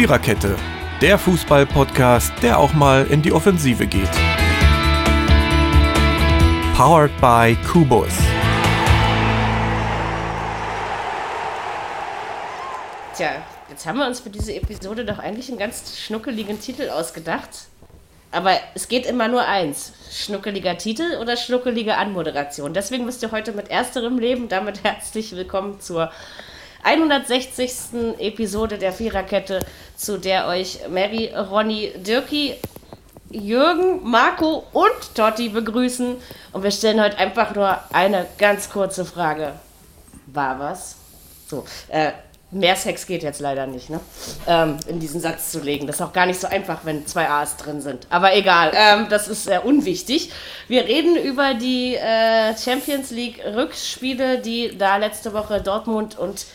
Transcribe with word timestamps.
Viererkette, 0.00 0.56
der 1.02 1.18
Fußball-Podcast, 1.18 2.32
der 2.40 2.58
auch 2.58 2.72
mal 2.72 3.06
in 3.08 3.20
die 3.20 3.32
Offensive 3.32 3.86
geht. 3.86 4.08
Powered 6.74 7.10
by 7.20 7.54
Kubus. 7.70 8.08
Tja, 13.14 13.44
jetzt 13.68 13.84
haben 13.84 13.98
wir 13.98 14.06
uns 14.06 14.20
für 14.20 14.30
diese 14.30 14.54
Episode 14.54 15.04
doch 15.04 15.18
eigentlich 15.18 15.50
einen 15.50 15.58
ganz 15.58 15.98
schnuckeligen 15.98 16.58
Titel 16.58 16.88
ausgedacht. 16.88 17.50
Aber 18.32 18.52
es 18.74 18.88
geht 18.88 19.04
immer 19.04 19.28
nur 19.28 19.46
eins: 19.46 19.92
schnuckeliger 20.10 20.78
Titel 20.78 21.18
oder 21.20 21.36
schnuckelige 21.36 21.98
Anmoderation. 21.98 22.72
Deswegen 22.72 23.04
müsst 23.04 23.22
ihr 23.22 23.32
heute 23.32 23.52
mit 23.52 23.68
ersterem 23.68 24.18
leben. 24.18 24.48
Damit 24.48 24.82
herzlich 24.82 25.36
willkommen 25.36 25.78
zur 25.78 26.10
160. 26.82 27.70
Episode 28.18 28.78
der 28.78 28.92
Viererkette, 28.92 29.60
zu 29.96 30.18
der 30.18 30.46
euch 30.46 30.80
Mary, 30.88 31.32
Ronny, 31.34 31.92
Dirki, 31.96 32.54
Jürgen, 33.30 34.02
Marco 34.02 34.64
und 34.72 35.14
Totti 35.14 35.50
begrüßen. 35.50 36.16
Und 36.52 36.62
wir 36.62 36.70
stellen 36.70 37.00
heute 37.00 37.18
einfach 37.18 37.54
nur 37.54 37.78
eine 37.92 38.26
ganz 38.38 38.70
kurze 38.70 39.04
Frage. 39.04 39.52
War 40.26 40.58
was? 40.58 40.96
So, 41.48 41.64
äh, 41.88 42.12
mehr 42.50 42.76
Sex 42.76 43.06
geht 43.06 43.22
jetzt 43.22 43.40
leider 43.40 43.66
nicht, 43.66 43.90
ne? 43.90 44.00
Ähm, 44.46 44.76
in 44.88 44.98
diesen 45.00 45.20
Satz 45.20 45.52
zu 45.52 45.60
legen. 45.60 45.86
Das 45.86 45.96
ist 45.96 46.02
auch 46.02 46.12
gar 46.12 46.26
nicht 46.26 46.40
so 46.40 46.48
einfach, 46.48 46.80
wenn 46.84 47.06
zwei 47.06 47.28
A's 47.28 47.56
drin 47.56 47.80
sind. 47.80 48.06
Aber 48.10 48.34
egal, 48.34 48.72
ähm, 48.74 49.06
das 49.08 49.28
ist 49.28 49.44
sehr 49.44 49.64
unwichtig. 49.64 50.32
Wir 50.68 50.84
reden 50.84 51.16
über 51.16 51.54
die 51.54 51.94
äh, 51.94 52.56
Champions 52.56 53.10
League 53.10 53.40
Rückspiele, 53.44 54.38
die 54.38 54.76
da 54.76 54.96
letzte 54.96 55.32
Woche 55.32 55.60
Dortmund 55.60 56.18
und 56.18 56.46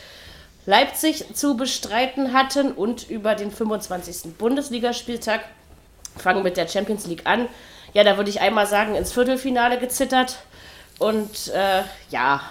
Leipzig 0.66 1.26
zu 1.36 1.56
bestreiten 1.56 2.34
hatten 2.34 2.72
und 2.72 3.10
über 3.10 3.36
den 3.36 3.52
25. 3.52 4.36
Bundesligaspieltag. 4.38 5.42
Fangen 6.18 6.44
mit 6.44 6.58
der 6.58 6.68
Champions 6.68 7.06
League 7.08 7.26
an. 7.26 7.48
Ja, 7.94 8.04
da 8.04 8.18
würde 8.18 8.30
ich 8.30 8.42
einmal 8.42 8.68
sagen, 8.68 8.96
ins 8.96 9.12
Viertelfinale 9.12 9.80
gezittert. 9.80 10.38
Und 10.98 11.50
äh, 11.50 11.84
ja, 12.10 12.42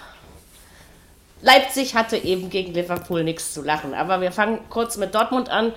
Leipzig 1.41 1.95
hatte 1.95 2.17
eben 2.17 2.49
gegen 2.49 2.73
Liverpool 2.73 3.23
nichts 3.23 3.53
zu 3.53 3.61
lachen. 3.61 3.93
Aber 3.93 4.21
wir 4.21 4.31
fangen 4.31 4.59
kurz 4.69 4.97
mit 4.97 5.13
Dortmund 5.13 5.49
an. 5.49 5.73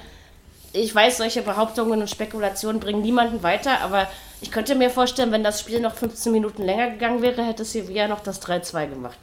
Ich 0.73 0.95
weiß, 0.95 1.19
solche 1.19 1.43
Behauptungen 1.43 2.01
und 2.01 2.11
Spekulationen 2.11 2.81
bringen 2.81 3.03
niemanden 3.03 3.43
weiter, 3.43 3.81
aber 3.81 4.07
ich 4.41 4.51
könnte 4.51 4.75
mir 4.75 4.91
vorstellen, 4.91 5.33
wenn 5.33 5.43
das 5.43 5.61
Spiel 5.61 5.81
noch 5.81 5.95
15 5.95 6.31
Minuten 6.31 6.63
länger 6.63 6.91
gegangen 6.91 7.23
wäre, 7.23 7.45
hätte 7.45 7.65
Sevilla 7.65 8.07
noch 8.07 8.21
das 8.21 8.41
3-2 8.43 8.89
gemacht. 8.89 9.19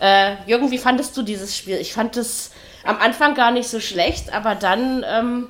Äh, 0.00 0.36
Jürgen, 0.46 0.70
wie 0.70 0.78
fandest 0.78 1.16
du 1.16 1.22
dieses 1.22 1.56
Spiel? 1.56 1.76
Ich 1.76 1.92
fand 1.92 2.16
es 2.16 2.50
am 2.86 2.98
Anfang 2.98 3.34
gar 3.34 3.50
nicht 3.50 3.68
so 3.68 3.80
schlecht, 3.80 4.32
aber 4.32 4.54
dann, 4.54 5.04
ähm, 5.08 5.48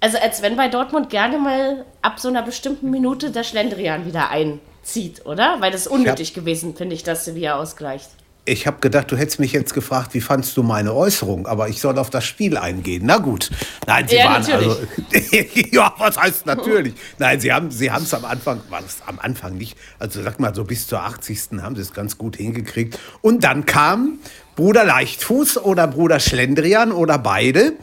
also 0.00 0.18
als 0.18 0.42
wenn 0.42 0.56
bei 0.56 0.68
Dortmund 0.68 1.10
gerne 1.10 1.38
mal 1.38 1.84
ab 2.02 2.20
so 2.20 2.28
einer 2.28 2.42
bestimmten 2.42 2.90
Minute 2.90 3.30
der 3.30 3.44
Schlendrian 3.44 4.06
wieder 4.06 4.30
einzieht, 4.30 5.26
oder? 5.26 5.56
Weil 5.60 5.72
das 5.72 5.86
unnötig 5.86 6.34
gewesen, 6.34 6.76
finde 6.76 6.94
ich, 6.94 7.02
dass 7.02 7.24
Sevilla 7.24 7.56
ausgleicht. 7.56 8.08
Ich 8.48 8.66
habe 8.66 8.78
gedacht, 8.80 9.10
du 9.12 9.16
hättest 9.18 9.40
mich 9.40 9.52
jetzt 9.52 9.74
gefragt, 9.74 10.14
wie 10.14 10.22
fandst 10.22 10.56
du 10.56 10.62
meine 10.62 10.94
Äußerung? 10.94 11.46
Aber 11.46 11.68
ich 11.68 11.82
soll 11.82 11.98
auf 11.98 12.08
das 12.08 12.24
Spiel 12.24 12.56
eingehen. 12.56 13.02
Na 13.04 13.18
gut. 13.18 13.50
Nein, 13.86 14.08
sie 14.08 14.16
Ja, 14.16 14.24
waren 14.24 14.42
natürlich. 14.42 14.68
also. 14.68 15.68
ja, 15.76 15.92
was 15.98 16.16
heißt 16.16 16.46
natürlich? 16.46 16.94
Nein, 17.18 17.38
sie 17.40 17.52
haben 17.52 17.70
sie 17.70 17.88
es 17.88 18.14
am 18.14 18.24
Anfang, 18.24 18.62
war 18.70 18.80
das 18.80 19.02
am 19.04 19.18
Anfang 19.18 19.58
nicht. 19.58 19.76
Also 19.98 20.22
sag 20.22 20.40
mal, 20.40 20.54
so 20.54 20.64
bis 20.64 20.86
zur 20.86 21.02
80. 21.02 21.60
haben 21.60 21.76
sie 21.76 21.82
es 21.82 21.92
ganz 21.92 22.16
gut 22.16 22.36
hingekriegt. 22.36 22.98
Und 23.20 23.44
dann 23.44 23.66
kam 23.66 24.18
Bruder 24.58 24.84
Leichtfuß 24.84 25.58
oder 25.58 25.86
Bruder 25.86 26.18
Schlendrian 26.18 26.90
oder 26.90 27.16
beide. 27.16 27.74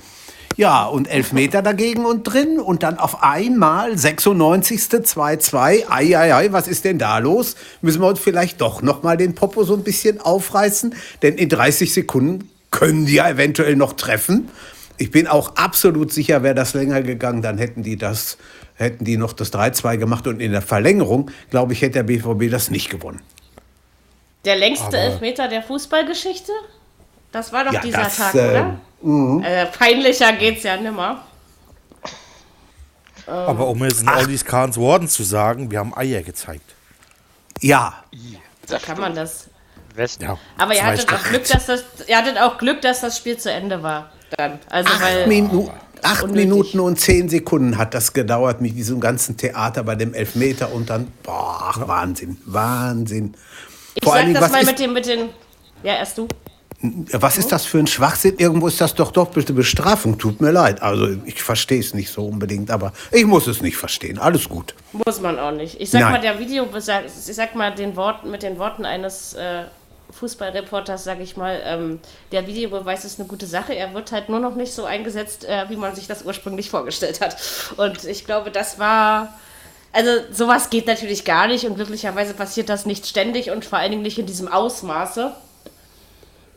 Ja, 0.58 0.84
und 0.84 1.09
Elfmeter 1.09 1.62
dagegen 1.62 2.06
und 2.06 2.23
drin 2.23 2.59
und 2.59 2.84
dann 2.84 3.00
auf 3.00 3.23
einmal 3.23 3.98
96. 3.98 4.82
2-2. 4.82 5.55
Ei, 5.55 5.83
ei, 5.89 6.36
ei, 6.36 6.52
was 6.52 6.67
ist 6.67 6.83
denn 6.83 6.99
da 6.99 7.20
los? 7.20 7.55
Müssen 7.82 8.02
wir 8.02 8.10
uns 8.10 8.20
vielleicht 8.20 8.60
doch 8.60 8.82
noch 8.82 9.04
mal 9.04 9.16
den 9.16 9.36
Popo 9.36 9.64
so 9.64 9.73
ein 9.73 9.86
bisschen 9.86 10.20
aufreißen? 10.20 10.94
Denn 11.22 11.36
in 11.36 11.48
30 11.48 11.94
Sekunden 11.94 12.49
können 12.72 13.05
die 13.05 13.14
ja 13.14 13.30
eventuell 13.30 13.78
noch 13.78 13.94
treffen. 13.94 14.49
Ich 14.98 15.11
bin 15.11 15.28
auch 15.28 15.55
absolut 15.55 16.11
sicher, 16.11 16.44
wäre 16.44 16.55
das 16.55 16.73
länger 16.73 17.02
gegangen, 17.04 17.42
dann 17.42 17.58
hätten 17.58 17.83
die 17.83 17.95
das, 17.95 18.38
hätten 18.73 19.05
die 19.05 19.16
noch 19.16 19.32
das 19.32 19.54
3-2 19.54 19.95
gemacht 19.95 20.28
und 20.28 20.42
in 20.42 20.52
der 20.52 20.61
Verlängerung, 20.61 21.32
glaube 21.52 21.72
ich, 21.72 21.82
hätte 21.82 22.04
der 22.04 22.04
BVB 22.04 22.52
das 22.52 22.70
nicht 22.70 22.89
gewonnen. 22.89 23.22
Der 24.45 24.56
längste 24.56 24.86
Aber- 24.88 24.98
Elfmeter 24.98 25.48
der 25.48 25.64
Fußballgeschichte? 25.64 26.52
Das 27.32 27.52
war 27.52 27.66
doch 27.66 27.73
Ja, 27.73 27.82
dieser 27.82 28.04
das, 28.04 28.16
Tag, 28.17 28.36
äh, 28.36 28.64
oder? 29.02 29.44
Äh, 29.44 29.66
peinlicher 29.66 30.32
geht's 30.33 30.64
ja 30.64 30.78
nimmer. 30.78 31.23
Aber 33.28 33.67
um 33.67 33.82
es 33.84 34.02
in 34.02 34.10
Ollis 34.10 34.45
Kahns 34.45 34.78
Worten 34.78 35.08
zu 35.08 35.23
sagen, 35.23 35.72
wir 35.72 35.80
haben 35.80 35.95
Eier 35.98 36.22
gezeigt. 36.22 36.76
Ja, 37.61 38.04
So 38.67 38.78
kann 38.78 39.00
man 39.00 39.16
das. 39.16 39.48
Ja, 40.20 40.38
Aber 40.58 40.76
ihr 40.76 40.84
hattet, 40.86 41.11
auch 41.11 41.17
Stück. 41.20 41.30
Glück, 41.30 41.48
dass 41.48 41.66
das, 41.67 41.84
ihr 42.08 42.17
hattet 42.17 42.38
auch 42.38 42.58
Glück, 42.58 42.82
dass 42.82 43.02
das 43.02 43.17
Spiel 43.17 43.38
zu 43.38 43.50
Ende 43.52 43.82
war. 43.82 44.11
Dann. 44.38 44.60
Also, 44.70 44.92
acht, 44.92 45.02
weil. 45.02 45.28
Minu 45.28 45.70
acht 46.02 46.23
unnötig. 46.23 46.44
Minuten 46.50 46.80
und 46.82 47.00
zehn 47.00 47.30
Sekunden 47.30 47.78
hat 47.78 47.94
das 47.94 48.11
gedauert 48.14 48.60
mit 48.61 48.76
diesem 48.76 49.00
ganzen 49.00 49.38
Theater 49.38 49.84
bei 49.84 49.95
dem 49.95 50.14
Elfmeter 50.14 50.72
und 50.73 50.89
dann, 50.89 51.08
boah, 51.23 51.60
ach, 51.70 51.88
Wahnsinn, 51.88 52.38
Wahnsinn. 52.45 53.36
Ich 53.95 54.04
Vor 54.04 54.14
sag 54.14 54.22
Dingen, 54.26 54.36
das 54.36 54.52
mal 54.52 54.64
mit 54.64 54.80
den, 54.80 54.94
mit 54.94 55.06
den. 55.06 55.30
Ja, 55.83 55.95
erst 55.95 56.17
du. 56.17 56.28
Was 57.14 57.38
ist 57.38 57.52
das 57.52 57.66
für 57.66 57.80
ein 57.80 57.88
Schwachsinn? 57.88 58.36
Irgendwo 58.38 58.67
ist 58.67 58.80
das 58.82 58.94
doch 58.94 59.11
doppelte 59.11 59.54
Bestrafung. 59.54 60.17
Tut 60.17 60.42
mir 60.42 60.52
leid. 60.52 60.82
Also 60.82 61.08
ich 61.26 61.42
verstehe 61.42 61.80
es 61.80 61.94
nicht 61.94 62.11
so 62.11 62.26
unbedingt, 62.28 62.70
aber 62.70 62.92
ich 63.11 63.26
muss 63.26 63.48
es 63.48 63.61
nicht 63.61 63.78
verstehen. 63.78 64.20
Alles 64.20 64.50
gut. 64.50 64.76
Muss 64.92 65.22
man 65.22 65.39
auch 65.39 65.52
nicht. 65.52 65.80
Ich 65.80 65.89
sag 65.89 66.02
Nein. 66.02 66.11
mal, 66.11 66.22
der 66.22 66.38
Video, 66.38 66.67
ich 66.76 66.84
sag 66.84 67.55
mal 67.55 67.73
den 67.73 67.95
Worten, 67.95 68.30
mit 68.30 68.44
den 68.44 68.60
Worten 68.60 68.86
eines 68.86 69.34
äh, 69.34 69.64
Fußballreporters, 70.11 71.04
sag 71.04 71.22
ich 71.22 71.38
mal, 71.38 71.61
ähm, 71.66 72.00
der 72.32 72.45
Videobeweis 72.45 73.05
ist 73.05 73.20
eine 73.20 73.28
gute 73.28 73.45
Sache. 73.48 73.73
Er 73.73 73.94
wird 73.94 74.11
halt 74.11 74.30
nur 74.30 74.39
noch 74.39 74.55
nicht 74.55 74.73
so 74.73 74.86
eingesetzt, 74.86 75.45
äh, 75.45 75.66
wie 75.70 75.78
man 75.78 75.95
sich 75.95 76.08
das 76.08 76.23
ursprünglich 76.23 76.70
vorgestellt 76.70 77.22
hat. 77.22 77.38
Und 77.78 78.04
ich 78.04 78.26
glaube, 78.26 78.52
das 78.52 78.80
war. 78.80 79.34
Also 79.95 80.11
sowas 80.30 80.70
geht 80.70 80.88
natürlich 80.88 81.23
gar 81.23 81.48
nicht 81.48 81.66
und 81.66 81.76
glücklicherweise 81.76 82.33
passiert 82.33 82.67
das 82.67 82.86
nicht 82.86 83.08
ständig 83.08 83.50
und 83.50 83.64
vor 83.64 83.80
allen 83.80 83.92
Dingen 83.92 84.04
nicht 84.04 84.20
in 84.20 84.26
diesem 84.26 84.50
Ausmaße. 84.52 85.32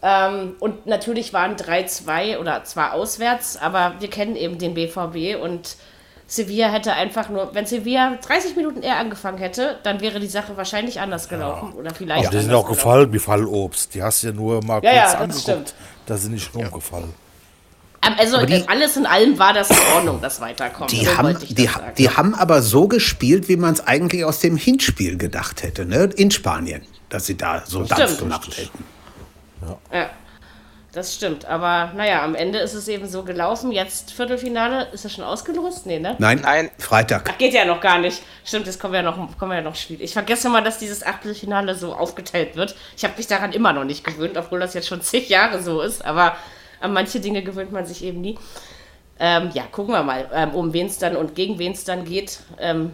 Ähm, 0.03 0.57
und 0.59 0.87
natürlich 0.87 1.33
waren 1.33 1.55
3-2 1.57 2.39
oder 2.39 2.65
zwar 2.65 2.95
auswärts, 2.95 3.57
aber 3.57 3.95
wir 4.01 4.11
kennen 4.11 4.35
eben 4.35 4.59
den 4.59 4.75
BVB 4.75 5.41
und 5.41 5.77
Sevilla 6.27 6.69
hätte 6.69 6.93
einfach 6.93 7.29
nur, 7.29 7.55
wenn 7.55 7.65
Sevilla 7.65 8.19
30 8.21 8.57
Minuten 8.57 8.83
eher 8.83 8.97
angefangen 8.99 9.39
hätte, 9.39 9.79
dann 9.85 10.01
wäre 10.01 10.19
die 10.21 10.27
Sache 10.27 10.57
wahrscheinlich 10.57 11.01
anders 11.01 11.29
gelaufen 11.29 11.73
oder 11.75 11.95
vielleicht 11.95 12.27
Aber 12.27 12.37
die 12.37 12.43
sind 12.43 12.53
auch 12.55 12.69
gefallen 12.69 13.13
wie 13.13 13.19
Fallobst. 13.21 13.95
Die 13.95 14.03
hast 14.03 14.23
du 14.25 14.27
ja 14.29 14.33
nur 14.33 14.63
mal 14.65 14.83
Ja, 14.83 14.93
ja, 14.93 15.01
kurz 15.03 15.13
das 15.13 15.21
angeguckt. 15.21 15.43
stimmt. 15.43 15.75
Da 16.07 16.17
sind 16.17 16.33
die 16.33 16.41
schon 16.41 16.65
umgefallen. 16.65 17.15
Also 18.01 18.45
die- 18.47 18.67
alles 18.69 18.97
in 18.97 19.07
allem 19.07 19.39
war 19.39 19.53
das 19.53 19.71
in 19.71 19.77
Ordnung, 19.95 20.21
das 20.21 20.41
Weiterkommen. 20.41 20.89
Die, 20.89 21.05
So 21.05 21.17
haben, 21.17 21.27
wollte 21.27 21.45
ich 21.45 21.55
die, 21.55 21.65
das 21.67 21.75
sagen. 21.75 21.93
die 21.99 22.09
haben 22.11 22.35
aber 22.35 22.63
so 22.63 22.89
gespielt, 22.89 23.49
wie 23.49 23.57
man 23.57 23.75
es 23.75 23.87
eigentlich 23.87 24.25
aus 24.25 24.41
dem 24.41 24.57
Hinspiel 24.57 25.19
gedacht 25.19 25.63
hätte, 25.63 25.85
ne? 25.85 26.09
in 26.17 26.31
Spanien, 26.31 26.83
dass 27.09 27.27
sie 27.27 27.37
da 27.37 27.63
so 27.67 27.83
Dampf 27.85 28.03
stimmt. 28.05 28.19
gemacht 28.19 28.57
hätten. 28.57 28.85
Ja, 29.93 30.11
das 30.93 31.15
stimmt. 31.15 31.45
Aber 31.45 31.93
naja, 31.97 32.23
am 32.25 32.35
Ende 32.35 32.59
ist 32.61 32.75
es 32.75 32.89
eben 32.89 33.07
so 33.09 33.25
gelaufen. 33.25 33.73
Jetzt 33.73 34.13
Viertelfinale, 34.13 34.89
ist 34.93 35.05
das 35.05 35.13
schon 35.13 35.25
ausgelost? 35.25 35.85
Nee, 35.87 35.99
ne? 35.99 36.15
Nein, 36.19 36.41
Nein. 36.43 36.71
Freitag. 36.79 37.29
Ach, 37.33 37.37
geht 37.39 37.53
ja 37.53 37.65
noch 37.65 37.81
gar 37.81 37.99
nicht. 37.99 38.23
Stimmt, 38.45 38.67
jetzt 38.67 38.81
kommen 38.81 38.95
wir 38.95 39.01
ja 39.03 39.11
noch, 39.11 39.17
kommen 39.39 39.51
wir 39.51 39.57
ja 39.57 39.63
noch 39.63 39.75
Spiele. 39.75 40.03
Ich 40.03 40.13
vergesse 40.13 40.49
mal, 40.49 40.63
dass 40.63 40.79
dieses 40.79 41.05
Achtelfinale 41.05 41.75
so 41.75 41.93
aufgeteilt 41.95 42.57
wird. 42.57 42.75
Ich 42.97 43.05
habe 43.05 43.15
mich 43.17 43.27
daran 43.27 43.53
immer 43.53 43.73
noch 43.73 43.85
nicht 43.85 44.05
gewöhnt, 44.05 44.37
obwohl 44.39 44.61
das 44.61 44.73
jetzt 44.75 44.89
schon 44.89 45.03
zig 45.03 45.29
Jahre 45.29 45.63
so 45.63 45.83
ist. 45.83 46.05
Aber 46.05 46.37
an 46.81 46.93
manche 46.93 47.21
Dinge 47.21 47.43
gewöhnt 47.43 47.73
man 47.73 47.87
sich 47.87 48.05
eben 48.05 48.21
nie. 48.21 48.39
Ähm, 49.21 49.51
ja, 49.53 49.65
gucken 49.65 49.95
wir 49.95 50.03
mal, 50.03 50.29
ähm, 50.33 50.55
um 50.55 50.73
wen 50.73 50.87
es 50.87 50.99
dann 50.99 51.17
und 51.17 51.35
gegen 51.35 51.59
wen 51.59 51.73
es 51.73 51.85
dann 51.85 52.05
geht. 52.05 52.41
Ähm, 52.61 52.93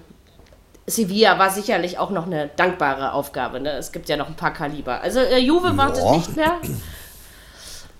Sevilla 0.86 1.38
war 1.38 1.50
sicherlich 1.50 1.98
auch 1.98 2.10
noch 2.10 2.26
eine 2.26 2.48
dankbare 2.56 3.12
Aufgabe. 3.12 3.60
Ne? 3.60 3.70
Es 3.72 3.92
gibt 3.92 4.08
ja 4.08 4.16
noch 4.16 4.28
ein 4.28 4.34
paar 4.36 4.52
Kaliber. 4.52 5.00
Also 5.00 5.20
äh, 5.20 5.38
Juve 5.38 5.76
wartet 5.76 6.02
Ja. 6.04 6.12
nicht 6.16 6.36
mehr. 6.36 6.60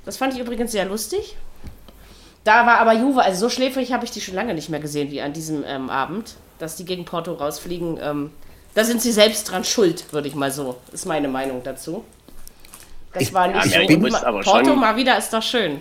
Das 0.05 0.17
fand 0.19 0.35
ich 0.35 0.41
übrigens 0.41 0.73
sehr 0.73 0.85
lustig. 0.85 1.37
Da 2.45 2.67
war 2.67 2.79
aber 2.79 2.93
Juve, 2.93 3.23
also 3.23 3.41
so 3.41 3.49
schläfrig 3.49 3.93
habe 3.93 4.05
ich 4.05 4.11
die 4.11 4.21
schon 4.21 4.35
lange 4.35 4.53
nicht 4.53 4.69
mehr 4.69 4.81
gesehen 4.81 5.11
wie 5.11 5.23
an 5.23 5.33
diesem 5.33 5.65
ähm, 5.67 5.89
Abend, 5.89 6.35
dass 6.59 6.77
die 6.77 6.85
gegen 6.85 7.07
Porto 7.07 7.33
rausfliegen. 7.33 7.99
Ähm, 8.03 8.31
da 8.75 8.85
sind 8.85 9.01
sie 9.01 9.13
selbst 9.13 9.51
dran 9.51 9.65
schuld, 9.65 10.13
würde 10.13 10.29
ich 10.29 10.35
mal 10.35 10.51
so. 10.51 10.77
Ist 10.93 11.07
meine 11.07 11.29
Meinung 11.29 11.63
dazu. 11.63 12.05
Das 13.15 13.23
Ich- 13.23 13.33
war 13.35 13.47
nicht 13.49 13.65
Ja, 13.75 13.89
so. 13.89 13.99
ma- 13.99 14.23
aber 14.25 14.41
Porto 14.41 14.65
schon- 14.71 14.81
mal 14.81 14.97
wieder 14.97 15.17
ist 15.17 15.33
doch 15.33 15.43
schön. 15.43 15.81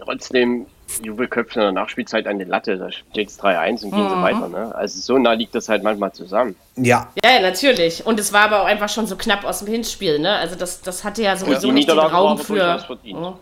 Trotzdem, 0.00 0.66
Juve 1.02 1.26
köpft 1.28 1.56
in 1.56 1.62
der 1.62 1.72
Nachspielzeit 1.72 2.26
an 2.26 2.38
die 2.38 2.44
Latte. 2.44 2.76
Da 2.76 2.90
steht 2.92 3.28
es 3.28 3.36
3-1 3.38 3.82
und 3.84 3.90
gehen 3.90 4.04
Mhm. 4.04 4.10
sie 4.10 4.22
weiter. 4.22 4.48
Ne? 4.48 4.74
Also 4.74 5.00
so 5.00 5.18
nah 5.18 5.32
liegt 5.32 5.54
das 5.54 5.68
halt 5.68 5.82
manchmal 5.82 6.12
zusammen. 6.12 6.54
Ja, 6.76 7.08
Ja, 7.24 7.32
ja, 7.32 7.40
natürlich. 7.40 8.06
Und 8.06 8.20
es 8.20 8.32
war 8.32 8.42
aber 8.42 8.62
auch 8.62 8.66
einfach 8.66 8.88
schon 8.88 9.06
so 9.06 9.16
knapp 9.16 9.44
aus 9.44 9.60
dem 9.60 9.68
Hinspiel, 9.68 10.18
ne? 10.18 10.36
Also 10.36 10.56
das, 10.56 10.82
das 10.82 11.02
hatte 11.04 11.22
ja 11.22 11.36
sowieso 11.36 11.68
die 11.68 11.72
nicht 11.72 11.88
den 11.88 11.98
Raum 11.98 12.38
für. 12.38 12.78
verdient. 12.80 13.18
Ja. 13.20 13.38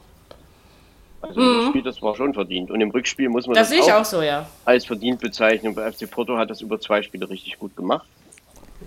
Also 1.20 1.56
das 1.60 1.68
Spiel, 1.68 1.82
das 1.82 2.02
war 2.02 2.16
schon 2.16 2.34
verdient. 2.34 2.70
Und 2.70 2.80
im 2.80 2.90
Rückspiel 2.90 3.28
muss 3.28 3.46
man 3.46 3.54
Das 3.54 3.68
das, 3.68 3.70
sehe 3.76 3.86
ich 3.86 3.92
auch, 3.92 4.00
auch 4.00 4.04
so, 4.04 4.22
ja. 4.22 4.46
als 4.64 4.84
verdient 4.86 5.20
bezeichnen. 5.20 5.74
Bei 5.74 5.90
FC 5.90 6.06
Porto 6.10 6.36
hat 6.36 6.50
das 6.50 6.60
über 6.60 6.80
zwei 6.80 7.02
Spiele 7.02 7.28
richtig 7.28 7.58
gut 7.58 7.76
gemacht. 7.76 8.06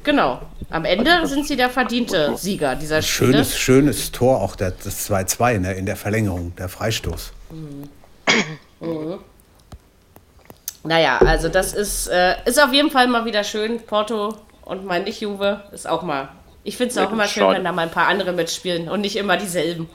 Genau. 0.03 0.41
Am 0.69 0.85
Ende 0.85 1.25
sind 1.27 1.47
sie 1.47 1.55
der 1.55 1.69
verdiente 1.69 2.35
Sieger 2.37 2.75
dieser 2.75 3.01
Spiele. 3.01 3.31
Schönes, 3.33 3.57
schönes 3.57 4.11
Tor, 4.11 4.41
auch 4.41 4.55
der, 4.55 4.71
das 4.71 5.09
2-2 5.09 5.59
ne, 5.59 5.73
in 5.73 5.85
der 5.85 5.95
Verlängerung, 5.95 6.55
der 6.55 6.69
Freistoß. 6.69 7.31
Naja, 10.83 11.17
also 11.19 11.49
das 11.49 11.73
ist, 11.73 12.07
äh, 12.07 12.35
ist 12.45 12.61
auf 12.61 12.73
jeden 12.73 12.91
Fall 12.91 13.07
mal 13.07 13.25
wieder 13.25 13.43
schön. 13.43 13.79
Porto 13.79 14.35
und 14.63 14.85
mein 14.85 15.03
Nicht-Juve 15.03 15.61
ist 15.71 15.87
auch 15.87 16.03
mal. 16.03 16.29
Ich 16.63 16.77
finde 16.77 16.89
es 16.91 16.95
Ja, 16.95 17.05
auch 17.07 17.11
immer 17.11 17.27
schön, 17.27 17.43
schade. 17.43 17.57
wenn 17.57 17.63
da 17.63 17.71
mal 17.71 17.83
ein 17.83 17.91
paar 17.91 18.07
andere 18.07 18.33
mitspielen 18.33 18.89
und 18.89 19.01
nicht 19.01 19.15
immer 19.15 19.37
dieselben. 19.37 19.89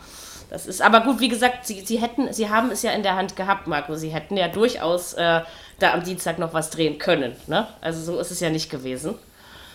Das 0.50 0.67
ist 0.67 0.82
aber 0.82 1.00
gut, 1.03 1.20
wie 1.20 1.29
gesagt, 1.29 1.64
sie, 1.67 1.81
sie 1.82 2.00
hätten, 2.00 2.32
sie 2.32 2.49
haben 2.49 2.70
es 2.73 2.82
ja 2.82 2.91
in 2.91 3.05
der 3.05 3.14
Hand 3.14 3.37
gehabt, 3.37 3.69
Marco. 3.69 3.94
Sie 3.94 4.08
hätten 4.08 4.37
ja 4.37 4.49
durchaus 4.49 5.14
äh, 5.14 5.43
da 5.79 5.93
am 5.94 6.03
Dienstag 6.03 6.38
noch 6.38 6.53
was 6.55 6.70
drehen 6.70 6.99
können. 6.99 7.37
Ne? 7.46 7.69
Also 7.81 8.03
so 8.03 8.19
ist 8.19 8.32
es 8.32 8.41
ja 8.41 8.50
nicht 8.50 8.69
gewesen. 8.69 9.14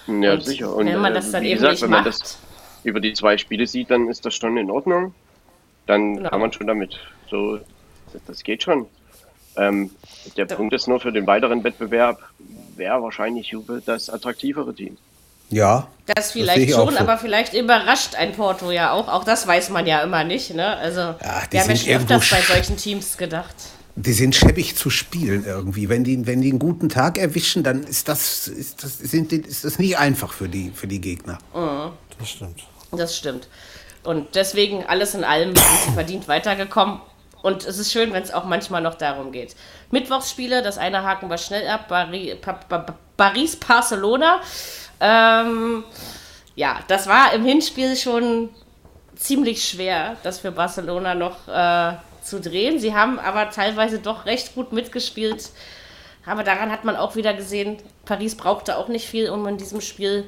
Ja, 0.07 0.33
Und 0.33 0.43
sicher. 0.45 0.73
Und 0.75 0.85
wenn 0.87 0.99
man 1.01 1.11
äh, 1.13 1.15
das 1.15 1.31
dann 1.31 1.43
wie 1.43 1.47
eben 1.49 1.55
gesagt, 1.55 1.73
nicht 1.73 1.81
wenn 1.83 1.89
man 1.89 2.03
macht. 2.03 2.21
das 2.21 2.37
über 2.83 2.99
die 2.99 3.13
zwei 3.13 3.37
Spiele 3.37 3.65
sieht, 3.67 3.89
dann 3.91 4.07
ist 4.07 4.25
das 4.25 4.35
schon 4.35 4.57
in 4.57 4.69
Ordnung. 4.69 5.13
Dann 5.87 6.17
Genau. 6.17 6.29
kann 6.29 6.39
man 6.39 6.53
schon 6.53 6.67
damit. 6.67 6.99
So, 7.29 7.57
das, 8.13 8.21
das 8.27 8.43
geht 8.43 8.63
schon. 8.63 8.85
Ähm, 9.57 9.91
der 10.37 10.45
Punkt 10.45 10.73
ist 10.73 10.87
nur 10.87 10.99
für 10.99 11.11
den 11.11 11.25
weiteren 11.27 11.63
Wettbewerb, 11.63 12.19
wäre 12.75 13.01
wahrscheinlich 13.01 13.47
Juve 13.47 13.81
das 13.85 14.09
attraktivere 14.09 14.73
Team. 14.75 14.97
Ja. 15.49 15.87
Das 16.07 16.31
vielleicht 16.31 16.57
ich 16.57 16.73
auch 16.75 16.85
schon, 16.85 16.95
so. 16.95 16.99
aber 16.99 17.17
vielleicht 17.17 17.53
überrascht 17.53 18.15
ein 18.15 18.33
Porto 18.33 18.71
ja 18.71 18.91
auch. 18.91 19.07
Auch 19.07 19.23
das 19.23 19.47
weiß 19.47 19.69
man 19.69 19.85
ja 19.87 20.01
immer 20.01 20.23
nicht. 20.23 20.53
Ne? 20.53 20.75
Also 20.77 20.99
Ja, 20.99 21.15
die 21.47 21.53
wir 21.53 21.61
haben 21.61 21.69
ja 21.69 21.75
schon 21.75 21.93
öfters 21.93 22.29
bei 22.29 22.41
solchen 22.41 22.77
Teams 22.77 23.17
gedacht. 23.17 23.55
Die 23.97 24.13
sind 24.13 24.35
schäbig 24.35 24.75
zu 24.75 24.89
spielen 24.89 25.45
irgendwie. 25.45 25.87
Wenn 25.87 26.03
die, 26.03 26.27
wenn 26.27 26.41
die 26.41 26.49
einen 26.49 26.59
guten 26.59 26.89
Tag 26.89 27.17
erwischen, 27.17 27.63
dann 27.63 27.83
ist 27.83 28.09
das, 28.09 28.47
ist 28.47 28.83
das, 28.83 28.97
sind 28.99 29.31
die, 29.31 29.37
ist 29.37 29.63
das 29.63 29.79
nicht 29.79 29.97
einfach 29.97 30.33
für 30.33 30.49
die, 30.49 30.71
für 30.71 30.87
die 30.87 30.99
Gegner. 30.99 31.37
Das 32.19 32.29
stimmt. 32.29 32.63
Das 32.91 33.15
stimmt. 33.15 33.47
Und 34.03 34.35
deswegen, 34.35 34.85
alles 34.85 35.15
in 35.15 35.23
allem, 35.23 35.55
sind 35.55 35.79
sie 35.85 35.91
verdient 35.91 36.27
weitergekommen. 36.27 36.99
Und 37.41 37.65
es 37.65 37.77
ist 37.77 37.91
schön, 37.91 38.11
wenn 38.11 38.23
es 38.23 38.33
auch 38.33 38.45
manchmal 38.45 38.81
noch 38.81 38.95
darum 38.95 39.31
geht. 39.31 39.55
Mittwochsspiele, 39.91 40.61
das 40.61 40.77
eine 40.77 41.03
haken 41.03 41.29
wir 41.29 41.37
schnell 41.37 41.67
ab. 41.67 41.87
Paris, 41.87 42.35
pa, 42.41 42.53
pa, 42.53 42.95
Paris 43.15 43.55
Barcelona. 43.55 44.41
Ähm, 44.99 45.83
ja, 46.55 46.79
das 46.87 47.07
war 47.07 47.33
im 47.33 47.45
Hinspiel 47.45 47.95
schon 47.95 48.49
ziemlich 49.15 49.63
schwer, 49.63 50.17
das 50.23 50.39
für 50.39 50.51
Barcelona 50.51 51.15
noch 51.15 51.47
äh, 51.47 51.93
zu 52.25 52.39
drehen. 52.39 52.79
Sie 52.79 52.93
haben 52.93 53.19
aber 53.19 53.49
teilweise 53.49 53.99
doch 53.99 54.25
recht 54.25 54.55
gut 54.55 54.73
mitgespielt. 54.73 55.51
Aber 56.25 56.43
daran 56.43 56.71
hat 56.71 56.83
man 56.83 56.95
auch 56.95 57.15
wieder 57.15 57.33
gesehen, 57.33 57.77
Paris 58.05 58.35
brauchte 58.35 58.77
auch 58.77 58.87
nicht 58.87 59.07
viel, 59.07 59.29
um 59.29 59.47
in 59.47 59.57
diesem 59.57 59.81
Spiel 59.81 60.25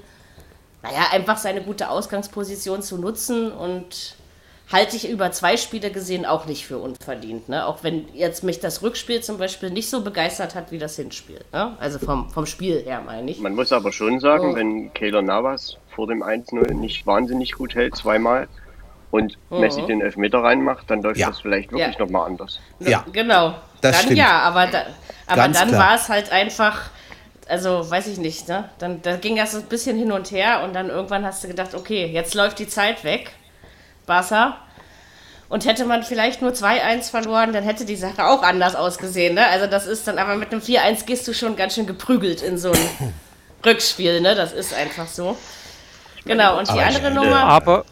naja, 0.83 1.07
einfach 1.11 1.37
seine 1.37 1.61
gute 1.61 1.89
Ausgangsposition 1.89 2.81
zu 2.81 2.97
nutzen 2.97 3.51
und 3.51 4.15
halte 4.71 4.97
ich 4.97 5.09
über 5.09 5.31
zwei 5.31 5.57
Spiele 5.57 5.91
gesehen 5.91 6.25
auch 6.25 6.45
nicht 6.45 6.65
für 6.65 6.77
unverdient. 6.77 7.49
Ne? 7.49 7.65
Auch 7.65 7.83
wenn 7.83 8.05
jetzt 8.13 8.43
mich 8.43 8.59
das 8.59 8.83
Rückspiel 8.83 9.21
zum 9.21 9.37
Beispiel 9.37 9.69
nicht 9.69 9.89
so 9.89 10.01
begeistert 10.01 10.55
hat 10.55 10.71
wie 10.71 10.77
das 10.77 10.97
Hinspiel. 10.97 11.39
Ne? 11.53 11.75
Also 11.79 11.99
vom, 11.99 12.29
vom 12.29 12.45
Spiel 12.45 12.81
her 12.83 13.01
meine 13.05 13.31
ich. 13.31 13.39
Man 13.39 13.55
muss 13.55 13.71
aber 13.71 13.91
schon 13.91 14.19
sagen, 14.19 14.55
wenn 14.55 14.93
Keylor 14.93 15.21
Navas 15.21 15.77
vor 15.95 16.07
dem 16.07 16.21
1-0 16.21 16.73
nicht 16.73 17.07
wahnsinnig 17.07 17.53
gut 17.53 17.75
hält, 17.75 17.95
zweimal, 17.95 18.47
und 19.11 19.37
Messi 19.49 19.81
den 19.85 20.01
Elfmeter 20.01 20.39
reinmacht, 20.43 20.89
dann 20.89 21.01
läuft 21.01 21.17
Ja. 21.19 21.27
das 21.27 21.39
vielleicht 21.41 21.71
wirklich 21.71 21.95
Ja. 21.95 21.99
nochmal 22.03 22.27
anders. 22.27 22.59
Ja. 22.79 23.05
Genau. 23.11 23.55
Das 23.81 23.93
dann 23.95 24.01
stimmt. 24.05 24.17
ja, 24.17 24.39
aber, 24.39 24.67
da, 24.67 24.83
aber 25.27 25.35
Ganz 25.43 25.59
dann 25.59 25.71
war 25.73 25.95
es 25.95 26.09
halt 26.09 26.31
einfach, 26.31 26.89
also 27.47 27.89
weiß 27.89 28.07
ich 28.07 28.17
nicht, 28.17 28.47
ne? 28.47 28.69
Dann 28.79 29.01
da 29.01 29.15
ging 29.15 29.35
das 29.35 29.55
ein 29.55 29.63
bisschen 29.63 29.97
hin 29.97 30.11
und 30.11 30.31
her 30.31 30.61
und 30.63 30.73
dann 30.75 30.89
irgendwann 30.89 31.25
hast 31.25 31.43
du 31.43 31.47
gedacht, 31.47 31.73
okay, 31.75 32.05
jetzt 32.07 32.33
läuft 32.33 32.59
die 32.59 32.67
Zeit 32.67 33.03
weg. 33.03 33.31
Barca. 34.05 34.57
Und 35.49 35.65
hätte 35.65 35.85
man 35.85 36.03
vielleicht 36.03 36.41
nur 36.41 36.51
2-1 36.51 37.09
verloren, 37.09 37.53
dann 37.53 37.63
hätte 37.63 37.85
die 37.85 37.95
Sache 37.95 38.25
auch 38.25 38.41
anders 38.43 38.75
ausgesehen. 38.75 39.35
Ne? 39.35 39.47
Also 39.47 39.65
das 39.67 39.85
ist 39.87 40.05
dann, 40.07 40.17
aber 40.17 40.35
mit 40.35 40.51
einem 40.51 40.61
4-1 40.61 41.05
gehst 41.05 41.25
du 41.27 41.33
schon 41.33 41.55
ganz 41.55 41.75
schön 41.75 41.87
geprügelt 41.87 42.41
in 42.41 42.57
so 42.57 42.71
ein 42.71 43.13
Rückspiel, 43.65 44.19
ne? 44.21 44.35
Das 44.35 44.51
ist 44.51 44.73
einfach 44.73 45.07
so. 45.07 45.37
Genau, 46.25 46.57
und 46.57 46.67
die 46.67 46.71
Aber 46.73 46.83
andere 46.85 47.11
Nummer. 47.11 47.43
Aber, 47.43 47.85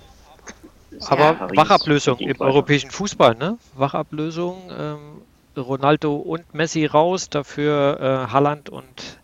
aber 1.02 1.34
Paris 1.34 1.58
Wachablösung 1.58 2.20
im 2.20 2.30
weiter. 2.30 2.42
europäischen 2.42 2.92
Fußball, 2.92 3.36
ne? 3.36 3.58
Wachablösung, 3.76 4.70
ähm, 4.78 5.22
Ronaldo 5.58 6.16
und 6.16 6.54
Messi 6.54 6.86
raus, 6.86 7.30
dafür 7.30 8.00
äh, 8.28 8.32
Haaland 8.32 8.70
und 8.70 9.20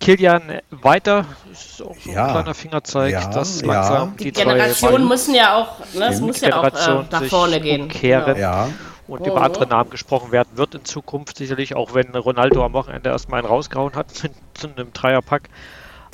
Kilian 0.00 0.60
weiter. 0.70 1.24
Das 1.50 1.64
ist 1.66 1.82
auch 1.82 1.96
so 1.98 2.10
Ja. 2.10 2.26
ein 2.26 2.32
kleiner 2.32 2.54
Fingerzeig, 2.54 3.12
Ja, 3.12 3.28
dass 3.30 3.60
ja. 3.62 3.66
langsam 3.72 4.16
Die 4.16 4.24
die, 4.24 4.32
zwei 4.32 4.44
Generationen 4.44 5.08
müssen 5.08 5.34
ja 5.34 5.56
auch, 5.56 5.78
ne, 5.94 6.06
es 6.08 6.20
muss 6.20 6.40
ja 6.40 6.60
auch 6.60 6.64
äh, 6.64 7.04
nach 7.10 7.24
vorne 7.24 7.60
gehen. 7.60 7.82
umkehren. 7.82 8.36
Ja. 8.38 8.68
und 9.06 9.26
über 9.26 9.42
andere 9.42 9.66
Namen 9.66 9.90
gesprochen 9.90 10.32
werden 10.32 10.48
wird 10.56 10.74
in 10.74 10.84
Zukunft 10.84 11.36
sicherlich, 11.36 11.74
auch 11.76 11.92
wenn 11.94 12.14
Ronaldo 12.14 12.64
am 12.64 12.72
Wochenende 12.72 13.10
erstmal 13.10 13.40
einen 13.40 13.48
rausgehauen 13.48 13.94
hat 13.96 14.06
mit 14.22 14.32
zu 14.54 14.68
einem 14.68 14.92
Dreierpack. 14.92 15.48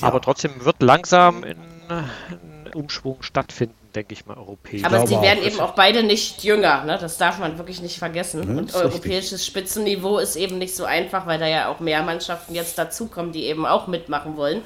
Aber 0.02 0.20
trotzdem 0.20 0.64
wird 0.64 0.80
langsam 0.82 1.44
ein 1.44 2.70
Umschwung 2.74 3.22
stattfinden, 3.22 3.74
denke 3.94 4.14
ich 4.14 4.26
mal, 4.26 4.36
europäisch. 4.36 4.84
Aber 4.84 5.06
sie 5.06 5.20
werden 5.20 5.42
eben 5.42 5.60
auch 5.60 5.72
beide 5.72 6.02
nicht 6.02 6.44
jünger, 6.44 6.84
ne? 6.84 6.98
das 7.00 7.18
darf 7.18 7.38
man 7.38 7.58
wirklich 7.58 7.82
nicht 7.82 7.98
vergessen. 7.98 8.40
Mhm, 8.40 8.58
und 8.58 8.70
ist 8.70 8.76
richtig. 8.76 8.92
europäisches 8.92 9.46
Spitzenniveau 9.46 10.18
ist 10.18 10.36
eben 10.36 10.58
nicht 10.58 10.74
so 10.74 10.84
einfach, 10.84 11.26
weil 11.26 11.38
da 11.38 11.46
ja 11.46 11.68
auch 11.68 11.80
mehr 11.80 12.02
Mannschaften 12.02 12.54
jetzt 12.54 12.78
dazukommen, 12.78 13.32
die 13.32 13.44
eben 13.44 13.66
auch 13.66 13.86
mitmachen 13.86 14.36
wollen. 14.36 14.62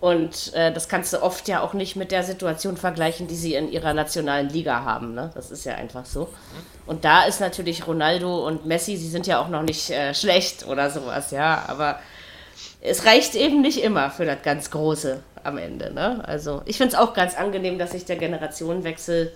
Und 0.00 0.54
äh, 0.54 0.72
das 0.72 0.88
kannst 0.88 1.12
du 1.12 1.22
oft 1.22 1.48
ja 1.48 1.60
auch 1.60 1.74
nicht 1.74 1.96
mit 1.96 2.12
der 2.12 2.22
Situation 2.22 2.76
vergleichen, 2.76 3.26
die 3.26 3.34
sie 3.34 3.54
in 3.54 3.70
ihrer 3.70 3.94
nationalen 3.94 4.48
Liga 4.48 4.84
haben. 4.84 5.14
Ne? 5.14 5.30
Das 5.34 5.50
ist 5.50 5.64
ja 5.64 5.74
einfach 5.74 6.06
so. 6.06 6.28
Und 6.86 7.04
da 7.04 7.24
ist 7.24 7.40
natürlich 7.40 7.86
Ronaldo 7.86 8.46
und 8.46 8.64
Messi, 8.64 8.96
sie 8.96 9.08
sind 9.08 9.26
ja 9.26 9.40
auch 9.40 9.48
noch 9.48 9.62
nicht 9.62 9.90
äh, 9.90 10.14
schlecht 10.14 10.66
oder 10.66 10.90
sowas, 10.90 11.32
ja. 11.32 11.64
Aber 11.66 11.98
es 12.80 13.04
reicht 13.06 13.34
eben 13.34 13.60
nicht 13.60 13.82
immer 13.82 14.10
für 14.10 14.24
das 14.24 14.42
ganz 14.42 14.70
Große 14.70 15.22
am 15.44 15.58
Ende. 15.58 15.92
Ne? 15.92 16.22
Also 16.26 16.62
ich 16.66 16.76
finde 16.76 16.94
es 16.94 16.98
auch 17.00 17.14
ganz 17.14 17.36
angenehm, 17.36 17.78
dass 17.78 17.92
sich 17.92 18.04
der 18.04 18.16
Generationenwechsel 18.16 19.32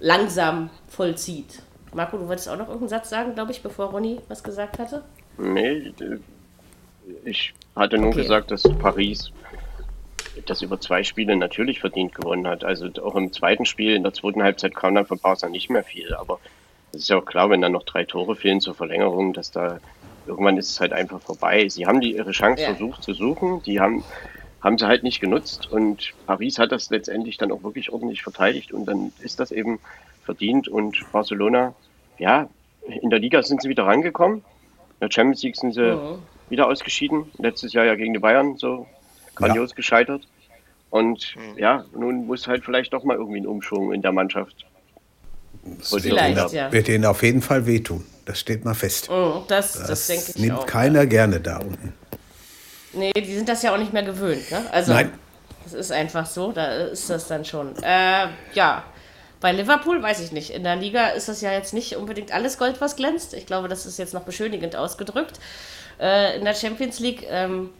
langsam 0.00 0.70
vollzieht. 0.88 1.62
Marco, 1.92 2.18
du 2.18 2.28
wolltest 2.28 2.48
auch 2.48 2.56
noch 2.56 2.68
irgendeinen 2.68 2.88
Satz 2.88 3.10
sagen, 3.10 3.34
glaube 3.34 3.52
ich, 3.52 3.62
bevor 3.62 3.86
Ronny 3.86 4.20
was 4.28 4.42
gesagt 4.42 4.78
hatte? 4.78 5.02
Nee, 5.36 5.92
d- 5.98 6.18
ich 7.24 7.54
hatte 7.76 7.98
nur 7.98 8.10
Okay. 8.10 8.22
gesagt, 8.22 8.50
dass 8.50 8.62
Paris 8.78 9.30
das 10.46 10.62
über 10.62 10.80
zwei 10.80 11.02
Spiele 11.04 11.36
natürlich 11.36 11.80
verdient 11.80 12.14
gewonnen 12.14 12.46
hat. 12.46 12.64
Also 12.64 12.88
auch 13.02 13.14
im 13.14 13.32
zweiten 13.32 13.64
Spiel, 13.66 13.94
in 13.94 14.02
der 14.02 14.12
zweiten 14.12 14.42
Halbzeit 14.42 14.74
kam 14.74 14.94
dann 14.94 15.06
von 15.06 15.18
Barca 15.20 15.48
nicht 15.48 15.70
mehr 15.70 15.84
viel. 15.84 16.14
Aber 16.14 16.40
es 16.92 17.02
ist 17.02 17.08
ja 17.08 17.18
auch 17.18 17.24
klar, 17.24 17.50
wenn 17.50 17.60
dann 17.62 17.72
noch 17.72 17.84
drei 17.84 18.04
Tore 18.04 18.34
fehlen 18.36 18.60
zur 18.60 18.74
Verlängerung, 18.74 19.32
dass 19.32 19.50
da 19.52 19.80
irgendwann 20.26 20.56
ist 20.56 20.70
es 20.70 20.80
halt 20.80 20.92
einfach 20.92 21.20
vorbei. 21.20 21.68
Sie 21.68 21.86
haben 21.86 22.00
die 22.00 22.16
ihre 22.16 22.32
Chance 22.32 22.62
Ja. 22.62 22.68
versucht 22.68 23.02
zu 23.02 23.14
suchen, 23.14 23.62
die 23.62 23.80
haben, 23.80 24.04
haben 24.60 24.78
sie 24.78 24.86
halt 24.86 25.02
nicht 25.02 25.20
genutzt 25.20 25.70
und 25.70 26.12
Paris 26.26 26.58
hat 26.58 26.72
das 26.72 26.90
letztendlich 26.90 27.36
dann 27.36 27.52
auch 27.52 27.62
wirklich 27.62 27.92
ordentlich 27.92 28.22
verteidigt 28.22 28.72
und 28.72 28.86
dann 28.86 29.12
ist 29.20 29.40
das 29.40 29.52
eben 29.52 29.78
verdient 30.24 30.68
und 30.68 31.04
Barcelona, 31.12 31.74
ja, 32.18 32.48
in 32.86 33.10
der 33.10 33.18
Liga 33.18 33.42
sind 33.42 33.62
sie 33.62 33.68
wieder 33.68 33.84
rangekommen. 33.84 34.38
In 34.38 35.08
der 35.08 35.10
Champions 35.10 35.42
League 35.42 35.56
sind 35.56 35.74
sie 35.74 35.98
wieder 36.48 36.66
ausgeschieden. 36.68 37.30
Letztes 37.38 37.72
Jahr 37.72 37.84
ja 37.84 37.94
gegen 37.94 38.12
die 38.12 38.18
Bayern 38.18 38.56
so 38.56 38.86
grandios 39.34 39.74
gescheitert. 39.74 40.28
Und 40.90 41.34
ja, 41.56 41.84
nun 41.94 42.26
muss 42.26 42.46
halt 42.46 42.64
vielleicht 42.64 42.92
doch 42.92 43.02
mal 43.04 43.16
irgendwie 43.16 43.40
ein 43.40 43.46
Umschwung 43.46 43.92
in 43.92 44.02
der 44.02 44.12
Mannschaft. 44.12 44.64
Das 45.80 46.52
ja. 46.52 46.72
wird 46.72 46.88
ihnen 46.88 47.04
auf 47.06 47.22
jeden 47.22 47.42
Fall 47.42 47.66
wehtun. 47.66 48.04
Das 48.24 48.40
steht 48.40 48.64
mal 48.64 48.74
fest. 48.74 49.10
Mhm, 49.10 49.42
das, 49.48 49.72
das, 49.74 49.86
Das, 49.86 50.06
denke 50.06 50.24
ich 50.30 50.36
nimmt 50.36 50.58
auch. 50.58 50.66
keiner 50.66 51.06
gerne 51.06 51.40
da 51.40 51.58
unten. 51.58 51.92
Nee, 52.94 53.12
die 53.12 53.34
sind 53.34 53.48
das 53.48 53.62
ja 53.62 53.74
auch 53.74 53.78
nicht 53.78 53.92
mehr 53.92 54.02
gewöhnt. 54.04 54.50
Ne? 54.50 54.64
Also, 54.72 54.92
Nein. 54.92 55.12
Das 55.64 55.72
ist 55.72 55.92
einfach 55.92 56.26
so, 56.26 56.52
da 56.52 56.74
ist 56.74 57.08
das 57.08 57.26
dann 57.26 57.44
schon. 57.44 57.74
Äh, 57.82 58.28
ja, 58.52 58.84
bei 59.40 59.50
Liverpool 59.52 60.02
weiß 60.02 60.20
ich 60.20 60.30
nicht. 60.32 60.50
In 60.50 60.62
der 60.62 60.76
Liga 60.76 61.08
ist 61.08 61.28
das 61.28 61.40
ja 61.40 61.52
jetzt 61.52 61.72
nicht 61.74 61.96
unbedingt 61.96 62.32
alles 62.32 62.58
Gold, 62.58 62.80
was 62.80 62.96
glänzt. 62.96 63.32
Ich 63.34 63.46
glaube, 63.46 63.68
das 63.68 63.86
ist 63.86 63.98
jetzt 63.98 64.12
noch 64.14 64.22
beschönigend 64.22 64.76
ausgedrückt. 64.76 65.40
Äh, 66.00 66.36
in 66.38 66.44
der 66.44 66.54
Champions 66.54 66.98
League, 67.00 67.26
ähm, 67.30 67.70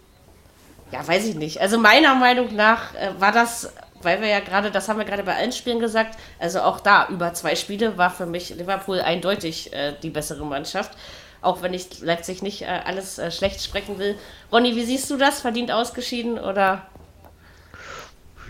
ja, 0.92 1.06
weiß 1.06 1.26
ich 1.26 1.34
nicht. 1.34 1.60
Also 1.60 1.78
meiner 1.78 2.14
Meinung 2.14 2.54
nach 2.54 2.94
äh, 2.94 3.10
war 3.18 3.32
das, 3.32 3.70
weil 4.04 4.20
wir 4.20 4.28
ja 4.28 4.40
gerade, 4.40 4.70
das 4.70 4.88
haben 4.88 4.98
wir 4.98 5.04
gerade 5.04 5.22
bei 5.22 5.34
allen 5.34 5.52
Spielen 5.52 5.80
gesagt, 5.80 6.18
also 6.38 6.60
auch 6.60 6.80
da 6.80 7.08
über 7.08 7.34
zwei 7.34 7.56
Spiele 7.56 7.96
war 7.98 8.10
für 8.10 8.26
mich 8.26 8.50
Liverpool 8.50 9.00
eindeutig 9.00 9.72
äh, 9.72 9.94
die 10.02 10.10
bessere 10.10 10.44
Mannschaft. 10.44 10.96
Auch 11.40 11.60
wenn 11.60 11.74
ich 11.74 12.00
Leipzig 12.00 12.42
nicht 12.42 12.62
äh, 12.62 12.80
alles 12.84 13.18
äh, 13.18 13.30
schlecht 13.30 13.62
sprechen 13.62 13.98
will. 13.98 14.16
Ronny, 14.50 14.76
wie 14.76 14.84
siehst 14.84 15.10
du 15.10 15.16
das? 15.16 15.40
Verdient 15.40 15.70
ausgeschieden 15.70 16.38
oder? 16.38 16.86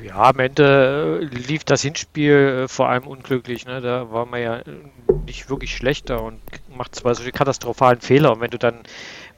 Ja, 0.03 0.31
am 0.31 0.39
Ende 0.41 1.21
äh, 1.23 1.25
lief 1.25 1.65
das 1.65 1.83
Hinspiel 1.83 2.65
äh, 2.65 2.69
vor 2.69 2.89
allem 2.89 3.07
unglücklich. 3.07 3.67
Ne? 3.67 3.81
Da 3.81 4.11
war 4.11 4.27
man 4.27 4.43
ja 4.43 4.59
äh, 4.59 4.65
nicht 5.27 5.49
wirklich 5.49 5.77
schlechter 5.77 6.23
und 6.23 6.41
macht 6.77 6.95
zwar 6.95 7.15
solche 7.15 7.33
katastrophalen 7.33 8.01
Fehler. 8.01 8.33
Und 8.33 8.41
wenn 8.41 8.51
du 8.51 8.59
dann 8.59 8.81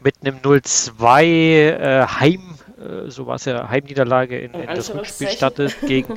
mit 0.01 0.15
einem 0.23 0.39
0-2 0.39 1.23
äh, 1.23 2.07
Heim, 2.07 2.57
äh, 2.87 3.11
so 3.11 3.26
war 3.26 3.37
es 3.37 3.45
ja, 3.45 3.69
Heimniederlage 3.69 4.38
in, 4.38 4.55
in 4.55 4.66
das 4.66 4.95
Rückspiel 4.95 5.28
startest 5.28 5.81
gegen, 5.87 6.14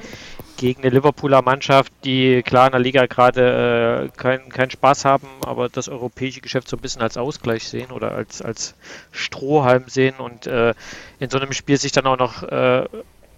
gegen 0.58 0.82
eine 0.82 0.92
Liverpooler 0.92 1.42
Mannschaft, 1.42 1.92
die 2.04 2.44
klar 2.44 2.68
in 2.68 2.72
der 2.72 2.82
Liga 2.82 3.06
gerade 3.06 4.10
äh, 4.14 4.18
keinen 4.18 4.50
kein 4.50 4.70
Spaß 4.70 5.06
haben, 5.06 5.28
aber 5.46 5.70
das 5.70 5.90
europäische 5.90 6.42
Geschäft 6.42 6.68
so 6.68 6.78
ein 6.78 6.82
bisschen 6.82 7.02
als 7.02 7.18
Ausgleich 7.18 7.68
sehen 7.68 7.92
oder 7.92 8.12
als, 8.12 8.42
als 8.42 8.76
Strohhalm 9.12 9.86
sehen 9.88 10.16
und 10.18 10.48
äh, 10.48 10.74
in 11.20 11.30
so 11.30 11.40
einem 11.40 11.54
Spiel 11.54 11.78
sich 11.78 11.92
dann 11.92 12.06
auch 12.08 12.18
noch 12.18 12.44
äh, 12.44 12.86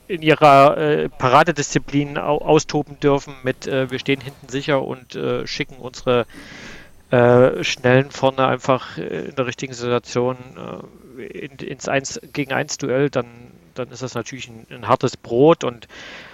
in 0.08 0.22
ihrer 0.22 0.78
äh, 0.78 1.10
Paradedisziplin 1.10 2.18
au 2.18 2.40
austoben 2.40 3.00
dürfen 3.00 3.34
mit 3.44 3.68
äh, 3.68 3.90
wir 3.90 4.00
stehen 4.00 4.20
hinten 4.20 4.50
sicher 4.50 4.82
und 4.84 5.18
schicken 5.46 5.76
unsere 5.78 6.26
Schnellen 7.14 8.10
vorne 8.10 8.48
einfach 8.48 8.98
in 8.98 9.36
der 9.36 9.46
richtigen 9.46 9.74
Situation 9.74 10.38
in, 11.22 11.58
ins 11.58 11.88
1 11.88 12.22
gegen 12.34 12.54
1 12.54 12.78
Duell, 12.78 13.10
dann, 13.10 13.28
dann 13.76 13.90
ist 13.90 14.02
das 14.02 14.16
natürlich 14.16 14.50
ein, 14.50 14.66
ein 14.70 14.88
hartes 14.88 15.18
Brot 15.18 15.64
und 15.64 15.88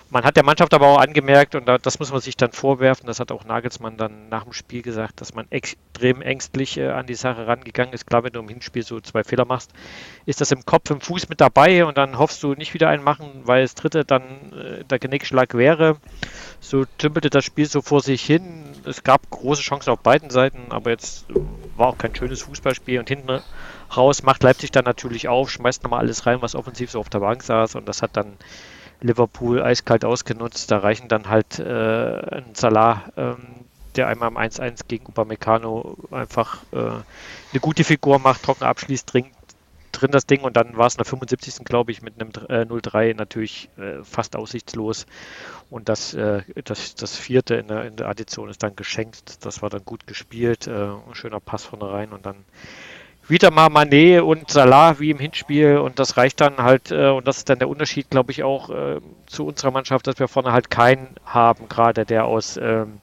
man 0.10 0.24
hat 0.24 0.38
der 0.38 0.44
Mannschaft 0.44 0.74
aber 0.74 0.88
auch 0.88 1.00
angemerkt, 1.00 1.56
und 1.56 1.67
das 1.67 2.00
muss 2.00 2.12
man 2.12 2.22
sich 2.22 2.38
dann 2.38 2.51
vorwerfen, 2.51 3.08
das 3.08 3.20
hat 3.20 3.32
auch 3.32 3.44
Nagelsmann 3.44 3.98
dann 3.98 4.29
nach 4.29 4.44
dem 4.44 4.53
Spiel 4.53 4.82
gesagt, 4.82 5.20
dass 5.20 5.34
man 5.34 5.48
extrem 5.50 6.22
ängstlich 6.22 6.77
äh, 6.77 6.89
an 6.89 7.08
die 7.08 7.15
Sache 7.15 7.48
rangegangen 7.48 7.94
ist. 7.94 8.08
Klar, 8.08 8.24
wenn 8.24 8.32
du 8.32 8.39
im 8.39 8.48
Hinspiel 8.48 8.84
so 8.84 9.01
zwei 9.01 9.24
Fehler 9.24 9.46
machst, 9.46 9.72
ist 10.25 10.39
das 10.39 10.51
im 10.51 10.65
Kopf, 10.65 10.89
im 10.91 11.01
Fuß 11.01 11.29
mit 11.29 11.41
dabei 11.41 11.86
und 11.86 11.98
dann 11.98 12.17
hoffst 12.17 12.41
du 12.44 12.53
nicht 12.53 12.74
wieder 12.74 12.89
einen 12.89 13.03
machen, 13.03 13.27
weil 13.44 13.63
das 13.63 13.75
dritte 13.75 14.06
dann 14.06 14.24
äh, 14.53 14.84
der 14.86 15.00
Genickschlag 15.00 15.53
wäre. 15.56 15.98
So 16.60 16.86
tümpelte 16.98 17.29
das 17.29 17.46
Spiel 17.46 17.65
so 17.65 17.82
vor 17.82 18.01
sich 18.01 18.24
hin. 18.24 18.63
Es 18.86 19.03
gab 19.03 19.29
große 19.29 19.62
Chancen 19.62 19.89
auf 19.89 20.00
beiden 20.00 20.29
Seiten, 20.29 20.72
aber 20.72 20.91
jetzt 20.91 21.25
war 21.75 21.88
auch 21.88 21.98
kein 21.98 22.15
schönes 22.15 22.41
Fußballspiel 22.44 23.00
und 23.00 23.10
hinten 23.10 23.41
raus 23.96 24.24
macht 24.24 24.44
Leipzig 24.44 24.72
dann 24.72 24.86
natürlich 24.86 25.27
auf, 25.27 25.50
schmeißt 25.50 25.84
nochmal 25.84 26.00
alles 26.00 26.25
rein, 26.25 26.41
was 26.41 26.56
offensiv 26.56 26.91
so 26.91 27.00
auf 27.00 27.10
der 27.10 27.20
Bank 27.20 27.44
saß 27.44 27.75
und 27.75 27.88
das 27.88 28.01
hat 28.01 28.17
dann 28.17 28.38
Liverpool 29.01 29.62
eiskalt 29.62 30.06
ausgenutzt. 30.06 30.72
Da 30.72 30.79
reichen 30.79 31.08
dann 31.08 31.29
halt 31.29 31.60
äh, 31.60 32.36
ein 32.36 32.56
Salah, 32.56 33.03
ähm, 33.15 33.38
der 33.96 34.08
einmal 34.08 34.29
im 34.29 34.38
1-1 34.38 34.82
gegen 34.88 35.08
Upamecano 35.08 35.98
einfach 36.12 36.63
äh, 36.72 36.77
eine 36.77 37.60
gute 37.62 37.84
Figur 37.84 38.20
macht, 38.20 38.44
trocken 38.44 38.63
abschließt, 38.63 39.12
drin, 39.12 39.25
drin 39.91 40.12
das 40.12 40.25
Ding 40.25 40.41
und 40.41 40.56
dann 40.56 40.77
war 40.77 40.88
es 40.88 40.96
in 40.96 41.00
der 41.00 41.06
75. 41.06 41.65
glaube 41.65 41.91
ich 41.91 42.01
mit 42.01 42.20
einem 42.20 42.29
äh, 42.50 42.65
0-3 42.65 43.15
natürlich 43.15 43.70
äh, 43.77 44.03
fast 44.03 44.36
aussichtslos 44.36 45.06
und 45.70 45.89
das, 45.89 46.13
äh, 46.13 46.44
das, 46.63 46.96
das 46.96 47.17
vierte 47.17 47.56
in 47.56 47.67
der, 47.67 47.86
in 47.86 47.96
der 47.96 48.08
Addition 48.08 48.50
ist 48.50 48.62
dann 48.62 48.75
geschenkt. 48.75 49.46
Das 49.46 49.62
war 49.62 49.70
dann 49.70 49.84
gut 49.84 50.06
gespielt, 50.08 50.67
äh, 50.67 50.89
schöner 51.13 51.39
Pass 51.39 51.65
vorne 51.65 51.91
rein 51.91 52.13
und 52.13 52.25
dann 52.25 52.46
wieder 53.30 53.52
mal 53.52 53.68
Mané 53.68 54.22
und 54.22 54.50
Salah 54.50 55.00
wie 55.00 55.12
im 55.12 55.20
Hinspiel 55.20 55.78
und 55.78 56.00
das 56.00 56.18
reicht 56.18 56.42
dann 56.42 56.58
halt 56.58 56.92
äh, 56.92 57.10
und 57.10 57.28
das 57.28 57.38
ist 57.38 57.50
dann 57.50 57.60
der 57.60 57.70
Unterschied, 57.70 58.10
glaube 58.10 58.32
ich, 58.32 58.44
auch 58.44 58.70
äh, 58.70 59.02
zu 59.26 59.46
unserer 59.46 59.72
Mannschaft, 59.72 60.08
dass 60.08 60.20
wir 60.20 60.28
vorne 60.28 60.52
halt 60.52 60.70
keinen 60.70 61.16
haben, 61.26 61.68
gerade 61.68 62.06
der 62.06 62.26
aus, 62.26 62.58
ähm, 62.58 63.02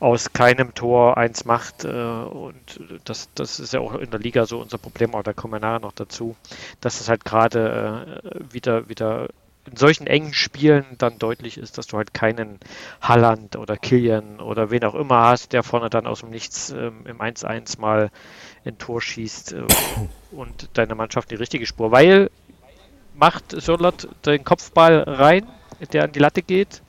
aus 0.00 0.32
keinem 0.32 0.74
Tor 0.74 1.16
eins 1.16 1.44
macht 1.44 1.84
äh, 1.84 1.88
und 1.88 2.80
das, 3.04 3.30
das 3.34 3.60
ist 3.60 3.72
ja 3.72 3.80
auch 3.80 3.94
in 3.94 4.10
der 4.10 4.20
Liga 4.20 4.46
so 4.46 4.60
unser 4.60 4.78
Problem, 4.78 5.14
aber 5.14 5.22
da 5.22 5.32
kommen 5.32 5.54
wir 5.54 5.60
nachher 5.60 5.80
noch 5.80 5.92
dazu, 5.92 6.36
dass 6.80 7.00
es 7.00 7.08
halt 7.08 7.24
gerade 7.24 8.20
äh, 8.22 8.52
wieder, 8.52 8.88
wieder 8.88 9.28
in 9.70 9.76
solchen 9.76 10.06
engen 10.06 10.32
Spielen 10.32 10.84
dann 10.98 11.18
deutlich 11.18 11.58
ist, 11.58 11.78
dass 11.78 11.86
du 11.86 11.96
halt 11.96 12.14
keinen 12.14 12.60
Halland 13.00 13.56
oder 13.56 13.76
Killian 13.76 14.40
oder 14.40 14.70
wen 14.70 14.84
auch 14.84 14.94
immer 14.94 15.22
hast, 15.22 15.52
der 15.52 15.62
vorne 15.62 15.90
dann 15.90 16.06
aus 16.06 16.20
dem 16.20 16.30
Nichts 16.30 16.70
ähm, 16.70 17.04
im 17.06 17.20
1-1 17.20 17.80
mal 17.80 18.10
ein 18.64 18.78
Tor 18.78 19.00
schießt 19.00 19.54
äh, 19.54 19.62
und 20.32 20.70
deine 20.74 20.94
Mannschaft 20.94 21.30
die 21.30 21.36
richtige 21.36 21.66
Spur. 21.66 21.90
Weil 21.90 22.30
macht 23.14 23.50
Sörlot 23.50 24.08
den 24.24 24.44
Kopfball 24.44 25.02
rein, 25.06 25.46
der 25.92 26.04
an 26.04 26.12
die 26.12 26.18
Latte 26.18 26.42
geht, 26.42 26.82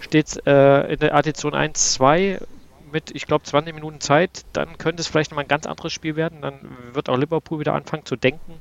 steht 0.00 0.46
äh, 0.46 0.92
in 0.92 0.98
der 0.98 1.14
Addition 1.14 1.54
1-2 1.54 2.40
mit, 2.92 3.10
ich 3.14 3.26
glaube, 3.26 3.44
20 3.44 3.74
Minuten 3.74 4.00
Zeit, 4.00 4.44
dann 4.52 4.78
könnte 4.78 5.00
es 5.00 5.08
vielleicht 5.08 5.30
nochmal 5.30 5.44
ein 5.44 5.48
ganz 5.48 5.66
anderes 5.66 5.92
Spiel 5.92 6.16
werden. 6.16 6.40
Dann 6.40 6.60
wird 6.92 7.08
auch 7.08 7.16
Liverpool 7.16 7.60
wieder 7.60 7.74
anfangen 7.74 8.06
zu 8.06 8.16
denken. 8.16 8.54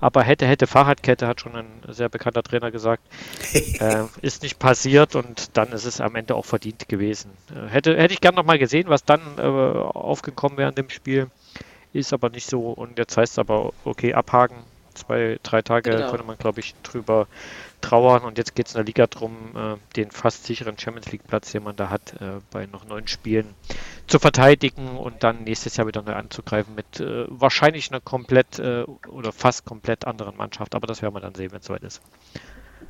Aber 0.00 0.22
hätte, 0.22 0.46
hätte 0.46 0.66
Fahrradkette, 0.66 1.26
hat 1.26 1.40
schon 1.40 1.56
ein 1.56 1.66
sehr 1.88 2.08
bekannter 2.08 2.42
Trainer 2.42 2.70
gesagt, 2.70 3.02
äh, 3.52 4.04
ist 4.22 4.42
nicht 4.42 4.58
passiert 4.58 5.14
und 5.14 5.56
dann 5.56 5.72
ist 5.72 5.84
es 5.84 6.00
am 6.00 6.16
Ende 6.16 6.34
auch 6.34 6.46
verdient 6.46 6.88
gewesen. 6.88 7.30
Äh, 7.54 7.68
hätte, 7.68 7.96
hätte 7.96 8.14
ich 8.14 8.20
gern 8.20 8.34
nochmal 8.34 8.58
gesehen, 8.58 8.88
was 8.88 9.04
dann 9.04 9.20
äh, 9.38 9.42
aufgekommen 9.42 10.58
wäre 10.58 10.70
in 10.70 10.74
dem 10.74 10.90
Spiel. 10.90 11.30
Ist 11.92 12.12
aber 12.12 12.30
nicht 12.30 12.48
so 12.48 12.70
und 12.70 12.98
jetzt 12.98 13.16
heißt 13.16 13.32
es 13.32 13.38
aber, 13.38 13.72
okay, 13.84 14.14
abhaken. 14.14 14.58
Zwei, 14.94 15.38
drei 15.42 15.62
Tage 15.62 15.90
genau. 15.90 16.10
könnte 16.10 16.26
man, 16.26 16.36
glaube 16.36 16.60
ich, 16.60 16.74
drüber 16.82 17.26
trauern 17.80 18.22
und 18.22 18.38
jetzt 18.38 18.54
geht 18.54 18.66
es 18.66 18.74
in 18.74 18.78
der 18.78 18.84
Liga 18.84 19.06
darum, 19.06 19.34
äh, 19.54 19.76
den 19.96 20.10
fast 20.10 20.44
sicheren 20.44 20.78
Champions 20.78 21.10
League 21.12 21.26
Platz, 21.26 21.52
den 21.52 21.62
man 21.62 21.76
da 21.76 21.90
hat, 21.90 22.14
äh, 22.20 22.40
bei 22.50 22.66
noch 22.66 22.86
neun 22.86 23.06
Spielen 23.06 23.54
zu 24.06 24.18
verteidigen 24.18 24.96
und 24.96 25.22
dann 25.22 25.44
nächstes 25.44 25.76
Jahr 25.76 25.86
wieder 25.86 26.02
neu 26.02 26.14
anzugreifen 26.14 26.74
mit 26.74 27.00
äh, 27.00 27.26
wahrscheinlich 27.28 27.90
einer 27.90 28.00
komplett 28.00 28.58
äh, 28.58 28.84
oder 29.08 29.32
fast 29.32 29.64
komplett 29.64 30.06
anderen 30.06 30.36
Mannschaft, 30.36 30.74
aber 30.74 30.86
das 30.86 31.02
werden 31.02 31.14
wir 31.14 31.20
dann 31.20 31.34
sehen, 31.34 31.52
wenn 31.52 31.60
es 31.60 31.66
soweit 31.66 31.82
ist. 31.82 32.00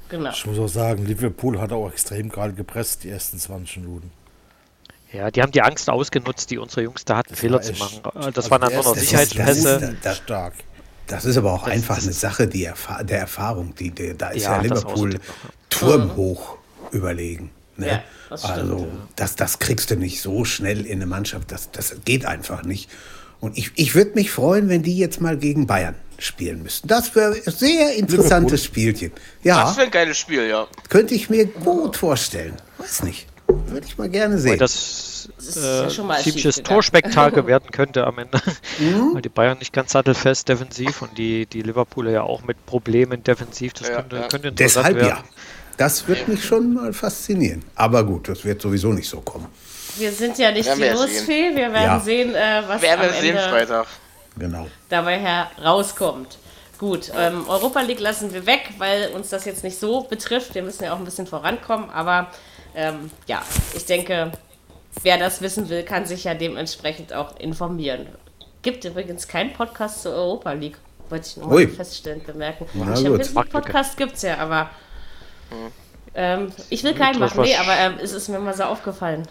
Genau. 0.09 0.31
Ich 0.31 0.45
muss 0.47 0.59
auch 0.59 0.69
sagen, 0.69 1.07
Liverpool 1.07 1.61
hat 1.61 1.73
auch 1.73 1.91
extrem 1.91 2.29
gerade 2.29 2.53
gepresst, 2.53 3.05
die 3.05 3.11
ersten 3.11 3.39
20 3.39 3.79
Minuten. 3.79 4.11
Ja, 5.13 5.31
die 5.31 5.43
haben 5.43 5.53
die 5.53 5.63
Angst 5.63 5.91
ausgenutzt, 5.91 6.51
die 6.51 6.59
unsere 6.59 6.83
Jungs 6.83 7.05
da 7.05 7.17
hatten, 7.17 7.31
das 7.31 7.41
Fehler 7.41 7.61
zu 7.61 7.73
machen. 7.73 8.01
Das 8.03 8.37
also 8.37 8.51
waren 8.51 8.61
dann 8.61 8.75
nur 8.75 8.85
noch 8.85 8.97
Sicherheitspässe. 8.97 9.97
Stark. 10.15 10.55
Das 11.11 11.25
ist 11.25 11.37
aber 11.37 11.53
auch 11.53 11.65
das 11.65 11.73
einfach 11.73 12.01
eine 12.01 12.13
Sache 12.13 12.47
die 12.47 12.65
Erfa 12.65 13.03
der 13.03 13.19
Erfahrung. 13.19 13.75
Die, 13.75 13.91
die, 13.91 14.17
da 14.17 14.29
ist 14.31 14.45
ja, 14.45 14.57
ja 14.57 14.63
Liverpool 14.63 15.19
turmhoch 15.69 16.57
mhm. 16.93 16.99
überlegen. 16.99 17.51
Ne? 17.77 17.89
Ja, 17.89 18.03
das 18.29 18.45
also 18.45 18.79
stimmt, 18.79 18.93
das, 19.17 19.35
das 19.35 19.59
kriegst 19.59 19.91
du 19.91 19.97
nicht 19.97 20.21
so 20.23 20.45
schnell 20.45 20.87
in 20.87 20.99
eine 20.99 21.07
Mannschaft. 21.07 21.51
Das, 21.51 21.73
das 21.73 21.97
geht 22.05 22.27
einfach 22.27 22.63
nicht. 22.63 22.89
Und 23.41 23.59
ich, 23.59 23.73
ich 23.75 23.95
würde 23.97 24.13
mich 24.15 24.31
freuen, 24.31 24.69
wenn 24.69 24.83
die 24.83 24.97
jetzt 24.97 25.21
mal 25.21 25.37
gegen 25.37 25.67
Bayern 25.67 25.97
spielen 26.19 26.63
müssten. 26.63 26.87
Das 26.87 27.15
wäre 27.17 27.35
ein 27.35 27.53
sehr 27.53 27.95
interessantes 27.95 28.65
Spielchen. 28.65 29.11
Ja, 29.43 29.65
das 29.65 29.79
wäre 29.79 29.87
ein 29.87 29.93
geiles 29.93 30.19
Spiel, 30.19 30.47
ja. 30.47 30.69
Könnte 30.91 31.15
ich 31.15 31.29
mir 31.29 31.47
gut 31.47 31.97
vorstellen. 31.97 32.55
Weiß 32.79 33.03
nicht. 33.03 33.27
Würde 33.49 33.87
ich 33.87 33.99
mal 33.99 34.11
gerne 34.11 34.39
sehen. 34.39 34.53
Weil 34.53 34.59
das 34.59 35.20
äh, 35.57 35.89
ja 35.89 36.53
Torspektakel 36.63 37.47
werden 37.47 37.71
könnte 37.71 38.07
am 38.07 38.19
Ende. 38.19 38.41
Mhm. 38.79 39.15
Weil 39.15 39.23
die 39.23 39.29
Bayern 39.29 39.59
nicht 39.59 39.73
ganz 39.73 39.93
sattelfest 39.93 40.49
defensiv 40.49 41.03
und 41.03 41.17
die, 41.19 41.47
die 41.47 41.63
Liverpooler 41.63 42.11
ja 42.11 42.23
auch 42.23 42.43
mit 42.43 42.65
Problemen 42.67 43.23
defensiv. 43.25 43.73
Das 43.75 43.89
ja, 43.89 43.97
könnte, 43.97 44.17
ja. 44.17 44.29
könnte 44.29 44.49
interessant 44.49 44.87
Deshalb 44.87 44.97
werden. 44.97 45.25
ja. 45.25 45.25
Das 45.77 46.07
wird 46.07 46.29
mich 46.29 46.45
schon 46.45 46.75
mal 46.75 46.93
faszinieren. 46.93 47.65
Aber 47.75 48.05
gut, 48.05 48.29
das 48.29 48.45
wird 48.45 48.61
sowieso 48.61 48.93
nicht 48.93 49.09
so 49.09 49.21
kommen. 49.23 49.47
Wir 49.97 50.13
sind 50.13 50.39
ja 50.39 50.53
nicht 50.53 50.69
die 50.77 50.85
Losfee. 50.85 51.55
Wir 51.55 51.73
werden 51.73 51.85
ja. 51.85 52.01
sehen, 52.01 52.35
äh, 52.35 52.63
was 52.67 52.83
werden 52.83 53.09
am 53.09 53.25
Ende 53.25 53.41
Freitag. 53.41 53.87
Genau. 54.37 54.67
dabei 54.89 55.19
herauskommt. 55.19 56.39
Gut, 56.79 57.13
ähm, 57.17 57.47
Europa 57.49 57.81
League 57.83 58.01
lassen 58.01 58.33
wir 58.33 58.47
weg, 58.47 58.71
weil 58.79 59.09
uns 59.11 59.29
das 59.29 59.45
jetzt 59.45 59.65
nicht 59.65 59.79
so 59.79 60.03
betrifft. 60.03 60.55
Wir 60.55 60.63
müssen 60.63 60.85
ja 60.85 60.95
auch 60.95 60.99
ein 60.99 61.05
bisschen 61.05 61.27
vorankommen. 61.27 61.91
Aber 61.91 62.29
ähm, 62.75 63.11
ja, 63.27 63.43
ich 63.75 63.85
denke, 63.85 64.33
wer 65.03 65.19
das 65.19 65.41
wissen 65.41 65.69
will, 65.69 65.83
kann 65.83 66.07
sich 66.07 66.25
ja 66.25 66.35
dementsprechend 66.35 67.13
auch 67.13 67.37
informieren. 67.39 68.07
Gibt 68.63 68.85
übrigens 68.85 69.27
keinen 69.29 69.53
Podcast 69.53 70.03
zur 70.03 70.13
Europa 70.13 70.53
League, 70.53 70.77
wollte 71.09 71.29
ich 71.29 71.37
nochmal 71.37 71.69
feststellen, 71.69 72.23
bemerken. 72.25 72.67
Na, 72.75 72.95
Champions 72.95 73.35
League 73.35 73.51
Podcast 73.51 73.97
gibt 73.97 74.17
es 74.17 74.23
ja, 74.23 74.39
aber 74.39 74.71
ähm, 76.15 76.53
ich 76.69 76.83
will 76.83 76.95
keinen 76.95 77.19
machen, 77.19 77.43
nee, 77.43 77.55
aber 77.57 77.77
ähm, 77.77 77.95
es 78.03 78.13
ist 78.13 78.29
mir 78.29 78.39
mal 78.39 78.55
so 78.55 78.65
aufgefallen. 78.65 79.27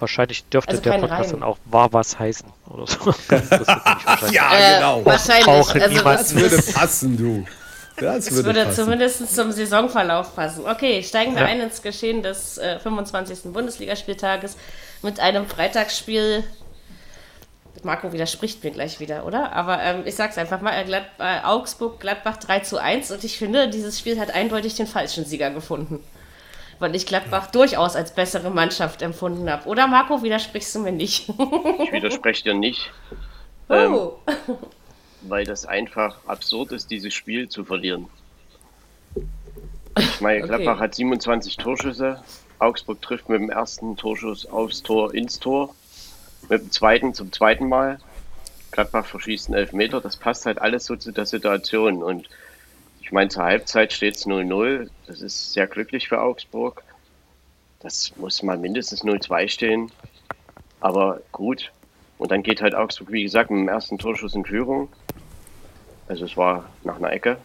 Wahrscheinlich 0.00 0.44
dürfte 0.46 0.72
also 0.72 0.82
der 0.82 0.98
Podcast 0.98 1.32
dann 1.32 1.42
auch 1.42 1.56
war 1.66 1.92
was 1.92 2.18
heißen 2.18 2.48
oder 2.68 2.86
so. 2.86 3.14
ja, 4.30 4.52
äh, 4.52 4.74
genau. 4.74 5.04
Wahrscheinlich. 5.04 5.46
Also, 5.48 6.02
das 6.02 6.34
würde 6.34 6.62
passen, 6.72 7.16
du. 7.16 7.46
Das 7.96 8.30
würde, 8.32 8.54
würde 8.54 8.72
zumindest 8.72 9.34
zum 9.34 9.52
Saisonverlauf 9.52 10.34
passen. 10.34 10.66
Okay, 10.66 11.02
steigen 11.02 11.34
wir 11.34 11.42
ja. 11.42 11.48
ein 11.48 11.60
ins 11.60 11.80
Geschehen 11.80 12.22
des 12.22 12.58
äh, 12.58 12.80
25. 12.80 13.52
Bundesligaspieltages 13.52 14.56
mit 15.02 15.20
einem 15.20 15.46
Freitagsspiel. 15.46 16.42
Marco 17.84 18.12
widerspricht 18.12 18.64
mir 18.64 18.70
gleich 18.70 18.98
wieder, 18.98 19.26
oder? 19.26 19.52
Aber 19.52 19.80
ähm, 19.82 20.02
ich 20.06 20.16
sag's 20.16 20.38
einfach 20.38 20.60
mal: 20.60 20.72
äh, 20.72 20.84
Glad 20.84 21.04
äh, 21.18 21.44
Augsburg, 21.44 22.00
Gladbach 22.00 22.38
3 22.38 22.60
zu 22.60 22.78
1. 22.78 23.12
Und 23.12 23.22
ich 23.22 23.38
finde, 23.38 23.68
dieses 23.68 23.98
Spiel 23.98 24.18
hat 24.18 24.34
eindeutig 24.34 24.74
den 24.74 24.86
falschen 24.86 25.24
Sieger 25.24 25.50
gefunden. 25.50 26.02
Weil 26.80 26.96
ich 26.96 27.06
Gladbach 27.06 27.52
durchaus 27.52 27.94
als 27.94 28.12
bessere 28.12 28.50
Mannschaft 28.50 29.02
empfunden 29.02 29.48
habe. 29.48 29.68
Oder 29.68 29.86
Marco, 29.86 30.22
widersprichst 30.24 30.74
du 30.74 30.80
mir 30.80 30.90
nicht? 30.90 31.28
ich 31.28 31.92
widerspreche 31.92 32.42
dir 32.44 32.54
nicht. 32.54 32.90
Oh. 33.66 34.18
Ähm, 34.26 34.58
weil 35.28 35.44
das 35.44 35.66
einfach 35.66 36.24
absurd 36.26 36.72
ist, 36.72 36.90
dieses 36.90 37.14
Spiel 37.14 37.48
zu 37.48 37.64
verlieren. 37.64 38.06
Ich 39.98 40.20
meine, 40.20 40.38
okay. 40.44 40.48
Gladbach 40.48 40.80
hat 40.80 40.94
27 40.94 41.56
Torschüsse, 41.56 42.22
Augsburg 42.58 43.02
trifft 43.02 43.28
mit 43.28 43.40
dem 43.40 43.50
ersten 43.50 43.96
Torschuss 43.96 44.46
aufs 44.46 44.82
Tor 44.82 45.14
ins 45.14 45.38
Tor. 45.38 45.74
mit 46.48 46.62
dem 46.62 46.70
zweiten 46.70 47.14
zum 47.14 47.32
zweiten 47.32 47.68
Mal. 47.68 47.98
Gladbach 48.70 49.06
verschießt 49.06 49.48
einen 49.48 49.56
Elfmeter. 49.56 50.00
Das 50.00 50.16
passt 50.16 50.46
halt 50.46 50.60
alles 50.60 50.86
so 50.86 50.96
zu 50.96 51.12
der 51.12 51.26
Situation. 51.26 52.02
Und 52.02 52.28
ich 53.00 53.12
meine, 53.12 53.28
zur 53.28 53.44
Halbzeit 53.44 53.92
steht 53.92 54.16
es 54.16 54.26
0-0. 54.26 54.88
Das 55.06 55.20
ist 55.20 55.52
sehr 55.52 55.66
glücklich 55.66 56.08
für 56.08 56.20
Augsburg. 56.20 56.82
Das 57.80 58.16
muss 58.16 58.42
mal 58.42 58.56
mindestens 58.56 59.04
0-2 59.04 59.48
stehen. 59.48 59.92
Aber 60.80 61.20
gut. 61.32 61.70
Und 62.24 62.30
dann 62.30 62.42
geht 62.42 62.62
halt 62.62 62.74
Augsburg, 62.74 63.12
wie 63.12 63.22
gesagt, 63.22 63.50
mit 63.50 63.60
dem 63.60 63.68
ersten 63.68 63.98
Torschuss 63.98 64.34
in 64.34 64.46
Führung. 64.46 64.88
Also 66.08 66.24
es 66.24 66.38
war 66.38 66.70
nach 66.82 66.96
einer 66.96 67.12
Ecke. 67.12 67.36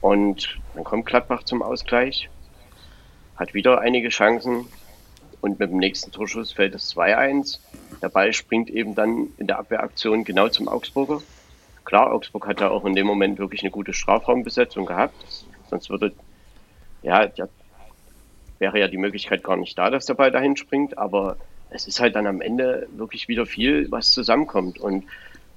Und 0.00 0.58
dann 0.74 0.82
kommt 0.82 1.04
Gladbach 1.04 1.42
zum 1.42 1.60
Ausgleich. 1.60 2.30
Hat 3.36 3.52
wieder 3.52 3.82
einige 3.82 4.08
Chancen. 4.08 4.64
Und 5.42 5.60
mit 5.60 5.68
dem 5.68 5.76
nächsten 5.76 6.10
Torschuss 6.10 6.54
fällt 6.54 6.74
es 6.74 6.96
2-1. 6.96 7.58
Der 8.00 8.08
Ball 8.08 8.32
springt 8.32 8.70
eben 8.70 8.94
dann 8.94 9.28
in 9.36 9.46
der 9.46 9.58
Abwehraktion 9.58 10.24
genau 10.24 10.48
zum 10.48 10.66
Augsburger. 10.66 11.20
Klar, 11.84 12.14
Augsburg 12.14 12.46
hat 12.46 12.62
da 12.62 12.70
auch 12.70 12.86
in 12.86 12.94
dem 12.94 13.06
Moment 13.06 13.38
wirklich 13.38 13.60
eine 13.60 13.70
gute 13.70 13.92
Strafraumbesetzung 13.92 14.86
gehabt. 14.86 15.22
Sonst 15.68 15.90
würde, 15.90 16.14
ja, 17.02 17.28
wäre 18.58 18.80
ja 18.80 18.88
die 18.88 18.96
Möglichkeit 18.96 19.44
gar 19.44 19.58
nicht 19.58 19.76
da, 19.76 19.90
dass 19.90 20.06
der 20.06 20.14
Ball 20.14 20.30
dahin 20.30 20.56
springt. 20.56 20.96
Aber 20.96 21.36
es 21.70 21.86
ist 21.86 22.00
halt 22.00 22.16
dann 22.16 22.26
am 22.26 22.40
Ende 22.40 22.88
wirklich 22.92 23.28
wieder 23.28 23.46
viel, 23.46 23.90
was 23.90 24.12
zusammenkommt. 24.12 24.78
Und 24.78 25.04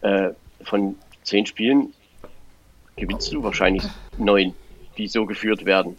äh, 0.01 0.29
von 0.63 0.95
zehn 1.23 1.45
Spielen 1.45 1.93
gewinnst 2.95 3.31
du 3.33 3.43
wahrscheinlich 3.43 3.83
neun, 4.17 4.53
die 4.97 5.07
so 5.07 5.25
geführt 5.25 5.65
werden. 5.65 5.97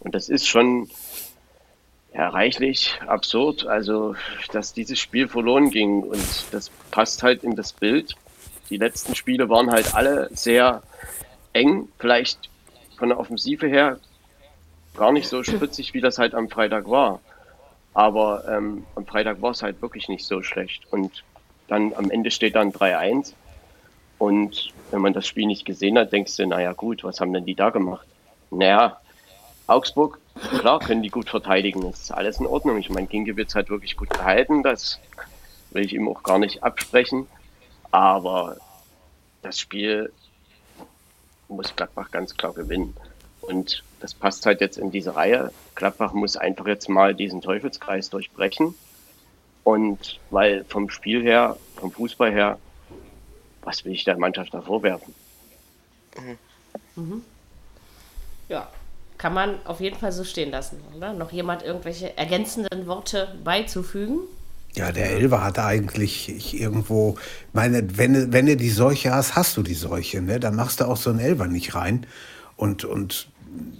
Und 0.00 0.14
das 0.14 0.28
ist 0.28 0.46
schon 0.46 0.88
ja, 2.14 2.28
reichlich 2.28 2.98
absurd. 3.06 3.66
Also, 3.66 4.14
dass 4.52 4.72
dieses 4.72 4.98
Spiel 4.98 5.28
verloren 5.28 5.70
ging 5.70 6.02
und 6.02 6.52
das 6.52 6.70
passt 6.90 7.22
halt 7.22 7.42
in 7.42 7.56
das 7.56 7.72
Bild. 7.72 8.14
Die 8.70 8.76
letzten 8.76 9.14
Spiele 9.14 9.48
waren 9.48 9.70
halt 9.70 9.94
alle 9.94 10.30
sehr 10.32 10.82
eng, 11.52 11.88
vielleicht 11.98 12.50
von 12.96 13.08
der 13.08 13.18
Offensive 13.18 13.66
her 13.66 13.98
gar 14.96 15.12
nicht 15.12 15.28
so 15.28 15.42
spritzig, 15.44 15.94
wie 15.94 16.00
das 16.00 16.18
halt 16.18 16.34
am 16.34 16.48
Freitag 16.48 16.88
war. 16.88 17.20
Aber 17.94 18.46
ähm, 18.48 18.84
am 18.96 19.06
Freitag 19.06 19.40
war 19.40 19.52
es 19.52 19.62
halt 19.62 19.80
wirklich 19.80 20.08
nicht 20.08 20.26
so 20.26 20.42
schlecht. 20.42 20.82
Und 20.90 21.24
dann 21.68 21.94
am 21.94 22.10
Ende 22.10 22.30
steht 22.30 22.56
dann 22.56 22.72
3-1. 22.72 23.32
Und 24.18 24.72
wenn 24.90 25.00
man 25.00 25.12
das 25.12 25.26
Spiel 25.26 25.46
nicht 25.46 25.64
gesehen 25.64 25.98
hat, 25.98 26.12
denkst 26.12 26.36
du, 26.36 26.46
naja 26.46 26.72
gut, 26.72 27.04
was 27.04 27.20
haben 27.20 27.32
denn 27.32 27.46
die 27.46 27.54
da 27.54 27.70
gemacht? 27.70 28.06
Naja, 28.50 29.00
Augsburg, 29.66 30.18
klar, 30.58 30.80
können 30.80 31.02
die 31.02 31.08
gut 31.08 31.30
verteidigen. 31.30 31.82
Das 31.82 32.02
ist 32.02 32.10
alles 32.10 32.38
in 32.38 32.46
Ordnung. 32.46 32.78
Ich 32.78 32.90
meine, 32.90 33.06
Gingiewicz 33.06 33.54
hat 33.54 33.70
wirklich 33.70 33.96
gut 33.96 34.10
gehalten. 34.10 34.62
Das 34.62 35.00
will 35.70 35.84
ich 35.84 35.94
ihm 35.94 36.08
auch 36.08 36.22
gar 36.22 36.38
nicht 36.38 36.62
absprechen. 36.62 37.26
Aber 37.90 38.56
das 39.42 39.58
Spiel 39.58 40.12
muss 41.48 41.74
Gladbach 41.74 42.10
ganz 42.10 42.36
klar 42.36 42.52
gewinnen. 42.52 42.94
Und 43.46 43.82
das 44.00 44.14
passt 44.14 44.46
halt 44.46 44.60
jetzt 44.60 44.78
in 44.78 44.90
diese 44.90 45.16
Reihe. 45.16 45.52
Gladbach 45.74 46.12
muss 46.12 46.36
einfach 46.36 46.66
jetzt 46.66 46.88
mal 46.88 47.14
diesen 47.14 47.40
Teufelskreis 47.40 48.10
durchbrechen. 48.10 48.74
Und 49.62 50.20
weil 50.30 50.64
vom 50.64 50.90
Spiel 50.90 51.22
her, 51.22 51.56
vom 51.76 51.90
Fußball 51.90 52.30
her, 52.30 52.58
was 53.62 53.84
will 53.84 53.92
ich 53.92 54.04
der 54.04 54.18
Mannschaft 54.18 54.52
da 54.52 54.60
vorwerfen? 54.60 55.14
Mhm. 56.96 57.22
Ja, 58.48 58.68
kann 59.16 59.32
man 59.32 59.64
auf 59.64 59.80
jeden 59.80 59.96
Fall 59.98 60.12
so 60.12 60.22
stehen 60.24 60.50
lassen, 60.50 60.80
oder? 60.94 61.12
Noch 61.14 61.32
jemand 61.32 61.62
irgendwelche 61.62 62.16
ergänzenden 62.16 62.86
Worte 62.86 63.34
beizufügen? 63.42 64.20
Ja, 64.74 64.90
der 64.92 65.12
Elver 65.12 65.42
hat 65.42 65.58
eigentlich 65.58 66.28
ich 66.28 66.60
irgendwo, 66.60 67.16
meine, 67.52 67.96
wenn, 67.96 68.32
wenn 68.32 68.46
du 68.46 68.56
die 68.56 68.70
Seuche 68.70 69.12
hast, 69.12 69.36
hast 69.36 69.56
du 69.56 69.62
die 69.62 69.74
Seuche, 69.74 70.20
ne? 70.20 70.40
Dann 70.40 70.56
machst 70.56 70.80
du 70.80 70.84
auch 70.84 70.96
so 70.96 71.10
einen 71.10 71.20
Elver 71.20 71.46
nicht 71.46 71.74
rein. 71.74 72.06
Und, 72.56 72.84
und 72.84 73.28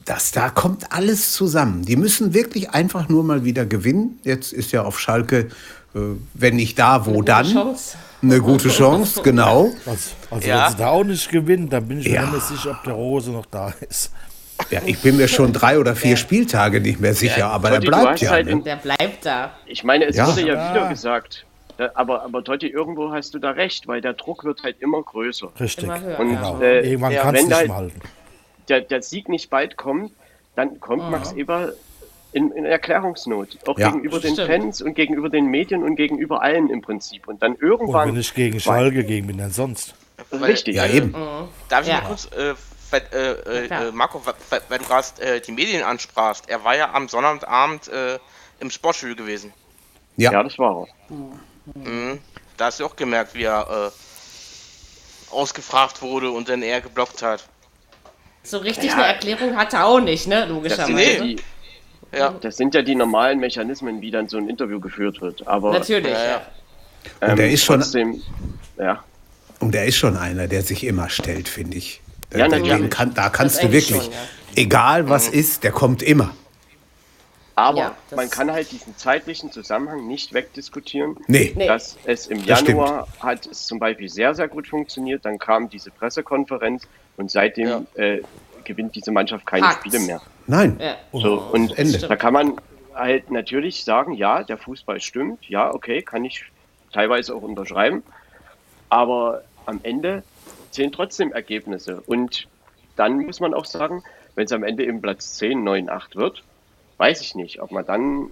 das, 0.05 0.33
da 0.33 0.51
kommt 0.51 0.93
alles 0.93 1.33
zusammen. 1.33 1.83
Die 1.85 1.97
müssen 1.97 2.35
wirklich 2.35 2.71
einfach 2.71 3.09
nur 3.09 3.25
mal 3.25 3.45
wieder 3.45 3.65
gewinnen. 3.67 4.19
Jetzt 4.25 4.53
ist 4.53 4.73
ja 4.73 4.83
auf 4.83 5.01
Schalke, 5.01 5.49
äh, 5.95 5.99
wenn 6.35 6.57
nicht 6.57 6.79
da, 6.79 7.07
wo 7.07 7.13
Eine 7.15 7.25
dann? 7.25 7.45
gute 7.47 7.55
Chance. 7.55 7.97
Eine 8.23 8.41
gute 8.41 8.69
Chance, 8.71 9.21
genau. 9.23 9.71
Also, 9.87 10.11
also 10.31 10.49
Ja. 10.49 10.65
wenn 10.65 10.71
sie 10.73 10.77
da 10.79 10.89
auch 10.89 11.05
nicht 11.05 11.31
gewinnen, 11.31 11.69
dann 11.69 11.87
bin 11.89 12.01
ich 12.01 12.09
mir 12.09 12.15
Ja. 12.15 12.27
nicht 12.31 12.43
sicher, 12.47 12.71
ob 12.73 12.83
der 12.85 12.95
Rose 12.95 13.31
noch 13.31 13.47
da 13.47 13.73
ist. 13.89 14.11
Ja, 14.71 14.81
ich 14.87 14.99
bin 15.01 15.17
mir 15.17 15.27
schon 15.29 15.53
drei 15.53 15.79
oder 15.79 15.95
vier 15.97 16.17
Spieltage 16.17 16.81
nicht 16.81 17.01
mehr 17.01 17.15
sicher, 17.15 17.51
aber 17.51 17.71
er 17.71 17.75
Totti, 17.81 17.87
du 17.87 17.91
bleibt 17.91 18.21
ja. 18.21 18.31
halt 18.31 18.47
Ne? 18.47 18.63
Der 18.63 18.77
bleibt 18.77 19.27
da. 19.27 19.51
Ich 19.67 19.83
meine, 19.85 20.07
es 20.07 20.17
Ja. 20.17 20.29
wurde 20.29 20.41
ja 20.47 20.55
Ja. 20.55 20.71
wieder 20.75 20.89
gesagt. 20.89 21.45
Da- 21.77 21.91
Aber, 21.95 22.23
aber 22.25 22.45
Totti, 22.45 22.69
irgendwo 22.69 23.11
hast 23.13 23.35
du 23.35 23.41
da 23.41 23.51
recht, 23.51 23.89
weil 23.89 24.01
der 24.01 24.13
Druck 24.13 24.45
wird 24.45 24.63
halt 24.63 24.77
immer 24.81 25.03
größer. 25.03 25.49
Richtig. 25.59 25.85
Immer 25.85 26.01
höher. 26.01 26.21
Und, 26.21 26.29
Genau. 26.29 26.61
äh, 26.61 26.89
Irgendwann 26.89 27.13
ja, 27.13 27.23
kannst 27.23 27.43
du 27.43 27.47
nicht 27.47 27.57
halt- 27.57 27.67
mehr 27.69 27.77
halten. 27.77 28.01
Der, 28.69 28.81
der 28.81 29.03
Sieg 29.03 29.29
nicht 29.29 29.51
bald 29.51 29.77
kommt, 29.77 30.13
dann 30.57 30.81
kommt 30.81 31.11
Max 31.11 31.33
Eber 31.33 31.73
in, 32.33 32.51
in 32.53 32.65
Erklärungsnot. 32.65 33.59
Auch 33.67 33.79
Ja. 33.79 33.91
gegenüber 33.91 34.19
den 34.21 34.35
Stimmt. 34.35 34.49
Fans 34.49 34.83
und 34.83 34.95
gegenüber 34.95 35.29
den 35.29 35.47
Medien 35.47 35.83
und 35.83 35.97
gegenüber 35.97 36.43
allen 36.43 36.69
im 36.71 36.81
Prinzip. 36.83 37.29
Und 37.29 37.43
dann 37.43 37.53
Und 37.53 37.63
irgendwann. 37.63 38.09
wenn 38.09 38.15
nicht 38.17 38.35
gegen 38.35 38.59
Schalke, 38.61 39.05
gegen 39.05 39.29
wen 39.29 39.39
denn 39.39 39.51
sonst? 39.51 39.95
Richtig. 40.33 40.77
Ja, 40.77 40.87
eben. 40.87 41.13
Darf 41.69 41.83
ich 41.83 41.89
Ja. 41.89 42.01
mal 42.01 42.07
kurz, 42.09 42.27
äh, 42.33 42.55
weil, 42.91 43.01
äh, 43.13 43.67
Klar. 43.67 43.89
äh, 43.89 43.93
Marco, 43.93 44.23
weil, 44.25 44.61
weil 44.69 44.79
du 44.79 44.85
gerade 44.85 45.07
äh, 45.21 45.41
die 45.41 45.53
Medien 45.53 45.83
ansprachst, 45.83 46.49
er 46.49 46.63
war 46.65 46.77
ja 46.77 46.93
am 46.93 47.09
Sonnabendabend 47.09 47.89
äh, 47.89 48.19
im 48.61 48.71
Sportstudio 48.71 49.17
gewesen. 49.17 49.53
Ja. 50.17 50.33
Ja, 50.33 50.43
das 50.43 50.59
war 50.59 50.87
er. 51.09 51.15
Mhm. 51.75 52.19
Da 52.57 52.67
hast 52.67 52.79
du 52.81 52.85
auch 52.87 52.95
gemerkt, 52.95 53.35
wie 53.35 53.43
er 53.45 53.91
äh, 53.93 55.35
ausgefragt 55.35 56.03
wurde 56.03 56.31
und 56.31 56.49
dann 56.49 56.63
er 56.63 56.81
geblockt 56.81 57.23
hat. 57.23 57.45
So 58.45 58.59
richtig 58.59 58.91
Ja. 58.91 58.97
eine 58.97 59.07
Erklärung 59.07 59.57
hat 59.57 59.73
er 59.73 59.87
auch 59.87 60.01
nicht, 60.01 60.27
ne? 60.29 60.41
Das 60.41 60.49
Logischerweise. 60.51 61.25
Nee. 61.25 61.37
ja 62.17 62.31
das 62.41 62.57
sind 62.59 62.75
ja 62.75 62.83
die 62.83 62.95
normalen 62.95 63.41
Mechanismen, 63.41 64.01
wie 64.03 64.11
dann 64.11 64.29
so 64.29 64.37
ein 64.37 64.49
Interview 64.49 64.79
geführt 64.81 65.21
wird. 65.23 65.47
Aber 65.49 65.73
Natürlich, 65.73 66.13
Ja, 66.13 66.25
ja. 66.25 66.43
ähm, 67.23 67.31
Und 67.31 67.39
der 67.39 67.51
ist 67.51 67.65
schon- 67.65 67.81
trotzdem, 67.81 68.23
ja, 68.79 69.03
Und 69.61 69.75
er 69.75 69.87
ist 69.87 69.97
schon 69.97 70.17
einer, 70.17 70.47
der 70.47 70.63
sich 70.63 70.85
immer 70.85 71.09
stellt, 71.09 71.49
finde 71.49 71.79
ich. 71.79 72.03
Ja, 72.35 72.49
Den 72.49 72.63
natürlich. 72.67 72.91
Kann, 72.91 73.15
da 73.15 73.31
kannst 73.31 73.57
Das 73.57 73.63
du 73.63 73.73
wirklich, 73.73 74.03
schon, 74.05 74.13
ja. 74.13 74.19
egal 74.57 75.09
was 75.09 75.29
ist, 75.29 75.65
der 75.65 75.73
kommt 75.73 76.03
immer. 76.03 76.31
aber 77.57 77.79
Ja, 77.79 77.95
das- 78.11 78.17
man 78.17 78.29
kann 78.29 78.51
halt 78.53 78.71
diesen 78.73 78.97
zeitlichen 78.97 79.53
Zusammenhang 79.53 80.07
nicht 80.09 80.35
wegdiskutieren. 80.35 81.17
Nee. 81.29 81.53
Nee. 81.57 81.69
dass 81.69 81.97
es 82.05 82.27
im 82.27 82.45
Das 82.45 82.59
stimmt. 82.61 82.79
Januar 82.81 83.07
hat 83.21 83.47
es 83.47 83.67
zum 83.67 83.79
Beispiel 83.79 84.09
sehr, 84.09 84.35
sehr 84.35 84.49
gut 84.49 84.67
funktioniert. 84.67 85.25
Dann 85.25 85.39
kam 85.39 85.71
diese 85.71 85.91
Pressekonferenz 85.93 86.83
und 87.17 87.31
seitdem 87.31 87.87
äh, 87.95 88.21
gewinnt 88.65 88.95
diese 88.95 89.13
Mannschaft 89.13 89.47
keine 89.47 89.67
Hakt's. 89.69 89.81
Spiele 89.81 90.01
mehr. 90.01 90.23
Nein. 90.47 90.79
ja. 90.81 90.97
So, 91.13 91.41
und 91.53 91.79
Ende. 91.79 91.99
da 91.99 92.17
kann 92.17 92.33
man 92.33 92.61
halt 92.95 93.31
natürlich 93.31 93.85
sagen, 93.85 94.13
ja, 94.15 94.43
der 94.43 94.59
Fußball 94.59 95.01
stimmt, 95.01 95.49
ja, 95.49 95.73
okay, 95.73 96.03
kann 96.03 96.25
ich 96.25 96.45
teilweise 96.93 97.35
auch 97.35 97.43
unterschreiben. 97.43 98.03
Aber 98.89 99.43
am 99.67 99.81
Ende 99.83 100.23
zählen 100.71 100.93
trotzdem 100.93 101.33
Ergebnisse. 101.33 102.03
Und 102.07 102.47
dann 102.97 103.19
muss 103.19 103.41
man 103.41 103.55
auch 103.55 103.65
sagen, 103.65 104.03
wenn 104.35 104.47
es 104.47 104.53
am 104.53 104.63
Ende 104.63 104.85
eben 104.85 105.01
Platz 105.01 105.37
10, 105.37 105.65
9, 105.65 105.89
8 105.89 106.17
wird, 106.17 106.43
weiß 106.99 107.21
ich 107.21 107.35
nicht, 107.35 107.61
ob 107.61 107.73
man 107.73 107.85
dann 107.85 108.31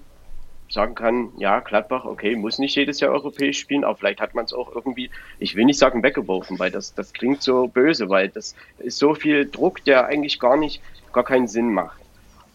sagen 0.73 0.95
kann, 0.95 1.33
ja, 1.37 1.61
Gladbach, 1.61 2.05
okay, 2.05 2.35
muss 2.35 2.59
nicht 2.59 2.75
jedes 2.75 3.01
Jahr 3.01 3.13
europäisch 3.13 3.59
spielen, 3.59 3.85
aber 3.85 3.97
vielleicht 3.97 4.21
hat 4.21 4.35
man 4.35 4.47
es 4.47 4.53
auch 4.53 4.75
irgendwie, 4.75 5.11
ich 5.39 5.55
will 5.55 5.65
nicht 5.65 5.79
sagen 5.79 6.03
weggeworfen, 6.03 6.59
weil 6.59 6.71
das, 6.71 6.95
das 6.95 7.13
klingt 7.13 7.43
so 7.43 7.69
böse, 7.69 8.09
weil 8.09 8.29
das 8.31 8.55
ist 8.79 8.99
so 8.99 9.15
viel 9.15 9.49
Druck, 9.49 9.85
der 9.85 10.07
eigentlich 10.07 10.41
gar 10.41 10.57
nicht, 10.57 10.81
gar 11.13 11.25
keinen 11.25 11.47
Sinn 11.47 11.73
macht. 11.73 12.01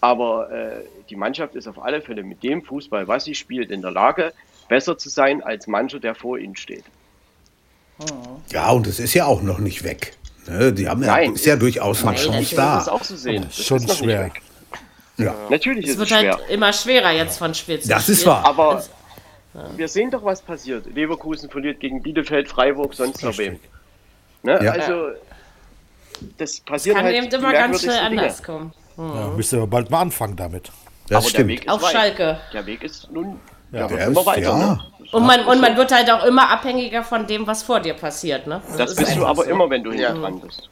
Aber 0.02 0.52
äh, 0.52 0.84
die 1.10 1.16
Mannschaft 1.16 1.56
ist 1.56 1.68
auf 1.68 1.82
alle 1.82 2.02
Fälle 2.02 2.24
mit 2.24 2.44
dem 2.44 2.64
Fußball, 2.64 3.08
was 3.08 3.26
sie 3.26 3.36
spielt, 3.36 3.72
in 3.72 3.82
der 3.82 3.92
Lage, 3.92 4.34
besser 4.68 4.98
zu 4.98 5.10
sein 5.10 5.42
als 5.44 5.68
mancher, 5.68 6.00
der 6.00 6.16
vor 6.16 6.38
ihnen 6.38 6.56
steht. 6.56 6.84
Ja, 8.52 8.72
und 8.72 8.86
es 8.88 9.00
ist 9.00 9.14
ja 9.14 9.26
auch 9.26 9.42
noch 9.42 9.60
nicht 9.60 9.84
weg. 9.84 10.14
Ne? 10.48 10.72
Die 10.72 10.88
haben 10.88 11.02
ja, 11.02 11.08
Nein, 11.08 11.34
ist 11.34 11.46
ja 11.46 11.56
durchaus 11.56 12.06
eine 12.06 12.16
Chance 12.16 12.56
da. 12.56 12.76
Das 12.76 12.84
ist 12.84 12.90
auch 12.90 13.02
zu 13.02 13.18
sehen. 13.18 13.44
Das 13.44 13.64
Schon 13.64 13.78
ist 13.78 13.88
noch 13.88 14.02
nicht 14.02 14.04
schwer. 14.04 14.32
Ja. 15.18 15.34
Natürlich 15.50 15.86
Es 15.86 15.92
ist 15.94 16.00
wird 16.00 16.12
es 16.12 16.18
schwer. 16.20 16.34
halt 16.38 16.50
immer 16.50 16.72
schwerer 16.74 17.12
jetzt 17.12 17.38
von 17.38 17.54
Spiel 17.54 17.80
zu 17.80 17.90
Das 17.90 18.04
Spiel. 18.04 18.14
ist 18.16 18.26
wahr. 18.26 18.46
Aber 18.46 18.84
wir 19.76 19.88
sehen 19.88 20.12
doch, 20.12 20.24
was 20.24 20.42
passiert. 20.42 20.86
Leverkusen 20.94 21.50
verliert 21.50 21.80
gegen 21.80 22.02
Bielefeld, 22.04 22.48
Freiburg, 22.48 22.94
sonst 22.94 23.24
noch 23.24 23.36
wem. 23.38 23.60
Ne? 24.44 24.60
Ja. 24.64 24.72
Also, 24.74 25.10
das 26.38 26.60
passiert 26.60 26.96
Kann 26.96 27.06
halt 27.06 27.16
eben 27.16 27.28
immer 27.28 27.52
ganz 27.52 27.82
schnell 27.82 27.94
merkwürdigsten 27.96 28.10
Dinge. 28.10 28.22
anders 28.22 28.44
kommen. 28.44 28.74
Ja, 28.98 29.28
müsst 29.36 29.54
ihr 29.54 29.58
aber 29.60 29.68
bald 29.68 29.90
mal 29.90 30.02
anfangen 30.02 30.36
damit. 30.36 30.72
Das 31.10 31.18
Aber 31.18 31.22
der 31.24 31.30
stimmt. 31.30 31.70
Auf 31.70 31.82
weit. 31.84 31.92
Schalke. 31.92 32.40
Der 32.54 32.66
Weg 32.66 32.84
ist 32.84 33.12
nun 33.12 33.40
Ja, 33.72 33.80
ja, 33.82 33.90
wird 33.90 34.00
der 34.00 34.08
immer 34.08 34.20
ist- 34.22 34.26
weiter. 34.28 34.42
ja. 34.42 34.58
Ne? 34.58 34.80
Und 35.12 35.26
man, 35.26 35.46
und 35.46 35.62
man 35.62 35.78
wird 35.78 35.92
halt 35.94 36.12
auch 36.12 36.24
immer 36.26 36.50
abhängiger 36.50 37.04
von 37.04 37.26
dem, 37.28 37.48
was 37.48 37.64
vor 37.64 37.80
dir 37.80 37.94
passiert, 37.94 38.46
ne? 38.46 38.62
Das 38.78 38.92
ist 38.92 38.98
bist 38.98 39.16
du 39.16 39.26
aber 39.26 39.44
so. 39.46 39.50
immer, 39.50 39.70
wenn 39.70 39.84
du 39.84 39.92
Ja. 39.94 40.08
hinten 40.10 40.22
dran 40.22 40.40
bist. 40.42 40.70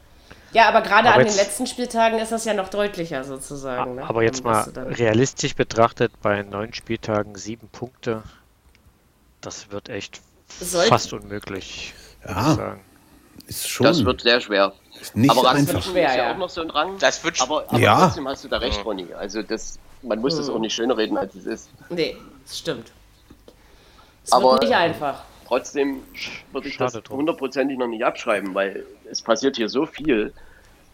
Ja, 0.56 0.68
aber 0.68 0.80
gerade 0.80 1.08
Aber 1.08 1.16
an 1.18 1.18
den 1.20 1.26
jetzt- 1.26 1.36
letzten 1.36 1.66
Spieltagen 1.66 2.18
ist 2.18 2.32
das 2.32 2.46
ja 2.46 2.54
noch 2.54 2.68
deutlicher 2.70 3.24
sozusagen. 3.24 3.96
Ne? 3.96 4.08
Aber 4.08 4.22
jetzt 4.22 4.42
mal 4.42 4.62
realistisch 4.74 5.54
betrachtet, 5.54 6.12
bei 6.22 6.42
neun 6.42 6.72
Spieltagen 6.72 7.34
sieben 7.34 7.68
Punkte, 7.68 8.22
das 9.42 9.70
wird 9.70 9.90
echt 9.90 10.22
Soll- 10.58 10.86
fast 10.86 11.12
unmöglich. 11.12 11.92
würde 12.22 12.40
Ja. 12.40 12.50
ich 12.50 12.56
sagen. 12.56 12.80
Ist 13.48 13.68
schon 13.68 13.86
Das 13.86 14.02
wird 14.04 14.22
sehr 14.22 14.40
schwer. 14.40 14.72
ist 14.98 15.14
nicht 15.14 15.30
aber 15.30 15.50
einfach. 15.50 15.74
Rasmussen 15.74 15.92
schwer, 15.92 16.08
ist 16.08 16.16
ja 16.16 16.24
ja. 16.28 16.32
auch 16.32 16.38
noch 16.38 16.48
so 16.48 16.62
ein 16.62 16.70
Rang. 16.70 16.98
Das 17.00 17.22
wird 17.22 17.38
aber, 17.42 17.64
aber 17.68 17.78
Ja. 17.78 18.06
trotzdem 18.06 18.26
hast 18.26 18.42
du 18.44 18.48
da 18.48 18.56
recht, 18.56 18.82
Ronny. 18.82 19.08
Also 19.12 19.42
das, 19.42 19.78
man 20.02 20.18
muss 20.20 20.38
das 20.38 20.48
auch 20.48 20.58
nicht 20.58 20.74
schöner 20.74 20.96
reden, 20.96 21.18
als 21.18 21.34
es 21.34 21.44
ist. 21.44 21.68
Nee, 21.90 22.16
das 22.46 22.58
stimmt. 22.58 22.92
Es 24.24 24.32
Aber- 24.32 24.52
wird 24.52 24.62
nicht 24.62 24.74
einfach. 24.74 25.22
Trotzdem 25.46 26.00
würde 26.50 26.66
ich 26.68 26.74
Schade 26.74 27.00
das 27.02 27.10
hundertprozentig 27.10 27.76
noch 27.78 27.86
nicht 27.86 28.04
abschreiben, 28.04 28.52
weil 28.54 28.84
es 29.08 29.20
passiert 29.22 29.56
hier 29.56 29.68
so 29.68 29.84
viel. 29.86 30.32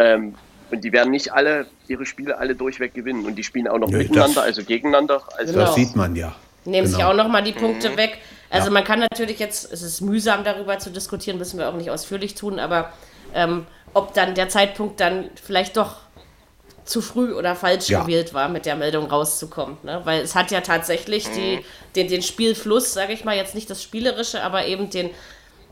Ähm, 0.02 0.34
und 0.70 0.82
die 0.84 0.92
werden 0.92 1.10
nicht 1.10 1.32
alle 1.32 1.66
ihre 1.86 2.06
Spiele 2.06 2.38
alle 2.38 2.54
durchweg 2.54 2.94
gewinnen. 2.94 3.26
Und 3.26 3.36
die 3.36 3.44
spielen 3.44 3.68
auch 3.68 3.78
noch 3.78 3.88
Nee, 3.88 3.98
miteinander, 3.98 4.34
das- 4.36 4.44
also 4.44 4.64
gegeneinander. 4.64 5.22
Also 5.36 5.52
Genau. 5.52 5.66
Das 5.66 5.74
sieht 5.74 5.94
man 5.96 6.16
ja. 6.16 6.34
Nehmen 6.64 6.86
sich 6.86 6.96
Genau. 6.96 7.10
auch 7.10 7.14
nochmal 7.16 7.42
die 7.42 7.52
Punkte 7.52 7.96
weg. 7.96 8.18
Also 8.48 8.66
Ja. 8.68 8.72
man 8.72 8.84
kann 8.84 9.00
natürlich 9.00 9.38
jetzt, 9.38 9.70
es 9.72 9.82
ist 9.82 10.00
mühsam 10.00 10.44
darüber 10.44 10.78
zu 10.78 10.90
diskutieren, 10.90 11.38
müssen 11.38 11.58
wir 11.58 11.68
auch 11.68 11.74
nicht 11.74 11.90
ausführlich 11.90 12.34
tun, 12.34 12.58
aber 12.58 12.92
ähm, 13.34 13.66
ob 13.94 14.14
dann 14.14 14.34
der 14.34 14.48
Zeitpunkt 14.48 15.00
dann 15.00 15.28
vielleicht 15.42 15.76
doch 15.76 15.96
zu 16.84 17.00
früh 17.02 17.32
oder 17.32 17.54
falsch 17.54 17.88
Ja. 17.88 18.00
gewählt 18.02 18.32
war, 18.34 18.48
mit 18.48 18.64
der 18.66 18.76
Meldung 18.76 19.06
rauszukommen. 19.06 19.76
Ne? 19.82 20.00
Weil 20.04 20.20
es 20.22 20.34
hat 20.34 20.50
ja 20.50 20.60
tatsächlich 20.62 21.28
die, 21.30 21.64
den, 21.96 22.08
den 22.08 22.22
Spielfluss, 22.22 22.92
sage 22.92 23.12
ich 23.12 23.24
mal, 23.24 23.36
jetzt 23.36 23.54
nicht 23.54 23.68
das 23.70 23.82
Spielerische, 23.82 24.42
aber 24.42 24.66
eben 24.66 24.88
den, 24.90 25.10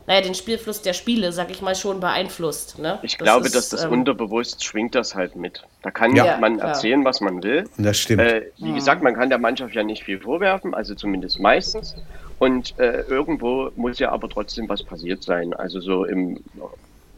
naja, 0.07 0.21
den 0.21 0.33
Spielfluss 0.35 0.81
der 0.81 0.93
Spiele, 0.93 1.31
sag 1.31 1.51
ich 1.51 1.61
mal, 1.61 1.75
schon 1.75 1.99
beeinflusst. 1.99 2.79
Ne? 2.79 2.99
ich 3.03 3.17
glaube, 3.17 3.45
ist, 3.45 3.55
dass 3.55 3.69
das 3.69 3.83
ähm, 3.85 3.91
unterbewusst 3.91 4.63
schwingt 4.63 4.95
das 4.95 5.15
halt 5.15 5.35
mit. 5.35 5.63
Da 5.83 5.91
kann 5.91 6.15
Ja. 6.15 6.37
man 6.37 6.53
Ja, 6.53 6.57
klar. 6.59 6.69
erzählen, 6.71 7.05
was 7.05 7.21
man 7.21 7.41
will. 7.43 7.69
Das 7.77 7.97
stimmt. 7.97 8.21
Äh, 8.21 8.47
wie 8.57 8.73
gesagt, 8.73 9.03
man 9.03 9.13
kann 9.13 9.29
der 9.29 9.37
Mannschaft 9.37 9.73
ja 9.75 9.83
nicht 9.83 10.03
viel 10.03 10.19
vorwerfen, 10.19 10.73
also 10.73 10.95
zumindest 10.95 11.39
meistens. 11.39 11.95
Und 12.39 12.77
äh, 12.79 13.01
irgendwo 13.01 13.69
muss 13.75 13.99
ja 13.99 14.11
aber 14.11 14.27
trotzdem 14.27 14.67
was 14.67 14.81
passiert 14.83 15.23
sein, 15.23 15.53
also 15.53 15.79
so 15.79 16.05
im, 16.05 16.39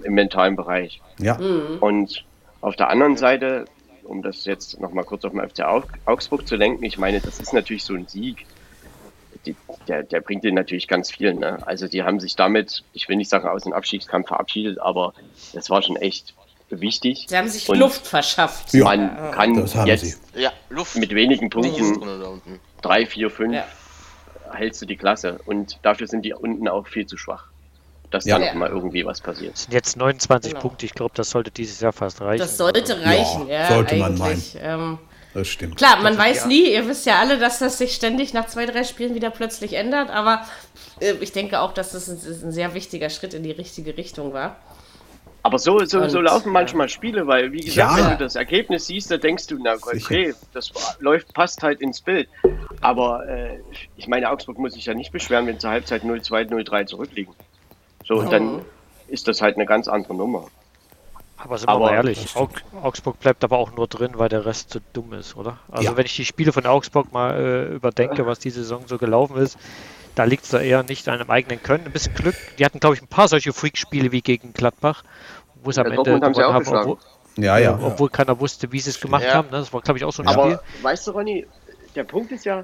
im 0.04 0.14
mentalen 0.14 0.56
Bereich. 0.56 1.02
ja. 1.20 1.38
Mhm. 1.38 1.78
Und 1.80 2.26
auf 2.62 2.76
der 2.76 2.90
anderen 2.90 3.18
Seite, 3.18 3.66
um 4.04 4.22
das 4.22 4.44
jetzt 4.46 4.80
nochmal 4.82 5.04
kurz 5.06 5.24
auf 5.26 5.32
den 5.32 5.42
FC 5.42 5.62
Au- 5.62 5.84
Augsburg 6.06 6.46
zu 6.48 6.56
lenken, 6.58 6.84
ich 6.84 6.98
meine, 6.98 7.20
das 7.22 7.40
ist 7.40 7.54
natürlich 7.54 7.84
so 7.86 7.94
ein 7.94 8.08
Sieg. 8.08 8.46
Die, 9.46 9.56
der, 9.88 10.04
der 10.04 10.22
bringt 10.22 10.44
ihnen 10.46 10.56
natürlich 10.56 10.88
ganz 10.88 11.12
viel. 11.12 11.34
Ne? 11.34 11.58
Also 11.68 11.88
die 11.88 12.04
haben 12.04 12.20
sich 12.20 12.36
damit, 12.36 12.84
ich 12.94 13.10
will 13.10 13.18
nicht 13.18 13.30
sagen 13.30 13.48
aus 13.48 13.64
dem 13.64 13.74
Abstiegskampf 13.74 14.28
verabschiedet, 14.30 14.80
aber 14.80 15.14
das 15.54 15.70
war 15.70 15.82
schon 15.82 15.98
echt 15.98 16.34
wichtig. 16.70 17.26
Sie 17.28 17.38
haben 17.38 17.50
sich 17.50 17.68
Und 17.70 17.78
Luft 17.78 18.08
verschafft. 18.08 18.74
Ja. 18.74 18.86
Man 18.86 19.32
kann 19.32 19.54
Das 19.56 19.76
haben 19.76 19.88
jetzt 19.88 20.06
sie. 20.34 20.42
ja, 20.42 20.52
Luft. 20.70 20.96
mit 20.96 21.14
wenigen 21.14 21.50
Punkten, 21.50 22.00
drin 22.00 22.20
da 22.22 22.28
unten. 22.28 22.60
drei, 22.82 23.06
vier, 23.06 23.30
fünf, 23.30 23.54
Ja. 23.54 23.66
hältst 24.54 24.82
du 24.82 24.86
die 24.86 24.96
Klasse. 24.98 25.40
Und 25.46 25.78
dafür 25.84 26.08
sind 26.08 26.24
die 26.24 26.34
unten 26.34 26.68
auch 26.68 26.88
viel 26.88 27.06
zu 27.06 27.18
schwach, 27.18 27.46
dass 28.12 28.26
Ja. 28.26 28.40
da 28.40 28.46
noch 28.46 28.54
mal 28.56 28.70
irgendwie 28.70 29.06
was 29.06 29.22
passiert. 29.22 29.56
Es 29.56 29.64
sind 29.64 29.74
jetzt 29.74 29.98
29 29.98 30.52
Genau. 30.54 30.62
Punkte. 30.62 30.86
Ich 30.86 30.94
glaube, 30.94 31.12
das 31.16 31.30
sollte 31.30 31.52
dieses 31.52 31.80
Jahr 31.82 31.94
fast 31.94 32.22
reichen. 32.22 32.40
Das 32.40 32.58
sollte 32.58 33.04
reichen, 33.04 33.48
ja, 33.50 33.68
sollte 33.68 33.96
man 33.98 34.20
eigentlich. 34.22 34.58
Ähm, 34.60 34.98
Das 35.34 35.48
stimmt. 35.48 35.78
Klar, 35.78 36.02
man 36.02 36.18
weiß 36.18 36.46
nie, 36.46 36.72
ihr 36.72 36.88
wisst 36.88 37.06
ja 37.06 37.20
alle, 37.20 37.38
dass 37.40 37.60
das 37.60 37.78
sich 37.80 37.94
ständig 37.96 38.34
nach 38.34 38.46
zwei, 38.48 38.66
drei 38.66 38.84
Spielen 38.84 39.16
wieder 39.16 39.32
plötzlich 39.32 39.74
ändert, 39.74 40.10
aber 40.12 40.46
äh, 41.00 41.14
ich 41.22 41.32
denke 41.32 41.60
auch, 41.62 41.74
dass 41.74 41.92
das 41.94 42.08
ein, 42.08 42.18
ein 42.48 42.52
sehr 42.52 42.74
wichtiger 42.76 43.10
Schritt 43.10 43.34
in 43.34 43.42
die 43.44 43.52
richtige 43.52 43.98
Richtung 43.98 44.34
war. 44.34 44.58
Aber 45.46 45.60
so, 45.60 45.80
so, 45.80 46.08
so 46.08 46.20
Und, 46.20 46.24
laufen 46.26 46.52
manchmal 46.54 46.88
Spiele, 46.88 47.28
weil, 47.28 47.52
wie 47.52 47.60
gesagt, 47.62 47.98
Ja. 47.98 48.06
wenn 48.12 48.18
du 48.18 48.24
das 48.24 48.36
Ergebnis 48.36 48.86
siehst, 48.86 49.12
da 49.12 49.18
denkst 49.18 49.48
du, 49.48 49.58
na 49.62 49.76
Sicher. 49.78 49.98
okay, 49.98 50.34
das 50.54 50.74
war- 50.74 50.96
läuft, 51.00 51.34
passt 51.34 51.64
halt 51.64 51.82
ins 51.82 52.00
Bild. 52.00 52.30
Aber 52.80 53.28
äh, 53.28 53.58
ich 53.98 54.08
meine, 54.08 54.30
Augsburg 54.30 54.58
muss 54.58 54.74
sich 54.74 54.86
ja 54.86 54.94
nicht 54.94 55.12
beschweren, 55.12 55.46
wenn 55.48 55.60
zur 55.60 55.72
Halbzeit 55.72 56.04
0-2, 56.04 56.48
0-3 56.50 56.86
zurückliegen. 56.86 57.34
So, 58.06 58.16
und 58.16 58.32
dann 58.32 58.62
ist 59.08 59.28
das 59.28 59.42
halt 59.42 59.56
eine 59.56 59.66
ganz 59.66 59.90
andere 59.90 60.16
Nummer. 60.16 60.48
Aber 61.44 61.58
sind 61.58 61.68
wir 61.68 61.74
Aber- 61.74 61.86
mal 61.88 61.94
ehrlich, 61.94 62.36
Aug 62.36 62.50
Augsburg 62.82 63.20
bleibt 63.20 63.44
aber 63.44 63.58
auch 63.58 63.76
nur 63.76 63.88
drin, 63.88 64.12
weil 64.16 64.30
der 64.30 64.46
Rest 64.46 64.70
zu 64.70 64.80
dumm 64.94 65.14
ist, 65.14 65.36
oder? 65.36 65.60
Also 65.70 65.90
Ja. 65.92 65.98
wenn 65.98 66.06
ich 66.06 66.16
die 66.16 66.26
Spiele 66.26 66.52
von 66.54 66.66
Augsburg 66.66 67.12
mal 67.12 67.36
äh, 67.72 67.76
überdenke, 67.76 68.26
was 68.26 68.40
die 68.40 68.50
Saison 68.50 68.84
so 68.88 68.98
gelaufen 68.98 69.38
ist, 69.38 69.58
da 70.16 70.24
liegt 70.24 70.44
es 70.44 70.50
da 70.52 70.60
eher 70.62 70.84
nicht 70.84 71.08
an 71.10 71.20
einem 71.20 71.30
eigenen 71.30 71.62
Können. 71.62 71.86
Ein 71.86 71.92
bisschen 71.92 72.14
Glück. 72.14 72.36
Die 72.60 72.66
hatten, 72.66 72.80
glaube 72.80 72.96
ich, 72.96 73.02
ein 73.02 73.08
paar 73.08 73.28
solche 73.28 73.52
Freak-Spiele 73.52 74.12
wie 74.12 74.22
gegen 74.22 74.54
Gladbach, 74.54 75.04
wo 75.64 75.70
es 75.72 75.78
am 75.78 75.88
Ja, 75.92 75.98
Ende 75.98 76.12
haben 76.22 76.34
sie 76.34 76.42
gewonnen 76.42 76.46
auch 76.46 76.54
haben, 76.54 76.68
obwohl, 76.92 76.98
Ja, 77.44 77.58
ja. 77.58 77.80
obwohl 77.82 78.10
keiner 78.10 78.40
wusste, 78.40 78.72
wie 78.72 78.80
sie 78.80 78.92
es 78.92 79.00
gemacht 79.02 79.24
Ja. 79.24 79.34
haben. 79.34 79.50
Ne? 79.50 79.58
Das 79.58 79.74
war, 79.74 79.82
glaube 79.82 79.98
ich, 79.98 80.06
auch 80.06 80.14
so 80.14 80.22
ein 80.24 80.28
Aber 80.30 80.44
Spiel. 80.44 80.60
weißt 80.84 81.08
du, 81.08 81.12
Ronny, 81.12 81.48
der 81.96 82.04
Punkt 82.04 82.32
ist 82.32 82.46
ja, 82.46 82.64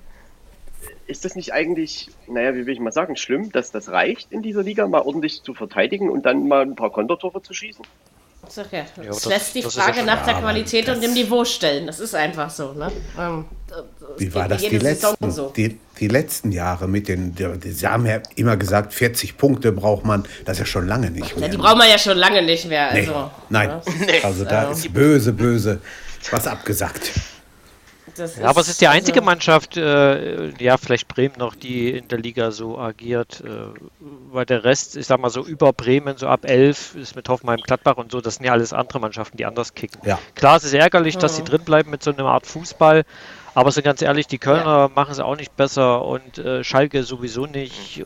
ist 1.08 1.26
das 1.26 1.36
nicht 1.36 1.52
eigentlich, 1.54 2.10
naja, 2.28 2.54
wie 2.54 2.66
will 2.66 2.74
ich 2.74 2.80
mal 2.80 2.92
sagen, 2.94 3.18
schlimm, 3.18 3.52
dass 3.52 3.72
das 3.72 3.90
reicht 3.90 4.32
in 4.32 4.42
dieser 4.44 4.62
Liga, 4.64 4.88
mal 4.88 5.02
ordentlich 5.02 5.42
zu 5.44 5.54
verteidigen 5.54 6.10
und 6.10 6.26
dann 6.26 6.48
mal 6.48 6.62
ein 6.62 6.76
paar 6.76 6.92
Kontertore 6.92 7.42
zu 7.42 7.54
schießen? 7.54 7.84
Sag 8.50 8.72
ja, 8.74 8.80
es 8.82 9.16
das- 9.22 9.26
lässt 9.26 9.56
die 9.56 9.62
das 9.62 9.76
ja 9.76 9.84
Frage 9.84 10.04
nach 10.04 10.26
der 10.26 10.36
Qualität 10.36 10.88
das- 10.88 10.96
und 10.96 11.04
dem 11.04 11.14
Niveau 11.14 11.46
stellen. 11.46 11.88
Das 11.88 12.00
ist 12.00 12.16
einfach 12.16 12.50
so. 12.50 12.74
Ne? 12.74 12.92
Ähm, 13.20 13.46
Wie 14.18 14.34
war 14.34 14.48
das 14.48 14.62
die 14.62 14.78
letzten, 14.78 15.32
so. 15.32 15.54
die, 15.56 15.80
die 16.00 16.08
letzten 16.08 16.52
Jahre 16.52 16.88
mit 16.88 17.08
den, 17.08 17.36
die, 17.36 17.72
sie 17.72 17.88
haben 17.88 18.06
ja 18.06 18.22
immer 18.36 18.58
gesagt, 18.58 18.94
40 18.94 19.38
Punkte 19.38 19.72
braucht 19.72 20.04
man, 20.06 20.24
das 20.46 20.54
ist 20.58 20.60
ja 20.62 20.66
schon 20.66 20.88
lange 20.88 21.12
nicht 21.12 21.36
mehr. 21.36 21.46
Ja, 21.46 21.52
die 21.52 21.58
brauchen 21.58 21.78
wir 21.78 21.88
ja 21.88 21.98
schon 22.00 22.18
lange 22.18 22.42
nicht 22.42 22.66
mehr. 22.68 22.92
nee, 22.94 23.00
Also, 23.02 23.32
nein, 23.50 23.70
ne? 23.70 23.82
also 24.24 24.46
da 24.46 24.72
ist 24.72 24.92
böse, 24.94 25.32
böse 25.34 25.80
was 26.32 26.48
abgesagt. 26.48 27.12
Das 28.16 28.38
Ja, 28.38 28.50
aber 28.50 28.62
es 28.62 28.68
ist 28.68 28.82
die 28.82 28.88
einzige 28.88 29.20
also- 29.20 29.26
Mannschaft, 29.26 29.78
äh, 29.78 30.50
ja, 30.62 30.78
vielleicht 30.78 31.08
Bremen 31.08 31.36
noch, 31.38 31.56
die 31.56 31.92
in 31.92 32.08
der 32.08 32.20
Liga 32.20 32.52
so 32.52 32.78
agiert, 32.78 33.42
äh, 33.46 33.50
weil 34.32 34.46
der 34.46 34.64
Rest, 34.64 34.96
ich 34.98 35.08
sag 35.08 35.20
mal 35.20 35.30
so 35.30 35.46
über 35.46 35.74
Bremen, 35.74 36.18
so 36.18 36.28
ab 36.28 36.46
11 36.46 36.96
ist 36.96 37.16
mit 37.16 37.28
Hoffenheim, 37.30 37.60
Gladbach 37.60 37.98
und 37.98 38.12
so, 38.12 38.22
das 38.22 38.36
sind 38.36 38.46
ja 38.46 38.52
alles 38.52 38.74
andere 38.74 39.00
Mannschaften, 39.00 39.38
die 39.38 39.46
anders 39.46 39.74
kicken. 39.74 40.02
Ja. 40.06 40.20
Klar, 40.36 40.58
es 40.58 40.64
ist 40.64 40.74
ärgerlich, 40.74 41.18
dass 41.18 41.36
sie 41.36 41.44
drin 41.44 41.62
bleiben 41.64 41.90
mit 41.92 42.04
so 42.04 42.12
einer 42.12 42.26
Art 42.26 42.46
Fußball, 42.46 43.04
aber 43.56 43.72
sind 43.72 43.84
ganz 43.84 44.02
ehrlich, 44.02 44.28
die 44.28 44.38
Kölner 44.38 44.90
machen 44.94 45.12
es 45.12 45.20
auch 45.20 45.36
nicht 45.36 45.56
besser 45.56 46.06
und 46.06 46.38
äh, 46.38 46.64
Schalke 46.64 47.04
sowieso 47.04 47.46
nicht. 47.46 48.04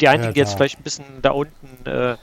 Die 0.00 0.08
einigen, 0.08 0.34
die 0.34 0.40
jetzt 0.40 0.54
vielleicht 0.54 0.78
ein 0.80 0.82
bisschen 0.82 1.04
da 1.22 1.30
unten 1.30 1.86
äh, 1.88 2.16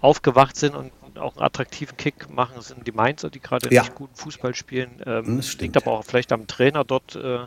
aufgewacht 0.00 0.56
sind 0.56 0.74
und 0.74 0.92
auch 1.20 1.36
einen 1.36 1.44
attraktiven 1.44 1.96
Kick 1.96 2.28
machen, 2.30 2.60
sind 2.62 2.86
die 2.86 2.92
Mainzer, 2.92 3.30
die 3.30 3.40
gerade 3.40 3.72
Ja. 3.72 3.82
nicht 3.82 3.94
guten 3.94 4.14
Fußball 4.14 4.54
spielen. 4.54 5.02
Ähm, 5.06 5.36
Das 5.38 5.46
stimmt. 5.48 5.62
liegt 5.62 5.76
aber 5.76 5.92
auch 5.92 6.04
vielleicht 6.04 6.32
am 6.32 6.46
Trainer 6.46 6.84
dort. 6.84 7.14
Äh, 7.16 7.46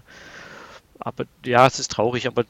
aber 1.00 1.26
ja, 1.46 1.68
es 1.68 1.80
ist 1.80 1.92
traurig, 1.92 2.28
aber 2.28 2.44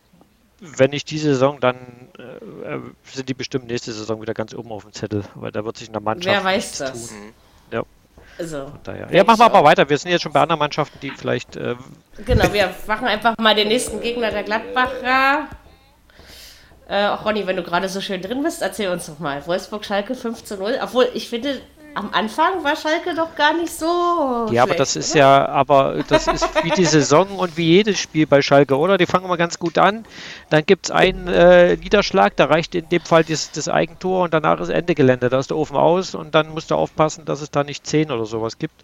wenn 0.60 0.92
nicht 0.92 1.10
diese 1.10 1.34
Saison, 1.34 1.60
dann 1.60 1.76
äh, 2.18 2.76
äh, 2.76 2.82
sind 3.04 3.28
die 3.28 3.34
bestimmt 3.34 3.68
nächste 3.68 3.92
Saison 3.92 4.22
wieder 4.22 4.34
ganz 4.34 4.54
oben 4.54 4.72
auf 4.72 4.84
dem 4.84 4.94
Zettel, 4.94 5.24
weil 5.36 5.52
da 5.52 5.66
wird 5.66 5.78
sich 5.78 5.88
in 5.88 5.94
der 5.94 6.02
Mannschaft 6.02 6.34
Wer 6.36 6.44
weiß 6.44 6.78
das? 6.78 7.08
tun. 7.08 7.34
Ja, 7.72 7.84
Also, 8.40 8.72
Ja, 9.12 9.24
machen 9.24 9.40
wir 9.40 9.46
ich 9.46 9.52
aber 9.52 9.64
weiter. 9.64 9.90
Wir 9.90 9.98
sind 9.98 10.12
jetzt 10.12 10.22
schon 10.22 10.32
bei 10.32 10.42
anderen 10.42 10.60
Mannschaften, 10.60 11.00
die 11.02 11.12
vielleicht 11.12 11.56
äh, 11.56 11.76
genau, 12.26 12.54
wir 12.54 12.74
machen 12.88 13.08
einfach 13.08 13.36
mal 13.40 13.56
den 13.56 13.68
nächsten 13.68 14.00
Gegner 14.00 14.32
der 14.32 14.44
Gladbacher. 14.44 15.48
Äh, 16.90 17.08
auch 17.08 17.26
Ronny, 17.26 17.48
wenn 17.48 17.56
du 17.56 17.64
gerade 17.64 17.88
so 17.90 18.02
schön 18.02 18.22
drin 18.22 18.44
bist, 18.44 18.62
erzähl 18.62 18.90
uns 18.90 19.06
doch 19.06 19.20
mal. 19.20 19.46
Wolfsburg-Schalke 19.48 20.16
5 20.16 20.44
zu 20.44 20.58
0. 20.58 20.80
Obwohl, 20.82 21.08
ich 21.14 21.30
finde, 21.30 21.62
am 21.96 22.10
Anfang 22.12 22.64
war 22.64 22.76
Schalke 22.76 23.16
doch 23.16 23.36
gar 23.36 23.54
nicht 23.54 23.72
so. 23.72 23.86
Ja, 24.52 24.64
aber 24.64 24.74
schlecht, 24.74 24.80
das 24.80 24.96
ist 24.96 25.12
oder? 25.12 25.20
ja, 25.20 25.46
aber 25.48 26.04
das 26.08 26.28
ist 26.28 26.48
wie 26.64 26.72
die 26.72 26.86
Saison 26.86 27.30
und 27.38 27.56
wie 27.56 27.68
jedes 27.68 28.00
Spiel 28.00 28.28
bei 28.28 28.42
Schalke, 28.42 28.78
oder? 28.78 28.98
Die 28.98 29.06
fangen 29.06 29.28
mal 29.28 29.38
ganz 29.38 29.60
gut 29.60 29.78
an, 29.78 30.06
dann 30.50 30.66
gibt 30.66 30.88
es 30.88 30.92
einen 30.92 31.28
äh, 31.28 31.78
Niederschlag, 31.78 32.36
da 32.36 32.46
reicht 32.46 32.76
in 32.76 32.90
dem 32.90 33.02
Fall 33.02 33.24
das, 33.24 33.52
das 33.52 33.70
Eigentor 33.70 34.24
und 34.24 34.34
danach 34.34 34.60
ist 34.60 34.70
Ende 34.70 34.96
Gelände, 34.96 35.30
da 35.30 35.40
ist 35.40 35.52
der 35.52 35.58
Ofen 35.58 35.78
aus 35.78 36.16
und 36.16 36.34
dann 36.36 36.50
musst 36.50 36.72
du 36.72 36.76
aufpassen, 36.76 37.26
dass 37.26 37.42
es 37.42 37.52
da 37.52 37.64
nicht 37.64 37.86
10 37.86 38.12
oder 38.12 38.26
sowas 38.26 38.58
gibt. 38.58 38.84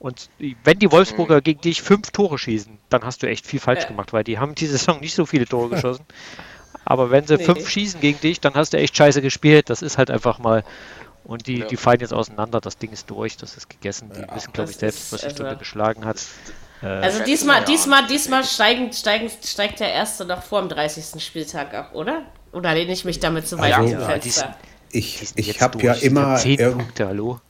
Und 0.00 0.30
wenn 0.64 0.80
die 0.80 0.90
Wolfsburger 0.90 1.40
gegen 1.40 1.60
dich 1.60 1.80
fünf 1.80 2.10
Tore 2.10 2.36
schießen, 2.36 2.76
dann 2.88 3.04
hast 3.04 3.22
du 3.22 3.28
echt 3.28 3.46
viel 3.46 3.60
falsch 3.60 3.82
Ja. 3.82 3.88
gemacht, 3.88 4.12
weil 4.12 4.24
die 4.24 4.40
haben 4.40 4.56
die 4.56 4.66
Saison 4.66 4.98
nicht 4.98 5.14
so 5.14 5.26
viele 5.26 5.46
Tore 5.46 5.68
geschossen. 5.76 6.04
Aber 6.84 7.10
wenn 7.10 7.26
sie 7.26 7.36
Nee. 7.36 7.44
fünf 7.44 7.68
schießen 7.68 8.00
gegen 8.00 8.20
dich, 8.20 8.40
dann 8.40 8.54
hast 8.54 8.72
du 8.72 8.76
echt 8.78 8.96
scheiße 8.96 9.22
gespielt. 9.22 9.70
Das 9.70 9.82
ist 9.82 9.98
halt 9.98 10.10
einfach 10.10 10.38
mal. 10.38 10.64
Und 11.24 11.46
die, 11.46 11.58
Ja. 11.58 11.66
die 11.66 11.76
fallen 11.76 12.00
jetzt 12.00 12.12
auseinander. 12.12 12.60
Das 12.60 12.76
Ding 12.78 12.90
ist 12.90 13.08
durch, 13.08 13.36
das 13.36 13.56
ist 13.56 13.70
gegessen. 13.70 14.10
Die 14.10 14.34
wissen, 14.34 14.52
glaube 14.52 14.70
ich, 14.70 14.76
selbst, 14.76 15.12
was 15.12 15.20
die 15.20 15.26
also- 15.26 15.36
Stunde 15.36 15.56
geschlagen 15.56 16.04
hat. 16.04 16.16
Äh, 16.82 16.86
Also 16.86 17.22
diesmal, 17.22 17.60
ja. 17.60 17.64
diesmal, 17.64 18.06
diesmal 18.08 18.44
steigen, 18.44 18.92
steigen, 18.92 19.30
steigt 19.44 19.78
der 19.78 19.92
Erste 19.92 20.24
noch 20.24 20.42
vor 20.42 20.60
dem 20.60 20.68
30. 20.68 21.20
Spieltag 21.24 21.72
ab, 21.74 21.90
oder? 21.94 22.22
Oder 22.52 22.74
lehne 22.74 22.92
ich 22.92 23.04
mich 23.04 23.20
damit 23.20 23.46
zu 23.46 23.56
weit 23.58 23.72
Also- 23.74 23.84
aus 23.84 23.90
dem 23.90 24.00
Ja, 24.00 24.06
die 24.06 24.20
Fenster? 24.22 24.40
sind- 24.42 24.54
Ich, 24.94 25.22
ich 25.36 25.60
habe 25.62 25.80
ja 25.82 25.92
immer, 25.94 26.36
10 26.36 26.58
irgend- 26.58 26.78
Punkte, 26.78 27.06
hallo. 27.06 27.40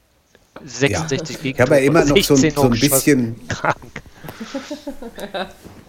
66 0.64 1.36
ich 1.36 1.42
Gegentore. 1.42 1.70
habe 1.70 1.80
ja 1.80 1.86
immer 1.86 2.00
noch 2.04 2.08
so, 2.22 2.34
ein- 2.34 2.40
16 2.40 2.50
so 2.54 2.62
ein 2.64 2.70
bisschen, 2.78 3.48
Krank. 3.48 3.76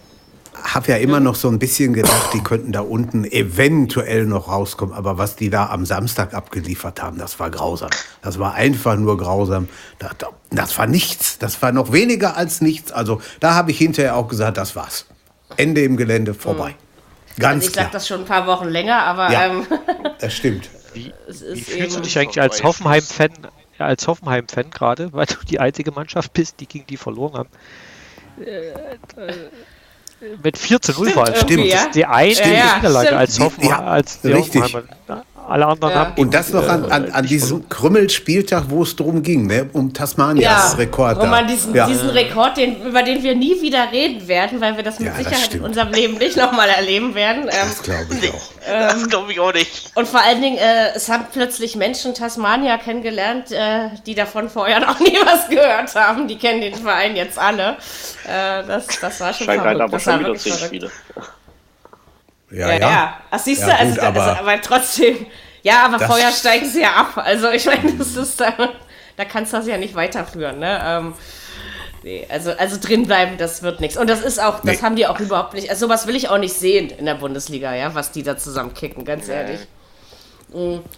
habe 0.64 0.88
ja 0.88 0.96
immer 0.96 1.20
noch 1.20 1.34
so 1.34 1.48
ein 1.48 1.58
bisschen 1.58 1.92
gedacht, 1.92 2.32
die 2.32 2.40
könnten 2.42 2.72
da 2.72 2.80
unten 2.80 3.24
eventuell 3.24 4.24
noch 4.26 4.48
rauskommen. 4.48 4.94
Aber 4.94 5.18
was 5.18 5.36
die 5.36 5.50
da 5.50 5.66
am 5.66 5.84
Samstag 5.84 6.32
abgeliefert 6.32 7.02
haben, 7.02 7.18
das 7.18 7.38
war 7.38 7.50
grausam. 7.50 7.90
Das 8.22 8.38
war 8.38 8.54
einfach 8.54 8.96
nur 8.96 9.18
grausam. 9.18 9.68
Das, 9.98 10.12
das 10.50 10.78
war 10.78 10.86
nichts. 10.86 11.38
Das 11.38 11.60
war 11.60 11.70
noch 11.70 11.92
weniger 11.92 12.36
als 12.36 12.60
nichts. 12.62 12.92
Also 12.92 13.20
da 13.40 13.54
habe 13.54 13.70
ich 13.72 13.78
hinterher 13.78 14.16
auch 14.16 14.26
gesagt, 14.26 14.56
das 14.56 14.74
war's. 14.74 15.06
Ende 15.56 15.82
im 15.82 15.96
Gelände, 15.96 16.32
vorbei. 16.34 16.74
Ganz 17.38 17.56
also 17.56 17.66
ich 17.66 17.72
klar. 17.74 17.84
sag 17.86 17.92
das 17.92 18.08
schon 18.08 18.20
ein 18.20 18.26
paar 18.26 18.46
Wochen 18.46 18.68
länger, 18.68 19.02
aber 19.02 19.30
Ja. 19.30 19.46
ähm, 19.46 19.66
Das 20.18 20.32
stimmt. 20.32 20.70
Wie, 20.94 21.12
wie 21.52 21.60
fühlst 21.60 21.96
du 21.96 22.00
dich 22.00 22.18
eigentlich 22.18 22.40
als. 22.40 22.62
Hoffenheim-Fan, 22.62 23.30
ja, 23.78 23.86
als 23.86 24.06
Hoffenheim-Fan 24.08 24.70
gerade, 24.70 25.12
weil 25.12 25.26
du 25.26 25.34
die 25.48 25.60
einzige 25.60 25.92
Mannschaft 25.92 26.32
bist, 26.32 26.60
die 26.60 26.66
gegen 26.66 26.86
die 26.86 26.96
verloren 26.96 27.34
haben? 27.34 27.48
Äh, 28.40 28.70
äh, 28.70 29.34
mit 30.42 30.58
4 30.58 30.80
zu 30.80 30.92
0 30.92 31.10
vor 31.10 31.24
allem. 31.24 31.34
irgendwie, 31.34 31.70
Das 31.70 31.84
ist 31.86 31.94
die 31.94 32.06
einzige 32.06 32.52
Ja, 32.54 32.76
Niederlage 32.76 33.06
stimmt. 33.06 33.20
als 33.20 33.40
Hoffenheim, 33.40 33.84
als 33.88 34.18
richtig. 34.24 34.62
Hoffenheimer. 34.62 35.24
Alle 35.46 35.66
anderen 35.66 35.92
Ja. 35.92 36.00
haben 36.00 36.12
Und 36.16 36.32
das 36.34 36.50
noch 36.50 36.68
an, 36.68 36.84
äh, 36.84 36.92
an, 36.92 37.10
an 37.12 37.20
nicht 37.22 37.32
diesem 37.34 37.68
Krümmelspieltag, 37.68 38.64
wo 38.68 38.82
es 38.82 38.96
darum 38.96 39.22
ging, 39.22 39.46
ne? 39.46 39.68
um 39.72 39.92
Tasmanias 39.92 40.72
ja, 40.72 40.78
Rekord. 40.78 41.18
da. 41.22 41.26
man 41.26 41.46
diesen, 41.46 41.74
ja. 41.74 41.86
diesen 41.86 42.08
Rekord, 42.10 42.56
den, 42.56 42.82
über 42.82 43.02
den 43.02 43.22
wir 43.22 43.34
nie 43.34 43.60
wieder 43.60 43.90
reden 43.92 44.26
werden, 44.26 44.60
weil 44.60 44.76
wir 44.76 44.82
das 44.84 44.98
mit 44.98 45.08
Ja, 45.08 45.14
das 45.14 45.18
Sicherheit 45.24 45.44
in 45.44 45.50
stimmt. 45.50 45.64
unserem 45.64 45.92
Leben 45.92 46.14
nicht 46.18 46.36
nochmal 46.36 46.68
erleben 46.68 47.14
werden. 47.14 47.42
Ähm, 47.44 47.48
das 47.68 47.82
glaube 47.82 48.06
ich 48.20 48.30
auch. 48.32 48.42
das 48.66 49.08
glaube 49.08 49.32
ich 49.32 49.40
auch 49.40 49.52
nicht. 49.52 49.92
und 49.94 50.08
vor 50.08 50.20
allen 50.22 50.40
Dingen, 50.40 50.56
äh, 50.58 50.94
es 50.94 51.08
haben 51.08 51.26
plötzlich 51.32 51.76
Menschen 51.76 52.14
Tasmania 52.14 52.78
kennengelernt, 52.78 53.52
äh, 53.52 53.90
die 54.06 54.14
davon 54.14 54.48
vorher 54.48 54.80
noch 54.86 54.98
nie 55.00 55.16
was 55.24 55.48
gehört 55.48 55.94
haben. 55.94 56.26
Die 56.28 56.38
kennen 56.38 56.60
den 56.62 56.74
Verein 56.74 57.16
jetzt 57.16 57.38
alle. 57.38 57.76
Äh, 58.26 58.64
das, 58.66 58.86
das 59.00 59.20
war 59.20 59.32
schon 59.34 59.46
Scheint 59.46 59.60
verrückt. 59.62 59.80
aber 59.80 59.92
Das 59.92 60.06
war 60.06 60.14
schon 60.14 60.20
wieder 60.24 60.34
zehn. 60.36 60.52
Spiele. 60.54 60.90
Ja, 62.54 62.68
Ja, 62.72 62.78
ja. 62.78 63.14
Ach, 63.30 63.38
siehst 63.38 63.62
du, 63.62 63.68
Ja, 63.68 63.76
also, 63.76 63.94
gut, 63.94 64.02
aber- 64.02 64.22
also, 64.22 64.40
aber 64.40 64.60
trotzdem. 64.60 65.26
Ja, 65.62 65.86
aber 65.86 65.98
vorher 65.98 66.30
steigen 66.30 66.66
sie 66.68 66.82
ja 66.82 66.92
ab. 66.94 67.12
Also 67.16 67.50
ich 67.50 67.64
meine, 67.66 67.92
das 67.94 68.14
ist 68.16 68.40
da, 68.40 68.52
da 69.16 69.24
kannst 69.24 69.52
du 69.52 69.56
das 69.56 69.66
ja 69.66 69.78
nicht 69.78 69.94
weiterführen, 69.94 70.58
ne? 70.58 70.80
Ähm, 70.84 71.14
nee, 72.02 72.26
also, 72.28 72.52
also 72.52 72.76
drin 72.80 73.06
bleiben, 73.06 73.38
das 73.38 73.62
wird 73.62 73.80
nichts. 73.80 73.96
Und 73.96 74.08
das 74.10 74.20
ist 74.20 74.38
auch, 74.42 74.60
das 74.60 74.76
Nee. 74.76 74.82
haben 74.82 74.96
die 74.96 75.06
auch 75.06 75.18
überhaupt 75.20 75.54
nicht. 75.54 75.70
Also 75.70 75.86
sowas 75.86 76.06
will 76.06 76.16
ich 76.16 76.28
auch 76.28 76.36
nicht 76.38 76.52
sehen 76.54 76.90
in 76.90 77.06
der 77.06 77.14
Bundesliga, 77.14 77.74
ja, 77.74 77.94
was 77.94 78.12
die 78.12 78.22
da 78.22 78.36
zusammen 78.36 78.74
kicken, 78.74 79.04
ganz 79.06 79.26
ehrlich. 79.28 79.60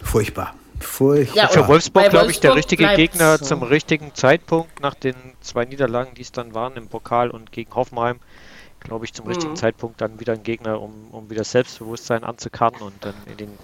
Furchtbar. 0.03 0.53
Furchtbar. 0.79 1.35
Ja, 1.43 1.47
Für 1.47 1.67
Wolfsburg, 1.67 2.09
glaube 2.11 2.29
ich, 2.29 2.39
der 2.39 2.53
richtige 2.55 2.87
Gegner 2.95 3.37
so. 3.39 3.45
zum 3.45 3.63
richtigen 3.63 4.13
Zeitpunkt, 4.13 4.79
nach 4.81 4.93
den 4.93 5.15
zwei 5.41 5.65
Niederlagen, 5.65 6.13
die 6.13 6.21
es 6.21 6.31
dann 6.31 6.53
waren 6.53 6.75
im 6.75 6.87
Pokal 6.87 7.31
und 7.31 7.51
gegen 7.51 7.73
Hoffenheim, 7.73 8.19
glaube 8.87 9.05
ich, 9.05 9.13
zum 9.13 9.27
richtigen 9.27 9.51
Mhm. 9.51 9.57
Zeitpunkt 9.57 10.01
dann 10.01 10.19
wieder 10.19 10.33
ein 10.33 10.43
Gegner, 10.43 10.81
um, 10.81 10.91
um 11.11 11.29
wieder 11.29 11.43
Selbstbewusstsein 11.43 12.23
anzukarren 12.23 12.81
und 12.81 12.93
dann 13.01 13.13
in 13.29 13.37
den 13.37 13.57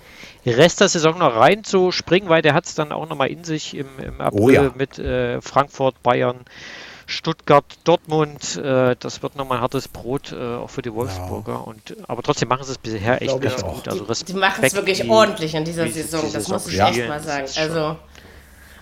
Rest 0.45 0.81
der 0.81 0.89
Saison 0.89 1.17
noch 1.17 1.35
reinzuspringen, 1.35 2.29
weil 2.29 2.41
der 2.41 2.53
hat 2.53 2.65
es 2.65 2.75
dann 2.75 2.91
auch 2.91 3.07
nochmal 3.07 3.29
in 3.29 3.43
sich 3.43 3.75
im, 3.75 3.87
im 4.01 4.19
April 4.21 4.41
Oh 4.41 4.49
ja. 4.49 4.71
mit 4.75 4.99
äh, 4.99 5.41
Frankfurt, 5.41 6.01
Bayern, 6.03 6.41
Stuttgart, 7.05 7.65
Dortmund. 7.83 8.55
Äh, 8.57 8.95
das 8.99 9.21
wird 9.23 9.35
nochmal 9.35 9.57
ein 9.57 9.61
hartes 9.61 9.87
Brot, 9.87 10.31
äh, 10.31 10.55
auch 10.55 10.69
für 10.69 10.81
die 10.81 10.93
Wolfsburger. 10.93 11.65
Und, 11.67 11.95
aber 12.07 12.23
trotzdem 12.23 12.49
machen 12.49 12.63
sie 12.65 12.71
es 12.71 12.77
bisher 12.77 13.21
echt, 13.21 13.41
echt 13.43 13.63
auch. 13.63 13.73
gut. 13.75 13.87
Also 13.87 14.05
Die 14.25 14.33
machen 14.33 14.55
es 14.57 14.63
Respekt, 14.63 14.75
wirklich 14.75 15.03
wie- 15.03 15.09
ordentlich 15.09 15.53
in 15.55 15.65
dieser 15.65 15.85
sie 15.87 16.01
Saison, 16.01 16.21
die 16.21 16.33
das 16.33 16.45
Saison 16.45 16.53
muss 16.55 16.67
ich 16.67 16.79
echt 16.79 17.07
mal 17.07 17.21
sagen. 17.21 17.47
Also, 17.57 17.97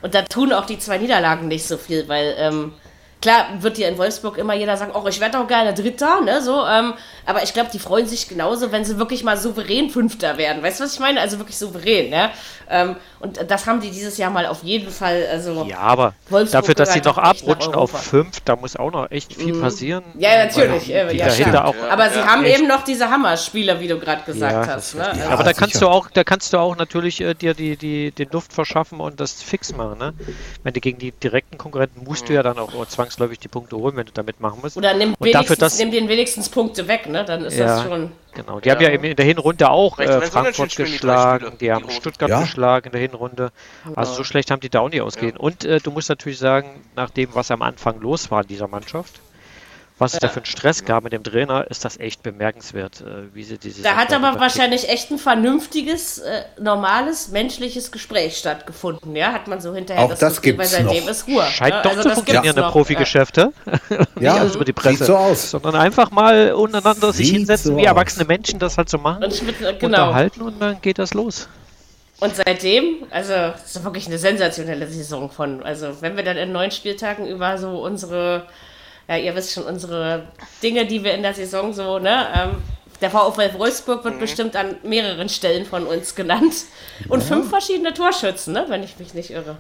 und 0.02 0.14
da 0.16 0.22
tun 0.24 0.52
auch 0.54 0.66
die 0.66 0.80
zwei 0.80 0.98
Niederlagen 0.98 1.48
nicht 1.48 1.66
so 1.68 1.78
viel, 1.78 2.08
weil 2.08 2.34
ähm, 2.38 2.74
klar 3.22 3.48
wird 3.60 3.78
dir 3.78 3.88
in 3.88 3.98
Wolfsburg 3.98 4.38
immer 4.38 4.54
jeder 4.54 4.76
sagen, 4.78 4.94
oh, 4.96 5.08
ich 5.08 5.20
werde 5.20 5.40
auch 5.40 5.48
gerne 5.48 5.74
Dritter, 5.74 6.22
ne, 6.22 6.42
so, 6.42 6.66
ähm, 6.66 6.94
aber 7.26 7.44
ich 7.44 7.54
glaube, 7.54 7.70
die 7.72 7.80
freuen 7.80 8.08
sich 8.08 8.28
genauso, 8.28 8.72
wenn 8.72 8.84
sie 8.84 8.98
wirklich 8.98 9.24
mal 9.24 9.38
souverän 9.38 9.90
Fünfter 9.90 10.38
werden. 10.38 10.64
Weißt 10.64 10.80
du, 10.80 10.84
was 10.84 10.94
ich 10.94 11.00
meine? 11.00 11.22
Also 11.22 11.38
wirklich 11.38 11.58
souverän, 11.58 12.10
ne? 12.10 12.32
Ähm, 12.72 12.96
und 13.20 13.52
das 13.52 13.68
haben 13.68 13.82
die 13.82 13.92
dieses 13.92 14.18
Jahr 14.18 14.32
mal 14.32 14.46
auf 14.48 14.64
jeden 14.64 14.90
Fall, 14.90 15.28
also 15.30 15.66
Ja, 15.70 15.80
aber 15.80 16.14
Wolfsburg 16.30 16.62
dafür, 16.62 16.76
dass 16.76 16.94
sie 16.94 17.02
noch 17.02 17.18
abrutschen 17.18 17.76
auf 17.76 17.94
Europa. 17.94 17.98
5, 17.98 18.40
da 18.46 18.56
muss 18.56 18.76
auch 18.78 18.92
noch 18.92 19.12
echt 19.12 19.34
viel 19.36 19.60
passieren. 19.60 20.04
Ja, 20.18 20.46
natürlich, 20.46 20.90
äh, 20.94 21.10
die 21.12 21.18
ja, 21.18 21.30
stimmt. 21.30 21.56
auch 21.58 21.76
aber 21.90 22.10
sie 22.10 22.20
ja, 22.20 22.26
haben 22.28 22.44
echt- 22.46 22.60
eben 22.60 22.68
noch 22.68 22.84
diese 22.84 23.10
Hammerspieler, 23.10 23.80
wie 23.82 23.88
du 23.90 24.00
gerade 24.00 24.22
gesagt 24.24 24.68
Ja, 24.68 24.74
hast. 24.76 24.96
Ne? 24.96 25.06
Also- 25.08 25.22
aber 25.26 25.44
da 25.44 25.50
sicher. 25.50 25.60
kannst 25.60 25.82
du 25.82 25.88
auch, 25.88 26.10
da 26.10 26.24
kannst 26.24 26.54
du 26.54 26.58
auch 26.58 26.76
natürlich 26.78 27.20
äh, 27.22 27.34
dir 27.34 27.54
die, 27.54 27.76
die, 27.76 28.12
den 28.12 28.30
Luft 28.32 28.54
verschaffen 28.54 29.00
und 29.02 29.20
das 29.20 29.44
fix 29.44 29.76
machen. 29.76 30.00
Ne? 30.00 30.14
Wenn 30.64 30.74
du 30.74 30.80
gegen 30.80 30.98
die 30.98 31.12
direkten 31.12 31.58
Konkurrenten 31.58 32.04
musst 32.06 32.30
du 32.30 32.34
ja 32.34 32.42
dann 32.42 32.58
auch 32.58 32.72
zwangsläufig 32.88 33.40
die 33.40 33.48
Punkte 33.50 33.76
holen, 33.76 33.96
wenn 33.98 34.06
du 34.06 34.12
damit 34.14 34.40
machen 34.40 34.60
musst. 34.62 34.78
Oder 34.78 34.94
nimm, 34.94 35.10
Und 35.10 35.20
dafür, 35.20 35.34
wenigstens, 35.34 35.58
dass- 35.60 35.78
nimm 35.80 35.92
den 35.92 36.08
wenigstens 36.08 36.50
Punkte 36.50 36.88
weg, 36.88 37.08
ne? 37.10 37.26
Dann 37.26 37.44
ist 37.46 37.60
das 37.60 37.84
Ja. 37.84 37.84
schon. 37.84 38.12
Genau, 38.34 38.60
die 38.62 38.72
haben 38.72 38.82
ja 38.82 38.90
in 38.90 39.04
in 39.04 39.16
der 39.16 39.26
Hinrunde 39.26 39.70
auch 39.70 40.00
äh, 40.00 40.22
Frankfurt 40.22 40.76
geschlagen, 40.76 41.52
die 41.54 41.66
die 41.66 41.72
haben. 41.72 41.90
Stuttgart 41.90 42.30
Ja. 42.30 42.42
geschlagen 42.42 42.88
in 42.88 42.92
der 42.94 43.02
Hinrunde. 43.02 43.52
Also 43.96 44.14
so 44.14 44.24
schlecht 44.24 44.52
haben 44.52 44.62
die 44.62 44.70
da 44.70 44.80
auch 44.80 44.90
nicht 44.90 45.02
ausgehen. 45.02 45.36
Und 45.36 45.66
äh, 45.66 45.80
du 45.80 45.92
musst 45.92 46.08
natürlich 46.10 46.40
sagen, 46.40 46.82
nach 46.96 47.10
dem, 47.10 47.30
was 47.34 47.52
am 47.52 47.62
Anfang 47.62 48.00
los 48.00 48.32
war 48.32 48.42
in 48.42 48.48
dieser 48.48 48.68
Mannschaft, 48.68 49.20
was 50.02 50.14
es 50.14 50.20
da 50.20 50.28
für 50.28 50.38
einen 50.38 50.46
Stress 50.46 50.84
gab 50.84 51.04
mit 51.06 51.14
dem 51.14 51.24
Trainer, 51.24 51.66
ist 51.70 51.86
das 51.86 51.98
echt 52.00 52.24
bemerkenswert, 52.24 53.02
äh, 53.02 53.34
wie 53.34 53.44
sie 53.44 53.58
diese 53.58 53.82
Da 53.84 53.96
hat 53.96 54.12
aber 54.12 54.40
wahrscheinlich 54.40 54.90
echt 54.90 55.12
ein 55.12 55.18
vernünftiges, 55.18 56.18
äh, 56.20 56.44
normales, 56.60 57.30
menschliches 57.30 57.92
Gespräch 57.92 58.38
stattgefunden, 58.38 59.16
ja? 59.16 59.32
Hat 59.32 59.48
man 59.48 59.62
so 59.62 59.74
hinterher 59.74 60.04
Auch 60.04 60.10
das 60.14 60.38
weil 60.38 60.42
gibt's 60.42 60.72
seitdem 60.72 61.04
noch. 61.06 61.12
ist 61.12 61.28
Ruhe. 61.28 61.44
Scheint 61.46 61.76
ne? 61.76 61.82
doch 61.84 61.90
Also 61.92 62.02
zu 62.02 62.08
das 62.10 62.18
funktionieren, 62.18 62.56
der 62.56 62.64
noch, 62.66 62.72
Profigeschäfte. 62.72 63.54
Nicht 63.90 64.22
Ja, 64.22 64.36
alles 64.36 64.56
über 64.56 64.66
die 64.66 64.74
Presse. 64.74 64.98
sieht 64.98 65.08
so 65.08 65.16
aus. 65.16 65.52
Sondern 65.52 65.76
einfach 65.76 66.12
mal 66.12 66.52
untereinander 66.54 67.14
sich 67.14 67.28
Sieht 67.28 67.36
hinsetzen, 67.38 67.72
so 67.72 67.78
wie 67.78 67.82
aus. 67.82 67.88
erwachsene 67.88 68.26
Menschen 68.26 68.60
das 68.60 68.78
halt 68.78 68.90
so 68.90 68.98
machen. 68.98 69.22
Ja. 69.22 69.28
Und, 69.28 69.44
mit, 69.44 69.62
äh, 69.62 69.74
genau. 69.78 70.08
Unterhalten 70.08 70.42
und 70.42 70.60
dann 70.60 70.82
geht 70.82 70.98
das 71.00 71.14
los. 71.14 71.48
Und 72.20 72.36
seitdem, 72.36 73.06
also 73.10 73.34
das 73.34 73.76
ist 73.76 73.84
wirklich 73.84 74.06
eine 74.08 74.20
sensationelle 74.20 74.88
Saison 74.88 75.32
von, 75.32 75.64
also 75.64 76.02
wenn 76.02 76.16
wir 76.16 76.24
dann 76.24 76.38
in 76.38 76.52
neun 76.52 76.70
Spieltagen 76.70 77.26
über 77.28 77.58
so 77.58 77.82
unsere, 77.82 78.46
ja 79.12 79.18
ihr 79.18 79.36
wisst 79.36 79.54
schon, 79.54 79.64
unsere 79.64 80.28
Dinge, 80.64 80.86
die 80.86 81.04
wir 81.04 81.14
in 81.14 81.22
der 81.22 81.34
Saison 81.34 81.74
so, 81.74 82.00
ne, 82.00 82.28
ähm, 82.36 82.50
der 83.02 83.10
VfL 83.10 83.58
Wolfsburg 83.58 84.00
Mhm. 84.02 84.04
wird 84.10 84.20
bestimmt 84.20 84.56
an 84.56 84.76
mehreren 84.84 85.28
Stellen 85.30 85.66
von 85.66 85.86
uns 85.88 86.16
genannt. 86.16 86.54
Und 87.10 87.24
fünf 87.24 87.50
verschiedene 87.50 87.94
Torschützen, 87.94 88.54
ne, 88.54 88.66
wenn 88.70 88.84
ich 88.84 88.98
mich 89.00 89.14
nicht 89.14 89.32
irre. 89.32 89.58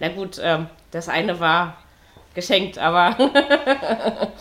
Na 0.00 0.08
gut, 0.08 0.40
ähm, 0.42 0.66
das 0.90 1.08
eine 1.08 1.38
war 1.40 1.76
geschenkt, 2.34 2.78
aber 2.78 3.16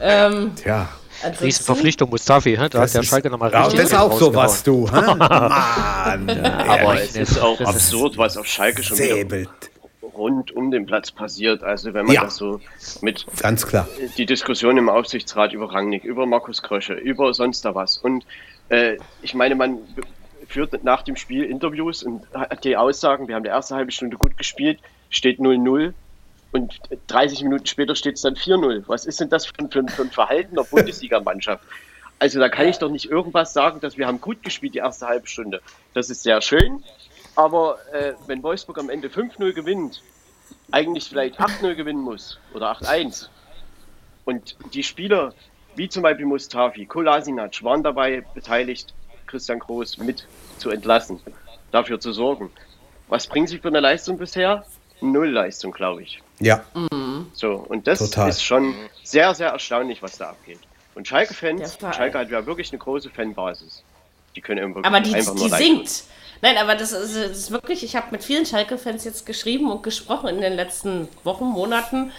ähm, 0.00 0.52
Tja. 0.56 0.88
ansonsten- 1.22 1.44
Riesenverpflichtung, 1.44 2.10
Mustafi. 2.10 2.56
Da 2.56 2.62
hat 2.62 2.74
der 2.74 2.84
ist- 2.84 3.04
Schalke 3.06 3.30
nochmal 3.30 3.52
Ja, 3.52 3.62
richtig 3.62 3.80
das 3.80 3.90
ist 3.92 3.96
auch 3.98 4.18
so 4.18 4.26
rausgehauen. 4.30 4.34
was, 4.36 4.62
du. 4.62 4.86
Mann. 4.90 6.46
Aber 6.68 7.00
es 7.00 7.16
ist 7.16 7.38
auch 7.40 7.58
Das 7.58 7.68
absurd, 7.68 8.18
was 8.18 8.36
auf 8.36 8.46
Schalke 8.46 8.82
schon 8.82 8.98
wieder. 8.98 9.48
Rund 10.16 10.50
um 10.52 10.70
den 10.70 10.86
Platz 10.86 11.10
passiert. 11.10 11.62
Also 11.62 11.94
wenn 11.94 12.06
man 12.06 12.14
Ja. 12.14 12.24
das 12.24 12.36
so 12.36 12.60
mit 13.02 13.26
Ganz 13.40 13.66
klar. 13.66 13.88
die 14.16 14.26
Diskussion 14.26 14.76
im 14.78 14.88
Aufsichtsrat 14.88 15.52
über 15.52 15.72
Rangnick, 15.72 16.04
über 16.04 16.26
Markus 16.26 16.62
Krösche, 16.62 16.94
über 16.94 17.34
sonst 17.34 17.64
da 17.64 17.74
was. 17.74 17.98
Und 17.98 18.24
äh, 18.68 18.96
ich 19.22 19.34
meine, 19.34 19.54
man 19.54 19.78
führt 20.48 20.82
nach 20.84 21.02
dem 21.02 21.16
Spiel 21.16 21.44
Interviews 21.44 22.02
und 22.02 22.22
hat 22.34 22.64
die 22.64 22.76
Aussagen, 22.76 23.28
wir 23.28 23.34
haben 23.34 23.42
die 23.44 23.48
erste 23.50 23.74
halbe 23.74 23.90
Stunde 23.92 24.16
gut 24.16 24.36
gespielt, 24.38 24.78
steht 25.10 25.38
0-0 25.40 25.92
und 26.52 26.78
30 27.08 27.42
Minuten 27.42 27.66
später 27.66 27.94
steht 27.94 28.14
es 28.14 28.22
dann 28.22 28.34
4-0. 28.36 28.84
Was 28.86 29.04
ist 29.06 29.20
denn 29.20 29.28
das 29.28 29.46
für, 29.46 29.52
ein- 29.58 29.70
für, 29.70 29.84
für 29.88 30.02
ein 30.02 30.10
Verhalten 30.10 30.54
der 30.54 30.62
Bundesligamannschaft? 30.62 31.64
Also 32.18 32.38
da 32.40 32.48
kann 32.48 32.66
ich 32.68 32.78
doch 32.78 32.88
nicht 32.90 33.10
irgendwas 33.10 33.52
sagen, 33.52 33.80
dass 33.80 33.98
wir 33.98 34.06
haben 34.06 34.20
gut 34.22 34.42
gespielt 34.42 34.74
die 34.74 34.78
erste 34.78 35.06
halbe 35.06 35.26
Stunde. 35.26 35.60
Das 35.92 36.08
ist 36.08 36.22
sehr 36.22 36.40
schön, 36.40 36.82
aber 37.36 37.78
äh, 37.92 38.14
wenn 38.26 38.42
Wolfsburg 38.42 38.78
am 38.78 38.90
Ende 38.90 39.08
5-0 39.08 39.52
gewinnt, 39.52 40.02
eigentlich 40.72 41.08
vielleicht 41.08 41.38
8-0 41.40 41.74
gewinnen 41.74 42.00
muss 42.00 42.38
oder 42.54 42.72
8-1 42.72 43.28
und 44.24 44.56
die 44.74 44.82
Spieler, 44.82 45.32
wie 45.76 45.88
zum 45.88 46.02
Beispiel 46.02 46.26
Mustafi, 46.26 46.86
Kolasinac, 46.86 47.62
waren 47.62 47.82
dabei 47.82 48.22
beteiligt, 48.34 48.92
Christian 49.26 49.58
Groß 49.58 49.98
mit 49.98 50.26
zu 50.58 50.70
entlassen, 50.70 51.20
dafür 51.72 52.00
zu 52.00 52.12
sorgen. 52.12 52.50
Was 53.08 53.26
bringen 53.26 53.46
sie 53.46 53.58
für 53.58 53.68
eine 53.68 53.80
Leistung 53.80 54.18
bisher? 54.18 54.64
Null 55.00 55.28
Leistung, 55.28 55.72
glaube 55.72 56.02
ich. 56.02 56.22
Ja, 56.40 56.64
So, 57.32 57.54
und 57.54 57.86
das 57.86 57.98
Total. 57.98 58.28
ist 58.28 58.42
schon 58.42 58.74
sehr, 59.04 59.34
sehr 59.34 59.48
erstaunlich, 59.50 60.02
was 60.02 60.18
da 60.18 60.30
abgeht. 60.30 60.58
Und 60.94 61.06
Schalke-Fans. 61.06 61.78
Schalke 61.94 62.18
hat 62.18 62.30
ja 62.30 62.46
wirklich 62.46 62.70
eine 62.72 62.78
große 62.78 63.10
Fanbasis. 63.10 63.82
Die 64.34 64.40
können 64.40 64.58
irgendwie 64.58 64.84
Aber 64.84 65.00
die, 65.00 65.14
einfach 65.14 65.34
nur 65.34 65.44
die 65.44 65.50
leid 65.50 65.62
singt. 65.62 66.04
Nein, 66.42 66.56
aber 66.58 66.74
das 66.74 66.92
ist, 66.92 67.16
das 67.16 67.30
ist 67.38 67.50
wirklich, 67.50 67.82
ich 67.84 67.96
habe 67.96 68.06
mit 68.10 68.22
vielen 68.22 68.46
Schalke-Fans 68.46 69.04
jetzt 69.04 69.26
geschrieben 69.26 69.70
und 69.70 69.82
gesprochen 69.82 70.28
in 70.28 70.40
den 70.40 70.52
letzten 70.54 71.08
Wochen, 71.24 71.44
Monaten. 71.44 72.12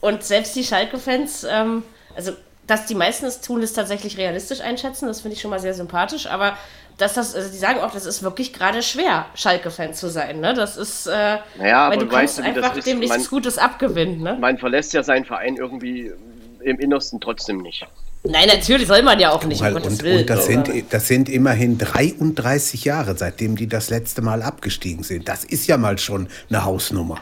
Und 0.00 0.22
selbst 0.24 0.56
die 0.56 0.64
Schalke-Fans, 0.64 1.44
ähm, 1.48 1.82
also 2.14 2.32
dass 2.66 2.86
die 2.86 2.94
meisten 2.94 3.26
es 3.26 3.40
tun, 3.40 3.62
ist 3.62 3.72
tatsächlich 3.74 4.16
realistisch 4.16 4.60
einschätzen. 4.60 5.06
Das 5.08 5.20
finde 5.22 5.34
ich 5.34 5.40
schon 5.40 5.50
mal 5.50 5.58
sehr 5.58 5.74
sympathisch. 5.74 6.26
Aber 6.26 6.56
dass 6.98 7.14
das, 7.14 7.34
also 7.34 7.50
die 7.50 7.56
sagen 7.56 7.80
auch, 7.80 7.90
das 7.92 8.06
ist 8.06 8.22
wirklich 8.22 8.52
gerade 8.52 8.82
schwer, 8.82 9.26
Schalke-Fan 9.34 9.92
zu 9.94 10.08
sein. 10.08 10.40
Ne? 10.40 10.54
Das 10.54 10.76
ist, 10.76 11.06
äh, 11.06 11.38
Naja, 11.58 11.88
weil 11.90 11.96
aber 11.96 11.96
du 11.96 12.06
weißt 12.12 12.36
kannst 12.36 12.38
das 12.38 12.44
einfach 12.64 12.76
ist? 12.76 12.86
dem 12.86 12.98
nichts 13.00 13.16
Man- 13.16 13.26
Gutes 13.26 13.58
abgewinnen. 13.58 14.20
Ne? 14.22 14.36
Man 14.38 14.58
verlässt 14.58 14.92
ja 14.92 15.02
seinen 15.02 15.24
Verein 15.24 15.56
irgendwie 15.56 16.12
im 16.60 16.78
Innersten 16.78 17.20
trotzdem 17.20 17.58
nicht. 17.62 17.86
Nein, 18.22 18.48
natürlich 18.48 18.86
soll 18.86 19.02
man 19.02 19.18
ja 19.18 19.30
auch 19.30 19.44
nicht, 19.44 19.62
um 19.62 19.74
und, 19.74 20.02
Willen. 20.02 20.20
und 20.20 20.30
das, 20.30 20.44
sind, 20.46 20.68
das 20.92 21.08
sind 21.08 21.28
immerhin 21.30 21.78
33 21.78 22.84
Jahre, 22.84 23.16
seitdem 23.16 23.56
die 23.56 23.66
das 23.66 23.88
letzte 23.88 24.20
Mal 24.20 24.42
abgestiegen 24.42 25.02
sind. 25.04 25.26
Das 25.28 25.42
ist 25.44 25.66
ja 25.66 25.78
mal 25.78 25.96
schon 25.98 26.28
eine 26.50 26.64
Hausnummer. 26.64 27.18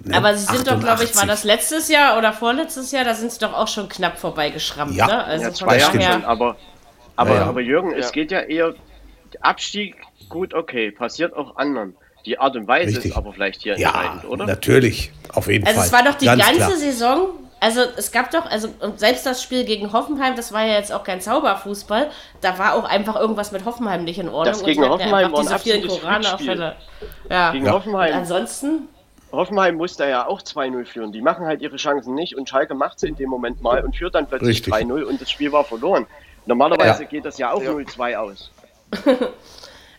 Ne? 0.00 0.16
Aber 0.16 0.36
sie 0.36 0.44
sind 0.46 0.66
doch, 0.66 0.80
glaube 0.80 1.04
ich, 1.04 1.14
war 1.14 1.22
88. 1.22 1.26
das 1.28 1.44
letztes 1.44 1.88
Jahr 1.88 2.18
oder 2.18 2.32
vorletztes 2.32 2.90
Jahr, 2.90 3.04
da 3.04 3.14
sind 3.14 3.30
sie 3.30 3.38
doch 3.38 3.52
auch 3.54 3.68
schon 3.68 3.88
knapp 3.88 4.18
vorbeigeschrammt, 4.18 4.94
Ja. 4.96 5.06
ne? 5.06 5.24
Also 5.24 5.44
ja, 5.44 5.52
zwei 5.52 5.78
Jahre 5.78 6.02
schon, 6.02 6.24
aber 6.24 6.56
Aber, 7.16 7.34
Ja. 7.36 7.44
aber 7.46 7.60
Jürgen, 7.60 7.92
Ja. 7.92 7.98
es 7.98 8.10
geht 8.10 8.32
ja 8.32 8.40
eher 8.40 8.74
Abstieg, 9.40 9.94
gut, 10.28 10.52
okay, 10.52 10.90
passiert 10.90 11.32
auch 11.34 11.56
anderen. 11.56 11.94
Die 12.26 12.38
Art 12.38 12.56
und 12.56 12.66
Weise 12.66 12.88
Richtig. 12.96 13.12
ist 13.12 13.16
aber 13.16 13.32
vielleicht 13.32 13.62
hier 13.62 13.78
Ja, 13.78 13.88
entscheidend, 13.90 14.24
oder? 14.24 14.46
natürlich. 14.46 15.12
Auf 15.32 15.46
jeden 15.46 15.64
Also 15.64 15.78
Fall. 15.78 15.86
es 15.86 15.92
war 15.92 16.02
doch 16.04 16.14
die 16.18 16.24
Ganz 16.26 16.42
ganze 16.42 16.56
klar. 16.56 16.76
Saison, 16.76 17.28
also 17.60 17.80
es 17.96 18.12
gab 18.12 18.30
doch, 18.30 18.46
also 18.46 18.68
und 18.80 19.00
selbst 19.00 19.24
das 19.24 19.42
Spiel 19.42 19.64
gegen 19.64 19.92
Hoffenheim, 19.92 20.36
das 20.36 20.52
war 20.52 20.64
ja 20.64 20.74
jetzt 20.74 20.92
auch 20.92 21.04
kein 21.04 21.20
Zauberfußball, 21.20 22.10
da 22.40 22.58
war 22.58 22.74
auch 22.74 22.84
einfach 22.84 23.16
irgendwas 23.16 23.52
mit 23.52 23.64
Hoffenheim 23.64 24.04
nicht 24.04 24.18
in 24.18 24.28
Ordnung. 24.28 24.44
Das 24.44 24.60
und 24.60 24.66
gegen 24.66 24.88
Hoffenheim 24.88 25.32
war 25.32 25.40
diese 25.42 25.58
vielen 25.58 25.88
Koranauffälle. 25.88 26.76
Ja. 27.30 27.52
Gegen 27.52 27.66
Und 27.66 27.72
Hoffenheim, 27.72 28.14
ansonsten, 28.14 28.88
Hoffenheim 29.34 29.76
musste 29.76 30.08
ja 30.08 30.26
auch 30.26 30.40
2-0 30.40 30.84
führen. 30.86 31.12
Die 31.12 31.20
machen 31.20 31.46
halt 31.46 31.60
ihre 31.60 31.76
Chancen 31.76 32.14
nicht 32.14 32.36
und 32.36 32.48
Schalke 32.48 32.74
macht 32.74 33.00
sie 33.00 33.08
in 33.08 33.16
dem 33.16 33.28
Moment 33.28 33.62
mal 33.62 33.84
und 33.84 33.96
führt 33.96 34.14
dann 34.14 34.26
plötzlich 34.26 34.58
Richtig. 34.58 34.72
3-0 34.72 35.02
und 35.02 35.20
das 35.20 35.30
Spiel 35.30 35.52
war 35.52 35.64
verloren. 35.64 36.06
Normalerweise 36.46 37.02
Ja. 37.02 37.08
geht 37.08 37.24
das 37.24 37.38
ja 37.38 37.52
auch 37.52 37.62
0-2 37.62 38.16
aus. 38.16 38.50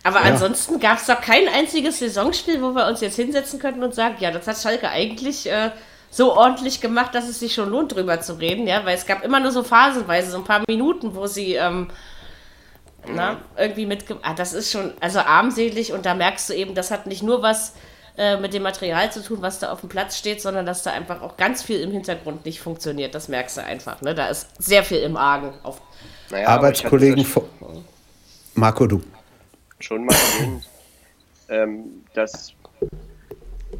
aber 0.03 0.21
ansonsten 0.21 0.79
gab 0.79 0.97
es 0.97 1.07
doch 1.07 1.19
kein 1.19 1.47
einziges 1.47 1.99
Saisonspiel, 1.99 2.61
wo 2.61 2.71
wir 2.71 2.87
uns 2.87 3.01
jetzt 3.01 3.15
hinsetzen 3.15 3.59
könnten 3.59 3.83
und 3.83 3.93
sagen, 3.93 4.15
ja, 4.19 4.31
das 4.31 4.47
hat 4.47 4.57
Schalke 4.57 4.89
eigentlich 4.89 5.49
äh, 5.49 5.71
so 6.15 6.34
ordentlich 6.34 6.80
gemacht, 6.80 7.13
dass 7.13 7.28
es 7.28 7.39
sich 7.39 7.54
schon 7.54 7.69
lohnt, 7.69 7.93
drüber 7.93 8.21
zu 8.21 8.39
reden, 8.39 8.67
ja, 8.67 8.86
weil 8.86 8.95
es 8.95 9.06
gab 9.06 9.25
immer 9.25 9.41
nur 9.41 9.51
so 9.51 9.63
phasenweise, 9.63 10.32
so 10.32 10.38
ein 10.38 10.45
paar 10.45 10.63
Minuten, 10.65 11.13
wo 11.13 11.28
sie 11.28 11.56
ähm, 11.56 11.89
na, 13.06 13.41
irgendwie 13.58 13.86
mitge... 13.86 14.17
Ah, 14.21 14.34
das 14.34 14.54
ist 14.54 14.71
schon, 14.71 14.93
also 15.01 15.19
armselig 15.19 15.91
und 15.91 16.06
da 16.06 16.13
merkst 16.13 16.49
du 16.49 16.54
eben, 16.54 16.73
das 16.73 16.89
hat 16.89 17.06
nicht 17.06 17.21
nur 17.21 17.41
was 17.41 17.73
äh, 18.17 18.38
mit 18.38 18.54
dem 18.54 18.63
Material 18.63 19.12
zu 19.12 19.21
tun, 19.21 19.41
was 19.41 19.60
da 19.60 19.73
auf 19.73 19.82
dem 19.82 19.89
Platz 19.89 20.17
steht, 20.17 20.41
sondern 20.41 20.65
dass 20.65 20.84
da 20.84 20.91
einfach 20.91 21.21
auch 21.21 21.36
ganz 21.36 21.62
viel 21.62 21.82
im 21.82 21.91
Hintergrund 21.91 22.45
nicht 22.45 22.62
funktioniert. 22.62 23.13
Das 23.13 23.28
merkst 23.28 23.58
du 23.58 23.65
einfach, 23.65 24.01
ne? 24.01 24.15
Da 24.15 24.28
ist 24.28 24.47
sehr 24.58 24.86
viel 24.86 24.99
im 24.99 25.17
Argen. 25.17 25.54
Auf, 25.63 25.82
Naja, 26.30 26.47
Arbeitskollegen 26.47 27.25
von. 27.25 27.43
Marco, 28.54 28.88
du. 28.88 29.01
schon 29.82 30.06
mal 30.06 30.15
erwähnt, 30.15 30.69
ähm, 31.49 32.06
dass 32.13 32.54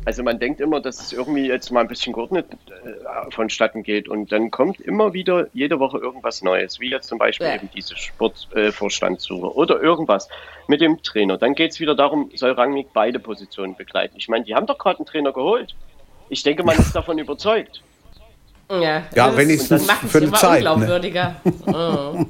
also 0.06 0.22
man 0.24 0.40
denkt 0.40 0.62
immer, 0.62 0.80
dass 0.80 1.02
es 1.02 1.12
irgendwie 1.12 1.48
jetzt 1.48 1.72
mal 1.72 1.82
ein 1.82 1.88
bisschen 1.88 2.14
geordnet 2.14 2.46
äh, 2.70 3.32
vonstatten 3.32 3.82
geht 3.84 4.08
und 4.08 4.32
dann 4.32 4.52
kommt 4.52 4.80
immer 4.80 5.14
wieder 5.14 5.48
jede 5.54 5.80
Woche 5.80 5.98
irgendwas 5.98 6.42
Neues, 6.44 6.80
wie 6.80 6.92
jetzt 6.92 7.08
zum 7.08 7.18
Beispiel 7.18 7.48
Ja. 7.48 7.56
eben 7.56 7.70
diese 7.74 7.96
Sportvorstandssuche 7.98 9.48
äh, 9.48 9.50
oder 9.50 9.82
irgendwas 9.82 10.30
mit 10.68 10.82
dem 10.82 11.02
Trainer. 11.02 11.38
Dann 11.38 11.56
geht 11.56 11.72
es 11.72 11.80
wieder 11.80 11.96
darum, 11.96 12.30
soll 12.36 12.52
Rangnick 12.52 12.94
beide 12.94 13.20
Positionen 13.20 13.76
begleiten. 13.76 14.16
Ich 14.18 14.28
meine, 14.28 14.46
die 14.46 14.54
haben 14.56 14.68
doch 14.68 14.78
gerade 14.78 15.00
einen 15.00 15.08
Trainer 15.08 15.34
geholt. 15.34 15.76
Ich 16.30 16.44
denke, 16.44 16.64
man 16.64 16.78
ist 16.78 16.96
davon 16.96 17.18
überzeugt. 17.18 17.82
ja, 18.70 18.78
Ja, 18.80 19.04
das 19.14 19.38
wenigstens 19.38 19.92
für 19.92 20.18
eine 20.20 20.28
immer 20.28 20.38
Zeit, 20.38 20.64
ne? 20.64 20.72
unglaubwürdiger. 20.74 21.36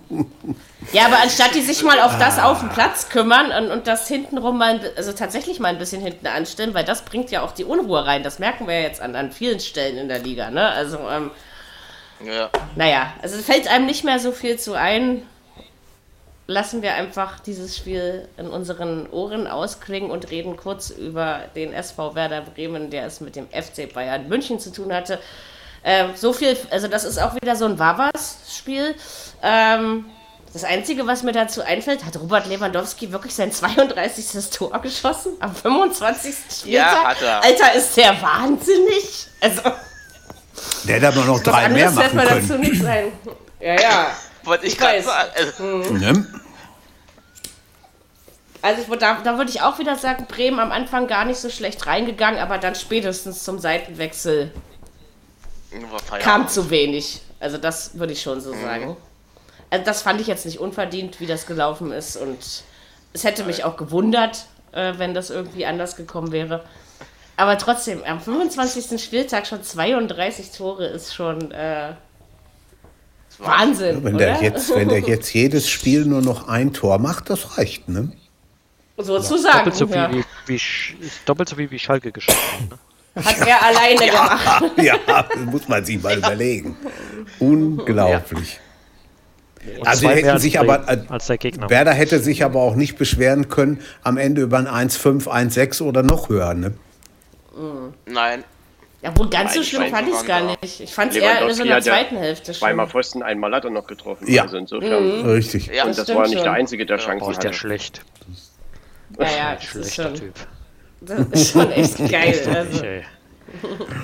Ja, 0.91 1.05
aber 1.07 1.17
anstatt 1.21 1.53
die 1.55 1.61
sich 1.61 1.83
mal 1.83 1.99
auf 1.99 2.17
das 2.19 2.39
auf 2.39 2.59
dem 2.59 2.69
Platz 2.69 3.09
kümmern 3.09 3.51
und, 3.51 3.71
und 3.71 3.87
das 3.87 4.07
hintenrum 4.07 4.57
mal, 4.57 4.79
also 4.95 5.11
tatsächlich 5.13 5.59
mal 5.59 5.69
ein 5.69 5.77
bisschen 5.77 6.01
hinten 6.01 6.27
anstellen, 6.27 6.73
weil 6.73 6.85
das 6.85 7.03
bringt 7.03 7.31
ja 7.31 7.41
auch 7.41 7.51
die 7.51 7.65
Unruhe 7.65 8.05
rein. 8.05 8.23
Das 8.23 8.39
merken 8.39 8.67
wir 8.67 8.75
ja 8.75 8.81
jetzt 8.87 9.01
an, 9.01 9.15
an 9.15 9.31
vielen 9.31 9.59
Stellen 9.59 9.97
in 9.97 10.07
der 10.07 10.19
Liga, 10.19 10.49
ne? 10.51 10.69
Also, 10.69 10.99
ähm, 11.09 11.31
Ja. 12.25 12.49
naja, 12.75 13.11
also 13.21 13.37
fällt 13.41 13.67
einem 13.67 13.85
nicht 13.87 14.03
mehr 14.03 14.19
so 14.19 14.31
viel 14.31 14.57
zu 14.57 14.73
ein. 14.73 15.23
Lassen 16.47 16.83
wir 16.83 16.93
einfach 16.93 17.39
dieses 17.39 17.75
Spiel 17.75 18.27
in 18.37 18.47
unseren 18.47 19.09
Ohren 19.09 19.47
ausklingen 19.47 20.11
und 20.11 20.29
reden 20.29 20.55
kurz 20.57 20.91
über 20.91 21.39
den 21.55 21.73
SV 21.73 22.13
Werder 22.13 22.41
Bremen, 22.41 22.91
der 22.91 23.07
es 23.07 23.19
mit 23.19 23.35
dem 23.35 23.47
FC 23.49 23.91
Bayern 23.91 24.29
München 24.29 24.59
zu 24.59 24.71
tun 24.71 24.93
hatte. 24.93 25.19
Ähm, 25.83 26.11
so 26.15 26.33
viel, 26.33 26.55
also 26.69 26.87
das 26.87 27.03
ist 27.03 27.19
auch 27.19 27.33
wieder 27.35 27.55
so 27.55 27.65
ein 27.65 27.79
Wawas-Spiel. 27.79 28.93
Ähm, 29.41 30.05
das 30.55 30.63
Einzige, 30.63 31.05
was 31.05 31.21
mir 31.21 31.33
dazu 31.33 31.61
einfällt, 31.61 32.05
hat 32.05 32.15
Robert 32.17 32.47
Lewandowski 32.47 33.11
wirklich 33.11 33.35
sein 33.35 33.51
32. 33.51 34.49
Tor 34.51 34.79
geschossen 34.79 35.33
am 35.41 35.53
25. 35.53 36.33
Spieltag? 36.61 36.93
Ja, 36.93 37.03
hat 37.03 37.21
er. 37.21 37.43
Alter, 37.43 37.73
ist 37.73 37.97
der 37.97 38.21
wahnsinnig? 38.21 39.27
Also, 39.41 39.61
Der 40.85 40.95
hätte 40.95 41.09
aber 41.09 41.25
noch 41.25 41.43
drei 41.43 41.67
mehr 41.67 41.91
machen 41.91 42.17
dazu 42.17 42.47
können. 42.47 42.61
nicht 42.61 42.85
ein. 42.85 43.11
Ja, 43.59 43.81
ja. 43.81 44.07
Wollte 44.43 44.65
ich 44.67 44.73
Ich 44.73 44.79
gerade 44.79 44.97
weiß. 44.99 45.05
sagen. 45.05 45.29
Also, 45.35 45.93
Ne? 45.93 46.27
Also 48.61 48.81
ich, 48.81 48.99
da, 48.99 49.19
da 49.23 49.37
würde 49.37 49.51
ich 49.51 49.61
auch 49.61 49.77
wieder 49.77 49.97
sagen, 49.97 50.25
Bremen 50.25 50.59
am 50.59 50.71
Anfang 50.71 51.05
gar 51.07 51.25
nicht 51.25 51.37
so 51.37 51.49
schlecht 51.49 51.85
reingegangen, 51.85 52.39
aber 52.39 52.57
dann 52.57 52.75
spätestens 52.75 53.43
zum 53.43 53.59
Seitenwechsel 53.59 54.51
kam 56.21 56.47
zu 56.47 56.69
wenig. 56.69 57.21
Also 57.41 57.57
das 57.57 57.99
würde 57.99 58.13
ich 58.13 58.21
schon 58.21 58.39
so 58.41 58.53
sagen. 58.53 58.95
Also 59.75 59.85
das 59.87 60.03
fand 60.03 60.21
ich 60.21 60.27
jetzt 60.27 60.45
nicht 60.45 60.59
unverdient, 60.59 61.19
wie 61.19 61.25
das 61.25 61.47
gelaufen 61.47 61.91
ist 61.91 62.15
und 62.15 62.63
es 63.11 63.23
hätte 63.25 63.43
mich 63.43 63.65
auch 63.65 63.75
gewundert, 63.75 64.45
äh, 64.71 64.93
wenn 64.95 65.13
das 65.13 65.29
irgendwie 65.29 65.65
anders 65.65 65.97
gekommen 65.97 66.31
wäre. 66.31 66.63
Aber 67.35 67.57
trotzdem, 67.57 68.01
am 68.05 68.21
25. 68.21 69.03
Spieltag 69.03 69.45
schon 69.45 69.61
32 69.61 70.51
Tore 70.51 70.85
ist 70.85 71.13
schon 71.13 71.51
äh, 71.51 71.91
Wahnsinn, 73.39 74.01
Wenn 74.05 74.15
oder? 74.15 74.25
der, 74.27 74.43
jetzt, 74.43 74.73
wenn 74.73 74.87
der 74.87 75.01
jetzt 75.01 75.33
jedes 75.33 75.67
Spiel 75.67 76.05
nur 76.05 76.21
noch 76.21 76.47
ein 76.47 76.71
Tor 76.71 76.97
macht, 76.97 77.29
das 77.29 77.57
reicht, 77.57 77.89
ne? 77.89 78.13
Sozusagen, 78.95 79.57
Doppelt 79.57 79.75
so 79.75 79.87
viel 79.87 79.95
ja. 79.97 80.09
wie, 80.13 80.23
wie, 80.45 80.61
doppelt 81.25 81.49
so 81.49 81.57
viel 81.57 81.69
wie 81.69 81.79
Schalke 81.79 82.13
geschossen. 82.13 82.39
hat, 82.61 82.79
Ne? 83.15 83.25
hat 83.25 83.45
er 83.45 83.61
alleine 83.61 84.05
gemacht. 84.09 84.71
Ja, 84.81 84.97
das 85.07 85.35
muss 85.43 85.67
man 85.67 85.83
sich 85.83 86.01
mal 86.01 86.17
überlegen. 86.17 86.77
Unglaublich. 87.39 88.61
Und 89.79 89.87
Also 89.87 90.09
hätten 90.09 90.37
sich 90.39 90.59
aber, 90.59 90.87
äh, 90.87 90.99
als 91.09 91.27
der 91.27 91.37
Gegner. 91.37 91.69
Werder 91.69 91.93
hätte 91.93 92.19
sich 92.19 92.43
aber 92.43 92.59
auch 92.61 92.75
nicht 92.75 92.97
beschweren 92.97 93.49
können 93.49 93.79
am 94.03 94.17
Ende 94.17 94.41
über 94.41 94.57
ein 94.57 94.67
1,5, 94.67 95.27
1,6 95.27 95.81
oder 95.81 96.03
noch 96.03 96.29
höher, 96.29 96.53
ne? 96.53 96.73
Nein. 98.05 98.43
Ja, 99.01 99.15
wohl 99.17 99.29
ganz 99.29 99.53
so 99.53 99.59
Nein, 99.59 99.67
schlimm 99.67 99.83
ich 99.83 99.91
fand 99.91 100.07
ich 100.09 100.13
es 100.15 100.25
gar 100.25 100.41
nicht. 100.61 100.79
Ich 100.79 100.93
fand 100.93 101.11
es 101.11 101.17
eher 101.17 101.47
in 101.47 101.53
so 101.53 101.61
einer 101.63 101.75
hat 101.75 101.85
ja 101.85 101.93
zweiten 101.93 102.17
Hälfte 102.17 102.53
schon. 102.53 102.59
Zweimal 102.59 102.87
Pfosten, 102.87 103.21
einmal 103.23 103.53
hat 103.53 103.63
er 103.63 103.69
noch 103.69 103.85
getroffen. 103.85 104.29
Ja. 104.29 104.43
Also 104.43 104.57
insofern. 104.57 105.19
Mhm. 105.21 105.25
Richtig. 105.29 105.67
Ja, 105.67 105.85
Und 105.85 105.97
Das 105.97 106.07
war 106.09 106.23
nicht 106.23 106.33
schon. 106.33 106.43
der 106.43 106.51
Einzige, 106.53 106.85
der 106.85 106.97
Boah, 106.97 107.03
Chancen 107.03 107.31
ist 107.31 107.43
der 107.43 107.49
hatte. 107.51 107.59
schlecht. 107.59 108.01
Ja, 109.19 109.25
ja, 109.25 109.55
das 109.55 109.63
ist, 109.63 109.69
schlechter 109.93 110.03
schon, 110.03 110.13
Typ. 110.15 110.33
das 111.01 111.19
ist 111.41 111.51
schon 111.51 111.71
echt 111.71 111.97
geil. 112.11 112.39
Also, 112.55 112.83
ey. 112.83 113.03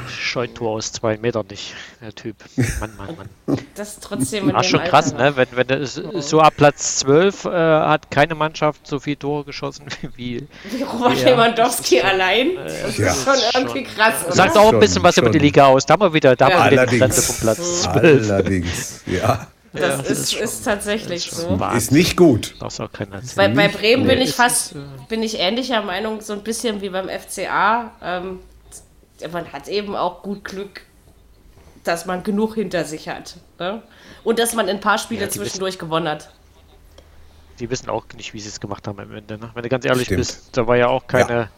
Scheuntor 0.10 0.71
aus 0.71 0.91
zwei 0.91 1.17
Metern 1.17 1.45
nicht, 1.49 1.73
der 2.01 2.13
Typ. 2.13 2.36
Mann, 2.80 2.91
Mann, 2.97 3.17
Mann. 3.47 3.58
das 3.75 3.99
trotzdem 3.99 4.49
in 4.49 4.56
Ach, 4.56 4.63
schon 4.63 4.80
Alter 4.80 4.89
krass, 4.91 5.13
ne? 5.13 5.36
Wenn, 5.36 5.47
wenn 5.54 5.67
das 5.67 5.95
so 5.95 6.39
ab 6.41 6.54
Platz 6.58 6.97
12 6.97 7.45
äh, 7.45 7.49
hat 7.49 8.12
keine 8.12 8.36
Mannschaft 8.36 8.86
so 8.88 8.99
viel 8.99 9.15
Tore 9.15 9.43
geschossen 9.45 9.86
wie. 10.15 10.47
Wie 10.71 10.84
Robert 10.84 11.17
Ja. 11.19 11.30
Lewandowski 11.30 12.01
allein. 12.01 12.56
Das 12.56 12.97
Ja. 12.97 13.12
ist 13.12 13.23
schon 13.23 13.62
irgendwie 13.62 13.84
krass, 13.84 14.25
oder? 14.25 14.36
Sagt 14.36 14.58
auch 14.58 14.65
ein 14.65 14.71
Schon, 14.71 14.80
bisschen 14.80 15.04
was 15.04 15.17
über 15.17 15.30
die 15.30 15.39
schon. 15.39 15.45
Liga 15.45 15.65
aus. 15.67 15.86
Da 15.86 15.93
haben 15.93 16.01
wir 16.01 16.13
wieder, 16.13 16.36
da 16.36 16.49
haben 16.49 16.71
wir 16.71 16.86
die. 16.86 16.97
Grenze 16.99 17.21
vom 17.21 17.36
Platz 17.41 17.82
12. 17.84 18.30
Allerdings, 18.32 19.01
ja. 19.06 19.47
Das 19.73 19.99
das 19.99 20.10
ist, 20.10 20.34
ist 20.34 20.41
ist, 20.41 20.63
tatsächlich 20.65 21.23
schon 21.23 21.38
so. 21.38 21.60
Wahnsinn. 21.60 21.77
Ist 21.77 21.91
nicht 21.93 22.17
gut. 22.17 22.56
Bei, 23.38 23.47
bei 23.47 23.69
Bremen 23.69 24.06
bin 24.06 24.17
Nee. 24.19 24.25
ich 24.25 24.34
fast, 24.36 24.75
bin 25.08 25.23
ich 25.23 25.39
ähnlicher 25.39 25.82
Meinung, 25.82 26.19
so 26.19 26.34
ein 26.34 26.43
bisschen 26.43 26.82
wie 26.82 26.89
beim 26.89 27.08
FCA. 27.08 27.91
Ähm, 28.04 28.39
man 29.31 29.51
hat 29.53 29.67
eben 29.67 29.95
auch 29.95 30.23
gut 30.23 30.43
Glück, 30.43 30.81
dass 31.84 32.05
man 32.05 32.23
genug 32.23 32.55
hinter 32.55 32.86
sich 32.86 33.10
hat. 33.10 33.38
Ne? 33.60 33.81
Und 34.23 34.39
dass 34.39 34.53
man 34.53 34.69
ein 34.69 34.79
paar 34.79 34.97
Spiele 34.97 35.21
Ja, 35.23 35.29
zwischendurch 35.29 35.79
gewonnen 35.79 36.07
hat. 36.07 36.29
die 37.60 37.69
wissen 37.69 37.89
auch 37.89 38.05
nicht, 38.15 38.34
wie 38.34 38.39
sie 38.39 38.49
es 38.49 38.60
gemacht 38.60 38.88
haben 38.88 38.99
am 38.99 39.13
Ende. 39.13 39.38
Ne? 39.38 39.49
Wenn 39.53 39.63
du 39.63 39.69
ganz 39.69 39.86
ehrlich 39.86 40.05
Stimmt. 40.05 40.17
bist, 40.19 40.57
da 40.57 40.67
war 40.67 40.77
ja 40.77 40.88
auch 40.88 41.05
keine, 41.07 41.49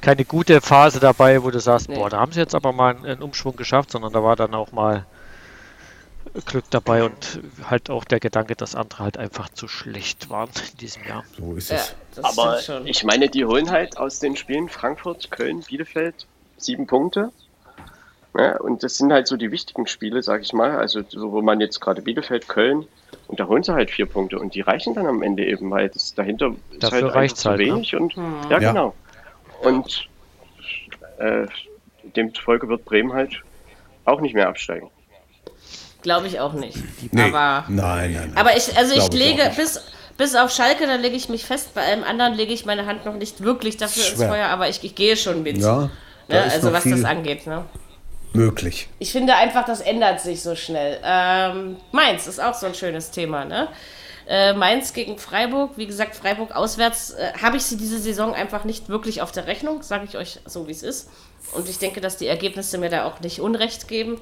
keine 0.00 0.24
gute 0.24 0.60
Phase 0.60 1.00
dabei, 1.00 1.42
wo 1.42 1.50
du 1.50 1.58
sagst, 1.60 1.88
Nee. 1.88 1.94
boah, 1.96 2.10
da 2.10 2.18
haben 2.20 2.32
sie 2.32 2.40
jetzt 2.40 2.54
aber 2.54 2.72
mal 2.72 2.96
einen, 2.96 3.22
Umschwung 3.22 3.56
geschafft, 3.56 3.90
sondern 3.90 4.12
da 4.12 4.22
war 4.22 4.36
dann 4.36 4.54
auch 4.54 4.72
mal 4.72 5.04
Glück 6.44 6.64
dabei 6.70 7.02
und 7.04 7.40
halt 7.70 7.88
auch 7.88 8.04
der 8.04 8.20
Gedanke, 8.20 8.56
dass 8.56 8.74
andere 8.74 9.04
halt 9.04 9.16
einfach 9.16 9.48
zu 9.48 9.68
schlecht 9.68 10.28
waren 10.28 10.50
in 10.72 10.76
diesem 10.78 11.04
Jahr. 11.06 11.24
So 11.38 11.54
ist 11.54 11.70
Ja, 11.70 11.76
es. 11.76 11.94
das 12.14 12.24
Aber 12.24 12.60
ich 12.84 13.04
meine, 13.04 13.28
die 13.28 13.44
holen 13.44 13.70
halt 13.70 13.96
aus 13.96 14.18
den 14.18 14.36
Spielen 14.36 14.68
Frankfurt, 14.68 15.30
Köln, 15.30 15.60
Bielefeld 15.60 16.26
sieben 16.56 16.86
Punkte. 16.86 17.30
Ja, 18.38 18.58
und 18.60 18.82
das 18.82 18.98
sind 18.98 19.12
halt 19.12 19.26
so 19.26 19.36
die 19.36 19.50
wichtigen 19.50 19.86
Spiele, 19.86 20.22
sag 20.22 20.42
ich 20.42 20.52
mal. 20.52 20.76
Also, 20.76 21.00
so, 21.08 21.32
wo 21.32 21.40
man 21.40 21.58
jetzt 21.60 21.80
gerade 21.80 22.02
Bielefeld, 22.02 22.48
Köln, 22.48 22.86
und 23.28 23.40
da 23.40 23.46
holen 23.46 23.62
sie 23.62 23.72
halt 23.72 23.90
vier 23.90 24.06
Punkte 24.06 24.38
und 24.38 24.54
die 24.54 24.60
reichen 24.60 24.94
dann 24.94 25.06
am 25.06 25.22
Ende 25.22 25.44
eben, 25.46 25.70
weil 25.70 25.88
das 25.88 26.14
dahinter 26.14 26.54
ist 26.70 26.82
Dafür 26.82 26.96
halt 26.96 27.04
einfach 27.04 27.16
reicht's 27.16 27.40
zu 27.40 27.48
halt, 27.50 27.60
ne? 27.60 27.66
wenig. 27.66 27.96
Und, 27.96 28.14
Hm. 28.14 28.34
ja, 28.50 28.58
Ja. 28.60 28.72
genau. 28.72 28.94
Und 29.62 30.06
äh, 31.18 31.46
demzufolge 32.14 32.68
wird 32.68 32.84
Bremen 32.84 33.12
halt 33.14 33.42
auch 34.04 34.20
nicht 34.20 34.34
mehr 34.34 34.48
absteigen. 34.48 34.90
Glaube 36.02 36.26
ich 36.28 36.38
auch 36.38 36.52
nicht. 36.52 36.76
Nee. 37.12 37.22
Aber, 37.22 37.64
nein, 37.68 38.12
nein, 38.12 38.12
nein. 38.12 38.32
aber 38.36 38.56
ich, 38.56 38.76
also 38.76 38.94
ich 38.94 39.08
ich 39.08 39.12
lege, 39.12 39.44
nicht. 39.44 39.56
bis, 39.56 39.80
bis 40.18 40.36
auf 40.36 40.52
Schalke, 40.52 40.86
da 40.86 40.94
lege 40.96 41.16
ich 41.16 41.28
mich 41.28 41.44
fest, 41.44 41.74
bei 41.74 41.82
allem 41.82 42.04
anderen 42.04 42.34
lege 42.34 42.52
ich 42.52 42.64
meine 42.66 42.86
Hand 42.86 43.04
noch 43.06 43.14
nicht 43.14 43.42
wirklich 43.42 43.76
dafür 43.76 44.04
ins 44.04 44.14
Schwer. 44.16 44.28
Feuer, 44.28 44.46
aber 44.48 44.68
ich, 44.68 44.84
ich 44.84 44.94
gehe 44.94 45.16
schon 45.16 45.42
mit. 45.42 45.56
ja, 45.56 45.90
ne? 46.28 46.42
Also 46.42 46.72
was 46.72 46.84
das 46.84 47.04
angeht. 47.04 47.46
Ne? 47.46 47.64
möglich. 48.36 48.88
Ich 48.98 49.10
finde 49.12 49.34
einfach, 49.34 49.64
das 49.64 49.80
ändert 49.80 50.20
sich 50.20 50.42
so 50.42 50.54
schnell. 50.54 51.00
Ähm, 51.02 51.76
Mainz 51.90 52.26
ist 52.26 52.40
auch 52.40 52.54
so 52.54 52.66
ein 52.66 52.74
schönes 52.74 53.10
Thema, 53.10 53.44
ne? 53.44 53.68
Äh, 54.28 54.54
Mainz 54.54 54.92
gegen 54.92 55.18
Freiburg, 55.18 55.72
wie 55.76 55.86
gesagt, 55.86 56.16
Freiburg 56.16 56.54
auswärts, 56.54 57.10
äh, 57.10 57.32
habe 57.40 57.56
ich 57.56 57.62
sie 57.62 57.76
diese 57.76 57.98
Saison 57.98 58.34
einfach 58.34 58.64
nicht 58.64 58.88
wirklich 58.88 59.22
auf 59.22 59.32
der 59.32 59.46
Rechnung, 59.46 59.82
sage 59.82 60.04
ich 60.04 60.16
euch 60.16 60.40
so, 60.44 60.66
wie 60.66 60.72
es 60.72 60.82
ist. 60.82 61.08
Und 61.52 61.68
ich 61.68 61.78
denke, 61.78 62.00
dass 62.00 62.16
die 62.16 62.26
Ergebnisse 62.26 62.78
mir 62.78 62.90
da 62.90 63.04
auch 63.04 63.20
nicht 63.20 63.40
Unrecht 63.40 63.86
geben. 63.88 64.20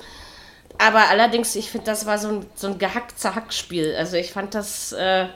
Aber 0.77 1.09
allerdings, 1.09 1.57
ich 1.57 1.71
finde, 1.71 1.87
das 1.87 2.05
war 2.05 2.19
so 2.19 2.29
ein, 2.29 2.47
so 2.55 2.67
ein 2.67 2.79
gehackt-zahack-Spiel. 2.79 3.95
Also 3.97 4.17
ich 4.17 4.33
fand 4.33 4.55
das, 4.55 4.93
äh, 4.93 5.27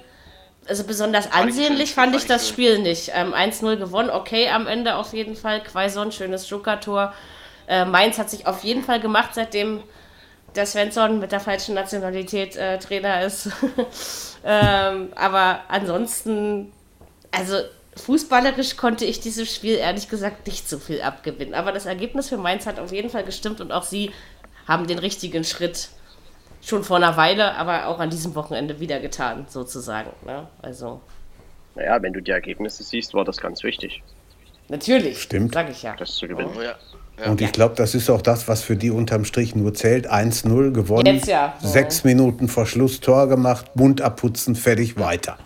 also 0.69 0.85
besonders 0.85 1.33
ansehnlich 1.33 1.95
fand 1.95 2.15
ich 2.15 2.27
das 2.27 2.49
Spiel 2.49 2.79
nicht. 2.79 3.11
Ähm, 3.15 3.35
1-0 3.35 3.77
gewonnen, 3.77 4.11
okay, 4.11 4.49
am 4.49 4.67
Ende 4.67 4.97
auf 4.97 5.13
jeden 5.13 5.37
Fall. 5.37 5.63
Quaison, 5.63 6.13
schönes 6.13 6.49
Joker-Tor. 6.49 7.15
Äh, 7.67 7.85
Mainz 7.85 8.19
hat 8.19 8.31
sich 8.31 8.47
auf 8.47 8.65
jeden 8.65 8.83
Fall 8.83 9.01
gemacht, 9.01 9.31
seitdem 9.35 9.83
der 10.55 10.67
Svensson 10.67 11.19
mit 11.19 11.33
der 11.33 11.41
falschen 11.41 11.75
Nationalität 11.75 12.57
äh, 12.57 12.79
Trainer 12.79 13.23
ist. 13.23 13.51
ähm, 14.45 15.13
aber 15.15 15.61
ansonsten, 15.69 16.73
also 17.31 17.57
fußballerisch 17.97 18.77
konnte 18.77 19.05
ich 19.05 19.21
dieses 19.21 19.53
Spiel 19.53 19.77
ehrlich 19.77 20.09
gesagt 20.09 20.47
nicht 20.47 20.69
so 20.69 20.79
viel 20.79 21.03
abgewinnen. 21.03 21.55
Aber 21.55 21.73
das 21.73 21.87
Ergebnis 21.87 22.29
für 22.29 22.39
Mainz 22.39 22.67
hat 22.67 22.79
auf 22.79 22.93
jeden 22.93 23.11
Fall 23.11 23.25
gestimmt 23.25 23.61
und 23.61 23.73
auch 23.73 23.83
sie 23.83 24.13
haben 24.67 24.87
den 24.87 24.99
richtigen 24.99 25.45
Schritt 25.45 25.89
schon 26.69 26.85
vor 26.85 26.97
einer 26.97 27.17
Weile, 27.17 27.55
aber 27.57 27.87
auch 27.87 27.99
an 27.99 28.11
diesem 28.11 28.35
Wochenende 28.35 28.81
wieder 28.81 29.01
getan, 29.01 29.47
sozusagen. 29.49 30.11
Ne? 30.27 30.47
Also. 30.63 31.01
Naja, 31.75 32.01
wenn 32.03 32.13
du 32.13 32.21
die 32.21 32.31
Ergebnisse 32.31 32.83
siehst, 32.83 33.15
war 33.15 33.25
das 33.25 33.39
ganz 33.39 33.63
wichtig. 33.63 34.03
Natürlich, 34.69 35.23
Stimmt. 35.23 35.55
sag 35.55 35.71
ich 35.71 35.83
ja. 35.83 35.95
Das 35.97 36.17
zu 36.17 36.29
gewinnen. 36.29 36.51
Oh, 36.57 36.63
ja. 36.63 36.75
Ja. 37.19 37.31
Und 37.31 37.41
ich 37.41 37.51
glaube, 37.53 37.75
das 37.75 37.95
ist 37.95 38.11
auch 38.11 38.23
das, 38.23 38.47
was 38.47 38.63
für 38.63 38.77
die 38.77 38.91
unterm 38.91 39.25
Strich 39.25 39.57
nur 39.57 39.75
zählt. 39.75 40.11
1-0 40.11 40.71
gewonnen, 40.71 41.17
Jetzt 41.17 41.27
ja. 41.27 41.55
sechs 41.61 42.05
Minuten 42.05 42.49
vor 42.49 42.67
Schluss 42.67 43.01
Tor 43.01 43.29
gemacht, 43.29 43.75
Mund 43.75 44.01
abputzen, 44.01 44.55
fertig, 44.55 44.99
weiter. 44.99 45.37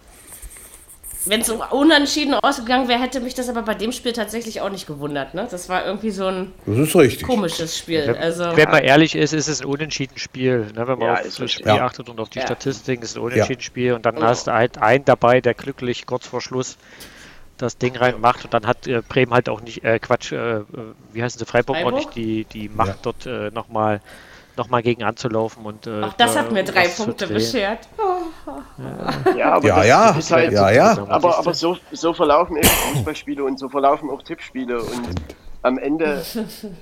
Wenn 1.25 1.41
es 1.41 1.51
unentschieden 1.51 2.35
ausgegangen 2.35 2.89
wäre, 2.89 3.01
hätte 3.01 3.21
mich 3.21 3.35
das 3.35 3.49
aber 3.49 3.63
bei 3.63 3.75
dem 3.75 3.93
Spiel 3.93 4.13
tatsächlich 4.13 4.61
auch 4.61 4.71
nicht 4.71 4.87
gewundert. 4.87 5.35
Ne? 5.35 5.47
Das 5.51 5.69
war 5.69 5.85
irgendwie 5.87 6.11
so 6.11 6.27
ein 6.27 6.53
Das 6.67 6.79
ist 6.79 6.97
richtig. 6.97 7.27
komisches 7.27 7.79
Spiel. 7.79 8.07
Wenn, 8.07 8.17
Also, 8.17 8.57
wenn 8.57 8.71
man 8.71 8.83
ehrlich 8.83 9.15
ist, 9.15 9.33
ist 9.33 9.49
es 9.49 9.61
ein 9.61 9.67
unentschieden 9.67 10.19
Spiel. 10.19 10.67
Ne? 10.75 10.87
Wenn 10.89 10.99
man 10.99 11.01
Ja, 11.09 11.13
auf 11.15 11.23
das 11.23 11.41
richtig. 11.41 11.53
Spiel 11.53 11.67
Ja. 11.67 11.87
achtet 11.87 12.09
und 12.09 12.19
auf 12.21 12.29
die 12.31 12.39
Ja. 12.41 12.47
Statistiken, 12.47 13.03
ist 13.03 13.11
es 13.11 13.17
ein 13.17 13.23
unentschieden 13.23 13.63
Spiel. 13.63 13.93
Und 13.95 14.05
dann 14.07 14.23
hast 14.23 14.47
du 14.47 14.53
halt 14.53 14.79
einen 14.79 15.05
dabei, 15.05 15.41
der 15.41 15.55
glücklich 15.55 16.07
kurz 16.07 16.27
vor 16.27 16.41
Schluss 16.41 16.77
das 17.59 17.79
Ding 17.79 17.97
reinmacht. 17.97 18.45
Und 18.45 18.53
dann 18.55 18.67
hat 18.67 18.87
äh, 18.87 19.03
Bremen 19.09 19.33
halt 19.33 19.49
auch 19.49 19.61
nicht, 19.61 19.85
äh, 19.85 19.99
Quatsch, 20.01 20.33
äh, 20.33 20.57
äh, 20.59 20.65
wie 21.13 21.23
heißen 21.23 21.39
sie, 21.39 21.47
Freiburg, 21.47 21.77
auch 21.77 21.83
Freiburg? 21.83 21.95
nicht 21.95 22.15
die, 22.17 22.45
die 22.47 22.69
Macht, 22.69 22.99
dort 23.03 23.27
äh, 23.27 23.51
nochmal 23.51 23.97
noch 23.97 24.03
mal 24.69 24.83
gegen 24.83 25.03
anzulaufen. 25.03 25.65
Und, 25.65 25.87
äh, 25.87 26.03
auch 26.03 26.13
das 26.15 26.35
da 26.35 26.41
hat 26.41 26.53
mir 26.53 26.65
drei 26.65 26.89
Punkte 26.89 27.27
beschert. 27.27 27.89
Ja, 29.37 29.53
aber 29.55 29.67
Ja, 29.67 29.85
ja, 29.85 30.15
halt, 30.31 30.53
ja, 30.53 30.71
ja. 30.71 31.07
Aber, 31.09 31.39
aber 31.39 31.55
so, 31.55 31.77
so 31.91 32.13
verlaufen 32.13 32.57
eben 32.57 32.67
Fußballspiele 32.67 33.43
und 33.45 33.59
so 33.59 33.69
verlaufen 33.69 34.11
auch 34.11 34.23
Tippspiele. 34.23 34.81
Und 34.81 35.09
am 35.63 35.79
Ende, 35.79 36.23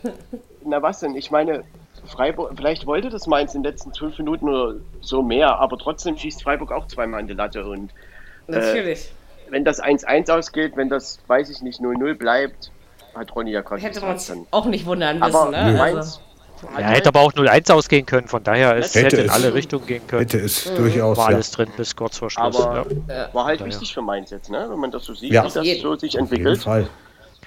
na 0.64 0.82
was 0.82 1.00
denn? 1.00 1.14
Ich 1.14 1.30
meine, 1.30 1.64
Freiburg, 2.06 2.52
vielleicht 2.56 2.86
wollte 2.86 3.10
das 3.10 3.26
Mainz 3.26 3.54
in 3.54 3.62
den 3.62 3.72
letzten 3.72 3.92
zwölf 3.92 4.18
Minuten 4.18 4.48
oder 4.48 4.74
so 5.00 5.22
mehr, 5.22 5.58
aber 5.58 5.78
trotzdem 5.78 6.16
schießt 6.16 6.42
Freiburg 6.42 6.72
auch 6.72 6.86
zweimal 6.86 7.20
in 7.20 7.26
die 7.26 7.34
Latte. 7.34 7.64
Und 7.66 7.92
Natürlich. 8.46 9.12
wenn 9.48 9.64
das 9.64 9.82
1-1 9.82 10.30
ausgeht, 10.30 10.76
wenn 10.76 10.88
das, 10.88 11.20
weiß 11.26 11.50
ich 11.50 11.62
nicht, 11.62 11.80
0-0 11.80 12.14
bleibt, 12.14 12.72
hat 13.14 13.34
Ronny 13.34 13.50
ja 13.50 13.60
gerade 13.60 13.82
Hätte 13.82 14.00
man 14.00 14.18
Dann. 14.26 14.46
auch 14.50 14.66
nicht 14.66 14.86
wundern 14.86 15.18
müssen. 15.18 15.34
Aber 15.34 15.50
ne? 15.50 15.58
Also, 15.58 15.76
Mainz 15.76 16.20
Ja, 16.78 16.88
hätte 16.88 17.08
aber 17.08 17.20
auch 17.20 17.32
0-1 17.32 17.72
ausgehen 17.72 18.04
können, 18.06 18.28
von 18.28 18.42
daher 18.42 18.76
es 18.76 18.94
Hätte 18.94 19.06
hätte 19.16 19.22
in 19.22 19.30
alle 19.30 19.54
Richtungen 19.54 19.86
gehen 19.86 20.06
können. 20.06 20.22
Hätte 20.22 20.38
es 20.40 20.64
durchaus. 20.64 21.16
War 21.16 21.30
Ja. 21.30 21.34
alles 21.36 21.50
drin 21.50 21.68
bis 21.76 21.96
kurz 21.96 22.18
vor 22.18 22.30
Schluss. 22.30 22.56
Aber 22.61 22.86
ja. 23.08 23.28
war 23.32 23.44
halt 23.46 23.61
Daher. 23.61 23.72
wichtig 23.72 23.94
für 23.94 24.02
Mainz 24.02 24.30
jetzt, 24.30 24.50
ne? 24.50 24.66
wenn 24.68 24.78
man 24.78 24.90
das 24.90 25.04
so 25.04 25.14
sieht, 25.14 25.32
Ja. 25.32 25.44
wie 25.44 25.52
das 25.52 25.64
jeden. 25.64 25.82
so 25.82 25.96
sich 25.96 26.11
Auf 26.18 26.30
jeden 26.30 26.46
entwickelt. 26.46 26.62
Fall. 26.62 26.88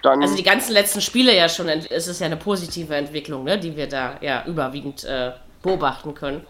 Dann, 0.01 0.21
Also 0.21 0.35
die 0.35 0.43
ganzen 0.43 0.73
letzten 0.73 0.99
Spiele 1.01 1.35
ja 1.35 1.47
schon, 1.47 1.69
es 1.69 2.07
ist 2.07 2.19
ja 2.19 2.25
eine 2.25 2.35
positive 2.37 2.93
Entwicklung, 2.95 3.43
ne, 3.45 3.57
die 3.57 3.75
wir 3.77 3.87
da 3.87 4.17
ja 4.19 4.43
überwiegend 4.45 5.03
äh, 5.05 5.31
beobachten 5.61 6.13
können. 6.13 6.45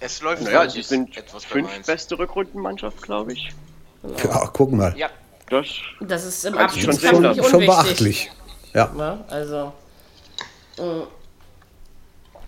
Es 0.00 0.20
läuft 0.22 0.42
naja, 0.42 0.68
sie 0.68 0.82
sind 0.82 1.16
etwas 1.16 1.44
fünf 1.44 1.68
beste 1.86 2.18
Rückrundenmannschaft, 2.18 3.02
glaube 3.02 3.32
ich. 3.34 3.50
Ja, 4.24 4.48
guck 4.52 4.72
mal. 4.72 4.94
Ja, 4.96 5.08
Das 5.50 5.66
Das 6.00 6.24
ist 6.24 6.44
im 6.44 6.56
Also 6.56 6.80
schon 6.80 7.44
Schon, 7.44 7.66
beachtlich. 7.66 8.30
Ja. 8.74 8.86
Ne? 8.96 9.24
Also, 9.28 9.72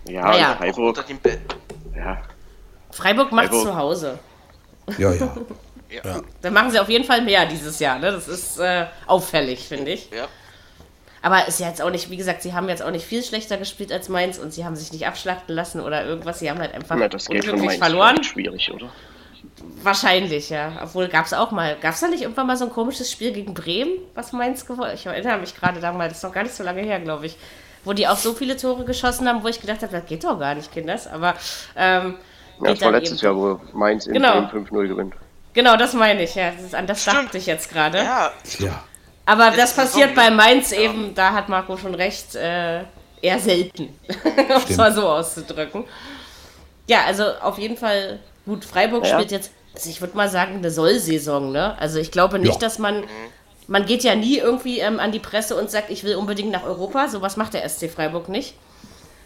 Ja, 0.07 0.23
Naja. 0.23 0.55
Freiburg, 0.57 0.87
unter 0.89 1.03
dem 1.03 1.19
Be 1.19 1.37
ja, 1.95 2.21
Freiburg 2.91 3.31
macht 3.31 3.47
Freiburg. 3.49 3.63
zu 3.63 3.75
Hause. 3.75 4.19
Ja, 4.97 5.13
ja. 5.13 5.31
Da 6.41 6.49
machen 6.51 6.71
sie 6.71 6.79
auf 6.79 6.87
jeden 6.89 7.03
Fall 7.03 7.21
mehr 7.21 7.45
dieses 7.45 7.79
Jahr. 7.79 7.99
Ne? 7.99 8.11
Das 8.11 8.27
ist 8.29 8.57
äh, 8.59 8.85
auffällig, 9.07 9.67
finde 9.67 9.91
ich. 9.91 10.09
ja. 10.09 10.27
Aber 11.21 11.47
ist 11.47 11.59
ja 11.59 11.67
jetzt 11.67 11.81
auch 11.81 11.91
nicht, 11.91 12.09
wie 12.09 12.17
gesagt, 12.17 12.41
sie 12.41 12.53
haben 12.53 12.67
jetzt 12.67 12.81
auch 12.81 12.89
nicht 12.89 13.05
viel 13.05 13.21
schlechter 13.21 13.57
gespielt 13.57 13.91
als 13.91 14.09
Mainz 14.09 14.39
und 14.39 14.53
sie 14.53 14.65
haben 14.65 14.75
sich 14.75 14.91
nicht 14.91 15.05
abschlachten 15.05 15.53
lassen 15.53 15.79
oder 15.79 16.03
irgendwas. 16.03 16.39
Sie 16.39 16.49
haben 16.49 16.59
halt 16.59 16.73
einfach 16.73 16.95
na, 16.97 17.09
das 17.09 17.27
geht 17.27 17.41
unglücklich 17.43 17.65
Mainz 17.67 17.77
verloren. 17.79 18.23
schwierig, 18.23 18.71
oder? 18.73 18.89
Wahrscheinlich, 19.83 20.49
ja. 20.49 20.79
Obwohl 20.81 21.07
gab 21.09 21.25
es 21.27 21.33
auch 21.33 21.51
mal. 21.51 21.75
Gab 21.79 21.93
es 21.93 21.99
da 21.99 22.07
nicht 22.07 22.23
irgendwann 22.23 22.47
mal 22.47 22.57
so 22.57 22.65
ein 22.65 22.71
komisches 22.71 23.11
Spiel 23.11 23.33
gegen 23.33 23.53
Bremen, 23.53 23.91
was 24.15 24.31
Mainz 24.33 24.65
gewonnen 24.65 24.91
Ich 24.95 25.05
erinnere 25.05 25.37
mich 25.37 25.55
gerade 25.55 25.79
damals, 25.79 26.13
das 26.13 26.17
ist 26.19 26.23
noch 26.23 26.33
gar 26.33 26.43
nicht 26.43 26.55
so 26.55 26.63
lange 26.63 26.81
her, 26.81 26.99
glaube 26.99 27.27
ich. 27.27 27.37
Wo 27.83 27.93
die 27.93 28.07
auch 28.07 28.17
so 28.17 28.33
viele 28.33 28.55
Tore 28.57 28.85
geschossen 28.85 29.27
haben, 29.27 29.43
wo 29.43 29.47
ich 29.47 29.59
gedacht 29.59 29.81
habe, 29.81 29.91
das 29.91 30.05
geht 30.05 30.23
doch 30.23 30.37
gar 30.39 30.53
nicht, 30.55 30.71
Kinders. 30.71 31.07
Aber 31.07 31.33
ähm, 31.75 32.15
Ja, 32.63 32.71
das 32.71 32.81
war 32.81 32.91
letztes 32.91 33.23
eben- 33.23 33.25
Jahr, 33.25 33.35
wo 33.35 33.77
Mainz 33.77 34.05
in 34.07 34.13
Genau. 34.13 34.41
Bremen 34.47 34.67
5-0 34.67 34.87
gewinnt. 34.87 35.13
Genau, 35.53 35.75
das 35.77 35.93
meine 35.93 36.23
ich, 36.23 36.35
ja. 36.35 36.51
Das, 36.51 36.61
ist, 36.63 36.75
an 36.75 36.85
das 36.87 37.01
Stimmt. 37.01 37.25
dachte 37.25 37.37
ich 37.37 37.45
jetzt 37.47 37.69
gerade. 37.71 37.97
Ja, 37.97 38.31
ja. 38.59 38.83
Aber 39.25 39.47
das 39.47 39.55
Letzte 39.57 39.81
passiert 39.81 40.09
Saison, 40.15 40.15
bei? 40.15 40.29
Mainz 40.31 40.71
eben, 40.71 41.13
da 41.15 41.33
hat 41.33 41.49
Marco 41.49 41.75
schon 41.77 41.93
recht, 41.95 42.35
äh, 42.35 42.81
eher 43.21 43.39
selten. 43.39 43.89
um 44.23 44.61
es 44.69 44.77
mal 44.77 44.93
so 44.93 45.07
auszudrücken. 45.07 45.85
Ja, 46.87 46.99
also 47.05 47.25
auf 47.41 47.57
jeden 47.57 47.77
Fall, 47.77 48.19
gut, 48.45 48.65
Freiburg 48.65 49.05
Ja. 49.05 49.13
spielt 49.13 49.31
jetzt, 49.31 49.51
also 49.73 49.89
ich 49.89 50.01
würde 50.01 50.15
mal 50.17 50.29
sagen, 50.29 50.55
eine 50.55 50.71
Sollsaison, 50.71 51.51
ne? 51.51 51.77
Also 51.79 51.99
ich 51.99 52.11
glaube 52.11 52.39
nicht, 52.39 52.53
Ja. 52.53 52.59
dass 52.59 52.79
man, 52.79 53.03
man 53.71 53.85
geht 53.85 54.03
ja 54.03 54.15
nie 54.15 54.37
irgendwie 54.37 54.79
ähm, 54.79 54.99
an 54.99 55.13
die 55.13 55.19
Presse 55.19 55.55
und 55.55 55.71
sagt, 55.71 55.89
ich 55.91 56.03
will 56.03 56.15
unbedingt 56.15 56.51
nach 56.51 56.65
Europa. 56.65 57.07
Sowas 57.07 57.37
macht 57.37 57.53
der 57.53 57.67
SC 57.67 57.89
Freiburg 57.89 58.27
nicht. 58.27 58.53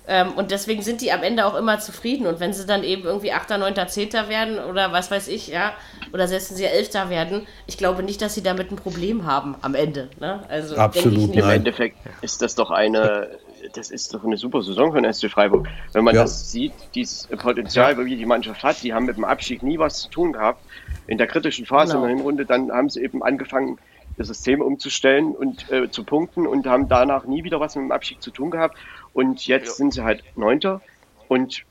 Ähm, 0.07 0.33
und 0.33 0.51
deswegen 0.51 0.83
sind 0.83 1.01
die 1.01 1.11
am 1.11 1.23
Ende 1.23 1.47
auch 1.47 1.55
immer 1.55 1.79
zufrieden. 1.79 2.27
Und 2.27 2.39
wenn 2.39 2.53
sie 2.53 2.67
dann 2.67 2.83
eben 2.83 3.05
irgendwie 3.05 3.31
8., 3.31 3.49
9., 3.57 3.73
10. 3.87 4.13
werden 4.29 4.59
oder 4.59 4.91
was 4.91 5.09
weiß 5.09 5.29
ich, 5.29 5.47
ja, 5.47 5.73
oder 6.13 6.27
selbst 6.27 6.51
wenn 6.51 6.57
sie 6.57 6.65
11. 6.65 6.93
werden, 7.09 7.47
ich 7.65 7.79
glaube 7.79 8.03
nicht, 8.03 8.21
dass 8.21 8.35
sie 8.35 8.43
damit 8.43 8.69
ein 8.71 8.75
Problem 8.75 9.25
haben 9.25 9.55
am 9.63 9.73
Ende. 9.73 10.09
Ne? 10.19 10.43
Also, 10.47 10.75
Absolut 10.75 11.13
denke 11.17 11.21
ich 11.21 11.35
nicht. 11.35 11.43
Im. 11.43 11.49
Endeffekt 11.49 11.97
ist 12.21 12.43
das 12.43 12.53
doch 12.53 12.69
eine, 12.69 13.39
das 13.73 13.89
ist 13.89 14.13
doch 14.13 14.23
eine 14.23 14.37
super 14.37 14.61
Saison 14.61 14.93
für 14.93 15.01
den 15.01 15.11
SC 15.11 15.27
Freiburg. 15.27 15.67
Wenn 15.93 16.03
man 16.03 16.13
Ja. 16.13 16.21
das 16.21 16.51
sieht, 16.51 16.73
dieses 16.93 17.25
Potenzial, 17.25 17.97
wie 18.05 18.15
die 18.15 18.27
Mannschaft 18.27 18.61
hat, 18.61 18.83
die 18.83 18.93
haben 18.93 19.07
mit 19.07 19.17
dem 19.17 19.25
Abstieg 19.25 19.63
nie 19.63 19.79
was 19.79 20.01
zu 20.03 20.09
tun 20.09 20.33
gehabt. 20.33 20.63
In 21.07 21.17
der 21.17 21.25
kritischen 21.25 21.65
Phase 21.65 21.93
Genau. 21.93 22.03
in 22.03 22.09
der 22.09 22.17
Hinrunde, 22.17 22.45
dann 22.45 22.71
haben 22.71 22.89
sie 22.89 23.01
eben 23.01 23.23
angefangen, 23.23 23.79
das 24.17 24.27
System 24.27 24.61
umzustellen 24.61 25.35
und 25.35 25.69
äh, 25.69 25.89
zu 25.89 26.05
punkten 26.05 26.47
und 26.47 26.67
haben 26.67 26.87
danach 26.87 27.25
nie 27.25 27.43
wieder 27.43 27.59
was 27.59 27.75
mit 27.75 27.83
dem 27.83 27.91
Abstieg 27.91 28.21
zu 28.21 28.31
tun 28.31 28.51
gehabt. 28.51 28.77
Und 29.13 29.45
jetzt 29.47 29.67
Ja. 29.67 29.73
sind 29.73 29.93
sie 29.93 30.03
halt 30.03 30.23
Neunter. 30.35 30.83
Und 31.27 31.63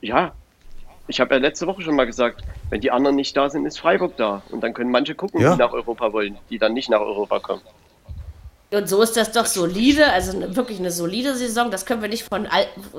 ja, 0.00 0.36
ich 1.06 1.20
habe 1.20 1.34
ja 1.34 1.40
letzte 1.40 1.66
Woche 1.66 1.82
schon 1.82 1.96
mal 1.96 2.06
gesagt, 2.06 2.44
wenn 2.70 2.80
die 2.80 2.90
anderen 2.90 3.16
nicht 3.16 3.36
da 3.36 3.48
sind, 3.50 3.66
ist 3.66 3.78
Freiburg 3.80 4.16
da. 4.16 4.44
Und 4.48 4.62
dann 4.62 4.74
können 4.74 4.90
manche 4.90 5.14
gucken, 5.14 5.40
Ja. 5.40 5.52
die 5.52 5.58
nach 5.58 5.72
Europa 5.72 6.12
wollen, 6.12 6.40
die 6.50 6.58
dann 6.58 6.74
nicht 6.74 6.90
nach 6.90 7.00
Europa 7.00 7.40
kommen. 7.40 7.62
Und 8.70 8.86
so 8.86 9.00
ist 9.00 9.16
das 9.16 9.32
doch 9.32 9.46
solide, 9.46 10.12
also 10.12 10.36
eine, 10.36 10.54
wirklich 10.54 10.78
eine 10.78 10.90
solide 10.90 11.34
Saison. 11.34 11.70
Das 11.70 11.86
können 11.86 12.02
wir 12.02 12.08
nicht 12.10 12.24
von, 12.24 12.46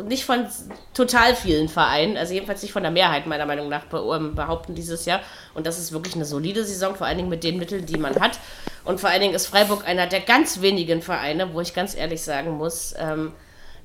nicht 0.07 0.25
von 0.25 0.47
total 0.95 1.35
vielen 1.35 1.69
Vereinen, 1.69 2.17
also 2.17 2.33
jedenfalls 2.33 2.63
nicht 2.63 2.71
von 2.71 2.81
der 2.81 2.91
Mehrheit 2.91 3.27
meiner 3.27 3.45
Meinung 3.45 3.69
nach 3.69 3.83
ähm, 3.93 4.33
behaupten 4.33 4.73
dieses 4.73 5.05
Jahr. 5.05 5.21
Und 5.53 5.67
das 5.67 5.77
ist 5.77 5.91
wirklich 5.91 6.15
eine 6.15 6.25
solide 6.25 6.65
Saison, 6.65 6.95
vor 6.95 7.05
allen 7.05 7.17
Dingen 7.17 7.29
mit 7.29 7.43
den 7.43 7.59
Mitteln, 7.59 7.85
die 7.85 7.99
man 7.99 8.19
hat. 8.19 8.39
Und 8.83 8.99
vor 8.99 9.11
allen 9.11 9.21
Dingen 9.21 9.35
ist 9.35 9.45
Freiburg 9.45 9.87
einer 9.87 10.07
der 10.07 10.21
ganz 10.21 10.61
wenigen 10.61 11.03
Vereine, 11.03 11.53
wo 11.53 11.61
ich 11.61 11.75
ganz 11.75 11.95
ehrlich 11.95 12.23
sagen 12.23 12.57
muss, 12.57 12.95
ähm, 12.97 13.33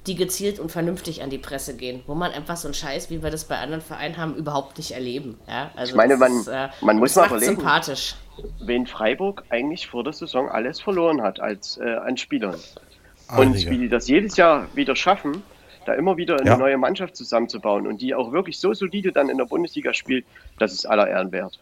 die 0.06 0.14
gezielt 0.16 0.58
und 0.60 0.70
vernünftig 0.70 1.22
an 1.22 1.30
die 1.30 1.38
Presse 1.38 1.76
gehen, 1.76 2.02
wo 2.06 2.14
man 2.14 2.30
einfach 2.32 2.56
so 2.56 2.68
einen 2.68 2.74
Scheiß, 2.74 3.08
wie 3.10 3.22
wir 3.22 3.30
das 3.30 3.44
bei 3.44 3.56
anderen 3.58 3.80
Vereinen 3.82 4.16
haben, 4.18 4.34
überhaupt 4.36 4.76
nicht 4.78 4.90
erleben. 4.92 5.38
Ja, 5.48 5.70
also 5.76 5.92
Ich 5.92 5.96
meine, 5.96 6.16
man- 6.16 6.40
ist, 6.40 6.46
äh, 6.48 6.68
man 6.82 6.98
muss 6.98 7.16
mal 7.16 7.26
überlegen. 7.26 7.56
sympathisch. 7.56 8.14
wen 8.60 8.86
Freiburg 8.86 9.44
eigentlich 9.48 9.86
vor 9.86 10.02
der 10.04 10.12
Saison 10.12 10.48
alles 10.48 10.80
verloren 10.80 11.22
hat 11.22 11.38
als 11.40 11.78
äh, 11.78 11.84
an 11.94 12.16
Spielern. 12.16 12.56
Und 13.36 13.38
Einige. 13.54 13.70
wie 13.70 13.78
die 13.78 13.88
das 13.88 14.08
jedes 14.08 14.36
Jahr 14.36 14.66
wieder 14.74 14.94
schaffen, 14.96 15.42
da 15.86 15.94
immer 15.94 16.16
wieder 16.16 16.38
eine 16.40 16.50
Ja. 16.50 16.56
neue 16.56 16.76
Mannschaft 16.76 17.16
zusammenzubauen 17.16 17.86
und 17.86 18.00
die 18.02 18.14
auch 18.14 18.32
wirklich 18.32 18.58
so 18.58 18.74
solide 18.74 19.12
dann 19.12 19.28
in 19.28 19.38
der 19.38 19.44
Bundesliga 19.46 19.94
spielt, 19.94 20.26
das 20.58 20.72
ist 20.72 20.84
aller 20.84 21.08
Ehren 21.08 21.30
wert. 21.32 21.58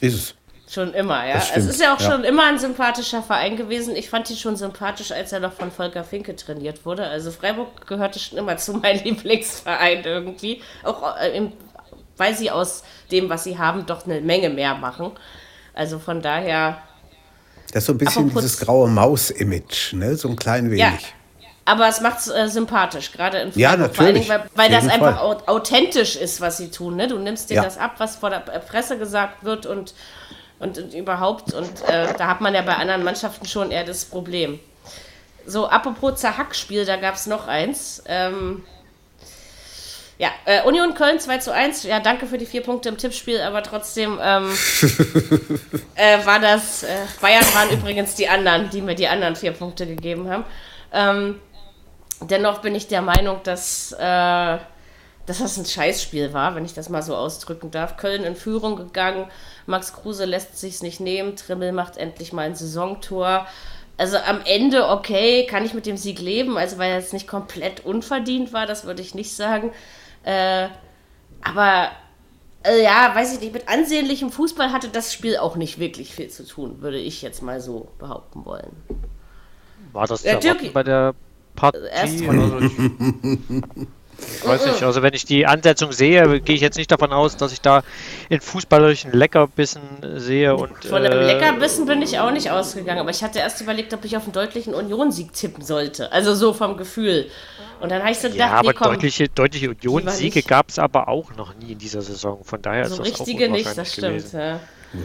Ist 0.00 0.14
es. 0.14 0.34
Schon 0.70 0.92
immer, 0.92 1.26
ja. 1.26 1.36
Es 1.54 1.64
ist 1.64 1.80
ja 1.80 1.94
auch 1.94 2.00
ja. 2.00 2.10
schon 2.10 2.24
immer 2.24 2.44
ein 2.44 2.58
sympathischer 2.58 3.22
Verein 3.22 3.56
gewesen. 3.56 3.96
Ich 3.96 4.10
fand 4.10 4.28
ihn 4.28 4.36
schon 4.36 4.54
sympathisch, 4.56 5.12
als 5.12 5.32
er 5.32 5.40
noch 5.40 5.54
von 5.54 5.70
Volker 5.70 6.04
Finke 6.04 6.36
trainiert 6.36 6.84
wurde. 6.84 7.06
Also 7.06 7.30
Freiburg 7.30 7.86
gehörte 7.86 8.18
schon 8.18 8.36
immer 8.36 8.56
zu 8.58 8.74
meinem 8.74 9.00
Lieblingsverein 9.04 10.04
irgendwie. 10.04 10.60
Auch 10.84 11.16
äh, 11.16 11.48
weil 12.18 12.34
sie 12.36 12.50
aus 12.50 12.82
dem, 13.10 13.30
was 13.30 13.44
sie 13.44 13.56
haben, 13.58 13.86
doch 13.86 14.04
eine 14.04 14.20
Menge 14.20 14.50
mehr 14.50 14.74
machen. 14.74 15.12
Also 15.72 15.98
von 15.98 16.20
daher. 16.20 16.78
Das 17.72 17.82
ist 17.82 17.86
so 17.86 17.92
ein 17.94 17.98
bisschen 17.98 18.24
Apropos- 18.26 18.42
dieses 18.42 18.60
graue 18.60 18.88
Maus-Image, 18.88 19.94
ne? 19.94 20.16
So 20.16 20.28
ein 20.28 20.36
klein 20.36 20.66
wenig. 20.70 20.80
Ja, 20.80 20.92
aber 21.64 21.88
es 21.88 22.00
macht 22.00 22.18
es 22.18 22.28
äh, 22.28 22.48
sympathisch, 22.48 23.12
gerade 23.12 23.38
in 23.38 23.52
Ja, 23.54 23.70
Freiburg. 23.70 23.94
Vor 23.96 24.04
allen 24.06 24.14
Dingen, 24.16 24.26
natürlich. 24.28 24.50
weil, 24.56 24.70
weil 24.70 24.70
das 24.80 24.88
einfach 24.88 25.18
Fall. 25.18 25.42
authentisch 25.46 26.16
ist, 26.16 26.40
was 26.40 26.56
sie 26.58 26.70
tun. 26.70 26.96
Ne? 26.96 27.08
Du 27.08 27.18
nimmst 27.18 27.48
dir 27.50 27.54
Ja. 27.56 27.62
das 27.62 27.78
ab, 27.78 27.94
was 27.98 28.16
vor 28.16 28.30
der 28.30 28.38
Presse 28.40 28.98
gesagt 28.98 29.44
wird 29.44 29.64
und, 29.66 29.94
und, 30.58 30.78
und 30.78 30.94
überhaupt. 30.94 31.52
Und 31.54 31.82
äh, 31.88 32.12
da 32.16 32.28
hat 32.28 32.40
man 32.40 32.54
ja 32.54 32.62
bei 32.62 32.76
anderen 32.76 33.04
Mannschaften 33.04 33.46
schon 33.46 33.70
eher 33.70 33.84
das 33.84 34.04
Problem. 34.04 34.60
So, 35.46 35.68
apropos 35.68 36.20
Zahack-Spiel, 36.20 36.84
da 36.84 36.96
gab 36.96 37.14
es 37.14 37.26
noch 37.26 37.48
eins. 37.48 38.02
Ähm, 38.06 38.64
ja, 40.18 40.30
äh, 40.46 40.62
Union 40.64 40.94
Köln 40.94 41.20
2 41.20 41.38
zu 41.38 41.54
1. 41.54 41.84
Ja, 41.84 42.00
danke 42.00 42.26
für 42.26 42.38
die 42.38 42.46
vier 42.46 42.62
Punkte 42.62 42.88
im 42.88 42.98
Tippspiel, 42.98 43.40
aber 43.40 43.62
trotzdem 43.62 44.18
ähm, 44.20 44.50
äh, 45.94 46.26
war 46.26 46.40
das. 46.40 46.82
Äh, 46.82 46.96
Bayern 47.20 47.44
waren 47.54 47.70
übrigens 47.70 48.16
die 48.16 48.28
anderen, 48.28 48.68
die 48.68 48.82
mir 48.82 48.96
die 48.96 49.06
anderen 49.06 49.36
vier 49.36 49.52
Punkte 49.52 49.86
gegeben 49.86 50.28
haben. 50.28 50.44
Ähm, 50.92 51.40
dennoch 52.20 52.58
bin 52.58 52.74
ich 52.74 52.88
der 52.88 53.00
Meinung, 53.00 53.40
dass, 53.44 53.92
äh, 53.92 54.58
dass 55.28 55.38
das 55.38 55.56
ein 55.58 55.64
Scheißspiel 55.66 56.32
war, 56.32 56.54
wenn 56.54 56.64
ich 56.64 56.74
das 56.74 56.88
mal 56.88 57.02
so 57.02 57.14
ausdrücken 57.14 57.70
darf. 57.70 57.96
Köln 57.96 58.24
in 58.24 58.34
Führung 58.36 58.76
gegangen, 58.76 59.26
Max 59.66 59.92
Kruse 59.92 60.24
lässt 60.24 60.58
sich's 60.58 60.82
nicht 60.82 61.00
nehmen, 61.00 61.36
Trimmel 61.36 61.72
macht 61.72 61.96
endlich 61.96 62.32
mal 62.32 62.42
ein 62.46 62.54
Saisontor. 62.54 63.46
Also 63.96 64.16
am 64.16 64.40
Ende, 64.44 64.88
okay, 64.88 65.44
kann 65.46 65.64
ich 65.64 65.74
mit 65.74 65.84
dem 65.86 65.96
Sieg 65.96 66.20
leben, 66.20 66.56
also 66.56 66.78
weil 66.78 66.90
er 66.92 66.98
jetzt 66.98 67.12
nicht 67.12 67.26
komplett 67.28 67.84
unverdient 67.84 68.52
war, 68.52 68.64
das 68.66 68.84
würde 68.84 69.02
ich 69.02 69.14
nicht 69.14 69.34
sagen. 69.34 69.72
Äh, 70.24 70.68
aber 71.42 71.90
äh, 72.64 72.82
ja, 72.82 73.12
weiß 73.14 73.34
ich 73.34 73.40
nicht, 73.40 73.52
mit 73.52 73.68
ansehnlichem 73.68 74.30
Fußball 74.30 74.72
hatte 74.72 74.88
das 74.88 75.12
Spiel 75.12 75.36
auch 75.36 75.56
nicht 75.56 75.78
wirklich 75.78 76.14
viel 76.14 76.28
zu 76.28 76.46
tun, 76.46 76.80
würde 76.80 76.98
ich 76.98 77.22
jetzt 77.22 77.42
mal 77.42 77.60
so 77.60 77.88
behaupten 77.98 78.44
wollen. 78.44 78.70
War 79.92 80.06
das 80.06 80.22
Ja, 80.22 80.30
erwarten 80.32 80.46
Türki- 80.58 80.70
bei 80.70 80.82
der 80.82 81.14
Partie? 81.56 81.78
Erstmal. 81.92 82.38
Also 82.38 82.66
ich, 84.18 84.34
ich 84.36 84.44
weiß 84.44 84.66
nicht, 84.66 84.82
also 84.82 85.02
wenn 85.02 85.14
ich 85.14 85.24
die 85.24 85.46
Ansetzung 85.46 85.92
sehe, 85.92 86.40
gehe 86.40 86.54
ich 86.56 86.60
jetzt 86.60 86.76
nicht 86.76 86.90
davon 86.90 87.12
aus, 87.12 87.36
dass 87.36 87.52
ich 87.52 87.60
da 87.60 87.82
in 88.28 88.40
fußballerischen 88.40 89.12
Leckerbissen 89.12 89.80
sehe 90.16 90.54
und 90.56 90.84
Von 90.84 91.04
einem 91.04 91.18
äh, 91.18 91.32
Leckerbissen 91.34 91.86
bin 91.86 92.02
ich 92.02 92.18
auch 92.18 92.30
nicht 92.30 92.50
ausgegangen, 92.50 93.00
aber 93.00 93.10
ich 93.10 93.22
hatte 93.22 93.38
erst 93.38 93.60
überlegt, 93.60 93.94
ob 93.94 94.04
ich 94.04 94.16
auf 94.16 94.24
einen 94.24 94.32
deutlichen 94.32 94.74
Union-Sieg 94.74 95.32
tippen 95.32 95.64
sollte. 95.64 96.10
Also 96.12 96.34
so 96.34 96.52
vom 96.52 96.76
Gefühl. 96.76 97.26
Und 97.80 97.90
dann 97.92 98.00
habe 98.02 98.10
ich 98.10 98.18
so 98.18 98.26
Ja, 98.28 98.32
gedacht, 98.32 98.52
aber 98.54 98.68
nee, 98.70 98.74
komm, 98.74 98.92
deutliche, 98.94 99.28
deutliche 99.28 99.70
Union-Siege 99.70 100.38
nicht. 100.40 100.48
gab 100.48 100.68
es 100.68 100.78
aber 100.78 101.08
auch 101.08 101.34
noch 101.36 101.54
nie 101.54 101.72
in 101.72 101.78
dieser 101.78 102.02
Saison. 102.02 102.42
Von 102.44 102.60
daher 102.60 102.88
so 102.88 102.94
ist 103.02 103.12
das 103.12 103.20
auch 103.20 103.26
richtige 103.26 103.48
nicht, 103.50 103.66
unwahrscheinlich 103.66 103.76
das 103.76 103.92
stimmt. 103.92 104.16
gewesen. 104.16 104.40
Ja. 104.40 104.60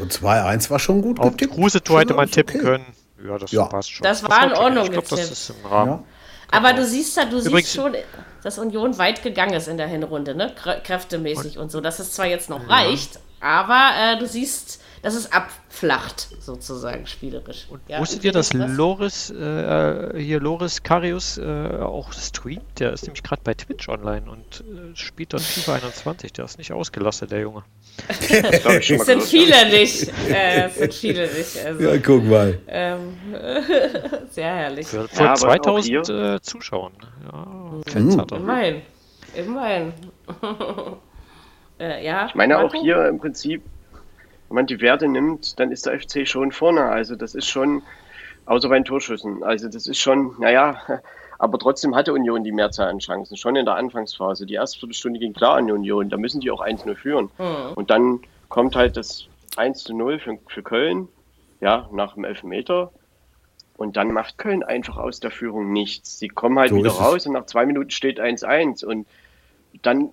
So 0.09 0.25
2-1 0.27 0.69
war 0.71 0.79
schon 0.79 1.01
gut 1.01 1.19
Auf 1.19 1.31
getippt. 1.31 1.53
Kruse-Tor 1.53 1.99
hätte 1.99 2.09
Schon 2.09 2.17
man 2.17 2.31
tippen 2.31 2.55
okay. 2.55 2.65
können. 2.65 2.85
Ja, 3.27 3.37
das 3.37 3.51
Ja. 3.51 3.65
passt 3.65 3.91
schon. 3.91 4.03
Das 4.03 4.23
war 4.23 4.43
in 4.45 4.51
okay. 4.53 4.61
Ordnung 4.61 4.83
Ich 4.85 4.91
glaube, 4.91 5.07
das 5.07 5.19
getippt. 5.19 5.31
ist 5.33 5.49
im 5.51 5.65
Rahmen. 5.69 5.91
Ja. 5.91 6.03
Aber 6.53 6.73
du 6.73 6.85
siehst 6.85 7.17
da, 7.17 7.25
du 7.25 7.39
Übrigens- 7.39 7.71
siehst 7.71 7.75
schon, 7.75 7.95
dass 8.43 8.57
Union 8.59 8.97
weit 8.97 9.23
gegangen 9.23 9.53
ist 9.53 9.67
in 9.67 9.77
der 9.77 9.87
Hinrunde, 9.87 10.35
ne? 10.35 10.53
Krä 10.55 10.79
kräftemäßig 10.83 11.57
und 11.57 11.71
so. 11.71 11.81
Dass 11.81 11.99
es 11.99 12.11
zwar 12.13 12.27
jetzt 12.27 12.49
noch 12.49 12.67
reicht, 12.69 13.19
aber 13.39 13.91
äh, 13.97 14.19
du 14.19 14.27
siehst, 14.27 14.81
dass 15.01 15.15
es 15.15 15.31
abflacht, 15.33 16.29
sozusagen, 16.39 17.05
spielerisch. 17.07 17.67
Und 17.69 17.81
Ja, 17.89 17.99
wusstet 17.99 18.23
ihr, 18.23 18.31
dass 18.31 18.53
Loris, 18.53 19.29
äh, 19.31 20.17
hier 20.17 20.39
Loris 20.39 20.81
Karius 20.83 21.37
äh, 21.37 21.79
auch 21.81 22.13
streamt? 22.13 22.79
Der 22.79 22.93
ist 22.93 23.03
nämlich 23.03 23.23
gerade 23.23 23.41
bei 23.43 23.53
Twitch 23.53 23.89
online 23.89 24.29
und 24.31 24.61
äh, 24.61 24.95
spielt 24.95 25.33
dort 25.33 25.41
FIFA 25.43 25.75
21. 25.75 26.31
Der 26.33 26.45
ist 26.45 26.57
nicht 26.57 26.71
ausgelastet, 26.71 27.31
der 27.31 27.41
Junge. 27.41 27.63
Das 28.07 28.89
Es 28.89 29.05
sind 29.05 29.23
viele 29.23 29.69
nicht. 29.69 30.07
Äh, 30.29 30.65
es 30.65 30.75
sind 30.75 30.93
viele 30.93 31.21
nicht. 31.27 31.65
Also, 31.65 31.83
Ja, 31.83 31.97
guck 31.97 32.23
mal. 32.25 32.59
ähm, 32.67 33.17
sehr 34.31 34.45
herrlich. 34.55 34.87
Für, 34.87 35.07
für 35.07 35.21
aber 35.23 35.33
auch 35.33 35.37
2000 35.37 36.05
hier- 36.07 36.33
äh, 36.35 36.41
Zuschauern. 36.41 36.93
Ja, 37.25 37.91
Fans 37.91 38.17
hat 38.17 38.31
er. 38.31 38.37
Immerhin. 38.37 38.81
Immerhin. 39.35 39.93
äh, 41.79 42.05
ja, 42.05 42.27
Ich 42.27 42.35
meine 42.35 42.59
auch 42.59 42.73
hier 42.73 43.07
im 43.07 43.19
Prinzip, 43.19 43.61
wenn 44.49 44.55
man 44.55 44.65
die 44.67 44.81
Werte 44.81 45.07
nimmt, 45.07 45.59
dann 45.59 45.71
ist 45.71 45.85
der 45.85 45.99
FC 45.99 46.27
schon 46.27 46.51
vorne. 46.51 46.83
Also 46.85 47.15
das 47.15 47.35
ist 47.35 47.47
schon, 47.49 47.81
außer 48.45 48.69
bei 48.69 48.75
den 48.75 48.85
Torschüssen, 48.85 49.43
also 49.43 49.67
das 49.69 49.87
ist 49.87 49.99
schon, 49.99 50.35
naja, 50.39 50.77
aber 51.43 51.59
trotzdem 51.59 51.93
hatte 51.93 52.13
Union 52.13 52.45
die 52.45 52.53
Mehrzahl 52.53 52.87
an 52.87 52.99
Chancen, 52.99 53.35
schon 53.35 53.57
in 53.57 53.65
der 53.65 53.75
Anfangsphase. 53.75 54.45
Die 54.45 54.53
erste 54.53 54.79
Viertelstunde 54.79 55.19
ging 55.19 55.33
klar 55.33 55.57
an 55.57 55.69
Union, 55.69 56.09
da 56.09 56.15
müssen 56.15 56.39
die 56.39 56.49
auch 56.49 56.65
1-0 56.65 56.95
führen. 56.95 57.29
Und 57.75 57.89
dann 57.89 58.21
kommt 58.47 58.77
halt 58.77 58.95
das 58.95 59.27
1-0 59.57 60.19
für, 60.19 60.39
für 60.47 60.63
Köln, 60.63 61.09
ja, 61.59 61.89
nach 61.91 62.13
dem 62.13 62.23
Elfmeter. 62.23 62.93
Und 63.75 63.97
dann 63.97 64.13
macht 64.13 64.37
Köln 64.37 64.63
einfach 64.63 64.95
aus 64.95 65.19
der 65.19 65.31
Führung 65.31 65.73
nichts. 65.73 66.17
Sie 66.17 66.29
kommen 66.29 66.57
halt 66.57 66.69
So 66.69 66.77
wieder 66.77 66.91
raus 66.91 67.27
und 67.27 67.33
nach 67.33 67.45
zwei 67.45 67.65
Minuten 67.65 67.89
steht 67.89 68.21
1-1. 68.21 68.85
Und 68.85 69.05
dann 69.81 70.11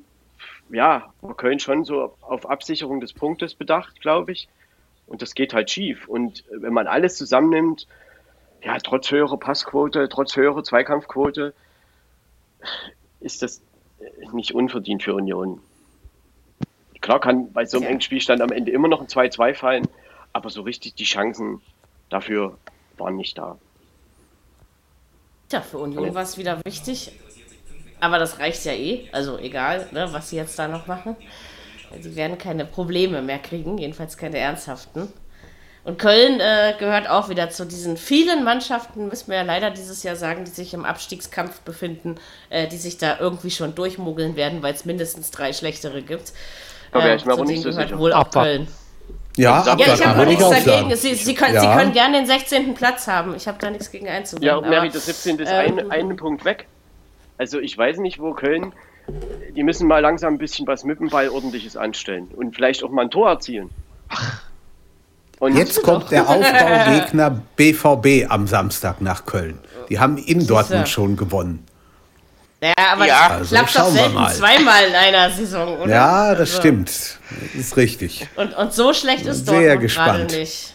ja, 0.69 1.13
war 1.21 1.37
Köln 1.37 1.61
schon 1.61 1.85
so 1.85 2.13
auf 2.23 2.51
Absicherung 2.51 3.01
des 3.01 3.13
Punktes 3.13 3.55
bedacht, 3.55 4.01
glaube 4.01 4.33
ich. 4.33 4.49
Und 5.07 5.23
das 5.23 5.37
geht 5.37 5.55
halt 5.55 5.71
schief. 5.71 6.09
Und 6.09 6.41
äh, 6.49 6.63
wenn 6.63 6.73
man 6.73 6.89
alles 6.89 7.17
zusammennimmt, 7.17 7.87
ja, 8.63 8.79
trotz 8.79 9.11
höherer 9.11 9.39
Passquote, 9.39 10.09
trotz 10.09 10.37
höherer 10.37 10.63
Zweikampfquote, 10.63 11.55
ist 13.21 13.43
das 13.43 13.63
äh, 14.01 14.05
nicht 14.33 14.55
unverdient 14.55 15.03
für 15.03 15.15
Union. 15.15 15.61
Klar 17.01 17.21
kann 17.21 17.53
bei 17.53 17.65
so 17.65 17.79
einem 17.79 17.85
Ja. 17.85 17.91
engen 17.91 18.01
Spielstand 18.03 18.43
am 18.43 18.53
Ende 18.53 18.73
immer 18.73 18.89
noch 18.89 19.01
ein 19.01 19.07
2-2 19.07 19.55
fallen, 19.55 19.89
aber 20.33 20.51
so 20.51 20.63
richtig 20.63 20.95
die 20.95 21.05
Chancen 21.05 21.61
dafür 22.11 22.59
waren 22.99 23.17
nicht 23.17 23.39
da. 23.39 23.59
Tja, 25.49 25.63
für 25.63 25.79
Union 25.79 26.15
war 26.15 26.23
es 26.23 26.37
wieder 26.39 26.63
wichtig. 26.65 27.13
Aber 27.99 28.19
das 28.19 28.39
reicht 28.39 28.65
ja 28.65 28.73
eh. 28.73 29.09
Also 29.13 29.39
egal, 29.39 29.89
ne, 29.93 30.09
was 30.13 30.31
sie 30.31 30.37
jetzt 30.37 30.59
da 30.59 30.69
noch 30.69 30.87
machen. 30.87 31.17
Sie 32.01 32.15
werden 32.17 32.39
keine 32.39 32.65
Probleme 32.65 33.21
mehr 33.21 33.39
kriegen, 33.39 33.77
jedenfalls 33.79 34.17
keine 34.17 34.39
ernsthaften. 34.39 35.13
Und 35.83 35.99
Köln 35.99 36.41
äh, 36.41 36.75
gehört 36.79 37.09
auch 37.09 37.31
wieder 37.31 37.49
zu 37.51 37.65
diesen 37.65 37.97
vielen 37.97 38.45
Mannschaften, 38.45 39.09
müssen 39.09 39.29
wir 39.31 39.37
ja 39.39 39.43
leider 39.43 39.71
dieses 39.71 40.03
Jahr 40.03 40.15
sagen, 40.15 40.45
die 40.45 40.51
sich 40.51 40.75
im 40.75 40.85
Abstiegskampf 40.85 41.61
befinden, 41.63 42.17
äh, 42.51 42.69
die 42.69 42.77
sich 42.77 42.99
da 42.99 43.19
irgendwie 43.19 43.51
schon 43.51 43.75
durchmogeln 43.75 44.37
werden, 44.37 44.63
weil 44.63 44.75
es 44.75 44.85
mindestens 44.85 45.31
drei 45.31 45.53
schlechtere 45.55 46.03
gibt. 46.03 46.33
Wäre 46.93 47.09
Ähm, 47.11 47.17
ich 47.17 47.25
mir 47.25 47.33
aber 47.33 47.43
nicht 47.45 47.53
denen 47.55 47.63
so 47.63 47.71
gehört 47.71 47.89
sicher. 47.89 47.99
wohl 47.99 48.13
auch. 48.13 48.31
Köln. 48.31 48.69
Ja, 49.37 49.65
Ja, 49.65 49.95
ich 49.95 50.05
habe 50.05 50.27
nichts 50.27 50.43
dagegen. 50.51 50.65
sagen. 50.91 50.97
Sie, 50.97 51.15
sie, 51.15 51.35
können, 51.35 51.55
Ja. 51.55 51.61
sie 51.63 51.79
können 51.79 51.93
gerne 51.93 52.19
den 52.19 52.27
16. 52.27 52.75
Platz 52.75 53.07
haben. 53.07 53.35
Ich 53.35 53.49
habe 53.49 53.57
da 53.59 53.71
nichts 53.71 53.91
gegen 53.91 54.07
einzuwenden. 54.09 54.47
Ja, 54.47 54.57
und 54.57 54.65
aber- 54.65 54.75
Mary, 54.77 54.91
der 54.91 55.01
17. 55.01 55.39
ist 55.39 55.49
ähm, 55.51 55.79
ein, 55.89 56.11
ein 56.11 56.17
Punkt 56.17 56.45
weg. 56.45 56.67
Also 57.39 57.59
ich 57.59 57.79
weiß 57.79 57.99
nicht, 57.99 58.19
wo 58.19 58.35
Köln, 58.35 58.75
die 59.57 59.63
müssen 59.63 59.89
mal 59.89 60.01
langsam 60.01 60.35
ein 60.35 60.39
bisschen 60.39 60.67
was 60.67 60.85
mit 60.85 61.01
dem 61.01 61.09
Ball 61.09 61.31
ordentliches 61.31 61.77
anstellen 61.77 62.29
und 62.37 62.55
vielleicht 62.55 62.85
auch 62.85 62.91
mal 62.91 63.03
ein 63.03 63.11
Tor 63.11 63.31
erzielen. 63.31 63.71
Und 65.41 65.57
Jetzt 65.57 65.83
kommt 65.83 66.11
der 66.13 66.29
Aufbaugegner 66.29 67.31
BVB 67.57 68.31
am 68.31 68.47
Samstag 68.47 69.01
nach 69.01 69.25
Köln. 69.27 69.59
Die 69.89 69.99
haben 69.99 70.17
in 70.19 70.47
Dortmund 70.47 70.89
schon 70.89 71.17
gewonnen. 71.17 71.67
Ja, 72.63 72.73
aber 72.93 73.07
Ja, 73.07 73.29
das 73.31 73.39
also 73.39 73.55
klappt 73.57 73.69
doch 73.71 73.73
schauen 73.81 73.95
wir 73.95 74.01
selten 74.03 74.15
mal. 74.15 74.33
zweimal 74.35 74.85
in 74.85 74.95
einer 74.95 75.31
Saison, 75.31 75.79
oder? 75.81 75.91
Ja, 75.93 76.31
das 76.33 76.41
Also, 76.51 76.59
stimmt. 76.61 76.89
Das 76.91 77.19
ist 77.59 77.77
richtig. 77.79 78.29
Und, 78.37 78.55
und 78.55 78.73
so 78.75 78.93
schlecht 78.93 79.25
ist 79.27 79.47
Sehr 79.47 79.55
Dortmund 79.61 79.81
gespannt. 79.81 80.29
gerade 80.29 80.41
nicht. 80.41 80.75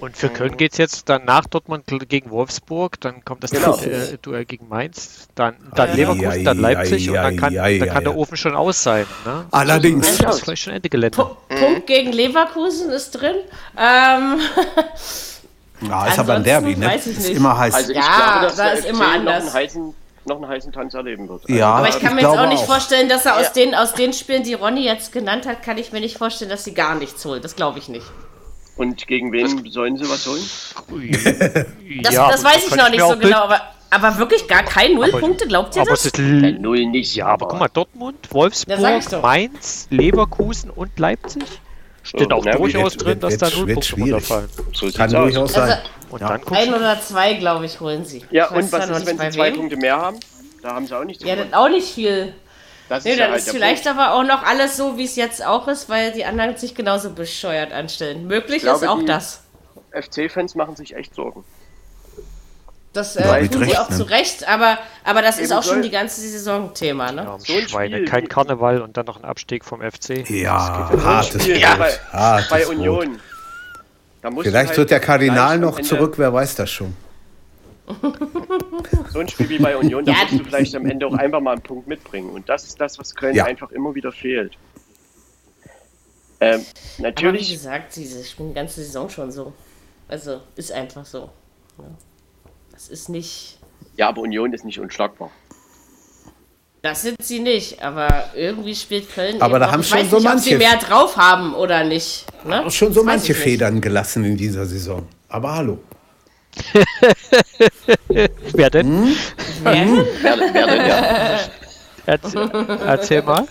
Und 0.00 0.16
für 0.16 0.28
Köln 0.28 0.56
geht 0.56 0.72
es 0.72 0.78
jetzt 0.78 1.08
dann 1.08 1.24
nach 1.24 1.46
Dortmund 1.46 1.84
gegen 2.08 2.30
Wolfsburg, 2.30 3.00
dann 3.00 3.24
kommt 3.24 3.42
das 3.42 3.50
Genau. 3.50 3.76
äh, 3.78 4.16
Duell 4.22 4.44
gegen 4.44 4.68
Mainz, 4.68 5.26
dann, 5.34 5.56
dann 5.74 5.94
Leverkusen, 5.96 6.44
dann 6.44 6.58
ei, 6.64 6.74
Leipzig 6.74 7.08
ei, 7.08 7.10
und 7.10 7.16
dann 7.16 7.36
kann, 7.36 7.54
dann 7.54 7.88
kann 7.88 8.04
der. 8.04 8.16
Ofen 8.16 8.36
schon 8.36 8.54
aus 8.54 8.82
sein. 8.82 9.06
Ne? 9.24 9.46
Allerdings. 9.50 10.18
Das 10.18 10.36
ist 10.36 10.44
vielleicht 10.44 10.62
schon 10.62 10.72
Ende 10.74 10.88
Gelände. 10.88 11.16
Pu 11.16 11.24
Punkt 11.48 11.86
gegen 11.88 12.12
Leverkusen 12.12 12.90
ist 12.90 13.10
drin. 13.12 13.36
Ähm, 13.76 14.38
Ja, 15.80 16.06
ist 16.08 16.18
aber 16.18 16.34
ein 16.34 16.42
Derby, 16.44 16.74
ne? 16.76 16.86
weiß 16.86 17.06
ich 17.06 17.16
Ist 17.18 17.28
nicht. 17.28 17.36
immer 17.36 17.56
heiß. 17.56 17.72
also 17.74 17.90
ich 17.92 17.96
Ja, 17.96 18.02
glaube, 18.16 18.46
dass 18.46 18.56
da 18.56 18.64
der 18.64 18.72
ist 18.74 18.84
FC 18.84 18.90
immer 18.90 19.04
noch 19.06 19.14
anders. 19.14 19.42
einen, 19.44 19.52
heißen, 19.52 19.94
noch 20.24 20.36
einen 20.36 20.48
heißen 20.48 20.72
Tanz 20.72 20.94
erleben 20.94 21.28
wird. 21.28 21.48
ja, 21.48 21.70
aber 21.74 21.88
ich 21.88 22.00
kann 22.00 22.16
mir 22.16 22.22
jetzt 22.22 22.30
glaube 22.32 22.48
auch 22.48 22.48
nicht 22.52 22.64
vorstellen, 22.64 23.08
dass 23.08 23.26
er 23.26 23.36
aus, 23.36 23.52
den, 23.52 23.76
aus 23.76 23.94
den 23.94 24.12
Spielen, 24.12 24.42
die 24.42 24.54
Ronny 24.54 24.84
jetzt 24.84 25.12
genannt 25.12 25.46
hat, 25.46 25.62
kann 25.62 25.78
ich 25.78 25.92
mir 25.92 26.00
nicht 26.00 26.18
vorstellen, 26.18 26.50
dass 26.50 26.64
sie 26.64 26.74
gar 26.74 26.96
nichts 26.96 27.24
holen. 27.24 27.42
Das 27.42 27.54
glaube 27.54 27.78
ich 27.78 27.88
nicht. 27.88 28.06
Und 28.78 29.06
gegen 29.06 29.32
wen 29.32 29.70
sollen 29.70 29.96
sie 29.98 30.08
was 30.08 30.26
holen? 30.26 30.42
Das, 32.02 32.14
Ja, 32.14 32.30
das 32.30 32.44
weiß 32.44 32.64
ich 32.64 32.68
kann 32.70 32.78
noch 32.78 32.84
mir 32.86 32.90
nicht 32.92 33.02
auch 33.02 33.12
so 33.12 33.18
genau, 33.18 33.42
aber, 33.42 33.60
aber 33.90 34.18
wirklich 34.18 34.46
gar 34.46 34.62
kein 34.62 34.94
Nullpunkte, 34.94 35.46
glaubt 35.48 35.74
ihr 35.76 35.82
Aber 35.82 35.90
das? 35.92 36.00
es 36.00 36.06
ist 36.06 36.18
l- 36.18 36.58
Null 36.58 36.86
nicht. 36.86 37.14
ja, 37.16 37.26
aber 37.26 37.48
guck 37.48 37.58
mal, 37.58 37.68
Dortmund, 37.68 38.18
Ja, 38.32 38.46
ich 38.46 38.78
Wolfsburg. 38.78 39.22
Mainz, 39.22 39.86
Leverkusen 39.90 40.70
und 40.70 40.98
Leipzig 40.98 41.42
steht 42.02 42.30
Ja, 42.30 42.36
auch 42.36 42.44
na, 42.44 42.52
durchaus 42.52 42.94
wird- 42.94 43.04
drin, 43.06 43.20
dass 43.20 43.36
da 43.38 43.50
Nullpunkte 43.50 43.96
runterfallen. 43.96 44.48
So 44.72 44.90
Kann 44.92 45.06
aus. 45.14 45.22
durchaus 45.32 45.54
Also, 45.54 45.68
sein. 45.72 45.78
Und 46.10 46.20
Ja. 46.22 46.28
dann 46.38 46.56
ein 46.56 46.72
oder 46.74 47.00
zwei, 47.02 47.34
glaube 47.34 47.66
ich, 47.66 47.80
holen 47.80 48.04
sie. 48.04 48.24
Ja, 48.30 48.46
Ich 48.46 48.50
und 48.52 48.72
was 48.72 48.88
noch 48.88 48.96
ist, 48.96 49.06
nicht 49.06 49.18
wenn 49.20 49.32
sie 49.32 49.38
zwei 49.38 49.48
wem. 49.48 49.56
Punkte 49.56 49.76
mehr 49.76 49.96
haben? 49.96 50.18
Da 50.62 50.74
haben 50.74 50.86
sie 50.86 50.96
auch 50.96 51.04
nichts 51.04 51.24
Ja, 51.24 51.34
gewonnen. 51.34 51.50
das 51.50 51.60
auch 51.60 51.68
nicht 51.68 51.88
viel. 51.92 52.32
Das 52.88 53.04
Nee, 53.04 53.10
ist 53.12 53.18
ja 53.18 53.24
dann 53.24 53.32
halt 53.32 53.42
ist 53.42 53.50
vielleicht 53.50 53.84
Punkt. 53.84 53.98
aber 53.98 54.14
auch 54.14 54.24
noch 54.24 54.42
alles 54.44 54.76
so, 54.76 54.96
wie 54.96 55.04
es 55.04 55.14
jetzt 55.16 55.44
auch 55.44 55.68
ist, 55.68 55.88
weil 55.88 56.12
die 56.12 56.24
anderen 56.24 56.56
sich 56.56 56.74
genauso 56.74 57.10
bescheuert 57.10 57.72
anstellen. 57.72 58.26
Möglich 58.26 58.62
glaube, 58.62 58.84
ist 58.84 58.90
auch 58.90 59.00
die- 59.00 59.04
das. 59.04 59.42
FC-Fans 59.92 60.54
machen 60.54 60.74
sich 60.76 60.94
echt 60.96 61.14
Sorgen. 61.14 61.44
Das 62.94 63.14
Ja, 63.14 63.36
äh, 63.36 63.46
tun 63.48 63.62
sie 63.64 63.70
Recht, 63.70 63.80
auch 63.80 63.90
ne? 63.90 63.96
zu 63.96 64.02
Recht, 64.04 64.48
aber, 64.48 64.78
aber 65.04 65.20
das 65.22 65.38
ist 65.38 65.50
Eben 65.50 65.58
auch 65.58 65.62
schon 65.62 65.82
die 65.82 65.90
ganze 65.90 66.20
Saison 66.22 66.72
Thema, 66.72 67.12
ne? 67.12 67.28
Armen 67.28 67.44
So 67.44 67.52
ein 67.52 67.68
Schweine. 67.68 67.96
Spiel- 67.98 68.08
Kein 68.08 68.28
Karneval 68.28 68.80
und 68.80 68.96
dann 68.96 69.04
noch 69.06 69.18
ein 69.18 69.24
Abstieg 69.24 69.64
vom 69.64 69.82
FC. 69.82 70.24
Ja, 70.30 70.90
hartes 71.04 71.42
Spiel 71.42 71.58
ja, 71.58 71.76
bei, 71.76 71.92
hartes 72.12 72.48
bei. 72.48 72.66
Union. 72.66 73.20
Da 74.22 74.30
musst 74.30 74.46
du 74.46 74.50
Vielleicht 74.50 74.68
halt 74.70 74.78
wird 74.78 74.90
der 74.90 75.00
Kardinal 75.00 75.58
noch 75.58 75.80
zurück, 75.80 76.14
wer 76.16 76.32
weiß 76.32 76.54
das 76.56 76.70
schon. 76.70 76.96
So 79.12 79.20
ein 79.20 79.28
Spiel 79.28 79.48
wie 79.48 79.58
bei 79.58 79.76
Union, 79.76 80.04
da 80.04 80.12
Ja. 80.12 80.18
musst 80.22 80.32
du 80.40 80.44
vielleicht 80.44 80.74
am 80.74 80.86
Ende 80.86 81.06
auch 81.06 81.14
einfach 81.14 81.40
mal 81.40 81.52
einen 81.52 81.62
Punkt 81.62 81.86
mitbringen. 81.88 82.30
Und 82.30 82.48
das 82.48 82.64
ist 82.64 82.80
das, 82.80 82.98
was 82.98 83.14
Köln 83.14 83.34
Ja. 83.34 83.44
einfach 83.44 83.70
immer 83.72 83.94
wieder 83.94 84.12
fehlt. 84.12 84.54
Ähm, 86.40 86.60
Aber 86.60 86.62
wie 86.98 87.02
natürlich, 87.02 87.50
gesagt, 87.50 87.92
sie 87.94 88.06
spielen 88.24 88.50
die 88.50 88.54
ganze 88.54 88.82
Saison 88.84 89.08
schon 89.10 89.32
so. 89.32 89.52
Also, 90.06 90.40
ist 90.56 90.70
einfach 90.72 91.04
so. 91.04 91.30
Das 92.72 92.88
ist 92.88 93.08
nicht. 93.08 93.58
ja, 93.96 94.08
aber 94.08 94.20
Union 94.22 94.52
ist 94.52 94.64
nicht 94.64 94.78
unschlagbar. 94.78 95.30
Das 96.80 97.02
sind 97.02 97.20
sie 97.22 97.40
nicht, 97.40 97.82
aber 97.82 98.30
irgendwie 98.36 98.74
spielt 98.76 99.10
Köln. 99.12 99.42
Aber 99.42 99.58
da 99.58 99.72
haben 99.72 99.80
ich 99.80 99.88
schon 99.88 99.98
weiß 99.98 100.10
so 100.10 100.16
nicht, 100.18 100.26
ob 100.28 100.38
sie 100.38 100.54
manche- 100.54 100.58
mehr 100.58 100.76
drauf 100.78 101.16
haben 101.16 101.54
oder 101.54 101.82
nicht. 101.82 102.24
Ne? 102.46 102.64
Auch 102.64 102.70
schon 102.70 102.92
so 102.92 103.02
manche. 103.02 103.34
Federn 103.34 103.80
gelassen 103.80 104.24
in 104.24 104.36
dieser 104.36 104.64
Saison. 104.64 105.06
Aber 105.28 105.56
hallo. 105.56 105.78
Wer 108.52 108.70
denn? 108.70 109.06
Hm? 109.06 109.16
Wer? 109.62 109.86
Wer, 110.22 110.38
wer 110.54 110.66
denn 110.66 110.86
ja? 110.86 111.38
Erzähl, 112.06 112.50
erzähl 112.86 113.22
mal. 113.22 113.46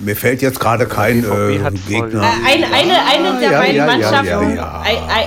Mir 0.00 0.16
fällt 0.16 0.40
jetzt 0.40 0.58
gerade 0.58 0.86
kein 0.86 1.18
äh, 1.24 1.70
Gegner. 1.86 2.32
Eine, 2.44 2.66
eine, 2.72 3.04
eine 3.04 3.38
der 3.38 3.50
ja, 3.50 3.58
beiden 3.58 3.76
ja, 3.76 3.84
ja, 3.84 4.82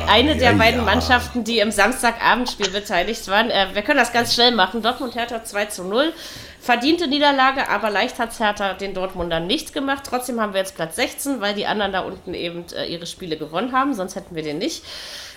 eine 0.10 0.36
der. 0.36 0.54
Mannschaften, 0.54 1.44
die 1.44 1.60
im 1.60 1.70
Samstagabendspiel 1.70 2.72
beteiligt 2.72 3.28
waren. 3.28 3.52
Äh, 3.52 3.68
wir 3.74 3.84
können 3.84 4.00
das 4.00 4.12
ganz 4.12 4.34
schnell 4.34 4.52
machen. 4.52 4.82
Dortmund 4.82 5.16
Hertha 5.16 5.44
2 5.44 5.66
zu 5.66 5.84
0. 5.84 6.12
Verdiente 6.60 7.08
Niederlage, 7.08 7.70
aber 7.70 7.92
leicht 7.92 8.18
hat 8.18 8.40
Hertha 8.40 8.74
den 8.74 8.96
Dortmundern 8.96 9.46
nicht 9.46 9.74
gemacht. 9.74 10.04
Trotzdem 10.10 10.42
haben 10.42 10.54
wir 10.54 10.62
jetzt 10.62 10.76
Platz 10.76 10.96
16, 10.96 11.40
weil 11.40 11.54
die 11.54 11.68
anderen 11.68 11.92
da 11.92 12.00
unten 12.00 12.34
eben 12.34 12.66
äh, 12.76 12.86
ihre 12.86 13.06
Spiele 13.06 13.38
gewonnen 13.38 13.74
haben, 13.74 13.94
sonst 13.94 14.16
hätten 14.16 14.34
wir 14.34 14.44
den 14.44 14.58
nicht. 14.58 14.84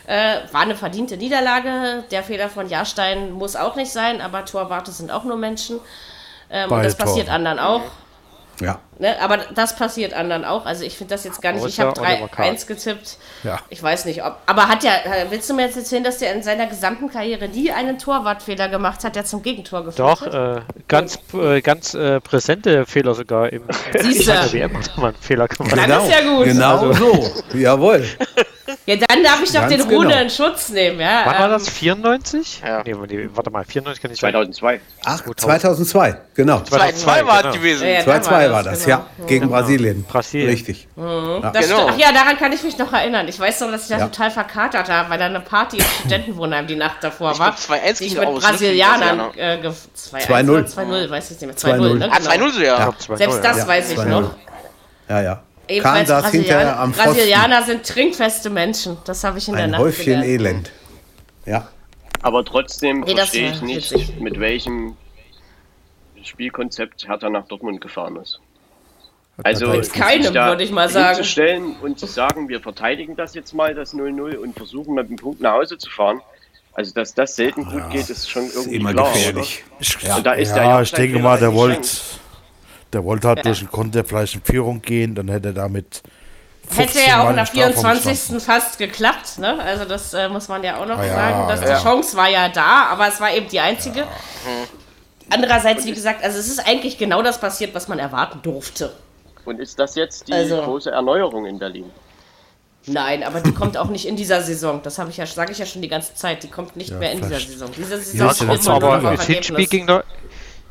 Äh, 0.07 0.42
war 0.52 0.61
eine 0.61 0.76
verdiente 0.76 1.16
Niederlage. 1.16 2.04
Der 2.11 2.22
Fehler 2.22 2.48
von 2.48 2.68
Jahrstein 2.68 3.32
muss 3.32 3.57
auch 3.57 3.74
nicht 3.74 3.90
sein, 3.90 4.20
aber 4.20 4.44
Torwarte 4.44 4.92
sind 4.92 5.11
auch 5.11 5.24
nur 5.24 5.36
Menschen. 5.36 5.80
Ähm, 6.48 6.70
und 6.70 6.84
das 6.84 6.96
passiert 6.96 7.26
Tore. 7.26 7.36
anderen 7.36 7.59
auch. 7.59 7.82
Ja. 8.61 8.78
Ne, 8.99 9.20
aber 9.20 9.38
das 9.55 9.76
passiert 9.76 10.14
anderen 10.14 10.44
auch. 10.44 10.64
Also 10.64 10.82
ich 10.84 10.97
finde 10.97 11.14
das 11.14 11.24
jetzt 11.24 11.42
gar 11.42 11.53
nicht. 11.53 11.66
Ich 11.66 11.74
Außer 11.80 11.88
habe 11.88 12.01
Oliver 12.01 12.28
Kahn. 12.28 12.57
3-1 12.57 12.66
getippt. 12.66 13.18
Ja. 13.44 13.59
Ich 13.68 13.82
weiß 13.82 14.07
nicht, 14.07 14.24
ob. 14.24 14.36
Aber 14.47 14.68
hat 14.68 14.84
ja, 14.84 14.92
willst 15.28 15.51
du 15.51 15.55
mir 15.55 15.66
jetzt 15.66 15.76
erzählen, 15.76 16.03
dass 16.03 16.18
der 16.18 16.34
in 16.34 16.42
seiner 16.42 16.66
gesamten 16.66 17.11
Karriere 17.11 17.49
nie 17.49 17.70
einen 17.70 17.99
Torwartfehler 17.99 18.68
gemacht 18.68 19.05
hat, 19.05 19.14
der 19.14 19.24
zum 19.26 19.42
Gegentor 19.42 19.84
geführt 19.84 19.99
Doch, 19.99 20.22
hat? 20.22 20.34
äh, 20.34 20.61
ganz, 20.88 21.18
äh, 21.34 21.61
ganz 21.61 21.92
äh, 21.92 22.20
präsente 22.20 22.86
Fehler 22.86 23.14
sogar 23.14 23.53
im 23.53 23.68
WM 23.92 24.78
hat 24.78 24.97
mal 24.97 25.09
einen 25.09 25.16
Fehler 25.20 25.47
gemacht. 25.49 25.76
Dann 25.76 25.90
ist 25.90 26.11
ja 26.11 26.20
gut. 26.22 26.44
Genau 26.44 26.92
so. 26.92 27.30
Jawohl. 27.55 28.07
Ja, 28.86 28.97
dann 28.97 29.22
darf 29.22 29.42
ich 29.42 29.53
doch 29.53 29.61
Ganz 29.61 29.76
den 29.76 29.80
Rune 29.82 30.09
genau. 30.09 30.22
in 30.22 30.30
Schutz 30.30 30.68
nehmen, 30.70 31.01
ja. 31.01 31.22
Wann 31.24 31.38
war 31.38 31.44
ähm, 31.47 31.51
das? 31.53 31.68
94? 31.68 32.62
Ja. 32.64 32.82
Nee, 32.84 32.94
nee, 33.09 33.28
warte 33.32 33.51
mal, 33.51 33.64
94 33.64 34.03
kann 34.03 34.11
ich 34.11 34.20
sagen. 34.20 34.32
2002. 34.32 34.80
Ach, 35.05 35.22
2002. 35.36 36.16
Genau. 36.34 36.59
2-2 36.59 37.26
war 37.26 37.36
es 37.36 37.42
genau. 37.42 37.55
gewesen. 37.55 37.86
Ja, 37.86 37.92
ja, 37.94 38.03
da 38.05 38.16
2-2 38.18 38.53
war 38.53 38.62
das, 38.62 38.86
ja. 38.87 39.07
genau. 39.16 39.26
Gegen 39.28 39.49
Brasilien. 39.49 40.05
Brasilien. 40.05 40.49
Richtig. 40.51 40.89
Das 40.97 41.05
Genau. 41.05 41.53
stimmt. 41.61 41.91
Ach 41.95 41.99
ja, 41.99 42.12
daran 42.12 42.37
kann 42.39 42.53
ich 42.53 42.62
mich 42.62 42.76
noch 42.78 42.93
erinnern. 42.93 43.26
Ich 43.28 43.39
weiß 43.39 43.61
noch, 43.61 43.70
dass 43.70 43.82
ich 43.84 43.89
da 43.89 43.99
Ja. 43.99 44.07
total 44.09 44.30
verkatert 44.30 44.89
habe, 44.89 45.11
weil 45.11 45.18
da 45.18 45.26
eine 45.26 45.41
Party 45.41 45.78
im 45.78 45.84
Studentenwohnheim 45.84 46.66
die 46.66 46.76
Nacht 46.76 47.03
davor 47.03 47.32
Ich 47.32 47.39
war. 47.39 47.51
glaub, 47.53 47.59
2-1 47.59 47.99
die 47.99 48.05
ich 48.05 48.11
ging 48.12 48.18
mit 48.20 48.28
aus, 48.28 48.43
ne? 48.43 48.49
Brasilianern 48.51 49.18
Brasilianer. 49.18 49.62
äh, 49.62 49.66
gef- 49.66 49.89
2-1 49.95 50.26
2-0. 50.26 50.51
oder 50.51 50.66
2-0, 50.66 51.11
weiß 51.11 51.30
ich 51.30 51.41
nicht 51.41 51.47
mehr. 51.47 51.57
2-0, 51.57 51.91
2-0. 51.91 51.95
ne? 51.99 52.09
Ah, 52.12 52.16
Genau. 52.18 52.30
2-0 52.30 52.51
so, 52.53 52.61
ja. 52.61 52.78
Ja. 52.78 52.89
2-0, 52.99 53.16
Selbst 53.18 53.45
das 53.45 53.57
ja. 53.59 53.66
weiß 53.68 53.91
ich 53.93 53.99
2-0. 53.99 54.20
noch. 54.22 54.34
Ja, 55.09 55.22
ja. 55.22 55.34
Kahn 55.34 55.43
Ebenfalls 55.76 56.09
saß 56.09 56.30
hinterher 56.30 56.55
Brasilianer, 56.59 56.80
am 56.80 56.95
Pfosten. 56.95 57.11
Brasilianer 57.12 57.62
sind 57.64 57.87
trinkfeste 57.87 58.51
Menschen. 58.51 58.97
Das 59.05 59.24
habe 59.24 59.39
ich 59.39 59.49
in 59.49 59.55
der 59.55 59.64
Ein 59.64 59.70
Nacht 59.72 59.80
Häufchen 59.80 60.05
gelernt. 60.22 60.26
Elend. 60.26 60.72
Ja. 61.45 61.68
Aber 62.22 62.45
trotzdem 62.45 63.01
Nee, 63.01 63.14
verstehe 63.16 63.51
ich 63.51 63.62
nicht, 63.62 63.91
witzig. 63.93 64.20
mit 64.20 64.39
welchem 64.41 64.97
Spielkonzept 66.22 67.07
Hertha 67.07 67.28
nach 67.30 67.47
Dortmund 67.47 67.80
gefahren 67.80 68.16
ist. 68.16 68.41
Also 69.43 69.68
Mit 69.68 69.93
keinem, 69.93 70.32
würde 70.34 70.64
ich 70.64 70.70
mal 70.70 70.89
sagen. 70.89 71.16
hinzustellen 71.16 71.76
und 71.82 71.99
zu 71.99 72.07
sagen, 72.07 72.49
wir 72.49 72.61
verteidigen 72.61 73.16
das 73.16 73.34
jetzt 73.34 73.53
mal, 73.53 73.74
das 73.74 73.93
0-0 73.93 74.37
und 74.37 74.57
versuchen 74.57 74.95
mit 74.95 75.11
dem 75.11 75.16
Punkt 75.16 75.41
nach 75.43 75.53
Hause 75.53 75.76
zu 75.76 75.91
fahren. 75.91 76.20
Also, 76.72 76.93
dass 76.93 77.14
das 77.14 77.37
selten 77.37 77.64
gut 77.64 77.91
geht, 77.91 78.09
ist 78.11 78.30
schon 78.30 78.47
Ist 78.47 78.57
irgendwie 78.57 78.76
immer 78.76 78.93
klar. 78.93 79.12
gefährlich. 79.12 79.64
Oder? 80.05 80.16
Und 80.16 80.26
da 80.26 80.32
ist 80.32 80.53
der 80.55 80.62
Ja, 80.62 80.82
ich 80.82 80.93
denke 80.93 81.18
mal, 81.18 81.39
der 81.39 81.53
wollte 81.55 81.89
der 82.93 83.05
wollte 83.05 83.28
halt 83.28 83.45
durch 83.45 83.59
den 83.59 83.70
Konter 83.70 84.05
vielleicht 84.05 84.34
in 84.37 84.43
Führung 84.43 84.80
gehen, 84.80 85.14
dann 85.14 85.28
hätte 85.28 85.49
er 85.49 85.55
damit 85.55 86.03
Hätte 86.74 86.99
ja 87.07 87.22
auch 87.24 87.30
in 87.30 87.37
der 87.37 87.47
15 87.47 87.82
Mal 87.82 87.97
im 87.97 88.03
24. 88.03 88.43
fast 88.43 88.78
geklappt, 88.78 89.39
ne? 89.39 89.59
Also 89.62 89.84
das 89.84 90.12
äh, 90.14 90.28
muss 90.28 90.49
man 90.49 90.64
ja 90.64 90.78
auch 90.78 90.87
noch 90.87 90.99
Ah 90.99 91.05
ja, 91.07 91.14
sagen. 91.14 91.49
Dass 91.49 91.61
ja. 91.61 91.76
Die 91.76 91.82
Chance 91.82 92.16
war 92.16 92.28
ja 92.28 92.49
da, 92.49 92.87
aber 92.91 93.07
es 93.09 93.20
war 93.20 93.32
eben 93.32 93.49
die 93.49 93.61
einzige. 93.61 94.05
Andererseits, 95.30 95.84
wie 95.84 95.93
gesagt, 95.93 96.24
also 96.24 96.39
es 96.39 96.49
ist 96.49 96.59
eigentlich 96.66 96.99
genau 96.99 97.22
das 97.22 97.41
passiert, 97.41 97.74
was 97.74 97.87
man 97.89 97.99
erwarten 97.99 98.41
durfte. 98.43 98.93
Und 99.47 99.61
ist 99.61 99.78
das 99.78 99.94
jetzt 99.94 100.28
die 100.28 100.32
Also- 100.34 100.62
große 100.62 100.90
Erneuerung 100.90 101.47
in 101.47 101.59
Berlin? 101.59 101.90
Nein, 102.88 103.24
aber 103.24 103.40
die 103.40 103.53
kommt 103.53 103.76
auch 103.76 103.88
nicht 103.88 104.07
in 104.07 104.14
dieser 104.14 104.42
Saison. 104.42 104.80
Das 104.82 104.99
habe 104.99 105.11
ich 105.11 105.16
ja, 105.16 105.26
sage 105.26 105.51
ich 105.51 105.59
ja 105.59 105.66
schon 105.66 105.82
die 105.82 105.88
ganze 105.88 106.14
Zeit. 106.14 106.44
Die 106.44 106.49
kommt 106.49 106.76
nicht 106.76 106.92
mehr 106.97 107.11
in 107.12 107.20
dieser 107.20 107.40
Saison. 107.40 107.68
Diese 107.76 107.97
Saison 107.99 108.26
Ja, 108.26 108.30
ist 108.55 108.66
ja 108.66 108.72
Aber 108.74 109.01
das 109.16 109.26
Hinspiel, 109.26 109.66
ging 109.66 109.86
noch, 109.86 110.05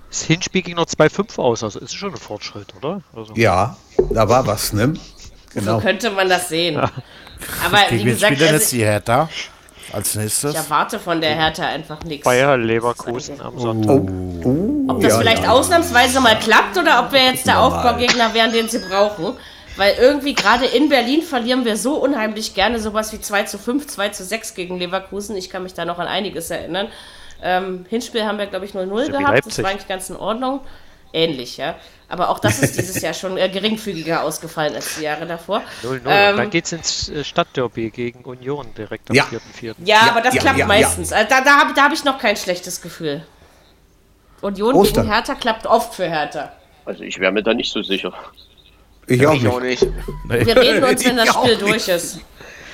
das 0.09 0.21
Hinspiel 0.21 0.61
ging 0.61 0.75
noch 0.75 0.85
2-5 0.85 1.37
aus, 1.39 1.61
also 1.63 1.79
ist 1.79 1.93
schon 1.93 2.11
ein 2.11 2.17
Fortschritt, 2.17 2.73
oder? 2.77 3.01
Also, 3.13 3.33
Ja, 3.35 3.75
da 4.11 4.29
war 4.29 4.47
was, 4.47 4.71
ne? 4.71 4.93
Genau. 5.53 5.75
So 5.75 5.81
könnte 5.81 6.09
man 6.11 6.29
das 6.29 6.47
sehen. 6.47 6.77
Aber 6.77 6.91
wie 7.89 7.97
Gegen 7.97 8.05
wen 8.05 8.13
gesagt, 8.13 8.33
spielt 8.35 8.41
also, 8.49 8.53
jetzt 8.61 8.71
die 8.71 8.83
Hertha 8.85 9.29
als 9.91 10.15
nächstes? 10.15 10.51
ich 10.51 10.57
erwarte 10.57 10.99
von 10.99 11.19
der 11.19 11.35
Hertha 11.35 11.65
einfach 11.67 12.01
nichts. 12.05 12.23
Bayer 12.23 12.55
Leverkusen 12.57 13.41
am 13.41 13.59
Sonntag. 13.59 13.89
Oh, 13.91 14.41
oh, 14.47 14.64
Ob 14.87 15.01
das 15.01 15.13
ja, 15.13 15.19
vielleicht 15.19 15.43
ja. 15.43 15.51
ausnahmsweise 15.51 16.19
mal 16.19 16.37
klappt 16.37 16.77
oder 16.77 17.03
ob 17.03 17.11
wir 17.11 17.23
jetzt 17.23 17.47
der. 17.47 17.59
Aufbaugegner 17.59 18.33
wären, 18.33 18.51
den 18.51 18.67
sie 18.69 18.79
brauchen. 18.79 19.33
Weil 19.77 19.95
irgendwie 19.99 20.33
gerade 20.33 20.65
in 20.65 20.89
Berlin 20.89 21.21
verlieren 21.21 21.65
wir 21.65 21.75
so 21.75 21.95
unheimlich 21.95 22.53
gerne 22.53 22.79
sowas 22.79 23.11
wie 23.11 23.19
2 23.19 23.43
zu 23.43 23.57
5, 23.57 23.87
2 23.87 24.09
zu 24.09 24.23
6 24.23 24.55
gegen 24.55 24.79
Leverkusen. 24.79 25.35
Ich 25.35 25.49
kann 25.49 25.63
mich 25.63 25.73
da 25.73 25.83
noch 25.83 25.99
an 25.99 26.07
einiges 26.07 26.49
erinnern. 26.49 26.87
Ähm, 27.43 27.85
Hinspiel 27.89 28.25
haben 28.25 28.37
wir, 28.37 28.45
glaube 28.45 28.65
ich, 28.65 28.71
0-0 28.71 29.07
wie 29.07 29.11
gehabt. 29.11 29.27
Das 29.27 29.45
Leipzig. 29.45 29.63
war 29.63 29.71
eigentlich 29.71 29.87
ganz 29.87 30.09
in 30.09 30.15
Ordnung. 30.15 30.61
Ähnlich, 31.11 31.57
ja. 31.57 31.75
Aber 32.07 32.29
auch 32.29 32.39
das 32.39 32.59
ist 32.59 32.77
dieses 32.77 33.01
Jahr 33.01 33.13
schon 33.13 33.37
äh, 33.37 33.49
geringfügiger 33.49 34.23
ausgefallen 34.23 34.75
als 34.75 34.95
die 34.97 35.03
Jahre 35.03 35.25
davor. 35.25 35.61
0-0. 35.83 36.01
Ähm, 36.05 36.37
dann 36.37 36.49
geht's 36.49 36.71
ins 36.71 37.09
äh, 37.09 37.23
Stadtderby 37.23 37.89
gegen 37.89 38.23
Union 38.23 38.67
direkt 38.77 39.09
am 39.09 39.15
Ja. 39.15 39.23
4.4. 39.25 39.41
Ja, 39.61 39.73
Ja, 39.85 40.11
aber 40.11 40.21
das 40.21 40.35
ja, 40.35 40.41
klappt 40.41 40.67
meistens. 40.67 41.11
Also 41.11 41.29
da 41.29 41.41
da 41.41 41.59
habe 41.59 41.73
da 41.73 41.83
hab 41.83 41.93
ich 41.93 42.03
noch 42.05 42.17
kein 42.17 42.37
schlechtes 42.37 42.81
Gefühl. 42.81 43.25
Union 44.45 44.75
Ostern. 44.75 45.03
gegen 45.05 45.13
Hertha 45.13 45.35
klappt 45.35 45.65
oft 45.67 45.93
für 45.95 46.05
Hertha. 46.07 46.51
Also 46.85 47.03
ich 47.03 47.19
wäre 47.19 47.31
mir 47.31 47.43
da 47.43 47.53
nicht 47.53 47.71
so 47.71 47.81
sicher. 47.83 48.13
Ich 49.07 49.25
auch 49.25 49.33
Ich 49.33 49.47
auch 49.47 49.59
nicht. 49.59 49.81
nicht. 49.81 50.45
Wir 50.45 50.55
reden 50.55 50.83
uns, 50.89 51.05
wenn 51.05 51.17
das 51.17 51.29
Spiel 51.29 51.49
nicht. 51.57 51.61
durch 51.61 51.87
ist. 51.87 52.19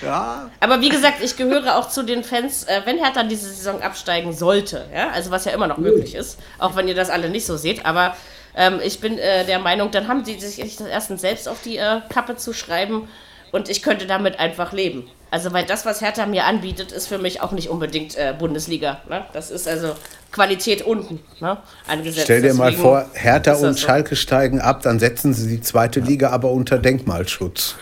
Ja. 0.02 0.50
Aber 0.60 0.82
wie 0.82 0.90
gesagt, 0.90 1.18
ich 1.24 1.38
gehöre 1.38 1.76
auch 1.78 1.88
zu 1.88 2.04
den 2.04 2.24
Fans, 2.24 2.64
äh, 2.64 2.82
wenn 2.86 2.98
Hertha 2.98 3.24
diese 3.24 3.48
Saison 3.50 3.82
absteigen 3.84 4.34
sollte, 4.34 4.86
ja, 4.94 5.10
also 5.12 5.30
was 5.30 5.46
ja 5.46 5.52
immer 5.52 5.68
noch 5.68 5.78
möglich 5.78 6.16
ist, 6.16 6.40
auch 6.58 6.76
wenn 6.76 6.88
ihr 6.88 6.96
das 6.96 7.10
alle 7.12 7.30
nicht 7.30 7.46
so 7.46 7.56
seht, 7.56 7.86
aber 7.86 8.16
ähm, 8.56 8.80
ich 8.84 9.00
bin 9.00 9.20
äh, 9.20 9.46
der 9.46 9.60
Meinung, 9.60 9.92
dann 9.92 10.08
haben 10.08 10.24
die 10.24 10.40
sich 10.40 10.76
das 10.76 10.88
erstens 10.88 11.22
selbst 11.22 11.48
auf 11.48 11.62
die 11.62 11.78
äh, 11.78 12.02
Kappe 12.10 12.36
zu 12.36 12.52
schreiben 12.52 13.08
und 13.52 13.70
ich 13.70 13.84
könnte 13.84 14.08
damit 14.08 14.40
einfach 14.40 14.72
leben. 14.74 15.08
Also 15.32 15.54
weil 15.54 15.66
das, 15.66 15.86
was 15.86 16.02
Hertha 16.02 16.26
mir 16.26 16.44
anbietet, 16.46 16.92
ist 16.92 17.08
für 17.08 17.18
mich 17.18 17.42
auch 17.42 17.54
nicht 17.54 17.70
unbedingt 17.70 18.16
äh, 18.18 18.34
Bundesliga. 18.38 18.98
Ne? 19.10 19.24
Das 19.32 19.50
ist 19.50 19.68
also 19.68 19.96
Qualität 20.32 20.82
unten 20.82 21.22
ne? 21.40 21.58
angesetzt. 21.88 22.26
Stell 22.26 22.42
dir 22.42 22.54
mal 22.54 22.74
vor, 22.74 23.06
Hertha 23.14 23.52
das 23.52 23.64
und 23.64 23.74
so. 23.74 23.80
Schalke 23.88 24.16
steigen 24.18 24.60
ab, 24.60 24.82
dann 24.84 25.00
setzen 25.00 25.34
sie 25.34 25.48
die 25.48 25.62
zweite 25.62 26.02
Liga 26.02 26.30
aber 26.32 26.52
unter 26.52 26.78
Denkmalschutz. 26.78 27.76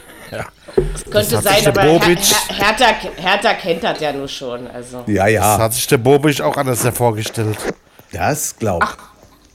Könnte 1.09 1.37
hat 1.37 1.43
sein, 1.43 1.55
sich 1.55 1.63
der 1.63 1.71
aber 1.73 1.81
Her 1.81 1.99
Bobic- 1.99 2.49
Her 2.49 2.67
Hertha, 2.67 2.85
Hertha 3.17 3.53
kennt 3.55 3.83
das 3.83 3.99
ja 3.99 4.13
nur 4.13 4.27
schon. 4.27 4.67
Also. 4.67 5.03
Ja, 5.07 5.23
Das 5.23 5.31
ja, 5.33 5.57
hat 5.57 5.73
sich 5.73 5.87
der 5.87 5.97
Bobic 5.97 6.41
auch 6.41 6.55
anders 6.55 6.87
vorgestellt. 6.93 7.57
das 8.11 8.55
glaub. 8.57 8.85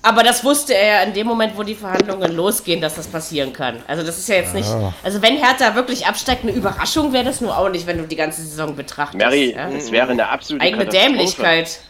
Aber 0.05 0.23
das 0.23 0.45
wusste 0.45 0.75
er 0.75 0.87
ja 0.87 1.03
in 1.03 1.15
dem 1.15 1.27
Moment, 1.27 1.57
wo 1.57 1.63
die 1.63 1.75
Verhandlungen 1.75 2.37
losgehen, 2.37 2.83
dass 2.83 2.97
das 2.97 3.07
passieren 3.07 3.55
kann. 3.55 3.83
Also 3.87 4.05
das 4.05 4.19
ist 4.19 4.29
ja 4.29 4.35
jetzt 4.35 4.53
nicht. 4.53 4.69
Also 5.03 5.23
wenn 5.23 5.39
Hertha 5.39 5.75
wirklich 5.75 6.07
absteigt, 6.07 6.43
eine 6.43 6.53
Überraschung 6.53 7.15
wäre 7.15 7.25
das 7.25 7.41
nur 7.41 7.57
auch 7.57 7.71
nicht, 7.71 7.87
wenn 7.87 7.97
du 7.97 8.07
die 8.07 8.15
ganze 8.15 8.43
Saison 8.43 8.77
betrachtest. 8.77 9.17
Mary, 9.17 9.55
ja? 9.55 9.71
es 9.71 9.91
wäre 9.91 10.11
eine 10.11 10.29
absolute 10.29 10.63
Eigene. 10.63 10.85
Dämlichkeit. 10.85 11.81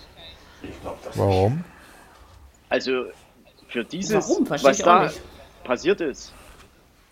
Warum? 1.14 1.64
Also 2.68 3.06
für 3.66 3.84
dieses, 3.84 4.28
Warum? 4.28 4.46
Verstehe 4.46 4.70
was 4.70 4.78
ich 4.78 4.84
auch 4.84 4.86
da, 4.86 5.04
nicht. 5.06 5.20
passiert 5.64 6.00
ist, 6.00 6.32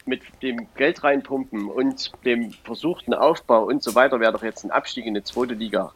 mit 0.06 0.22
dem 0.40 0.68
Geld 0.76 1.02
reinpumpen 1.02 1.68
und 1.68 2.12
dem 2.24 2.52
versuchten 2.62 3.12
Aufbau 3.12 3.64
und 3.64 3.82
so 3.82 3.96
weiter, 3.96 4.20
wäre 4.20 4.32
doch 4.32 4.44
jetzt 4.44 4.62
ein 4.62 4.70
Abstieg 4.70 5.06
in 5.06 5.14
die 5.14 5.24
zweite 5.24 5.54
Liga. 5.54 5.92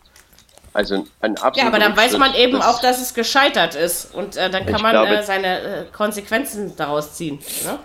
Also 0.77 1.07
ein 1.20 1.33
absoluter 1.39 1.59
Ja, 1.59 1.66
aber 1.68 1.79
dann 1.79 1.97
weiß 1.97 2.18
man 2.18 2.35
eben 2.35 2.61
auch, 2.61 2.81
dass 2.81 3.01
es 3.01 3.14
gescheitert 3.14 3.74
ist. 3.74 4.14
Und 4.14 4.37
äh, 4.37 4.51
dann 4.51 4.66
kann 4.66 4.83
man 4.83 4.93
glaube- 4.93 5.16
äh, 5.16 5.22
seine 5.22 5.61
äh, 5.61 5.85
Konsequenzen 5.93 6.77
daraus 6.77 7.14
ziehen. 7.14 7.39
Ne? 7.64 7.79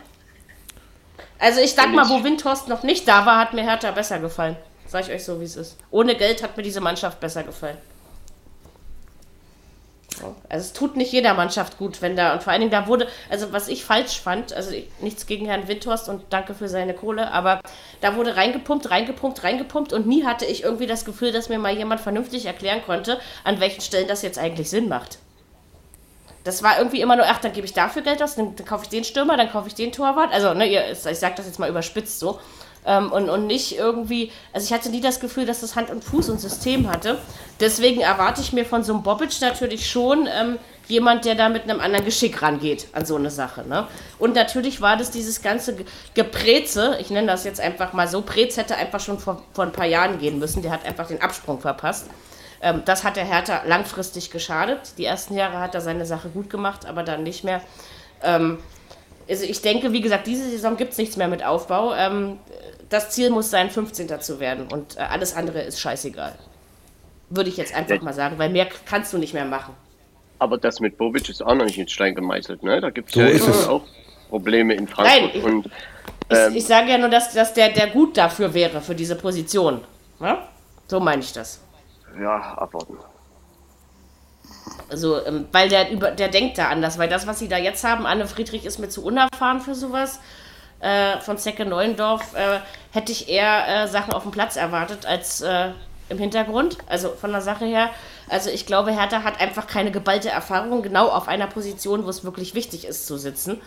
Also 1.39 1.61
ich 1.61 1.73
sag 1.73 1.91
mal, 1.93 2.07
wo 2.09 2.23
Windhorst 2.23 2.67
noch 2.67 2.83
nicht 2.83 3.07
da 3.07 3.25
war, 3.25 3.37
hat 3.39 3.53
mir 3.53 3.63
Hertha 3.63 3.91
besser 3.91 4.19
gefallen. 4.19 4.57
Sag 4.87 5.05
ich 5.07 5.11
euch 5.13 5.23
so, 5.23 5.39
wie 5.39 5.45
es 5.45 5.55
ist. 5.55 5.77
Ohne 5.89 6.15
Geld 6.15 6.43
hat 6.43 6.57
mir 6.57 6.63
diese 6.63 6.81
Mannschaft 6.81 7.19
besser 7.21 7.43
gefallen. 7.43 7.77
So. 10.21 10.35
Also 10.49 10.65
es 10.65 10.73
tut 10.73 10.95
nicht 10.97 11.11
jeder 11.11 11.33
Mannschaft 11.33 11.77
gut, 11.79 12.01
wenn 12.01 12.15
da, 12.15 12.33
und 12.33 12.43
vor 12.43 12.53
allen 12.53 12.61
Dingen 12.61 12.71
da 12.71 12.87
wurde, 12.87 13.07
also 13.29 13.51
was 13.51 13.67
ich 13.67 13.83
falsch 13.83 14.19
fand, 14.19 14.53
also 14.53 14.71
ich- 14.71 14.87
nichts 14.99 15.25
gegen 15.25 15.47
Herrn 15.47 15.67
Windhorst 15.67 16.07
und 16.09 16.21
danke 16.29 16.53
für 16.53 16.69
seine 16.69 16.93
Kohle, 16.93 17.31
aber 17.31 17.59
da 18.01 18.15
wurde 18.15 18.35
reingepumpt, 18.35 18.91
reingepumpt, 18.91 19.43
reingepumpt 19.43 19.93
und 19.93 20.05
nie 20.07 20.23
hatte 20.23 20.45
ich 20.45 20.63
irgendwie 20.63 20.87
das 20.87 21.05
Gefühl, 21.05 21.31
dass 21.31 21.49
mir 21.49 21.57
mal 21.59 21.75
jemand 21.75 22.01
vernünftig 22.01 22.45
erklären 22.45 22.81
konnte, 22.85 23.19
an 23.43 23.59
welchen 23.59 23.81
Stellen 23.81 24.07
das 24.07 24.21
jetzt 24.21 24.37
eigentlich 24.37 24.69
Sinn 24.69 24.87
macht. 24.87 25.17
Das 26.43 26.63
war 26.63 26.77
irgendwie 26.79 27.01
immer 27.01 27.15
nur, 27.15 27.25
ach, 27.27 27.39
dann 27.39 27.53
gebe 27.53 27.65
ich 27.65 27.73
dafür 27.73 28.01
Geld 28.01 28.21
aus, 28.23 28.35
dann, 28.35 28.55
dann 28.55 28.65
kaufe 28.65 28.83
ich 28.83 28.89
den 28.89 29.03
Stürmer, 29.03 29.37
dann 29.37 29.51
kaufe 29.51 29.67
ich 29.67 29.75
den 29.75 29.91
Torwart. 29.91 30.31
Also, 30.33 30.53
ne, 30.55 30.65
ihr, 30.65 30.91
ich 30.91 30.97
sage 30.99 31.35
das 31.37 31.45
jetzt 31.45 31.59
mal 31.59 31.69
überspitzt 31.69 32.19
so. 32.19 32.39
Ähm, 32.83 33.11
und, 33.11 33.29
und 33.29 33.45
nicht 33.45 33.77
irgendwie, 33.77 34.31
also 34.53 34.65
ich 34.65 34.73
hatte 34.73 34.89
nie 34.89 35.01
das 35.01 35.19
Gefühl, 35.19 35.45
dass 35.45 35.61
das 35.61 35.75
Hand 35.75 35.91
und 35.91 36.03
Fuß 36.03 36.29
und 36.29 36.39
System 36.41 36.89
hatte. 36.89 37.19
Deswegen 37.59 38.01
erwarte 38.01 38.41
ich 38.41 38.53
mir 38.53 38.65
von 38.65 38.83
so 38.83 38.93
einem 38.93 39.03
Bobic 39.03 39.39
natürlich 39.39 39.87
schon 39.87 40.27
ähm, 40.27 40.57
jemand, 40.87 41.25
der 41.25 41.35
da 41.35 41.47
mit 41.47 41.63
einem 41.63 41.79
anderen 41.79 42.05
Geschick 42.05 42.41
rangeht 42.41 42.87
an 42.93 43.05
so 43.05 43.15
eine 43.15 43.29
Sache. 43.29 43.67
Ne? 43.67 43.87
Und 44.17 44.33
natürlich 44.33 44.81
war 44.81 44.97
das 44.97 45.11
dieses 45.11 45.43
ganze 45.43 45.75
Ge- 45.75 45.85
Gepreze, 46.15 46.97
ich 46.99 47.11
nenne 47.11 47.27
das 47.27 47.43
jetzt 47.43 47.61
einfach 47.61 47.93
mal 47.93 48.07
so, 48.07 48.23
Prez 48.23 48.57
hätte 48.57 48.75
einfach 48.75 48.99
schon 48.99 49.19
vor, 49.19 49.43
vor 49.53 49.63
ein 49.63 49.71
paar 49.71 49.85
Jahren 49.85 50.17
gehen 50.17 50.39
müssen, 50.39 50.63
der 50.63 50.71
hat 50.71 50.83
einfach 50.83 51.05
den 51.05 51.21
Absprung 51.21 51.61
verpasst. 51.61 52.07
Ähm, 52.63 52.81
das 52.85 53.03
hat 53.03 53.15
der 53.15 53.25
Hertha 53.25 53.61
langfristig 53.67 54.31
geschadet. 54.31 54.79
Die 54.97 55.05
ersten 55.05 55.35
Jahre 55.35 55.59
hat 55.59 55.75
er 55.75 55.81
seine 55.81 56.07
Sache 56.07 56.29
gut 56.29 56.49
gemacht, 56.49 56.87
aber 56.87 57.03
dann 57.03 57.21
nicht 57.21 57.43
mehr. 57.43 57.61
Ähm, 58.23 58.57
also 59.31 59.45
ich 59.45 59.61
denke, 59.61 59.91
wie 59.93 60.01
gesagt, 60.01 60.27
diese 60.27 60.49
Saison 60.49 60.77
gibt 60.77 60.91
es 60.91 60.97
nichts 60.97 61.17
mehr 61.17 61.27
mit 61.29 61.43
Aufbau. 61.43 61.93
Ähm, 61.95 62.37
das 62.89 63.09
Ziel 63.11 63.29
muss 63.29 63.49
sein, 63.49 63.69
15. 63.69 64.19
zu 64.21 64.39
werden 64.39 64.67
und 64.71 64.97
äh, 64.97 64.99
alles 64.99 65.35
andere 65.35 65.61
ist 65.61 65.79
scheißegal. 65.79 66.35
Würde 67.29 67.49
ich 67.49 67.55
jetzt 67.57 67.73
einfach 67.73 67.95
Ja. 67.95 68.01
mal 68.01 68.13
sagen, 68.13 68.37
weil 68.37 68.49
mehr 68.49 68.67
kannst 68.85 69.13
du 69.13 69.17
nicht 69.17 69.33
mehr 69.33 69.45
machen. 69.45 69.73
Aber 70.39 70.57
das 70.57 70.79
mit 70.81 70.97
Bobic 70.97 71.29
ist 71.29 71.41
auch 71.41 71.55
noch 71.55 71.65
nicht 71.65 71.77
in 71.77 71.87
Stein 71.87 72.13
gemeißelt. 72.15 72.61
Ne? 72.63 72.81
Da 72.81 72.89
gibt 72.89 73.15
es 73.15 73.41
So 73.45 73.51
ja 73.51 73.69
auch 73.69 73.83
Probleme 74.29 74.73
in 74.73 74.87
Frankfurt. 74.87 75.35
ich- 75.35 75.43
und 75.43 75.69
Ich, 76.29 76.37
Ähm. 76.37 76.55
ich 76.55 76.65
sage 76.65 76.89
ja 76.91 76.97
nur, 76.97 77.09
dass, 77.09 77.33
dass 77.33 77.53
der, 77.53 77.69
der 77.69 77.87
gut 77.87 78.15
dafür 78.17 78.53
wäre, 78.53 78.79
für 78.81 78.95
diese 78.95 79.15
Position. 79.15 79.81
Ne? 80.19 80.37
So 80.87 80.99
meine 80.99 81.21
ich 81.21 81.31
das. 81.33 81.59
ja, 82.21 82.35
abwarten. 82.57 82.97
Also, 84.89 85.25
ähm, 85.25 85.47
weil 85.51 85.69
der 85.69 85.91
über, 85.91 86.11
der 86.11 86.27
denkt 86.27 86.57
da 86.57 86.69
anders, 86.69 86.97
weil 86.97 87.09
das, 87.09 87.27
was 87.27 87.39
sie 87.39 87.47
da 87.47 87.57
jetzt 87.57 87.83
haben, 87.83 88.05
Anne 88.05 88.27
Friedrich 88.27 88.65
ist 88.65 88.79
mir 88.79 88.89
zu 88.89 89.03
unerfahren 89.03 89.61
für 89.61 89.75
sowas. 89.75 90.19
Äh, 90.79 91.19
von 91.19 91.37
Zecke 91.37 91.65
Neuendorf 91.65 92.33
äh, 92.33 92.59
hätte 92.91 93.11
ich 93.11 93.29
eher 93.29 93.83
äh, 93.83 93.87
Sachen 93.87 94.13
auf 94.13 94.23
dem 94.23 94.31
Platz 94.31 94.55
erwartet 94.55 95.05
als 95.05 95.41
äh, 95.41 95.69
im 96.09 96.17
Hintergrund. 96.17 96.77
Also 96.87 97.09
von 97.09 97.31
der 97.31 97.41
Sache 97.41 97.65
her. 97.65 97.89
Also 98.29 98.49
ich 98.49 98.65
glaube, 98.65 98.91
Hertha 98.91 99.23
hat 99.23 99.39
einfach 99.39 99.67
keine 99.67 99.91
geballte 99.91 100.29
Erfahrung, 100.29 100.81
genau 100.81 101.07
auf 101.07 101.27
einer 101.27 101.47
Position, 101.47 102.05
wo 102.05 102.09
es 102.09 102.23
wirklich 102.23 102.53
wichtig 102.53 102.85
ist 102.85 103.07
zu 103.07 103.17
sitzen. 103.17 103.61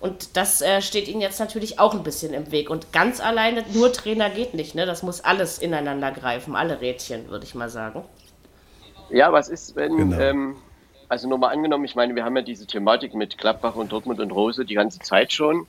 Und 0.00 0.36
das 0.36 0.62
äh, 0.62 0.80
steht 0.80 1.08
ihnen 1.08 1.20
jetzt 1.20 1.40
natürlich 1.40 1.78
auch 1.78 1.92
ein 1.92 2.02
bisschen 2.02 2.32
im 2.32 2.50
Weg. 2.50 2.70
Und 2.70 2.92
ganz 2.92 3.20
alleine 3.20 3.64
nur 3.74 3.92
Trainer 3.92 4.30
geht 4.30 4.54
nicht. 4.54 4.74
Ne? 4.74 4.86
Das 4.86 5.02
muss 5.02 5.20
alles 5.20 5.58
ineinander 5.58 6.10
greifen, 6.10 6.56
alle 6.56 6.80
Rädchen, 6.80 7.28
würde 7.28 7.44
ich 7.44 7.54
mal 7.54 7.68
sagen. 7.68 8.02
Ja, 9.10 9.32
was 9.32 9.48
ist, 9.48 9.76
wenn, 9.76 9.96
Genau. 9.96 10.18
ähm, 10.18 10.56
also 11.08 11.28
nur 11.28 11.38
mal 11.38 11.48
angenommen, 11.48 11.84
ich 11.84 11.96
meine, 11.96 12.14
wir 12.14 12.24
haben 12.24 12.36
ja 12.36 12.42
diese 12.42 12.66
Thematik 12.66 13.14
mit 13.14 13.36
Gladbach 13.38 13.74
und 13.74 13.90
Dortmund 13.90 14.20
und 14.20 14.30
Rose 14.30 14.64
die 14.64 14.74
ganze 14.74 15.00
Zeit 15.00 15.32
schon. 15.32 15.66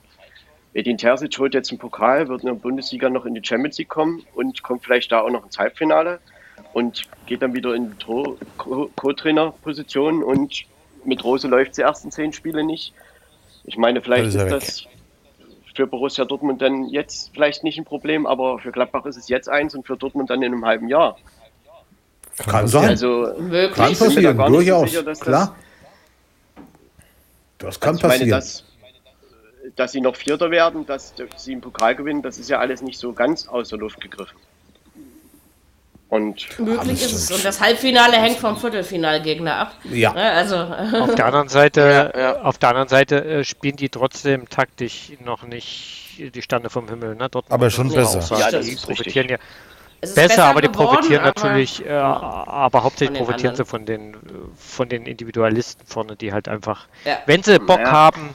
Edin 0.74 0.96
Terzic 0.96 1.38
holt 1.38 1.52
jetzt 1.52 1.70
einen 1.70 1.78
Pokal, 1.78 2.28
wird 2.28 2.42
in 2.42 2.46
der 2.46 2.54
Bundesliga 2.54 3.10
noch 3.10 3.26
in 3.26 3.34
die 3.34 3.44
Champions 3.44 3.76
League 3.78 3.88
kommen 3.88 4.24
und 4.34 4.62
kommt 4.62 4.84
vielleicht 4.84 5.12
da 5.12 5.20
auch 5.20 5.30
noch 5.30 5.44
ins 5.44 5.58
Halbfinale 5.58 6.20
und 6.72 7.02
geht 7.26 7.42
dann 7.42 7.54
wieder 7.54 7.74
in 7.74 7.90
die 7.90 7.96
Co-Trainer-Position 8.56 10.22
und 10.22 10.62
mit 11.04 11.24
Rose 11.24 11.48
läuft 11.48 11.76
die 11.76 11.82
ersten 11.82 12.10
zehn 12.10 12.32
Spiele 12.32 12.64
nicht. 12.64 12.94
Ich 13.64 13.76
meine, 13.76 14.00
vielleicht 14.00 14.28
ist, 14.28 14.34
ist 14.36 14.50
das 14.50 14.86
für 15.74 15.86
Borussia 15.86 16.24
Dortmund 16.24 16.62
dann 16.62 16.84
jetzt 16.84 17.32
vielleicht 17.34 17.64
nicht 17.64 17.78
ein 17.78 17.84
Problem, 17.84 18.26
aber 18.26 18.58
für 18.58 18.72
Gladbach 18.72 19.06
ist 19.06 19.16
es 19.16 19.28
jetzt 19.28 19.48
eins 19.48 19.74
und 19.74 19.86
für 19.86 19.96
Dortmund 19.96 20.30
dann 20.30 20.42
in 20.42 20.52
einem 20.52 20.64
halben 20.64 20.88
Jahr. 20.88 21.16
Kann 22.38 22.66
sein. 22.68 22.88
Also 22.90 23.34
Möglich. 23.38 23.72
kann 23.74 23.92
ich 23.92 23.98
bin 23.98 24.14
mir 24.14 24.22
da 24.22 24.32
passieren, 24.32 24.36
nicht 24.36 24.46
so 24.46 24.52
durchaus. 24.54 24.90
sicher, 24.90 25.02
dass 25.02 25.18
das- 25.18 25.26
Klar. 25.26 25.56
Das 27.58 27.78
kann 27.80 27.94
meine, 27.96 28.08
passieren. 28.08 28.30
dass, 28.30 28.64
dass 29.76 29.92
sie 29.92 30.00
noch 30.00 30.16
Vierter 30.16 30.50
werden, 30.50 30.84
dass 30.86 31.14
sie 31.36 31.52
einen 31.52 31.60
Pokal 31.60 31.94
gewinnen, 31.94 32.22
das 32.22 32.38
ist 32.38 32.50
ja 32.50 32.58
alles 32.58 32.82
nicht 32.82 32.98
so 32.98 33.12
ganz 33.12 33.46
aus 33.46 33.68
der 33.68 33.78
Luft 33.78 34.00
gegriffen. 34.00 34.36
Und 36.08 36.58
Möglich 36.58 37.02
ist 37.02 37.12
es. 37.12 37.30
Und 37.30 37.42
das 37.42 37.58
Halbfinale 37.60 38.16
hängt 38.18 38.36
vom 38.38 38.58
Viertelfinalgegner 38.58 39.56
ab. 39.56 39.74
Ja. 39.84 40.12
Ne, 40.12 40.30
Also, 40.32 40.56
Auf 40.56 41.14
der 41.14 41.24
anderen 41.26 41.48
Seite, 41.48 41.80
Ja, 42.14 42.20
ja. 42.20 42.42
Auf 42.42 42.58
der 42.58 42.68
anderen 42.70 42.88
Seite 42.88 43.24
äh, 43.24 43.44
spielen 43.44 43.76
die 43.76 43.88
trotzdem 43.88 44.46
taktisch 44.50 45.12
noch 45.24 45.44
nicht 45.44 46.18
die 46.18 46.42
Stande 46.42 46.68
vom 46.68 46.86
Himmel. 46.88 47.14
Ne? 47.14 47.28
Dort 47.30 47.46
Aber 47.50 47.70
schon 47.70 47.90
besser. 47.90 48.20
Ja, 48.38 48.50
die 48.60 48.74
profitieren 48.76 49.28
ja 49.30 49.38
es 50.02 50.10
ist 50.10 50.14
besser, 50.16 50.44
aber 50.44 50.60
die 50.60 50.68
geworden, 50.68 50.88
profitieren 50.96 51.24
aber- 51.24 51.40
natürlich, 51.40 51.86
äh, 51.86 51.90
aber 51.92 52.82
hauptsächlich 52.84 53.16
profitieren 53.18 53.54
sie 53.56 53.62
anderen. 53.62 53.66
von 53.70 53.86
den, 53.86 54.14
äh, 54.14 54.18
von 54.56 54.88
den 54.90 55.06
Individualisten 55.06 55.86
vorne, 55.86 56.16
die 56.16 56.32
halt 56.32 56.48
einfach, 56.48 56.86
Ja. 57.04 57.18
wenn 57.26 57.42
sie 57.42 57.58
Bock 57.58 57.78
Naja. 57.80 57.90
haben, 57.90 58.30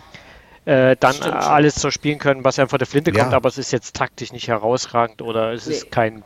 äh, 0.66 0.96
dann 1.00 1.14
Stimmt 1.14 1.34
alles 1.36 1.76
so 1.76 1.92
spielen 1.92 2.18
können, 2.20 2.44
was 2.44 2.58
einfach 2.60 2.78
der 2.78 2.88
Flinte 2.88 3.12
Ja. 3.12 3.22
kommt, 3.24 3.34
aber 3.34 3.48
es 3.48 3.58
ist 3.58 3.72
jetzt 3.72 3.96
taktisch 3.96 4.32
nicht 4.34 4.48
herausragend 4.50 5.22
oder 5.22 5.54
es 5.54 5.66
Nee. 5.68 5.74
ist 5.76 5.92
kein 5.92 6.24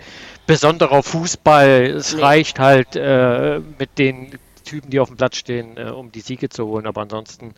besonderer 0.48 1.04
Fußball. 1.04 1.68
Es 1.98 2.16
Nee. 2.16 2.22
reicht 2.22 2.60
halt 2.60 2.96
äh, 2.96 3.60
mit 3.78 4.00
den 4.00 4.40
Typen, 4.66 4.90
die 4.90 5.00
auf 5.00 5.10
dem 5.10 5.18
Platz 5.18 5.38
stehen, 5.38 5.76
äh, 5.78 5.90
um 5.90 6.12
die 6.12 6.22
Siege 6.22 6.50
zu 6.50 6.66
holen. 6.66 6.88
Aber 6.88 7.02
ansonsten, 7.02 7.54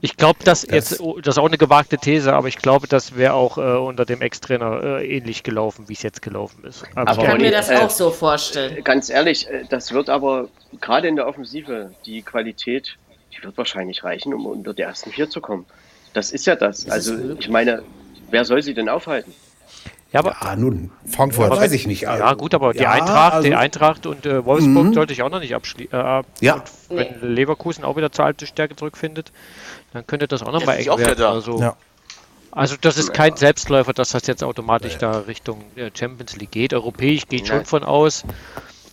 ich 0.00 0.16
glaube, 0.16 0.44
dass 0.44 0.62
jetzt, 0.62 1.00
oh, 1.00 1.20
das 1.20 1.34
ist 1.34 1.38
auch 1.38 1.46
eine 1.46 1.58
gewagte 1.58 1.96
These, 1.96 2.32
aber 2.32 2.48
ich 2.48 2.56
glaube, 2.56 2.86
das 2.86 3.16
wäre 3.16 3.34
auch 3.34 3.58
äh, 3.58 3.60
unter 3.60 4.04
dem 4.04 4.20
Ex-Trainer 4.20 4.82
äh, 4.82 5.16
ähnlich 5.16 5.42
gelaufen, 5.42 5.88
wie 5.88 5.94
es 5.94 6.02
jetzt 6.02 6.22
gelaufen 6.22 6.64
ist. 6.64 6.84
Aber 6.94 7.12
Ich 7.12 7.18
kann 7.26 7.40
mir 7.40 7.50
das 7.50 7.70
äh, 7.70 7.76
auch 7.76 7.90
so 7.90 8.10
vorstellen. 8.10 8.82
ganz 8.84 9.08
ehrlich, 9.08 9.48
äh, 9.48 9.64
das 9.68 9.92
wird 9.92 10.10
aber 10.10 10.48
gerade 10.80 11.08
in 11.08 11.16
der 11.16 11.26
Offensive, 11.26 11.92
die 12.04 12.22
Qualität, 12.22 12.96
die 13.32 13.42
wird 13.42 13.56
wahrscheinlich 13.56 14.04
reichen, 14.04 14.34
um 14.34 14.46
unter 14.46 14.74
die 14.74 14.82
ersten 14.82 15.10
vier 15.10 15.30
zu 15.30 15.40
kommen. 15.40 15.66
Das 16.12 16.30
ist 16.30 16.46
ja 16.46 16.56
das. 16.56 16.88
Also 16.88 17.14
ich 17.38 17.48
meine, 17.48 17.82
wer 18.30 18.44
soll 18.44 18.62
sie 18.62 18.74
denn 18.74 18.88
aufhalten? 18.88 19.34
Ja, 20.16 20.20
aber 20.20 20.36
Ah, 20.40 20.56
nun, 20.56 20.90
Frankfurt. 21.06 21.50
weiß 21.50 21.72
ich 21.72 21.86
nicht. 21.86 22.00
Ja, 22.02 22.32
gut, 22.32 22.54
aber 22.54 22.72
die 22.72 22.78
Ja, 22.78 22.90
Eintracht, 22.92 23.34
also- 23.34 23.48
die 23.48 23.54
Eintracht 23.54 24.06
und 24.06 24.24
äh, 24.24 24.42
Wolfsburg 24.46 24.94
sollte 24.94 25.12
ich 25.12 25.22
auch 25.22 25.28
noch 25.28 25.40
nicht 25.40 25.54
abschließen. 25.54 25.92
Äh, 25.92 26.22
Ja. 26.40 26.62
wenn 26.88 27.34
Leverkusen 27.34 27.84
auch 27.84 27.96
wieder 27.98 28.10
zur 28.10 28.24
alten 28.24 28.46
Stärke 28.46 28.74
zurückfindet, 28.76 29.30
dann 29.92 30.06
könnte 30.06 30.26
das 30.26 30.42
auch 30.42 30.52
noch 30.52 30.60
Ja, 30.60 30.66
mal 30.66 30.72
eng 30.78 30.86
werden. 30.86 31.14
da. 31.18 31.32
Also, 31.32 31.60
Ja. 31.60 31.76
also 32.50 32.76
das 32.80 32.96
ist 32.96 33.12
kein 33.12 33.36
Selbstläufer, 33.36 33.92
dass 33.92 34.10
das 34.12 34.26
jetzt 34.26 34.42
automatisch 34.42 34.96
da 34.96 35.18
Richtung 35.18 35.64
äh, 35.76 35.90
Champions 35.94 36.34
League 36.36 36.50
geht. 36.50 36.72
Europäisch 36.72 37.26
geht 37.28 37.46
schon 37.46 37.58
Nein. 37.58 37.66
von 37.66 37.84
aus. 37.84 38.24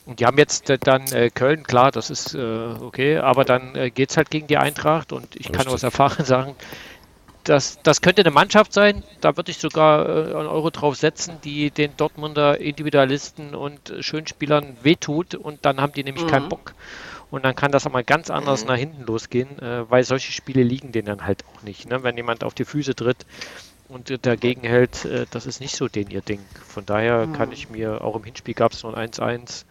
Und 0.05 0.19
die 0.19 0.25
haben 0.25 0.37
jetzt 0.37 0.69
äh, 0.69 0.77
dann 0.77 1.03
äh, 1.13 1.29
Köln, 1.29 1.63
klar, 1.63 1.91
das 1.91 2.09
ist 2.09 2.35
äh, 2.35 2.41
okay, 2.81 3.19
aber 3.19 3.45
dann 3.45 3.75
äh, 3.75 3.89
geht 3.91 4.09
es 4.11 4.17
halt 4.17 4.29
gegen 4.29 4.47
die 4.47 4.57
Eintracht 4.57 5.13
und 5.13 5.37
ich 5.37 5.53
kann 5.53 5.67
aus 5.67 5.83
Erfahrung 5.83 6.25
sagen, 6.25 6.55
das, 7.43 7.79
das 7.83 8.01
könnte 8.01 8.21
eine 8.21 8.31
Mannschaft 8.31 8.73
sein, 8.73 9.03
da 9.21 9.35
würde 9.37 9.51
ich 9.51 9.57
sogar 9.57 10.07
äh, 10.07 10.35
einen 10.35 10.47
Euro 10.47 10.69
drauf 10.69 10.95
setzen, 10.95 11.37
die 11.43 11.71
den 11.71 11.95
Dortmunder 11.97 12.59
Individualisten 12.59 13.55
und 13.55 13.89
äh, 13.89 14.03
Schönspielern 14.03 14.77
wehtut 14.81 15.35
und 15.35 15.65
dann 15.65 15.81
haben 15.81 15.93
die 15.93 16.03
nämlich 16.03 16.27
keinen 16.27 16.49
Bock. 16.49 16.73
Und 17.31 17.43
dann 17.43 17.55
kann 17.55 17.71
das 17.71 17.87
auch 17.87 17.91
mal 17.91 18.03
ganz 18.03 18.29
anders 18.29 18.65
nach 18.65 18.75
hinten 18.75 19.03
losgehen, 19.03 19.59
äh, 19.59 19.89
weil 19.89 20.03
solche 20.03 20.31
Spiele 20.31 20.63
liegen 20.63 20.91
denen 20.91 21.07
dann 21.07 21.25
halt 21.25 21.43
auch 21.45 21.63
nicht. 21.63 21.89
Ne? 21.89 22.03
Wenn 22.03 22.15
jemand 22.15 22.43
auf 22.43 22.53
die 22.53 22.65
Füße 22.65 22.95
tritt 22.95 23.25
und 23.89 24.25
dagegen 24.25 24.61
hält, 24.61 25.05
äh, 25.05 25.25
das 25.31 25.45
ist 25.45 25.59
nicht 25.59 25.75
so 25.75 25.87
den 25.87 26.09
ihr 26.09 26.21
Ding. 26.21 26.39
Von 26.67 26.85
daher 26.85 27.27
kann 27.27 27.51
ich 27.51 27.69
mir, 27.69 28.01
auch 28.01 28.15
im 28.15 28.23
Hinspiel 28.23 28.53
gab 28.53 28.71
es 28.71 28.83
noch 28.83 28.93
ein 28.93 29.09
1-1, 29.09 29.65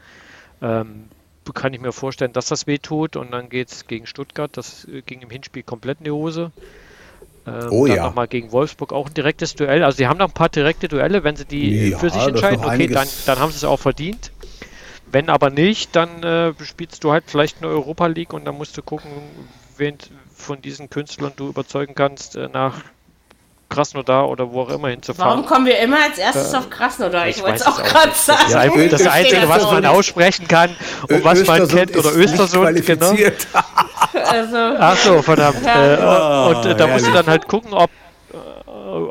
ähm, 0.60 1.08
kann 1.54 1.74
ich 1.74 1.80
mir 1.80 1.92
vorstellen, 1.92 2.32
dass 2.32 2.46
das 2.46 2.66
wehtut 2.66 3.16
und 3.16 3.32
dann 3.32 3.48
geht 3.48 3.68
es 3.68 3.86
gegen 3.86 4.06
Stuttgart, 4.06 4.56
das 4.56 4.86
ging 5.06 5.22
im 5.22 5.30
Hinspiel 5.30 5.64
komplett 5.64 5.98
in 5.98 6.04
die 6.04 6.10
Hose. 6.12 6.52
Ähm, 7.46 7.70
Oh 7.70 7.86
dann 7.86 7.96
ja. 7.96 8.04
nochmal 8.04 8.28
gegen 8.28 8.52
Wolfsburg 8.52 8.92
auch 8.92 9.06
ein 9.08 9.14
direktes 9.14 9.54
Duell. 9.54 9.82
Also 9.82 9.96
sie 9.96 10.06
haben 10.06 10.18
noch 10.18 10.28
ein 10.28 10.34
paar 10.34 10.48
direkte 10.48 10.88
Duelle, 10.88 11.24
wenn 11.24 11.36
sie 11.36 11.44
die 11.44 11.90
Ja, 11.90 11.98
für 11.98 12.10
sich 12.10 12.26
entscheiden, 12.28 12.64
okay, 12.64 12.86
dann, 12.86 13.08
dann 13.26 13.38
haben 13.38 13.50
sie 13.50 13.56
es 13.56 13.64
auch 13.64 13.80
verdient. 13.80 14.30
Wenn 15.10 15.28
aber 15.28 15.50
nicht, 15.50 15.94
dann 15.96 16.22
äh, 16.22 16.54
spielst 16.64 17.04
du 17.04 17.12
halt 17.12 17.24
vielleicht 17.26 17.58
eine 17.58 17.68
Europa 17.68 18.06
League 18.06 18.32
und 18.32 18.44
dann 18.44 18.56
musst 18.56 18.76
du 18.78 18.82
gucken, 18.82 19.10
wen 19.76 19.98
von 20.34 20.62
diesen 20.62 20.88
Künstlern 20.88 21.32
du 21.36 21.48
überzeugen 21.48 21.94
kannst, 21.94 22.36
äh, 22.36 22.48
nach 22.48 22.84
Krasnodar 23.74 24.28
oder 24.28 24.50
wo 24.52 24.62
auch 24.62 24.68
immer 24.70 24.88
hinzufahren. 24.88 25.30
Warum 25.30 25.46
kommen 25.46 25.66
wir 25.66 25.78
immer 25.80 25.96
als 26.02 26.18
erstes 26.18 26.54
auf 26.54 26.68
Krasnodar? 26.70 27.26
Ich, 27.28 27.36
ich 27.38 27.42
wollte 27.42 27.56
es 27.56 27.66
auch 27.66 27.82
gerade 27.82 28.12
sagen. 28.14 28.50
Ja, 28.50 28.64
Öl- 28.64 28.88
das 28.88 29.06
Einzige, 29.06 29.48
was 29.48 29.62
man 29.64 29.84
aussprechen 29.86 30.46
kann 30.48 30.70
und 31.08 31.24
was 31.24 31.44
man 31.46 31.62
Östersund 31.62 31.70
kennt, 31.92 31.96
oder 31.96 32.14
Östersund, 32.14 32.86
genau. 32.86 33.14
Also, 34.12 34.56
Ach 34.78 34.96
so, 34.96 35.22
verdammt. 35.22 35.64
Ja. 35.64 36.48
Äh, 36.50 36.54
und 36.54 36.66
äh, 36.66 36.74
da 36.76 36.86
musst 36.86 37.06
du 37.06 37.12
dann 37.12 37.26
halt 37.26 37.48
gucken, 37.48 37.72
ob, 37.72 37.90
äh, 38.32 38.36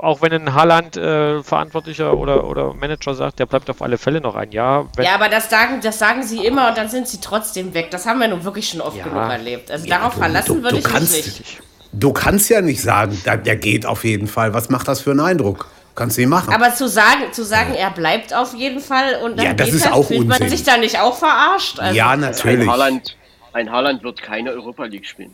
auch 0.02 0.22
wenn 0.22 0.32
ein 0.34 0.54
Haaland 0.54 0.96
äh, 0.98 1.42
Verantwortlicher 1.44 2.16
oder, 2.16 2.44
oder 2.46 2.74
Manager 2.74 3.16
sagt, 3.16 3.40
der 3.40 3.46
bleibt 3.48 3.70
auf 3.70 3.82
alle 3.82 3.98
Fälle 3.98 4.22
noch 4.22 4.36
ein 4.36 4.52
Jahr. 4.52 4.88
Wenn, 4.96 5.06
ja, 5.06 5.16
aber 5.16 5.30
das 5.30 5.50
sagen, 5.50 5.80
das 5.82 5.98
sagen 6.00 6.24
sie 6.24 6.46
immer 6.46 6.70
und 6.70 6.78
dann 6.78 6.90
sind 6.90 7.08
sie 7.08 7.20
trotzdem 7.20 7.74
weg. 7.74 7.90
Das 7.92 8.06
haben 8.06 8.20
wir 8.20 8.28
nun 8.28 8.44
wirklich 8.44 8.70
schon 8.70 8.82
oft 8.82 8.98
Ja. 8.98 9.04
genug 9.06 9.30
erlebt. 9.30 9.72
Also 9.72 9.86
Ja, 9.88 9.98
darauf 9.98 10.14
du- 10.14 10.20
verlassen 10.20 10.56
du- 10.58 10.64
würde 10.64 10.82
du 10.82 10.88
ich 10.88 10.94
mich 10.94 11.12
nicht. 11.12 11.62
Du 11.94 12.14
kannst 12.14 12.50
ja 12.50 12.62
nicht 12.62 12.82
sagen, 12.82 13.20
da- 13.26 13.36
der 13.38 13.56
geht 13.56 13.86
auf 13.86 14.04
jeden 14.04 14.28
Fall. 14.28 14.54
Was 14.54 14.70
macht 14.70 14.88
das 14.88 15.02
für 15.02 15.12
einen 15.12 15.20
Eindruck? 15.20 15.68
Kannst 15.94 16.16
du 16.18 16.22
nicht 16.22 16.30
machen. 16.30 16.54
Aber 16.54 16.74
zu 16.74 16.88
sagen, 16.88 17.34
zu 17.34 17.44
sagen, 17.44 17.74
er 17.74 17.90
bleibt 17.92 18.34
auf 18.34 18.54
jeden 18.54 18.80
Fall 18.80 19.16
und 19.24 19.38
dann 19.38 19.46
Ja, 19.46 19.54
das 19.54 19.68
geht 19.68 19.76
ist 19.76 19.86
er, 19.86 19.94
auch 19.94 20.08
fühlt 20.08 20.26
man 20.28 20.48
sich 20.48 20.64
da 20.64 20.78
nicht 20.78 21.00
auch 21.00 21.18
verarscht? 21.18 21.80
Also, 21.80 21.96
ja, 21.98 22.12
Ein 22.12 22.22
natürlich. 22.22 22.68
Haaland, 22.68 23.18
ein 23.52 23.70
Haaland 23.70 24.02
wird 24.04 24.22
keine 24.22 24.52
Europa 24.52 24.86
League 24.86 25.06
spielen. 25.06 25.34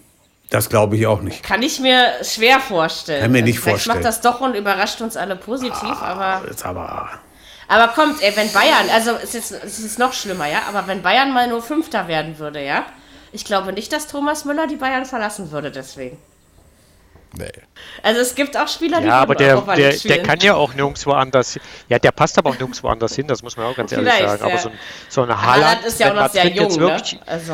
Das 0.50 0.68
glaube 0.70 0.96
ich 0.96 1.06
auch 1.06 1.22
nicht. 1.22 1.44
Kann 1.44 1.62
ich 1.62 1.80
mir 1.80 2.08
schwer 2.24 2.60
vorstellen. 2.60 3.22
Kann 3.22 3.32
mir 3.34 3.44
nicht 3.44 3.60
Vielleicht 3.60 3.84
vorstellen. 3.84 3.98
macht 3.98 4.06
das 4.06 4.22
doch 4.22 4.42
und 4.42 4.56
überrascht 4.56 5.00
uns 5.02 5.16
alle 5.16 5.36
positiv, 5.36 5.84
aber. 6.02 6.42
Jetzt 6.50 6.66
aber. 6.66 7.10
Aber 7.68 7.90
kommt, 7.90 8.24
ey, 8.24 8.32
wenn 8.36 8.52
Bayern, 8.54 8.90
also 8.94 9.12
es 9.22 9.36
ist, 9.36 9.52
jetzt, 9.52 9.64
es 9.64 9.80
ist 9.80 10.00
noch 10.00 10.14
schlimmer, 10.14 10.48
ja, 10.48 10.60
aber 10.70 10.88
wenn 10.88 11.02
Bayern 11.04 11.34
mal 11.34 11.48
nur 11.50 11.62
Fünfter 11.62 12.08
werden 12.08 12.40
würde, 12.40 12.64
ja, 12.66 12.86
ich 13.34 13.44
glaube 13.44 13.74
nicht, 13.74 13.92
dass 13.92 14.08
Thomas 14.08 14.46
Müller 14.46 14.68
die 14.68 14.78
Bayern 14.78 15.06
verlassen 15.06 15.52
würde 15.52 15.70
deswegen. 15.70 16.18
Nee. 17.34 17.52
Also 18.04 18.22
es 18.22 18.34
gibt 18.36 18.56
auch 18.58 18.68
Spieler, 18.68 19.02
die 19.02 19.08
ja, 19.08 19.20
aber 19.20 19.36
der, 19.36 19.60
der, 19.62 19.92
der 19.92 20.24
kann 20.24 20.40
ja 20.40 20.56
auch 20.56 20.74
nirgendwo 20.74 21.12
anders. 21.12 21.60
Ja, 21.90 22.00
der 22.00 22.12
passt 22.12 22.38
aber 22.38 22.50
auch 22.52 22.58
nirgendwo 22.58 22.88
anders 22.88 23.14
hin, 23.16 23.28
das 23.28 23.44
muss 23.44 23.58
man 23.58 23.66
auch 23.68 23.76
ganz 23.76 23.92
ehrlich 23.92 24.12
Vielleicht, 24.14 24.30
sagen. 24.30 24.44
Aber 24.44 24.52
ja. 24.54 24.58
so 24.60 24.70
ein, 24.70 24.80
so 25.10 25.22
ein 25.24 25.42
Haaland 25.42 25.84
ist 25.86 26.00
ja 26.00 26.12
auch 26.12 26.16
noch 26.16 26.30
sehr 26.32 26.48
jung, 26.48 26.66
jetzt 26.66 26.78
ne? 26.78 26.88
wirklich, 26.88 27.20
Also, 27.26 27.54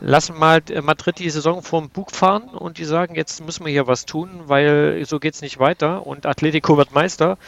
lassen 0.00 0.36
mal 0.38 0.60
äh, 0.70 0.82
Madrid 0.82 1.18
die 1.18 1.30
Saison 1.30 1.62
vom 1.62 1.88
Bug 1.88 2.10
fahren 2.10 2.44
und 2.50 2.78
die 2.78 2.84
sagen, 2.84 3.14
jetzt 3.14 3.44
müssen 3.44 3.64
wir 3.64 3.72
hier 3.72 3.86
was 3.86 4.04
tun, 4.04 4.28
weil 4.46 5.02
so 5.06 5.18
geht's 5.18 5.40
nicht 5.40 5.58
weiter 5.58 6.06
und 6.06 6.26
Atletico 6.26 6.76
wird 6.76 6.92
Meister. 6.92 7.38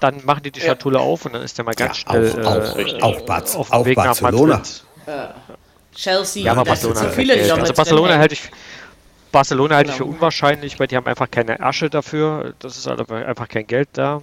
Dann 0.00 0.24
machen 0.24 0.44
die 0.44 0.52
die 0.52 0.60
Schatulle 0.60 1.00
auf 1.00 1.24
und 1.24 1.34
dann 1.34 1.42
ist 1.42 1.58
der 1.58 1.64
mal 1.64 1.74
ganz 1.74 1.98
Ja, 2.06 2.12
schnell 2.12 2.44
auch- 2.46 2.78
äh, 2.78 3.02
auch- 3.02 3.56
auf 3.56 3.68
dem 3.68 3.72
auch 3.74 3.84
Weg 3.84 3.96
Barcelona. 3.96 4.58
nach 4.58 5.06
Madrid. 5.06 5.34
Chelsea, 5.94 6.44
Ja, 6.44 6.52
aber 6.52 6.62
das 6.64 6.80
sind 6.82 6.90
Barcelona, 6.94 7.10
so 7.12 7.20
viele, 7.20 7.34
die 7.42 7.50
also 7.50 7.72
Barcelona 7.72 8.18
halte 8.18 8.34
ich, 8.34 8.42
Barcelona 9.32 9.76
halte 9.76 9.90
ich 9.90 9.96
für 9.96 10.04
Genau. 10.04 10.16
unwahrscheinlich, 10.16 10.78
weil 10.80 10.86
die 10.86 10.96
haben 10.96 11.06
einfach 11.06 11.30
keine 11.30 11.60
Asche 11.60 11.90
dafür. 11.90 12.54
Das 12.58 12.76
ist 12.76 12.86
halt 12.86 13.10
einfach 13.10 13.48
kein 13.48 13.66
Geld 13.66 13.88
da. 13.92 14.22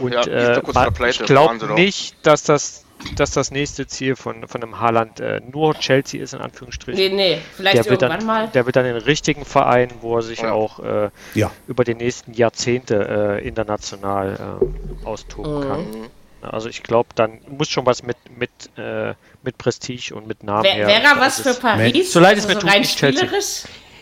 Und 0.00 0.12
Ja, 0.12 0.22
äh, 0.24 0.60
ich 1.08 1.18
glaube 1.24 1.74
nicht, 1.74 2.14
dass 2.24 2.44
das, 2.44 2.84
dass 3.16 3.30
das 3.32 3.50
nächste 3.50 3.86
Ziel 3.86 4.14
von, 4.16 4.46
von 4.46 4.62
einem 4.62 4.80
Haaland 4.80 5.18
äh, 5.20 5.40
nur 5.50 5.74
Chelsea 5.74 6.22
ist, 6.22 6.34
in 6.34 6.40
Anführungsstrichen. 6.40 7.00
Nee, 7.00 7.14
nee, 7.36 7.38
vielleicht 7.56 7.76
der, 7.78 7.84
wird 7.90 8.02
irgendwann 8.02 8.18
dann, 8.20 8.26
mal. 8.26 8.48
der 8.48 8.66
wird 8.66 8.76
dann 8.76 8.84
den 8.84 8.96
richtigen 8.96 9.44
Verein, 9.44 9.90
wo 10.00 10.16
er 10.16 10.22
sich 10.22 10.40
Ja. 10.42 10.52
auch 10.52 10.78
äh, 10.80 11.10
Ja. 11.34 11.50
über 11.66 11.84
die 11.84 11.94
nächsten 11.94 12.32
Jahrzehnte 12.32 13.38
äh, 13.42 13.46
international 13.46 14.60
äh, 15.04 15.06
austoben 15.06 15.58
Mhm. 15.58 15.68
kann. 15.68 15.86
Also 16.40 16.68
ich 16.68 16.84
glaube, 16.84 17.08
dann 17.16 17.40
muss 17.48 17.68
schon 17.68 17.84
was 17.84 18.04
mit, 18.04 18.16
mit, 18.36 18.50
äh, 18.78 19.14
mit 19.42 19.58
Prestige 19.58 20.14
und 20.14 20.28
mit 20.28 20.44
Namen 20.44 20.62
Wär, 20.64 20.74
her. 20.74 20.86
Wäre 20.86 21.02
er 21.02 21.20
was 21.20 21.40
für 21.40 21.54
Paris? 21.54 22.12
So 22.12 22.20
leid 22.20 22.36
es 22.38 22.44
also 22.44 22.48
mir 22.48 22.54
so 22.54 22.60
tut, 22.60 22.70
rein 22.70 22.80
nicht 22.82 22.96
Chelsea. 22.96 23.28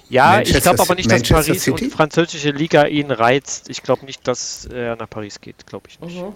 Ja, 0.09 0.33
Manchester 0.33 0.57
ich 0.59 0.63
glaube 0.65 0.83
aber 0.83 0.95
nicht, 0.95 1.07
dass 1.11 1.19
Manchester 1.21 1.35
Paris 1.53 1.63
City? 1.65 1.85
und 1.87 1.91
französische 1.93 2.51
Liga 2.51 2.85
ihn 2.87 3.11
reizt. 3.11 3.69
Ich 3.69 3.83
glaube 3.83 4.05
nicht, 4.07 4.27
dass 4.29 4.67
er 4.67 4.97
nach 4.97 5.11
Paris 5.11 5.41
geht, 5.41 5.67
glaube 5.67 5.89
ich 5.89 5.99
nicht. 6.01 6.17
Mhm. 6.17 6.33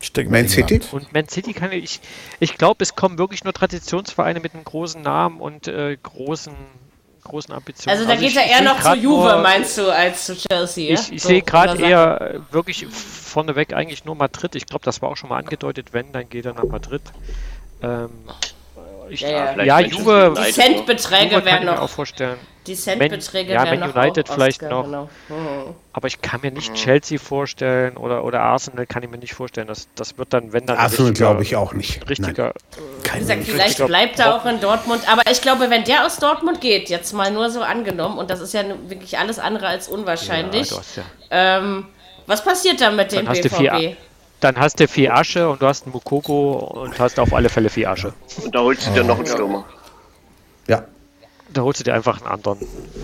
Ich 0.00 0.12
denke 0.14 0.32
Man 0.32 0.48
City? 0.48 0.80
Und 0.92 1.12
Man 1.12 1.28
City 1.28 1.52
kann 1.52 1.72
ich, 1.72 2.00
ich 2.38 2.56
glaube, 2.56 2.82
es 2.82 2.96
kommen 2.96 3.18
wirklich 3.18 3.44
nur 3.44 3.52
Traditionsvereine 3.52 4.40
mit 4.40 4.54
einem 4.54 4.64
großen 4.64 5.02
Namen 5.02 5.40
und 5.40 5.68
äh, 5.68 5.98
großen, 6.02 6.54
großen 7.24 7.52
Ambitionen. 7.52 7.94
Also 7.98 8.08
da 8.08 8.16
geht 8.16 8.30
ich- 8.30 8.36
er 8.38 8.46
eher 8.46 8.62
noch 8.62 8.80
zu 8.80 8.94
Juve, 8.94 9.24
nur- 9.28 9.42
meinst 9.42 9.76
du, 9.76 9.92
als 9.94 10.24
zu 10.24 10.34
Chelsea? 10.36 10.88
ja? 10.88 10.94
Ich, 10.98 11.12
ich 11.12 11.22
So, 11.22 11.28
sehe 11.28 11.42
gerade 11.42 11.78
eher 11.82 12.40
wirklich 12.50 12.86
vorneweg 12.86 13.74
eigentlich 13.74 14.06
nur 14.06 14.14
Madrid. 14.14 14.54
Ich 14.54 14.64
glaube, 14.64 14.86
das 14.86 15.02
war 15.02 15.10
auch 15.10 15.16
schon 15.18 15.28
mal 15.28 15.36
angedeutet. 15.38 15.88
Wenn, 15.92 16.10
dann 16.12 16.30
geht 16.30 16.46
er 16.46 16.54
nach 16.54 16.64
Madrid. 16.64 17.02
Ähm, 17.82 18.08
ich, 19.12 19.20
Ja, 19.20 19.28
ja. 19.30 19.46
Vielleicht 19.52 19.66
ja, 19.68 19.80
Juve, 19.80 20.34
Die 20.36 20.40
noch. 20.40 20.48
Centbeträge 20.50 21.38
ich 21.38 21.44
mir 21.44 21.72
auch 21.72 21.82
noch. 21.82 21.88
vorstellen. 21.88 22.36
Die 22.66 22.74
Centbeträge 22.74 23.52
ja, 23.54 23.64
Man 23.64 23.80
noch 23.80 23.94
United 23.96 24.28
auch 24.30 24.34
vielleicht 24.34 24.62
Oscar, 24.62 24.68
noch. 24.70 24.84
Genau. 24.84 25.08
Mhm. 25.28 25.74
Aber 25.94 26.08
ich 26.08 26.20
kann 26.20 26.40
mir 26.42 26.50
nicht 26.50 26.74
Chelsea 26.74 27.18
vorstellen 27.18 27.96
oder, 27.96 28.22
oder 28.22 28.42
Arsenal 28.42 28.86
kann 28.86 29.02
ich 29.02 29.10
mir 29.10 29.16
nicht 29.16 29.32
vorstellen. 29.34 29.66
Das, 29.66 29.88
das 29.94 30.18
wird 30.18 30.32
dann, 30.32 30.52
wenn 30.52 30.66
dann 30.66 30.76
ein 30.76 30.84
Arsenal 30.84 31.08
richtiger- 31.08 31.28
glaube 31.30 31.42
ich 31.42 31.56
auch 31.56 31.72
nicht. 31.72 32.08
richtiger. 32.08 32.52
Wie 33.12 33.18
gesagt, 33.18 33.44
vielleicht 33.44 33.66
richtiger 33.70 33.86
bleibt 33.86 34.18
er 34.18 34.36
auch 34.36 34.44
in 34.44 34.60
Dortmund. 34.60 35.02
Aber 35.10 35.22
ich 35.30 35.40
glaube, 35.40 35.70
wenn 35.70 35.84
der 35.84 36.04
aus 36.06 36.18
Dortmund 36.18 36.60
geht, 36.60 36.90
jetzt 36.90 37.12
mal 37.14 37.30
nur 37.30 37.48
so 37.50 37.62
angenommen, 37.62 38.18
und 38.18 38.28
das 38.30 38.40
ist 38.40 38.52
ja 38.52 38.62
wirklich 38.88 39.18
alles 39.18 39.38
andere 39.38 39.66
als 39.66 39.88
unwahrscheinlich, 39.88 40.68
Ja, 40.70 40.76
du 40.76 40.80
hast 40.80 40.96
ja, 40.96 41.02
ähm, 41.30 41.86
was 42.26 42.44
passiert 42.44 42.80
dann 42.80 42.94
mit 42.94 43.10
dem 43.10 43.24
Dann 43.24 43.28
hast 43.30 43.42
du 43.44 43.48
BVB? 43.48 43.96
Dann 44.40 44.56
hast 44.58 44.80
du 44.80 44.88
viel 44.88 45.10
Asche 45.10 45.48
und 45.48 45.60
du 45.62 45.66
hast 45.66 45.84
einen 45.84 45.92
Mukoko 45.92 46.52
und 46.82 46.98
hast 46.98 47.18
auf 47.20 47.32
alle 47.32 47.48
Fälle 47.48 47.68
viel 47.70 47.86
Asche. 47.86 48.12
Und 48.42 48.54
da 48.54 48.60
holst 48.60 48.86
du 48.86 48.90
dir 48.92 49.04
noch 49.04 49.16
einen 49.18 49.26
Stürmer. 49.26 49.64
Ja. 50.66 50.84
Da 51.52 51.62
holst 51.62 51.80
du 51.80 51.84
dir 51.84 51.94
einfach 51.94 52.18
einen 52.18 52.26
anderen. 52.26 52.58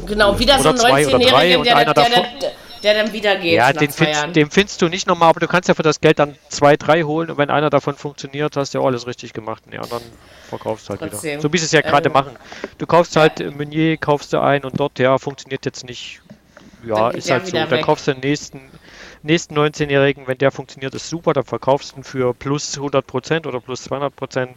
Genau, 0.06 0.38
wieder 0.38 0.54
so 0.58 0.60
Oder 0.60 0.70
ein 0.70 0.76
zwei 0.78 1.06
oder 1.06 1.18
drei 1.18 1.26
19-Jährigen, 1.28 1.58
und 1.58 1.66
der, 1.66 1.76
einer 1.76 1.94
der, 1.94 2.04
der, 2.04 2.12
davon- 2.12 2.40
der, 2.40 2.50
der 2.82 3.02
dann 3.04 3.12
wieder 3.12 3.36
geht 3.36 3.54
Ja, 3.54 3.72
nach 3.72 3.80
den 3.80 3.90
findest, 3.90 4.36
den 4.36 4.50
findest 4.50 4.82
du 4.82 4.88
nicht 4.88 5.06
nochmal, 5.08 5.30
aber 5.30 5.40
du 5.40 5.48
kannst 5.48 5.68
ja 5.68 5.74
für 5.74 5.82
das 5.82 6.00
Geld 6.00 6.18
dann 6.20 6.36
zwei, 6.48 6.76
drei 6.76 7.02
holen 7.02 7.30
und 7.30 7.38
wenn 7.38 7.50
einer 7.50 7.70
davon 7.70 7.96
funktioniert, 7.96 8.56
hast 8.56 8.74
du 8.74 8.78
ja 8.78 8.84
alles 8.84 9.06
richtig 9.08 9.32
gemacht 9.32 9.62
und 9.66 9.72
die 9.72 9.78
anderen 9.78 10.04
verkaufst 10.48 10.88
halt 10.90 11.00
Trotzdem. 11.00 11.32
wieder. 11.32 11.40
So 11.40 11.52
wie 11.52 11.58
sie 11.58 11.64
es 11.64 11.72
ja 11.72 11.80
gerade 11.80 12.08
Ähm, 12.08 12.12
machen. 12.12 12.36
Du 12.78 12.86
kaufst 12.86 13.16
halt 13.16 13.40
äh, 13.40 13.50
Meunier, 13.50 13.96
kaufst 13.96 14.32
du 14.32 14.40
ein 14.40 14.64
und 14.64 14.78
dort, 14.78 14.98
ja, 15.00 15.18
funktioniert 15.18 15.64
jetzt 15.66 15.84
nicht. 15.84 16.20
Ja, 16.86 17.08
ist 17.10 17.28
halt 17.30 17.46
so. 17.48 17.56
Dann 17.56 17.68
weg. 17.72 17.82
kaufst 17.82 18.06
du 18.06 18.12
den 18.12 18.20
nächsten, 18.20 18.60
nächsten 19.26 19.56
19-Jährigen, 19.58 20.26
wenn 20.26 20.38
der 20.38 20.50
funktioniert, 20.50 20.94
ist 20.94 21.08
super, 21.08 21.32
dann 21.32 21.44
verkaufst 21.44 21.92
du 21.92 21.96
ihn 21.98 22.04
für 22.04 22.34
plus 22.34 22.76
100% 22.78 23.46
oder 23.46 23.60
plus 23.60 23.86
200%. 23.90 24.48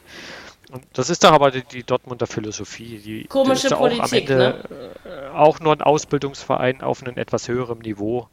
Und 0.71 0.83
das 0.93 1.09
ist 1.09 1.23
doch 1.23 1.31
aber 1.31 1.49
die, 1.51 1.63
die 1.63 1.83
Dortmunder 1.83 2.27
Philosophie. 2.27 2.99
Die, 3.03 3.23
Komische 3.25 3.67
ist 3.67 3.71
ja 3.71 3.77
auch 3.77 3.85
am 3.85 3.97
Politik, 3.97 4.29
Ende 4.29 4.63
äh, 5.03 5.35
auch 5.35 5.59
nur 5.59 5.73
ein 5.73 5.81
Ausbildungsverein 5.81 6.81
auf 6.81 7.01
einem 7.01 7.17
etwas 7.17 7.47
höherem 7.47 7.79
Niveau. 7.79 8.27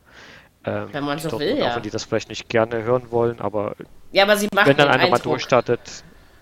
Ähm, 0.65 0.89
Wenn 0.93 1.05
man 1.05 1.19
so 1.19 1.31
Dortmund, 1.31 1.53
will, 1.53 1.59
ja. 1.61 1.71
Auch 1.71 1.77
wenn 1.77 1.83
die 1.83 1.91
das 1.91 2.05
vielleicht 2.05 2.29
nicht 2.29 2.49
gerne 2.49 2.83
hören 2.83 3.11
wollen, 3.11 3.41
aber 3.41 3.75
Ja, 4.13 4.25
aber 4.25 4.37
sie 4.37 4.49
machen 4.53 4.69
wenn 4.69 4.77
dann 4.77 4.89
einer 4.89 5.09
mal 5.09 5.19
durchstartet, 5.19 5.81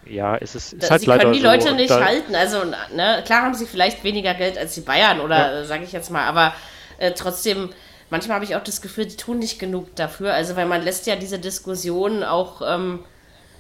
ja, 0.07 0.35
ist 0.35 0.55
es 0.55 0.73
ist 0.73 0.83
Da- 0.83 0.91
halt 0.91 1.03
sie 1.03 1.07
leider 1.07 1.23
können 1.25 1.35
die 1.35 1.41
so. 1.41 1.47
Leute 1.47 1.71
Und 1.71 1.77
nicht 1.77 1.91
halten. 1.91 2.35
Also, 2.35 2.65
ne, 2.65 3.23
klar 3.25 3.43
haben 3.43 3.55
sie 3.55 3.67
vielleicht 3.67 4.03
weniger 4.03 4.35
Geld 4.35 4.59
als 4.59 4.75
die 4.75 4.81
Bayern 4.81 5.21
oder 5.21 5.61
äh, 5.61 5.65
sage 5.65 5.85
ich 5.85 5.93
jetzt 5.93 6.11
mal, 6.11 6.27
aber 6.27 6.55
äh, 6.99 7.13
trotzdem, 7.13 7.71
manchmal 8.15 8.37
habe 8.37 8.45
ich 8.45 8.55
auch 8.55 8.63
das 8.63 8.81
Gefühl, 8.81 9.07
die 9.07 9.17
tun 9.17 9.41
nicht 9.41 9.59
genug 9.59 9.97
dafür. 9.97 10.33
Also, 10.33 10.55
weil 10.55 10.67
man 10.67 10.83
lässt 10.83 11.07
ja 11.09 11.17
diese 11.17 11.41
Diskussionen 11.41 12.23
auch, 12.23 12.63
ähm, 12.65 13.01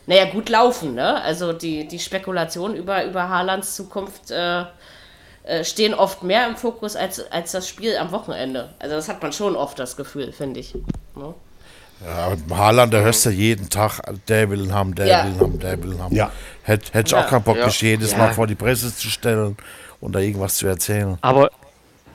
naja, 0.06 0.26
gut 0.26 0.48
laufen, 0.48 0.94
ne? 0.94 1.20
Also 1.22 1.52
die, 1.52 1.88
die 1.88 1.98
Spekulationen 1.98 2.76
über, 2.76 3.04
über 3.04 3.28
Haalands 3.28 3.74
Zukunft 3.74 4.30
äh, 4.30 4.60
äh, 5.42 5.64
stehen 5.64 5.92
oft 5.92 6.22
mehr 6.22 6.46
im 6.46 6.56
Fokus 6.56 6.94
als, 6.94 7.20
als 7.32 7.50
das 7.52 7.68
Spiel 7.68 7.96
am 7.96 8.12
Wochenende. 8.12 8.68
Also 8.78 8.94
das 8.94 9.08
hat 9.08 9.22
man 9.22 9.32
schon 9.32 9.56
oft 9.56 9.76
das 9.78 9.96
Gefühl, 9.96 10.30
finde 10.32 10.60
ich. 10.60 10.74
Ne? 11.16 11.34
Ja, 12.06 12.56
Haaland, 12.56 12.92
da 12.94 12.98
hörst 13.00 13.24
du 13.26 13.30
jeden 13.30 13.70
Tag, 13.70 14.00
der 14.28 14.50
will 14.50 14.60
ihn 14.64 14.74
haben, 14.74 14.94
der 14.94 15.06
Ja. 15.06 15.24
will 15.24 15.32
ihn 15.32 15.40
haben, 15.40 15.58
der 15.58 15.82
will 15.82 15.92
ihn 15.94 16.02
haben. 16.02 16.14
Ja. 16.14 16.30
Hätte 16.62 16.92
hätt 16.92 17.06
ich 17.06 17.12
Ja. 17.12 17.24
auch 17.24 17.28
keinen 17.28 17.42
Bock, 17.42 17.56
Ja. 17.56 17.66
mich 17.66 17.80
jedes 17.80 18.12
Ja. 18.12 18.18
Mal 18.18 18.34
vor 18.34 18.46
die 18.46 18.54
Presse 18.56 18.94
zu 18.94 19.08
stellen 19.08 19.56
und 20.00 20.12
da 20.14 20.18
irgendwas 20.20 20.56
zu 20.56 20.66
erzählen. 20.66 21.16
aber 21.22 21.50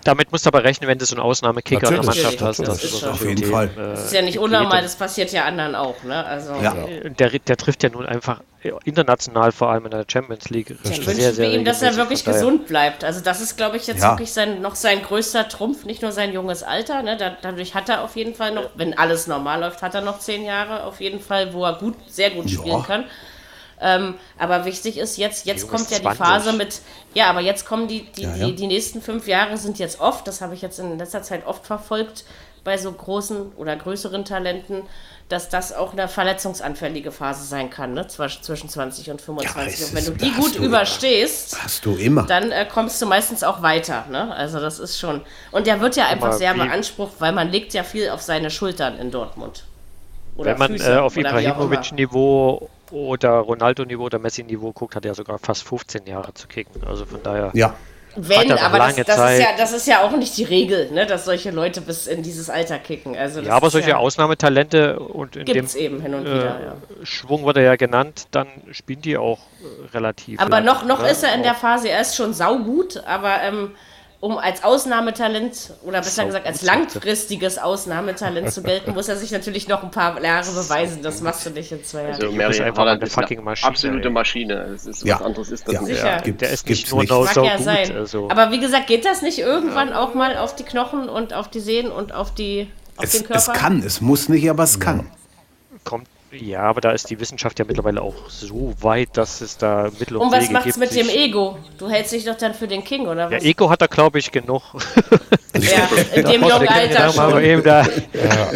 damit 0.04 0.32
musst 0.32 0.46
du 0.46 0.50
aber 0.50 0.64
rechnen, 0.64 0.90
wenn 0.90 0.98
du 0.98 1.06
so 1.06 1.16
einen 1.16 1.24
Ausnahmekicker 1.24 1.88
in 1.88 1.94
der 1.96 2.04
Natürlich, 2.04 2.24
Mannschaft 2.24 2.42
hast. 2.42 2.60
Das 2.60 2.84
ist 2.84 3.04
Auf 3.04 3.26
jeden 3.26 3.44
Fall. 3.44 3.70
äh, 3.76 3.76
Das 3.76 4.06
ist 4.06 4.14
ja 4.14 4.22
nicht 4.22 4.40
unnormal, 4.40 4.82
das 4.82 4.96
passiert 4.96 5.32
ja 5.32 5.46
anderen 5.46 5.76
auch, 5.76 6.04
ne? 6.04 6.26
Also 6.26 6.54
Ja. 6.56 6.74
Der, 7.04 7.30
der 7.40 7.58
trifft 7.58 7.84
ja 7.84 7.90
nun 7.90 8.06
einfach 8.06 8.42
äh, 8.62 8.72
international, 8.86 9.52
vor 9.52 9.70
allem 9.72 9.86
in 9.86 9.92
der 9.92 10.06
Champions 10.12 10.50
League. 10.50 10.70
Ja, 10.70 10.76
sehr, 10.92 10.98
wünschen 10.98 11.18
wir 11.18 11.34
sehr 11.34 11.52
ihm, 11.52 11.66
dass 11.66 11.82
er 11.82 11.96
wirklich 11.96 12.26
gesund 12.26 12.68
bleibt. 12.68 13.04
Also 13.04 13.22
das 13.22 13.42
ist, 13.42 13.58
glaube 13.58 13.78
ich, 13.78 13.88
jetzt 13.88 14.02
Ja. 14.02 14.12
wirklich 14.12 14.34
sein, 14.34 14.62
noch 14.62 14.76
sein 14.76 15.02
größter 15.02 15.48
Trumpf, 15.48 15.86
nicht 15.86 16.02
nur 16.02 16.12
sein 16.12 16.34
junges 16.34 16.64
Alter. 16.64 17.02
Ne? 17.02 17.16
Da, 17.18 17.38
dadurch 17.42 17.76
hat 17.76 17.90
er 17.90 18.04
auf 18.04 18.16
jeden 18.16 18.36
Fall 18.36 18.52
noch, 18.54 18.70
wenn 18.76 18.98
alles 18.98 19.28
normal 19.28 19.62
läuft, 19.62 19.82
hat 19.82 19.96
er 19.96 20.02
noch 20.02 20.20
zehn 20.20 20.44
Jahre 20.44 20.84
auf 20.84 21.00
jeden 21.02 21.20
Fall, 21.20 21.54
wo 21.54 21.64
er 21.66 21.74
gut, 21.74 21.96
sehr 22.08 22.32
gut 22.32 22.50
spielen 22.50 22.84
kann. 22.84 23.06
Ähm, 23.82 24.16
aber 24.38 24.66
wichtig 24.66 24.98
ist 24.98 25.18
jetzt, 25.18 25.46
jetzt 25.46 25.62
Junge 25.62 25.72
kommt 25.78 25.90
ja 25.92 25.98
die 26.00 26.04
20. 26.04 26.18
Phase 26.18 26.54
mit, 26.54 26.82
ja, 27.14 27.30
aber 27.30 27.40
jetzt 27.40 27.66
kommen 27.66 27.88
die, 27.88 28.04
die, 28.12 28.24
Ja, 28.24 28.36
ja. 28.36 28.46
Die, 28.48 28.56
die 28.56 28.68
nächsten 28.68 29.02
fünf 29.02 29.28
Jahre 29.28 29.58
sind 29.58 29.80
jetzt 29.80 30.00
oft, 30.02 30.28
das 30.28 30.42
habe 30.42 30.54
ich 30.54 30.62
jetzt 30.62 30.80
in 30.80 30.98
letzter 30.98 31.22
Zeit 31.24 31.48
oft 31.48 31.66
verfolgt, 31.66 32.26
bei 32.66 32.78
so 32.78 32.92
großen 32.92 33.54
oder 33.56 33.78
größeren 33.78 34.26
Talenten, 34.26 34.82
dass 35.30 35.48
das 35.48 35.72
auch 35.74 35.94
eine 35.94 36.08
verletzungsanfällige 36.10 37.12
Phase 37.14 37.46
sein 37.46 37.70
kann, 37.70 37.94
ne? 37.94 38.06
Zwisch- 38.08 38.42
zwischen 38.42 38.68
20 38.68 39.12
und 39.12 39.22
25. 39.22 39.80
es 39.80 39.88
und 39.90 39.96
wenn 39.96 40.04
ist- 40.04 40.10
du 40.10 40.14
die 40.26 40.32
gut 40.32 40.54
du 40.56 40.58
immer. 40.58 40.66
überstehst, 40.68 41.58
Hast 41.64 41.86
du 41.86 41.96
immer. 41.96 42.24
dann 42.24 42.52
äh, 42.52 42.66
kommst 42.72 43.02
du 43.02 43.06
meistens 43.06 43.44
auch 43.44 43.62
weiter. 43.62 44.06
Ne? 44.12 44.34
Also 44.36 44.60
das 44.60 44.80
ist 44.80 45.00
schon. 45.00 45.22
Und 45.52 45.68
der 45.68 45.80
wird 45.80 45.96
ja 45.96 46.08
einfach 46.08 46.30
Aber 46.30 46.38
sehr 46.38 46.54
beansprucht, 46.54 47.14
weil 47.20 47.32
man 47.32 47.50
legt 47.50 47.74
ja 47.74 47.84
viel 47.84 48.10
auf 48.10 48.22
seine 48.22 48.50
Schultern 48.52 48.98
in 48.98 49.10
Dortmund. 49.12 49.64
Oder 50.36 50.52
Wenn 50.52 50.58
man 50.60 50.72
Füße, 50.74 50.94
äh, 50.94 50.98
auf. 50.98 51.16
Ibrahimovic-Niveau 51.16 52.70
oder 52.92 53.32
Ronaldo-Niveau 53.40 54.04
oder 54.04 54.20
Messi-Niveau 54.20 54.72
guckt, 54.72 54.96
hat 54.96 55.06
er 55.06 55.16
sogar 55.16 55.40
fast 55.40 55.64
15 55.64 56.06
Jahre 56.06 56.34
zu 56.34 56.48
kicken. 56.48 56.84
Also 56.86 57.06
von 57.06 57.22
daher. 57.24 57.52
Ja. 57.54 57.76
Wenn, 58.16 58.50
er 58.50 58.64
aber 58.64 58.80
das, 58.80 58.88
lange 58.88 59.04
das, 59.04 59.16
ist 59.16 59.22
Zeit. 59.22 59.40
ja, 59.40 59.48
das 59.58 59.72
ist 59.72 59.88
ja 59.88 60.02
auch 60.02 60.12
nicht 60.12 60.36
die 60.36 60.44
Regel, 60.44 60.92
ne, 60.92 61.06
dass 61.06 61.26
solche 61.26 61.52
Leute 61.52 61.80
bis 61.80 62.08
in 62.08 62.24
dieses 62.24 62.50
Alter 62.50 62.80
kicken. 62.80 63.16
Also 63.16 63.40
Ja, 63.42 63.54
aber 63.54 63.70
solche 63.70 63.92
ja, 63.92 63.98
Ausnahmetalente 63.98 65.00
und 65.00 65.36
in 65.36 65.46
dem 65.46 65.68
eben 65.76 66.02
hin 66.02 66.16
und 66.16 66.26
äh, 66.26 66.34
wieder. 66.34 66.60
Ja. 66.60 66.76
Schwung 67.04 67.44
wurde 67.44 67.64
ja 67.64 67.76
genannt, 67.76 68.28
dann 68.32 68.48
spielen 68.72 69.02
die 69.02 69.18
auch 69.18 69.40
äh, 69.40 69.96
relativ. 69.96 70.40
Aber 70.40 70.60
lang, 70.60 70.66
noch, 70.66 70.86
noch 70.86 71.02
ne? 71.04 71.10
ist 71.10 71.24
er 71.24 71.36
in 71.36 71.44
der 71.44 71.54
Phase, 71.54 71.90
er 71.90 72.02
ist 72.02 72.16
schon 72.16 72.34
saugut, 72.34 72.98
aber 73.06 73.42
ähm, 73.44 73.72
um 74.22 74.38
als 74.38 74.64
Ausnahmetalent 74.66 75.72
oder 75.84 76.00
besser 76.02 76.26
gesagt 76.26 76.46
als 76.46 76.62
langfristiges 76.62 77.58
Ausnahmetalent 77.58 78.52
zu 78.52 78.62
gelten, 78.62 78.94
muss 78.94 79.08
er 79.08 79.16
sich 79.16 79.32
natürlich 79.32 79.68
noch 79.70 79.82
ein 79.82 79.92
paar 79.92 80.22
Jahre 80.22 80.52
beweisen. 80.52 81.02
Das 81.02 81.22
machst 81.22 81.46
du 81.46 81.52
nicht 81.52 81.72
in 81.72 81.84
zwei 81.86 82.02
Jahren. 82.04 82.14
Also 82.16 82.32
Mary 82.32 82.62
einfach 82.62 82.86
eine 82.86 83.08
fucking 83.08 83.42
Maschine, 83.44 83.70
absolute. 83.70 84.10
Maschine. 84.10 84.68
Das 84.74 84.86
ist, 84.86 85.06
Ja. 85.06 85.16
Was 85.20 85.26
anderes 85.26 85.52
ist 85.52 85.68
das 85.68 85.74
Ja. 85.76 85.82
nicht. 85.82 85.96
Sicher. 85.96 86.18
Gibt's- 86.24 86.40
der 86.40 86.50
ist 86.52 86.68
nicht 86.68 86.92
nur 86.92 87.02
nicht. 87.02 87.12
Mag 87.12 87.28
so 87.34 87.44
ja 87.46 87.56
gut. 87.56 87.64
sein. 87.66 87.96
Also. 87.96 88.30
Aber 88.30 88.52
wie 88.52 88.60
gesagt, 88.60 88.88
geht 88.88 89.06
das 89.06 89.22
nicht 89.22 89.40
irgendwann 89.40 89.94
auch 89.94 90.14
mal 90.14 90.36
auf 90.38 90.54
die 90.56 90.64
Knochen 90.64 91.08
und 91.08 91.34
auf 91.34 91.48
die 91.48 91.62
Sehnen 91.62 91.90
und 91.92 92.12
auf, 92.14 92.34
die, 92.34 92.70
auf 92.98 93.06
Es, 93.06 93.12
den 93.14 93.24
Körper? 93.26 93.54
es 93.54 93.58
kann, 93.58 93.82
es 93.84 94.02
muss 94.02 94.28
nicht, 94.28 94.50
aber 94.50 94.64
es 94.64 94.80
kann. 94.82 95.10
kommt. 95.86 96.08
Ja, 96.32 96.62
aber 96.62 96.80
da 96.82 96.92
ist 96.92 97.10
die 97.10 97.20
Wissenschaft 97.20 97.58
ja 97.58 97.66
mittlerweile 97.66 98.02
auch 98.02 98.30
so 98.30 98.74
weit, 98.82 99.10
dass 99.18 99.42
es 99.42 99.58
da 99.58 99.90
Mittel 100.00 100.18
und, 100.18 100.28
Und 100.28 100.32
was 100.32 100.44
Wege 100.44 100.54
macht's 100.54 100.66
gibt. 100.66 100.78
mit 100.78 100.96
dem 100.96 101.10
Ego? 101.10 101.58
Du 101.78 101.90
hältst 101.90 102.12
dich 102.12 102.24
doch 102.26 102.38
dann 102.38 102.54
für 102.54 102.68
den 102.68 102.84
King, 102.84 103.08
oder 103.08 103.30
Ja, 103.32 103.38
was? 103.38 103.44
Ego 103.44 103.70
hat 103.70 103.82
er, 103.82 103.88
glaube 103.88 104.20
ich, 104.20 104.32
genug. 104.32 104.62
Ja, 105.60 105.90
in 106.14 106.26
dem 106.32 106.42
jungen 106.44 106.68
Alter 106.70 107.12
schon. 107.12 107.44
eben 107.44 107.64
da, 107.64 107.84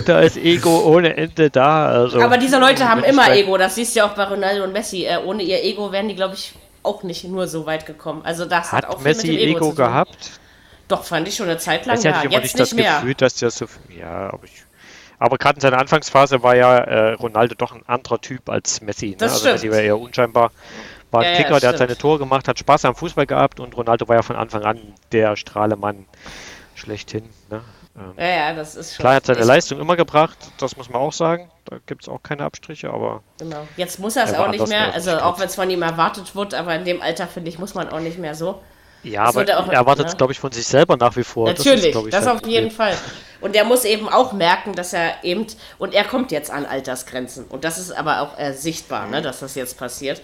da 0.05 0.19
ist 0.21 0.37
Ego 0.37 0.83
ohne 0.85 1.17
Ende 1.17 1.49
da. 1.49 1.87
Also. 1.87 2.21
Aber 2.21 2.37
diese 2.37 2.59
Leute 2.59 2.87
haben 2.87 3.03
immer 3.03 3.33
Ego. 3.35 3.57
Das 3.57 3.75
siehst 3.75 3.95
du 3.95 3.99
ja 3.99 4.05
auch 4.05 4.13
bei 4.13 4.23
Ronaldo 4.23 4.63
und 4.63 4.71
Messi. 4.73 5.03
Äh, 5.05 5.17
ohne 5.25 5.41
ihr 5.43 5.61
Ego 5.63 5.91
wären 5.91 6.07
die, 6.07 6.15
glaube 6.15 6.35
ich, 6.35 6.53
auch 6.83 7.01
nicht 7.03 7.23
nur 7.25 7.47
so 7.47 7.65
weit 7.65 7.85
gekommen. 7.87 8.21
Also 8.23 8.45
das 8.45 8.71
hat, 8.71 8.85
auch 8.85 8.89
Hat 8.91 8.97
viel 8.99 9.03
Messi 9.05 9.27
mit 9.27 9.41
dem 9.41 9.49
Ego, 9.49 9.57
Ego 9.57 9.71
gehabt? 9.73 10.31
Doch, 10.87 11.03
fand 11.03 11.27
ich 11.27 11.35
schon 11.35 11.49
eine 11.49 11.57
Zeit 11.57 11.85
lang. 11.87 11.95
Messi 11.95 12.07
hatte 12.07 12.19
Ja, 12.19 12.23
ich 12.29 12.31
immer 12.35 12.43
jetzt 12.43 12.53
nicht 12.53 12.59
das 12.61 12.73
mehr. 12.73 12.95
Gefühl, 13.01 13.15
dass 13.15 13.35
der 13.35 13.49
so. 13.51 13.65
Ja, 13.99 14.29
aber 14.31 14.43
ich. 14.45 14.62
Aber 15.19 15.37
gerade 15.37 15.55
in 15.55 15.61
seiner 15.61 15.79
Anfangsphase 15.79 16.43
war 16.43 16.55
ja 16.55 16.77
äh, 16.77 17.13
Ronaldo 17.13 17.55
doch 17.55 17.73
ein 17.73 17.83
anderer 17.87 18.19
Typ 18.19 18.49
als 18.49 18.81
Messi. 18.81 19.11
Ne? 19.11 19.15
Das 19.17 19.33
also 19.33 19.45
stimmt. 19.45 19.53
Messi 19.55 19.71
war 19.71 19.79
eher 19.79 19.99
unscheinbar. 19.99 20.51
War 21.11 21.21
ein 21.21 21.25
Ja, 21.25 21.31
ja, 21.31 21.37
Kicker, 21.37 21.59
der 21.59 21.69
hat 21.69 21.77
seine 21.77 21.97
Tore 21.97 22.19
gemacht, 22.19 22.47
hat 22.47 22.57
Spaß 22.57 22.85
am 22.85 22.95
Fußball 22.95 23.27
gehabt 23.27 23.59
und 23.59 23.77
Ronaldo 23.77 24.07
war 24.07 24.15
ja 24.15 24.21
von 24.23 24.35
Anfang 24.35 24.63
an 24.63 24.79
der 25.11 25.35
Strahlemann 25.35 26.05
schlechthin. 26.75 27.29
Ne? 27.49 27.61
Ähm, 27.95 28.13
Ja, 28.17 28.25
ja, 28.25 28.53
das 28.53 28.75
ist 28.75 28.95
schon. 28.95 29.03
Klar, 29.03 29.13
er 29.13 29.15
hat 29.17 29.25
seine 29.27 29.41
ich, 29.41 29.45
Leistung 29.45 29.79
immer 29.79 29.95
gebracht, 29.95 30.37
das 30.57 30.75
muss 30.75 30.89
man 30.89 31.01
auch 31.01 31.13
sagen. 31.13 31.51
Da 31.65 31.77
gibt 31.85 32.01
es 32.01 32.09
auch 32.09 32.21
keine 32.23 32.43
Abstriche, 32.43 32.89
aber 32.89 33.21
Genau. 33.37 33.67
Jetzt 33.77 33.99
muss 33.99 34.15
er 34.15 34.25
es 34.25 34.33
auch 34.33 34.49
nicht 34.49 34.67
mehr. 34.67 34.87
mehr 34.87 34.93
Also 34.93 35.11
auch 35.19 35.39
wenn 35.39 35.45
es 35.45 35.55
von 35.55 35.69
ihm 35.69 35.83
erwartet 35.83 36.35
wird, 36.35 36.53
aber 36.55 36.75
in 36.75 36.83
dem 36.83 37.01
Alter, 37.01 37.27
finde 37.27 37.49
ich, 37.49 37.59
muss 37.59 37.75
man 37.75 37.89
auch 37.89 37.99
nicht 37.99 38.17
mehr 38.17 38.35
so. 38.35 38.61
Ja, 39.03 39.25
Das 39.25 39.35
aber 39.37 39.57
auch- 39.59 39.67
er 39.67 39.73
erwartet 39.73 40.07
es, 40.07 40.13
ne? 40.13 40.17
glaube 40.17 40.33
ich, 40.33 40.39
von 40.39 40.51
sich 40.51 40.65
selber 40.65 40.97
nach 40.97 41.15
wie 41.15 41.23
vor. 41.23 41.47
Natürlich, 41.47 41.91
glaub 41.91 42.05
ich, 42.05 42.11
das, 42.11 42.23
sein 42.25 42.35
auf 42.37 42.45
jeden. 42.47 42.71
Fall. 42.71 42.95
Und 43.41 43.55
er 43.55 43.65
muss 43.65 43.83
eben 43.83 44.07
auch 44.07 44.31
merken, 44.33 44.73
dass 44.73 44.93
er 44.93 45.23
eben, 45.23 45.45
und 45.77 45.93
er 45.93 46.05
kommt 46.05 46.31
jetzt 46.31 46.49
an 46.49 46.65
Altersgrenzen. 46.65 47.45
Und 47.45 47.63
das 47.65 47.77
ist 47.77 47.91
aber 47.91 48.21
auch 48.21 48.39
äh, 48.39 48.53
sichtbar, 48.53 49.07
ne, 49.07 49.21
dass 49.21 49.39
das 49.41 49.55
jetzt 49.55 49.77
passiert. 49.77 50.21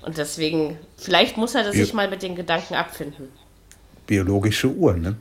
Und 0.00 0.16
deswegen, 0.18 0.78
vielleicht 0.96 1.36
muss 1.36 1.54
er 1.54 1.64
das 1.64 1.76
Ja. 1.76 1.84
sich 1.84 1.92
mal 1.94 2.08
mit 2.08 2.22
den 2.22 2.34
Gedanken 2.34 2.74
abfinden. 2.74 3.28
Biologische 4.06 4.68
Uhr, 4.68 4.94
ne? 4.94 5.16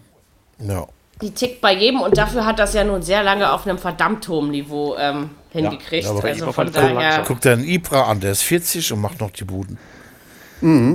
Ja. 0.60 0.88
Die 1.22 1.32
tickt 1.32 1.62
bei 1.62 1.74
jedem 1.74 2.02
und 2.02 2.18
dafür 2.18 2.46
hat 2.46 2.58
das 2.58 2.74
ja 2.74 2.84
nun 2.84 3.04
sehr 3.04 3.22
lange 3.22 3.52
auf 3.54 3.68
einem 3.68 3.78
verdammt 3.78 4.28
hohen 4.28 4.50
Niveau 4.50 4.96
ähm, 4.98 5.30
hingekriegt. 5.52 6.08
aber 6.08 6.24
also 6.24 6.52
von 6.52 6.72
daher. 6.72 7.24
Guck 7.28 7.42
dir 7.42 7.52
einen 7.52 7.64
Ibra 7.64 8.04
an, 8.06 8.22
der 8.22 8.32
ist 8.32 8.42
40 8.42 8.92
und 8.94 9.02
macht 9.02 9.20
noch 9.20 9.30
die 9.30 9.44
Buden. 9.44 9.78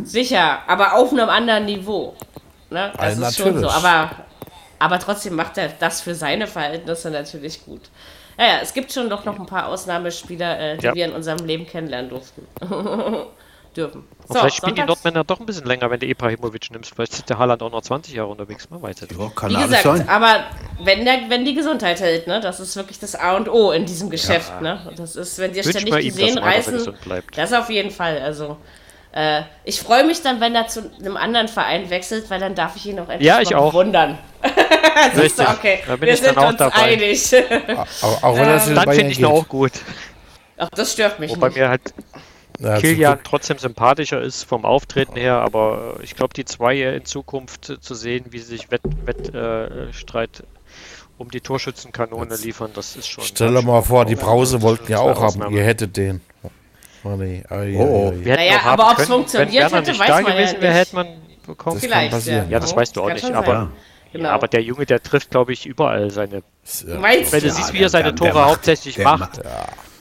Sicher, 0.05 0.61
aber 0.67 0.95
auf 0.95 1.13
einem 1.13 1.29
anderen 1.29 1.65
Niveau. 1.67 2.15
Ne? 2.71 2.93
Das 2.99 3.19
Ja, 3.19 3.29
ist 3.29 3.37
schon 3.37 3.55
so. 3.55 3.61
natürlich. 3.67 3.73
Aber, 3.87 4.11
aber 4.79 4.99
trotzdem 4.99 5.35
macht 5.37 5.59
er 5.59 5.69
das 5.79 6.01
für 6.01 6.15
seine 6.15 6.47
Verhältnisse 6.47 7.11
natürlich 7.11 7.65
gut. 7.65 7.83
Naja, 8.39 8.59
es 8.63 8.75
gibt 8.75 8.93
schon 8.93 9.09
doch 9.09 9.25
noch 9.25 9.39
ein 9.39 9.47
paar 9.47 9.67
Ausnahmespieler, 9.69 10.59
äh, 10.61 10.77
die 10.79 10.85
Ja. 10.87 10.95
wir 10.95 11.05
in 11.07 11.13
unserem 11.13 11.45
Leben 11.47 11.67
kennenlernen 11.67 12.11
durften. 12.11 12.47
Dürfen. 13.77 14.05
Und 14.27 14.39
vielleicht 14.39 14.57
spielen 14.57 14.75
die 14.75 14.81
sonntags- 14.81 14.87
Nordmänner 15.05 15.25
doch 15.25 15.39
ein 15.39 15.45
bisschen 15.45 15.67
länger, 15.67 15.91
wenn 15.91 16.01
du 16.01 16.07
Ibrahimovic 16.07 16.71
nimmst. 16.71 16.95
Vielleicht 16.95 17.13
ist 17.13 17.29
der 17.29 17.39
Haaland 17.39 17.63
auch 17.63 17.71
noch 17.71 17.83
20 17.83 18.15
Jahre 18.15 18.29
unterwegs, 18.31 18.71
man 18.71 18.81
weiß 18.81 19.03
es 19.03 19.11
nicht. 19.11 19.21
Ja, 19.21 19.31
kann 19.37 19.51
Wie 19.51 19.57
gesagt, 19.63 19.83
sein. 19.83 20.09
aber 20.09 20.45
wenn, 20.83 21.05
der, 21.05 21.29
wenn 21.29 21.45
die 21.45 21.55
Gesundheit 21.55 22.01
hält, 22.01 22.27
ne, 22.27 22.41
das 22.41 22.59
ist 22.59 22.75
wirklich 22.77 22.99
das 22.99 23.15
A 23.15 23.37
und 23.37 23.51
O 23.51 23.73
in 23.73 23.85
diesem 23.85 24.09
Geschäft. 24.09 24.63
Ne? 24.63 24.81
Und 24.89 24.99
Das 24.99 25.15
ist, 25.15 25.39
wenn 25.39 25.53
dir 25.53 25.63
ständig 25.63 25.95
die 25.95 26.11
Sehnen 26.11 26.39
reißen, 26.39 26.95
bleibt. 27.05 27.37
das 27.37 27.53
auf 27.53 27.69
jeden 27.69 27.91
Fall. 27.91 28.19
Also 28.23 28.57
äh, 29.17 29.43
ich 29.65 29.81
freue 29.81 30.05
mich 30.05 30.21
dann, 30.21 30.41
wenn 30.43 30.55
er 30.55 30.69
zu 30.69 30.91
einem 31.01 31.17
anderen 31.17 31.49
Verein 31.49 31.89
wechselt, 31.89 32.29
weil 32.29 32.39
dann 32.39 32.55
darf 32.55 32.77
ich 32.77 32.85
ihn 32.87 32.99
auch 33.01 33.09
endlich 33.09 33.27
Ja, 33.27 33.41
ich 33.41 33.55
auch. 33.55 33.71
bewundern. 33.73 34.19
Siehst 35.15 35.39
Richtig, 35.41 35.47
du, 35.47 35.53
okay, 35.53 35.79
da 35.87 35.97
bin 35.97 36.07
wir 36.07 36.13
ich 36.15 36.21
dann 36.21 36.35
sind 36.35 36.39
auch 36.39 36.49
uns 36.51 36.59
dabei. 36.59 36.75
einig. 36.83 37.35
Auch, 38.03 38.23
auch 38.23 38.37
wenn 38.37 38.49
er 38.49 38.61
zu 38.61 38.67
den 38.67 38.75
Dann 38.77 38.93
finde 38.93 39.13
ich 39.13 39.19
ihn 39.19 39.25
auch 39.25 39.49
gut. 39.49 39.73
Ach, 40.59 40.69
das 40.71 40.93
stört 40.93 41.19
mich 41.19 41.31
Wobei 41.31 41.49
nicht. 41.49 41.57
mir 41.57 41.69
halt 41.71 41.95
Ja, 42.59 42.79
Kilian 42.79 43.19
trotzdem 43.25 43.59
sympathischer 43.59 44.21
ist 44.21 44.45
vom 44.45 44.65
Auftreten 44.67 45.17
her, 45.17 45.37
aber 45.37 45.97
ich 46.03 46.15
glaube, 46.15 46.35
die 46.35 46.45
zwei 46.45 46.79
in 46.81 47.05
Zukunft 47.07 47.73
zu 47.81 47.95
sehen, 47.95 48.27
wie 48.31 48.39
sie 48.39 48.57
sich 48.57 48.69
Wettstreit 48.71 50.41
äh, 50.41 50.43
um 51.19 51.31
die 51.31 51.41
Torschützenkanone 51.41 52.37
liefern, 52.37 52.71
das 52.75 52.97
ist 52.97 53.07
schon. 53.09 53.25
Stell 53.25 53.53
dir 53.55 53.63
mal 53.63 53.83
vor, 53.83 54.05
die 54.05 54.17
Brause 54.17 54.61
wollten 54.63 54.91
ja 54.93 54.99
auch 54.99 55.21
haben. 55.23 55.53
Ihr 55.55 55.65
hättet 55.65 55.97
den. 55.97 56.21
Oh 57.05 57.11
nee. 57.17 57.43
Ai, 57.49 57.77
Oh. 57.79 58.09
ai, 58.09 58.13
ai. 58.13 58.17
Hätten 58.19 58.29
Naja, 58.31 58.61
aber 58.65 58.85
ob's 58.87 58.97
können. 58.97 59.07
funktioniert 59.09 59.65
hätte, 59.73 59.91
nicht 59.91 60.01
weiß 60.01 60.07
da 60.09 60.15
man 60.21 60.25
ja 60.27 60.33
gewesen 60.33 60.61
wäre, 60.61 60.73
nicht. 60.73 60.81
hätte 60.81 60.95
man 60.97 61.07
bekommen. 61.47 61.81
Vielleicht. 61.81 62.11
passieren. 62.11 62.51
Ja, 62.51 62.59
das 62.61 62.75
weißt 62.75 62.97
du 62.97 63.03
auch 63.03 63.13
nicht, 63.13 63.25
aber-. 63.33 63.71
Genau. 64.13 64.29
Ja, 64.29 64.35
aber 64.35 64.49
der 64.49 64.63
Junge, 64.63 64.87
der 64.87 65.03
trifft, 65.03 65.31
glaube 65.31 65.53
ich, 65.53 65.67
überall 65.67 66.11
seine. 66.11 66.43
Ja. 66.87 66.99
Meinst 66.99 67.33
Wenn 67.33 67.41
du 67.41 67.49
du? 67.49 67.53
siehst, 67.53 67.73
wie 67.73 67.83
er 67.83 67.89
seine 67.89 68.05
der- 68.05 68.13
der 68.13 68.31
Tore 68.33 68.41
macht- 68.41 68.51
hauptsächlich 68.51 68.95
der 68.95 69.05
macht, 69.05 69.41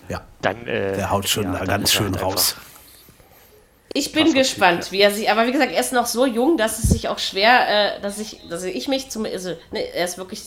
Ja, 0.08 0.22
dann. 0.42 0.68
Äh, 0.68 0.96
der 0.96 1.10
haut 1.12 1.28
schon 1.28 1.44
ja, 1.46 1.60
da 1.60 1.66
ganz 1.66 1.92
schön 1.92 2.14
halt 2.14 2.22
raus. 2.24 2.56
Ich 3.98 4.12
bin 4.12 4.34
gespannt, 4.34 4.92
wie 4.92 5.00
er 5.00 5.10
sich, 5.10 5.32
aber 5.32 5.48
wie 5.48 5.54
gesagt, 5.54 5.72
er 5.72 5.80
ist 5.80 5.94
noch 5.94 6.06
so 6.06 6.26
jung, 6.26 6.58
dass 6.58 6.84
es 6.84 6.90
sich 6.90 7.08
auch 7.08 7.18
schwer, 7.18 7.96
äh, 7.96 8.02
dass 8.02 8.20
ich, 8.20 8.42
dass 8.50 8.62
ich 8.66 8.90
mich 8.90 9.10
zum, 9.10 9.24
also, 9.24 9.52
ne, 9.72 9.80
er 9.96 10.04
ist 10.04 10.18
wirklich 10.18 10.42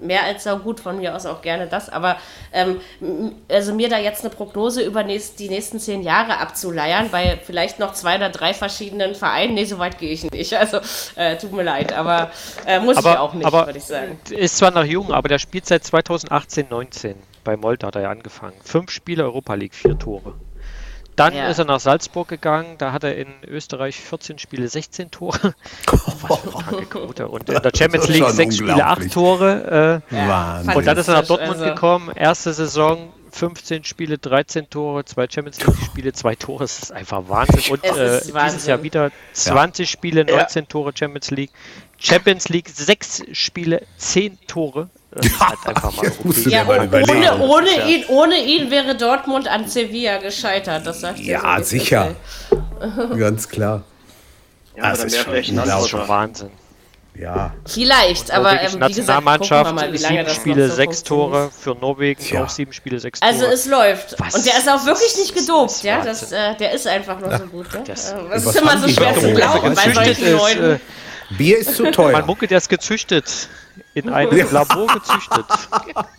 mehr 0.00 0.24
als 0.24 0.44
sau 0.44 0.56
gut, 0.56 0.80
von 0.80 0.96
mir 0.96 1.14
aus 1.14 1.26
auch 1.26 1.42
gerne 1.42 1.66
das, 1.66 1.90
aber 1.90 2.16
ähm, 2.50 2.80
also 3.50 3.74
mir 3.74 3.90
da 3.90 3.98
jetzt 3.98 4.24
eine 4.24 4.34
Prognose 4.34 4.82
über 4.82 5.04
nächst, 5.04 5.38
die 5.38 5.50
nächsten 5.50 5.80
zehn 5.80 6.02
Jahre 6.02 6.38
abzuleiern, 6.38 7.10
bei 7.10 7.38
vielleicht 7.44 7.78
noch 7.78 7.92
zwei 7.92 8.16
oder 8.16 8.30
drei 8.30 8.54
verschiedenen 8.54 9.14
Vereinen, 9.14 9.52
nee, 9.52 9.66
so 9.66 9.78
weit 9.78 9.98
gehe 9.98 10.10
ich 10.10 10.24
nicht, 10.30 10.54
also 10.54 10.78
äh, 11.16 11.36
tut 11.36 11.52
mir 11.52 11.62
leid, 11.62 11.92
aber 11.92 12.30
äh, 12.66 12.80
muss 12.80 12.96
ich 12.98 13.04
aber, 13.04 13.20
auch 13.20 13.34
nicht, 13.34 13.52
würde 13.52 13.76
ich 13.76 13.84
sagen. 13.84 14.18
ist 14.30 14.56
zwar 14.56 14.70
noch 14.70 14.84
jung, 14.84 15.12
aber 15.12 15.28
der 15.28 15.38
spielt 15.38 15.66
seit 15.66 15.84
2018, 15.84 16.68
19. 16.70 17.16
Bei 17.44 17.58
Molde 17.58 17.86
hat 17.86 17.96
er 17.96 18.00
ja 18.00 18.10
angefangen. 18.10 18.54
Fünf 18.64 18.90
Spiele 18.90 19.24
Europa 19.24 19.52
League, 19.52 19.74
vier 19.74 19.98
Tore. 19.98 20.32
Dann 21.16 21.34
Ja. 21.34 21.48
ist 21.48 21.58
er 21.58 21.64
nach 21.64 21.80
Salzburg 21.80 22.26
gegangen, 22.28 22.76
da 22.78 22.92
hat 22.92 23.04
er 23.04 23.16
in 23.16 23.28
Österreich 23.46 24.00
14 24.00 24.38
Spiele, 24.38 24.68
16 24.68 25.10
Tore. 25.10 25.54
Was 26.22 26.38
für. 26.40 27.28
Und 27.28 27.48
in 27.48 27.62
der 27.62 27.72
Champions 27.76 28.08
League 28.08 28.24
schon 28.24 28.32
sechs 28.32 28.56
Spiele, 28.56 28.72
acht 28.84 29.00
unglaublich. 29.02 29.12
Tore. 29.12 30.02
Äh, 30.10 30.14
Wahnsinn. 30.28 30.74
und 30.74 30.86
dann 30.86 30.96
ist 30.98 31.08
er 31.08 31.14
nach 31.14 31.26
Dortmund 31.26 31.60
also- 31.60 31.64
gekommen, 31.74 32.10
erste 32.14 32.52
Saison, 32.52 33.12
15 33.30 33.84
Spiele, 33.84 34.16
13 34.18 34.70
Tore, 34.70 35.04
zwei 35.04 35.26
Champions 35.28 35.64
League-Spiele, 35.64 36.12
zwei 36.12 36.36
Tore, 36.36 36.64
das 36.64 36.78
ist 36.84 36.92
einfach 36.92 37.28
Wahnsinn. 37.28 37.72
Und 37.72 37.84
äh, 37.84 37.90
dieses 38.20 38.32
Wahnsinn. 38.32 38.68
Jahr 38.68 38.82
wieder 38.84 39.10
20 39.32 39.90
Spiele, 39.90 40.24
19 40.24 40.68
Tore 40.68 40.92
Champions 40.96 41.30
League. 41.32 41.50
Champions 41.98 42.48
League, 42.48 42.68
sechs 42.68 43.22
Spiele, 43.32 43.82
10 43.98 44.38
Tore. 44.46 44.88
Das 45.14 45.26
ist 45.26 45.40
halt 45.40 46.46
Ja, 46.46 46.64
oh- 46.66 46.72
ohne, 46.72 47.38
ohne, 47.38 47.88
ihn, 47.88 48.04
ohne 48.08 48.36
ihn 48.36 48.70
wäre 48.70 48.96
Dortmund 48.96 49.46
an 49.48 49.68
Sevilla 49.68 50.18
gescheitert, 50.18 50.86
das 50.86 51.00
sagt 51.00 51.20
Ja, 51.20 51.58
so, 51.58 51.64
sicher. 51.64 52.16
Ganz 53.18 53.48
klar. 53.48 53.82
Ja, 54.76 54.90
Das 54.90 55.04
ist 55.04 55.18
schon 55.18 55.56
Das 55.56 55.88
schon 55.88 56.08
Wahnsinn. 56.08 56.50
Ja, 57.16 57.54
Vielleicht, 57.64 58.32
aber 58.32 58.50
ähm, 58.54 58.58
wie 58.58 58.62
gesagt, 58.64 58.80
Nationalmannschaft, 58.80 59.72
mal, 59.72 59.96
sieben 59.96 60.24
das 60.24 60.34
Spiele, 60.34 60.62
noch 60.64 60.70
so 60.70 60.74
sechs. 60.74 61.02
Tore. 61.04 61.50
Für 61.56 61.76
Norwegen 61.76 62.20
Tja. 62.20 62.42
auch 62.42 62.48
sieben 62.48 62.72
Spiele, 62.72 62.98
sechs 62.98 63.20
Tore. 63.20 63.30
Also 63.32 63.44
es 63.46 63.66
läuft. 63.66 64.16
Was? 64.18 64.34
Und 64.34 64.44
der 64.44 64.58
ist 64.58 64.68
auch 64.68 64.84
wirklich 64.84 65.16
nicht 65.18 65.32
Das 65.36 65.46
gedopt, 65.46 65.82
ja. 65.84 66.02
Das, 66.04 66.32
äh, 66.32 66.56
der 66.56 66.72
ist 66.72 66.88
einfach 66.88 67.20
nur 67.20 67.38
so 67.38 67.44
gut. 67.46 67.72
Ja? 67.72 67.80
Das- 67.86 68.10
Das, 68.10 68.44
Was 68.44 68.46
ist 68.46 68.60
immer 68.60 68.78
so 68.78 68.88
schwer 68.88 69.14
zu 69.16 69.32
glauben 69.32 69.74
bei 69.76 69.92
solchen 69.92 70.24
ist, 70.24 70.32
Leuten. 70.32 70.70
äh, 70.72 70.78
Bier 71.36 71.58
ist 71.58 71.76
zu 71.76 71.90
teuer. 71.90 72.12
Man 72.12 72.26
munkelt, 72.26 72.50
der 72.50 72.58
ist 72.58 72.68
gezüchtet. 72.68 73.48
In 73.94 74.08
einem 74.12 74.36
Ja. 74.36 74.46
Labor 74.50 74.86
gezüchtet. 74.86 75.44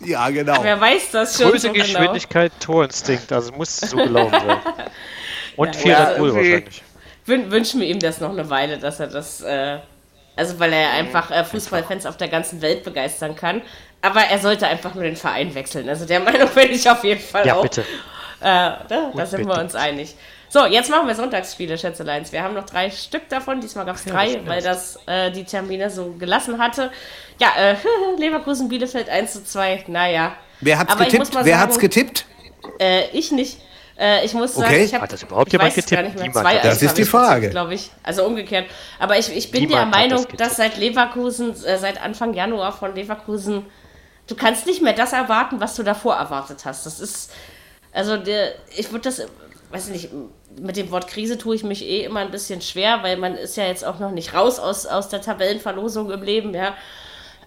Ja, 0.00 0.28
genau. 0.30 0.62
Wer 0.62 0.80
weiß 0.80 1.10
das 1.12 1.36
schon 1.36 1.50
Größe, 1.50 1.68
so 1.68 1.72
genau. 1.72 1.84
Geschwindigkeit, 1.84 2.52
Torinstinkt. 2.60 3.32
Also 3.32 3.52
muss 3.52 3.76
so 3.78 3.96
gelaufen 3.96 4.32
sein. 4.46 4.58
Und 5.56 5.74
viel 5.74 5.90
Ja, 5.90 6.04
Red 6.04 6.18
Bull 6.18 6.28
irgendwie- 6.28 6.52
wahrscheinlich. 6.52 6.82
Wün 7.26 7.50
wünschen 7.50 7.80
wir 7.80 7.88
ihm 7.88 7.98
das 7.98 8.20
noch 8.20 8.30
eine 8.30 8.48
Weile, 8.50 8.78
dass 8.78 9.00
er 9.00 9.08
das, 9.08 9.40
äh, 9.40 9.78
also 10.36 10.58
weil 10.60 10.72
er 10.72 10.90
einfach 10.92 11.30
äh, 11.32 11.44
Fußballfans 11.44 12.06
auf 12.06 12.16
der 12.16 12.28
ganzen 12.28 12.62
Welt 12.62 12.84
begeistern 12.84 13.34
kann. 13.34 13.62
Aber 14.02 14.20
er 14.20 14.38
sollte 14.38 14.66
einfach 14.68 14.94
nur 14.94 15.02
den 15.02 15.16
Verein 15.16 15.52
wechseln. 15.54 15.88
Also 15.88 16.04
der 16.06 16.20
Meinung 16.20 16.48
bin 16.54 16.70
ich 16.70 16.88
auf 16.88 17.02
jeden 17.02 17.20
Fall 17.20 17.44
Ja, 17.46 17.56
auch. 17.56 17.62
bitte. 17.62 17.80
Äh, 17.80 17.84
da, 18.44 18.78
da 18.88 19.10
Gut, 19.12 19.26
sind 19.26 19.40
wir 19.40 19.46
bitte. 19.46 19.60
uns 19.60 19.74
einig. 19.74 20.14
So, 20.48 20.64
jetzt 20.66 20.90
machen 20.90 21.08
wir 21.08 21.14
Sonntagsspiele, 21.14 21.76
Schätzeleins. 21.76 22.30
Wir 22.32 22.42
haben 22.42 22.54
noch 22.54 22.64
drei 22.66 22.90
Stück 22.90 23.28
davon. 23.28 23.60
Diesmal 23.60 23.84
gab 23.84 23.96
es 23.96 24.04
drei, 24.04 24.40
weil 24.46 24.62
das 24.62 24.98
äh, 25.06 25.30
die 25.32 25.44
Termine 25.44 25.90
so 25.90 26.12
gelassen 26.12 26.58
hatte. 26.58 26.90
Ja, 27.40 27.48
äh, 27.58 27.76
Leverkusen, 28.18 28.68
Bielefeld 28.68 29.08
1 29.08 29.32
zu 29.32 29.44
2. 29.44 29.84
Naja. 29.88 30.36
Wer 30.60 30.78
hat's 30.78 30.92
Aber 30.92 31.04
getippt? 31.04 31.34
Wer 31.34 31.44
sagen- 31.44 31.58
hat's 31.58 31.78
getippt? 31.78 32.24
Äh, 32.78 33.08
ich 33.12 33.32
nicht. 33.32 33.58
Äh, 33.98 34.24
ich 34.24 34.34
muss 34.34 34.54
sagen, 34.54 34.66
Okay. 34.66 34.84
ich 34.84 34.94
habe 34.94 35.02
Hat 35.04 35.12
das 35.12 35.22
überhaupt 35.22 35.48
ich 35.48 35.52
jemand 35.52 35.68
weiß 35.70 35.78
es 35.78 35.84
getippt? 35.84 36.02
Gar 36.02 36.22
nicht 36.24 36.34
mehr. 36.34 36.42
Zwei 36.42 36.58
das 36.58 36.82
ist 36.82 36.98
die 36.98 37.04
Frage. 37.04 37.50
glaube 37.50 37.74
ich. 37.74 37.90
Also 38.02 38.24
umgekehrt. 38.24 38.66
Aber 38.98 39.18
ich, 39.18 39.34
ich 39.34 39.50
bin 39.50 39.62
Niemand 39.64 39.94
der 39.94 40.00
Meinung, 40.00 40.26
das 40.36 40.48
dass 40.48 40.56
seit 40.58 40.76
Leverkusen, 40.76 41.50
äh, 41.64 41.78
seit 41.78 42.00
Anfang 42.02 42.34
Januar 42.34 42.72
von 42.72 42.94
Leverkusen, 42.94 43.66
du 44.26 44.34
kannst 44.36 44.66
nicht 44.66 44.82
mehr 44.82 44.92
das 44.92 45.12
erwarten, 45.12 45.60
was 45.60 45.74
du 45.76 45.82
davor 45.82 46.14
erwartet 46.16 46.64
hast. 46.66 46.84
Das 46.86 47.00
ist, 47.00 47.32
also 47.92 48.16
der, 48.18 48.52
ich 48.76 48.90
würde 48.92 49.04
das, 49.10 49.22
weiß 49.70 49.88
ich 49.88 49.92
nicht, 49.92 50.10
mit 50.60 50.76
dem 50.76 50.90
Wort 50.90 51.08
Krise 51.08 51.38
tue 51.38 51.56
ich 51.56 51.64
mich 51.64 51.84
eh 51.84 52.04
immer 52.04 52.20
ein 52.20 52.30
bisschen 52.30 52.60
schwer, 52.60 53.02
weil 53.02 53.16
man 53.16 53.34
ist 53.34 53.56
ja 53.56 53.64
jetzt 53.64 53.84
auch 53.84 53.98
noch 53.98 54.10
nicht 54.10 54.34
raus 54.34 54.58
aus, 54.58 54.86
aus 54.86 55.08
der 55.08 55.20
Tabellenverlosung 55.20 56.10
im 56.10 56.22
Leben, 56.22 56.54
ja. 56.54 56.74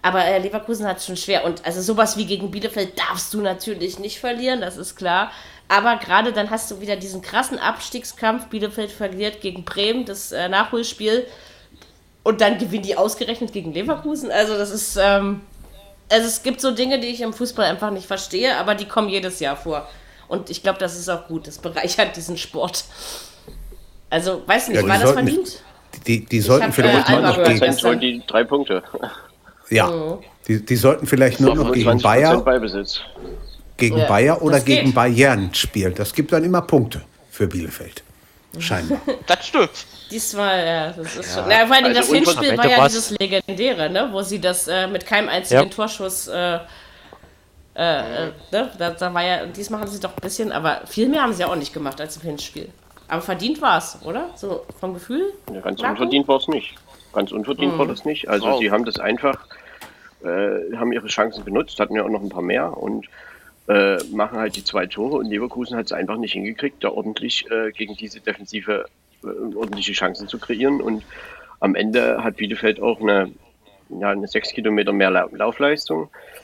Aber 0.02 0.24
äh, 0.24 0.38
Leverkusen 0.38 0.86
hat 0.86 0.98
es 0.98 1.06
schon 1.06 1.16
schwer. 1.16 1.44
Und 1.44 1.66
also 1.66 1.82
sowas 1.82 2.16
wie 2.16 2.24
gegen 2.24 2.50
Bielefeld 2.50 2.98
darfst 2.98 3.34
du 3.34 3.40
natürlich 3.40 3.98
nicht 3.98 4.18
verlieren, 4.18 4.60
das 4.60 4.76
ist 4.76 4.96
klar. 4.96 5.30
Aber 5.68 5.96
gerade 5.96 6.32
dann 6.32 6.50
hast 6.50 6.70
du 6.70 6.80
wieder 6.80 6.96
diesen 6.96 7.22
krassen 7.22 7.58
Abstiegskampf. 7.58 8.46
Bielefeld 8.46 8.90
verliert 8.90 9.40
gegen 9.40 9.64
Bremen, 9.64 10.04
das 10.04 10.32
äh, 10.32 10.48
Nachholspiel. 10.48 11.26
Und 12.22 12.40
dann 12.40 12.58
gewinnen 12.58 12.82
die 12.82 12.96
ausgerechnet 12.96 13.52
gegen 13.52 13.72
Leverkusen. 13.72 14.30
Also 14.30 14.56
das 14.56 14.70
ist, 14.70 14.96
ähm, 14.96 15.42
also 16.10 16.26
es 16.26 16.42
gibt 16.42 16.60
so 16.60 16.70
Dinge, 16.70 16.98
die 16.98 17.08
ich 17.08 17.20
im 17.20 17.32
Fußball 17.32 17.66
einfach 17.66 17.90
nicht 17.90 18.06
verstehe, 18.06 18.56
aber 18.56 18.74
die 18.74 18.86
kommen 18.86 19.08
jedes 19.08 19.38
Jahr 19.40 19.56
vor. 19.56 19.88
Und 20.30 20.48
ich 20.48 20.62
glaube, 20.62 20.78
das 20.78 20.96
ist 20.96 21.08
auch 21.08 21.26
gut. 21.26 21.48
Das 21.48 21.58
bereichert 21.58 22.16
diesen 22.16 22.36
Sport. 22.38 22.84
Also, 24.08 24.42
weiß 24.46 24.68
nicht, 24.68 24.80
Ja, 24.80 24.88
war 24.88 24.98
das 24.98 25.10
verdient? 25.10 25.62
Die, 26.06 26.24
die 26.24 26.40
sollten 26.40 26.66
hab, 26.66 26.74
vielleicht 26.74 27.08
äh, 27.08 27.12
nur 27.12 27.20
noch 27.22 27.42
gegen, 27.42 27.60
wollen 27.82 28.00
die 28.00 28.22
drei 28.26 28.44
Punkte. 28.44 28.82
ja, 29.70 30.18
die, 30.46 30.64
die 30.64 30.76
sollten 30.76 31.06
vielleicht 31.08 31.40
nur 31.40 31.56
noch 31.56 31.72
gegen 31.72 31.90
25% 31.90 32.02
Bayer, 32.02 32.40
Beibesitz. 32.42 33.00
gegen 33.76 33.98
Ja, 33.98 34.06
Bayer 34.06 34.40
oder 34.40 34.60
geht. 34.60 34.78
gegen 34.80 34.94
Bayern 34.94 35.52
spielen. 35.52 35.92
Das 35.96 36.14
gibt 36.14 36.32
dann 36.32 36.44
immer 36.44 36.62
Punkte 36.62 37.02
für 37.30 37.48
Bielefeld. 37.48 38.02
Scheinbar. 38.58 39.00
Das 39.26 39.46
stimmt. 39.48 39.70
Diesmal, 40.12 40.64
ja, 40.66 40.92
das 40.92 41.16
ist 41.16 41.34
schon. 41.34 41.44
Na, 41.48 41.66
vor 41.66 41.76
allem 41.76 41.86
also 41.86 42.00
das 42.00 42.08
Hinspiel 42.08 42.56
war 42.56 42.68
ja 42.68 42.84
dieses 42.86 43.10
legendäre, 43.10 43.90
ne? 43.90 44.08
Wo 44.12 44.22
sie 44.22 44.40
das 44.40 44.66
äh, 44.68 44.86
mit 44.86 45.06
keinem 45.06 45.28
einzigen 45.28 45.62
Ja. 45.64 45.68
Torschuss. 45.68 46.28
Äh, 46.28 46.58
äh, 47.80 48.26
äh, 48.26 48.32
ne? 48.52 48.70
da, 48.78 48.90
da 48.90 49.14
war 49.14 49.24
ja, 49.24 49.46
diesmal 49.46 49.80
haben 49.80 49.88
sie 49.88 50.00
doch 50.00 50.10
ein 50.10 50.20
bisschen, 50.20 50.52
aber 50.52 50.82
viel 50.86 51.08
mehr 51.08 51.22
haben 51.22 51.32
sie 51.32 51.40
ja 51.40 51.48
auch 51.48 51.56
nicht 51.56 51.72
gemacht 51.72 51.98
als 52.00 52.16
im 52.18 52.22
Hinspiel. 52.22 52.68
Aber 53.08 53.22
verdient 53.22 53.62
war 53.62 53.78
es, 53.78 53.98
oder? 54.04 54.28
So 54.36 54.66
vom 54.78 54.92
Gefühl? 54.92 55.32
Ja, 55.52 55.60
ganz 55.60 55.80
Marco? 55.80 55.94
unverdient 55.94 56.28
war 56.28 56.36
es 56.36 56.46
nicht. 56.48 56.74
Ganz 57.14 57.32
unverdient 57.32 57.78
war 57.78 57.86
das 57.86 58.04
nicht. 58.04 58.28
Also 58.28 58.46
Wow. 58.46 58.60
sie 58.60 58.70
haben 58.70 58.84
das 58.84 58.98
einfach, 59.00 59.46
äh, 60.22 60.76
haben 60.76 60.92
ihre 60.92 61.06
Chancen 61.06 61.44
genutzt, 61.44 61.80
hatten 61.80 61.96
ja 61.96 62.04
auch 62.04 62.10
noch 62.10 62.22
ein 62.22 62.28
paar 62.28 62.42
mehr 62.42 62.76
und 62.76 63.06
äh, 63.68 63.96
machen 64.12 64.38
halt 64.38 64.56
die 64.56 64.64
zwei 64.64 64.86
Tore 64.86 65.16
und 65.16 65.26
Leverkusen 65.26 65.76
hat 65.76 65.86
es 65.86 65.92
einfach 65.92 66.18
nicht 66.18 66.32
hingekriegt, 66.32 66.84
da 66.84 66.90
ordentlich 66.90 67.50
äh, 67.50 67.72
gegen 67.72 67.96
diese 67.96 68.20
Defensive 68.20 68.84
äh, 69.24 69.56
ordentliche 69.56 69.92
Chancen 69.92 70.28
zu 70.28 70.38
kreieren 70.38 70.80
und 70.82 71.02
am 71.60 71.74
Ende 71.74 72.22
hat 72.22 72.36
Bielefeld 72.36 72.80
auch 72.80 73.00
eine, 73.00 73.32
ja, 73.88 74.10
eine 74.10 74.28
sechs 74.28 74.50
Kilometer 74.52 74.92
mehr 74.92 75.10
La 75.10 75.28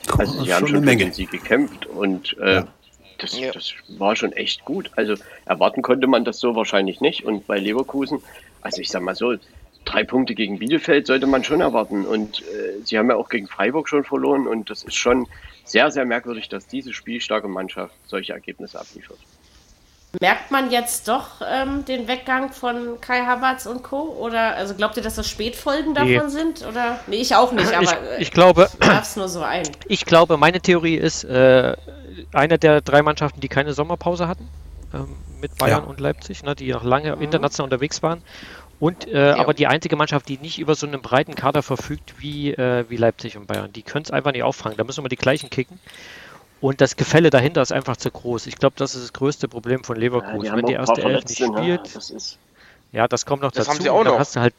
Laufleistung. 0.07 0.19
Also 0.19 0.33
das 0.37 0.45
sie 0.45 0.53
haben 0.53 0.59
schon 0.61 0.67
schon 0.69 0.77
eine 0.77 0.85
für 0.85 0.85
Menge. 0.85 1.03
den 1.05 1.13
Sieg 1.13 1.31
gekämpft 1.31 1.85
und 1.85 2.37
äh, 2.39 2.55
Ja. 2.55 2.67
das, 3.19 3.39
Ja. 3.39 3.51
das 3.51 3.73
war 3.97 4.15
schon 4.15 4.31
echt 4.33 4.65
gut. 4.65 4.91
Also 4.95 5.15
erwarten 5.45 5.81
konnte 5.81 6.07
man 6.07 6.25
das 6.25 6.39
so 6.39 6.55
wahrscheinlich 6.55 7.01
nicht. 7.01 7.23
Und 7.25 7.47
bei 7.47 7.57
Leverkusen, 7.59 8.21
also 8.61 8.81
ich 8.81 8.89
sag 8.89 9.01
mal 9.03 9.15
so, 9.15 9.35
drei 9.85 10.03
Punkte 10.03 10.35
gegen 10.35 10.59
Bielefeld 10.59 11.07
sollte 11.07 11.27
man 11.27 11.43
schon 11.43 11.61
erwarten. 11.61 12.05
Und 12.05 12.41
äh, 12.41 12.81
sie 12.83 12.97
haben 12.97 13.09
ja 13.09 13.15
auch 13.15 13.29
gegen 13.29 13.47
Freiburg 13.47 13.87
schon 13.89 14.03
verloren. 14.03 14.47
Und 14.47 14.69
das 14.69 14.83
ist 14.83 14.95
schon 14.95 15.27
sehr, 15.63 15.91
sehr 15.91 16.05
merkwürdig, 16.05 16.49
dass 16.49 16.67
diese 16.67 16.93
spielstarke 16.93 17.47
Mannschaft 17.47 17.93
solche 18.07 18.33
Ergebnisse 18.33 18.79
abliefert. 18.79 19.17
Merkt 20.19 20.49
man 20.51 20.71
jetzt 20.71 21.07
doch 21.07 21.41
ähm, 21.47 21.85
den 21.85 22.07
Weggang 22.07 22.51
von 22.51 22.99
Kai 23.01 23.21
Havertz 23.25 23.65
und 23.65 23.83
Co.? 23.83 24.15
Oder 24.19 24.55
also 24.55 24.73
glaubt 24.73 24.97
ihr, 24.97 25.03
dass 25.03 25.15
das 25.15 25.29
Spätfolgen 25.29 25.93
davon 25.93 26.09
Nee. 26.09 26.29
sind? 26.29 26.65
Oder? 26.65 26.99
Nee, 27.07 27.17
ich 27.17 27.35
auch 27.35 27.51
nicht, 27.51 27.71
aber 27.71 27.83
Ich, 27.83 27.91
äh, 27.91 28.21
ich 28.21 28.31
glaube, 28.31 28.69
ich 28.81 29.15
nur 29.15 29.29
so 29.29 29.41
ein. 29.41 29.63
ich 29.87 30.05
glaube, 30.05 30.37
meine 30.37 30.59
Theorie 30.59 30.95
ist, 30.95 31.23
äh, 31.23 31.75
eine 32.33 32.57
der 32.57 32.81
drei 32.81 33.01
Mannschaften, 33.03 33.41
die 33.41 33.47
keine 33.47 33.73
Sommerpause 33.73 34.27
hatten, 34.27 34.47
ähm, 34.93 35.15
mit 35.39 35.55
Bayern 35.57 35.83
Ja. 35.83 35.89
und 35.89 35.99
Leipzig, 35.99 36.43
ne, 36.43 36.55
die 36.55 36.71
noch 36.71 36.83
lange 36.83 37.13
international 37.19 37.65
unterwegs 37.71 38.01
waren. 38.01 38.23
Und 38.79 39.07
äh, 39.07 39.31
aber 39.31 39.55
die 39.55 39.65
einzige 39.65 39.95
Mannschaft, 39.95 40.29
die 40.29 40.37
nicht 40.37 40.59
über 40.59 40.75
so 40.75 40.85
einen 40.85 41.01
breiten 41.01 41.33
Kader 41.33 41.63
verfügt 41.63 42.15
wie, 42.19 42.51
äh, 42.53 42.85
wie 42.89 42.97
Leipzig 42.97 43.35
und 43.35 43.47
Bayern. 43.47 43.73
Die 43.73 43.81
können 43.81 44.05
es 44.05 44.11
einfach 44.11 44.31
nicht 44.31 44.43
auffangen. 44.43 44.77
Da 44.77 44.83
müssen 44.83 45.03
wir 45.03 45.09
die 45.09 45.15
gleichen 45.15 45.49
kicken. 45.49 45.79
Und 46.59 46.81
das 46.81 46.95
Gefälle 46.95 47.29
dahinter 47.29 47.61
ist 47.61 47.71
einfach 47.71 47.97
zu 47.97 48.09
groß. 48.09 48.47
Ich 48.47 48.55
glaube, 48.57 48.75
das 48.77 48.95
ist 48.95 49.03
das 49.03 49.13
größte 49.13 49.47
Problem 49.47 49.83
von 49.83 49.95
Leverkusen. 49.97 50.55
Wenn 50.55 50.65
die 50.65 50.77
ein 50.77 50.85
paar 50.85 50.97
erste 50.97 51.09
Elf 51.09 51.25
nicht 51.25 51.39
ne? 51.39 51.57
spielt, 51.57 51.95
Das 51.95 52.09
ist, 52.09 52.37
ja, 52.91 53.07
das 53.07 53.25
kommt 53.25 53.43
noch 53.43 53.51
Das 53.51 53.65
dazu. 53.67 53.77
haben 53.77 53.83
sie 53.83 53.89
auch 53.89 53.99
und 53.99 54.05
dann 54.05 54.13
noch. 54.13 54.19
hast 54.19 54.35
du 54.35 54.39
halt, 54.39 54.53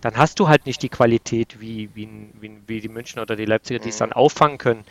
dann 0.00 0.16
hast 0.16 0.40
du 0.40 0.48
halt 0.48 0.66
nicht 0.66 0.82
die 0.82 0.88
Qualität 0.88 1.60
wie, 1.60 1.88
wie, 1.94 2.08
wie, 2.40 2.58
wie 2.66 2.80
die 2.80 2.88
Münchner 2.88 3.22
oder 3.22 3.36
die 3.36 3.44
Leipziger, 3.44 3.78
die 3.78 3.90
es 3.90 3.98
dann 3.98 4.12
auffangen 4.12 4.58
können. 4.58 4.84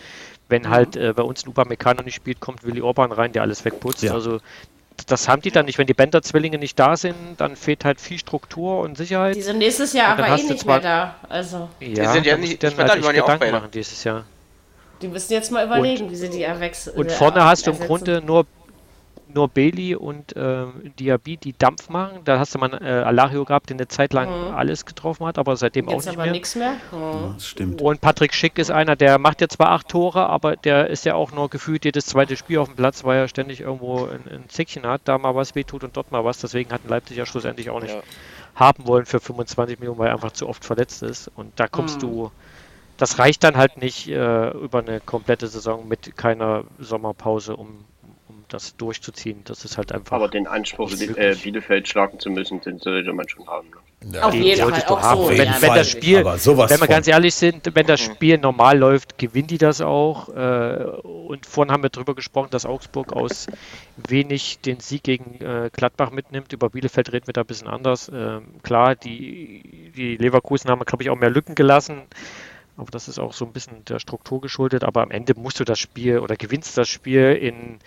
Wenn 0.50 0.70
halt 0.70 0.96
äh, 0.96 1.14
bei 1.14 1.24
uns 1.24 1.46
ein 1.46 1.50
Upamecano 1.50 2.04
nicht 2.04 2.16
spielt, 2.16 2.40
kommt 2.40 2.64
Willi 2.64 2.82
Orban 2.82 3.12
rein, 3.12 3.32
der 3.34 3.42
alles 3.42 3.66
wegputzt. 3.66 4.04
Ja. 4.04 4.14
Also 4.14 4.40
das 5.08 5.28
haben 5.28 5.42
die 5.42 5.52
dann 5.52 5.66
nicht. 5.66 5.78
Wenn 5.80 5.88
die 5.88 5.94
Bender-Zwillinge 5.96 6.58
nicht 6.60 6.78
da 6.80 6.96
sind, 6.96 7.16
dann 7.38 7.56
fehlt 7.56 7.84
halt 7.84 8.00
viel 8.00 8.20
Struktur 8.20 8.80
und 8.80 8.96
Sicherheit. 8.98 9.36
Die 9.36 9.42
sind 9.42 9.58
nächstes 9.58 9.92
Jahr 9.94 10.10
aber 10.18 10.28
eh 10.28 10.44
nicht 10.44 10.66
mehr 10.66 10.80
da. 10.80 11.16
Also, 11.28 11.68
ja, 11.80 12.12
sind 12.14 12.26
ja 12.26 12.36
da 12.36 12.42
nicht- 12.42 12.54
ich 12.54 12.60
dann 12.60 12.72
später, 12.72 12.90
halt 12.90 13.00
die 13.02 13.06
waren 13.06 13.16
ja 13.16 13.24
auch 13.24 13.38
beide. 13.40 13.52
machen 13.52 13.72
dieses 13.72 14.04
Jahr. 14.04 14.26
Die 15.04 15.08
müssen 15.10 15.34
jetzt 15.34 15.52
mal 15.52 15.66
überlegen, 15.66 16.10
wie 16.10 16.16
sie 16.16 16.30
die 16.30 16.42
erwechseln. 16.42 16.96
Und 16.98 17.08
äh, 17.08 17.10
vorne 17.12 17.44
hast 17.46 17.68
du 17.68 17.72
im. 17.72 17.80
Grunde 17.80 18.22
nur, 18.22 18.46
nur 19.36 19.48
Bailey 19.48 19.96
und 19.96 20.36
äh, 20.36 20.66
Diaby, 21.00 21.38
die 21.38 21.58
Dampf 21.58 21.90
machen. 21.90 22.20
Da 22.24 22.38
hast 22.40 22.54
du 22.54 22.60
mal 22.60 22.72
äh, 22.84 22.86
Alario 23.04 23.46
gehabt, 23.46 23.70
der 23.70 23.76
eine 23.78 23.88
Zeit 23.88 24.14
lang 24.14 24.30
alles 24.54 24.86
getroffen 24.86 25.26
hat, 25.26 25.38
aber 25.40 25.56
seitdem 25.58 25.88
auch 25.90 25.94
Jetzt 25.94 26.06
nicht 26.06 26.16
aber 26.16 26.24
mehr. 26.26 26.32
nichts 26.34 26.56
mehr. 26.56 26.74
Hm. 26.92 27.34
Das 27.36 27.48
stimmt. 27.48 27.82
Und 27.82 28.00
Patrick 28.00 28.34
Schick 28.34 28.58
ist 28.60 28.70
einer, 28.72 28.96
der 28.96 29.18
macht 29.18 29.42
ja 29.42 29.48
zwar 29.48 29.70
acht 29.72 29.88
Tore, 29.90 30.28
aber 30.28 30.56
der 30.56 30.88
ist 30.90 31.04
ja 31.06 31.16
auch 31.16 31.32
nur 31.32 31.50
gefühlt 31.50 31.84
jedes 31.86 32.06
zweite 32.06 32.36
Spiel 32.38 32.60
auf 32.60 32.68
dem 32.68 32.76
Platz, 32.76 33.04
weil 33.04 33.18
er 33.20 33.28
ständig 33.28 33.62
irgendwo 33.62 34.06
ein, 34.06 34.22
ein 34.32 34.44
Zickchen 34.50 34.86
hat, 34.86 35.02
da 35.06 35.18
mal 35.18 35.34
was 35.36 35.56
wehtut 35.56 35.84
und 35.84 35.98
dort 35.98 36.12
mal 36.12 36.24
was. 36.24 36.38
Deswegen 36.40 36.72
hat 36.72 36.82
Leipzig 36.88 37.18
ja 37.18 37.26
schlussendlich 37.26 37.70
auch 37.72 37.82
nicht 37.82 37.94
Ja. 37.96 38.02
haben 38.56 38.86
wollen 38.86 39.06
für 39.08 39.20
25 39.20 39.80
Millionen, 39.80 39.98
weil 39.98 40.08
er 40.10 40.14
einfach 40.14 40.32
zu 40.34 40.48
oft 40.48 40.64
verletzt 40.64 41.02
ist. 41.02 41.32
Und 41.36 41.52
da 41.60 41.68
kommst 41.68 41.98
Mhm. 41.98 42.02
du, 42.02 42.32
das 43.04 43.20
reicht 43.20 43.44
dann 43.44 43.58
halt 43.58 43.76
nicht 43.76 44.08
äh, 44.08 44.52
über 44.52 44.80
eine 44.80 45.02
komplette 45.02 45.48
Saison 45.48 45.86
mit 45.86 46.16
keiner 46.16 46.64
Sommerpause, 46.80 47.58
um, 47.58 47.84
um 48.30 48.46
das 48.48 48.78
durchzuziehen. 48.78 49.42
Das 49.44 49.66
ist 49.66 49.78
halt 49.78 49.92
einfach. 49.92 50.16
aber 50.16 50.30
den 50.30 50.48
Anspruch, 50.48 50.90
äh. 51.18 51.36
Bielefeld 51.36 51.90
schlagen 51.90 52.18
zu 52.18 52.30
müssen, 52.30 52.62
den 52.62 52.80
sollte 52.80 53.12
man 53.12 53.28
schon 53.28 53.46
haben. 53.46 53.68
Ne? 54.06 54.24
Auf 54.24 54.32
Den 54.32 54.44
jeden 54.44 54.70
Fall, 54.70 54.84
du 54.88 54.94
auch 54.94 55.02
haben. 55.02 55.22
so. 55.22 55.30
wenn, 55.32 55.48
ja, 55.48 55.62
wenn 55.62 55.76
das. 55.76 55.90
Spiel, 55.90 56.24
wenn 56.24 56.80
wir 56.80 56.88
ganz 56.88 57.08
ehrlich 57.10 57.36
sind, 57.36 57.76
wenn 57.76 57.86
das 57.86 58.00
Spiel 58.00 58.38
normal 58.38 58.78
läuft, 58.78 59.18
gewinnen 59.18 59.48
die 59.48 59.58
das 59.58 59.82
auch. 59.82 60.30
Äh, 60.30 60.86
und 61.04 61.46
vorhin 61.46 61.74
haben 61.74 61.84
wir 61.84 61.90
darüber 61.90 62.16
gesprochen, 62.16 62.52
dass 62.52 62.66
Augsburg 62.66 63.12
aus 63.12 63.48
wenig 63.98 64.60
den 64.60 64.80
Sieg 64.80 65.04
gegen 65.04 65.42
äh, 65.42 65.70
Gladbach 65.74 66.12
mitnimmt. 66.12 66.54
Über 66.54 66.70
Bielefeld 66.70 67.12
reden 67.12 67.28
wir 67.28 67.34
da 67.34 67.42
ein 67.42 67.48
bisschen 67.48 67.68
anders. 67.68 68.10
Ähm, 68.14 68.46
klar, 68.64 68.96
die, 68.96 69.92
die 69.94 70.16
Leverkusen 70.16 70.70
haben, 70.70 70.86
glaube 70.86 71.04
ich, 71.04 71.10
auch 71.10 71.18
mehr 71.18 71.30
Lücken 71.30 71.56
gelassen. 71.56 72.04
Aber 72.78 72.90
das 72.92 73.08
ist 73.08 73.20
auch 73.20 73.34
so 73.34 73.46
ein 73.46 73.54
bisschen 73.54 73.86
der 73.86 74.00
Struktur 74.00 74.42
geschuldet. 74.42 74.84
Aber 74.84 75.02
am 75.04 75.12
Ende 75.12 75.34
musst 75.36 75.60
du 75.60 75.64
das 75.64 75.80
Spiel 75.80 76.20
oder 76.20 76.36
gewinnst 76.36 76.78
das 76.78 76.90
Spiel 76.90 77.34
in 77.34 77.80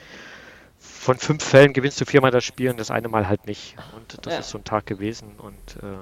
von 0.78 1.16
fünf 1.18 1.42
Fällen 1.44 1.72
gewinnst 1.72 2.00
du 2.00 2.04
viermal 2.04 2.30
das 2.30 2.44
Spiel 2.44 2.70
und 2.70 2.78
das 2.78 2.90
eine 2.90 3.08
Mal 3.08 3.28
halt 3.28 3.46
nicht. 3.46 3.76
Und 3.96 4.18
das 4.26 4.32
Ja. 4.32 4.40
ist 4.40 4.50
so 4.50 4.58
ein 4.58 4.64
Tag 4.64 4.86
gewesen. 4.86 5.32
Und 5.38 5.82
äh, 5.82 5.96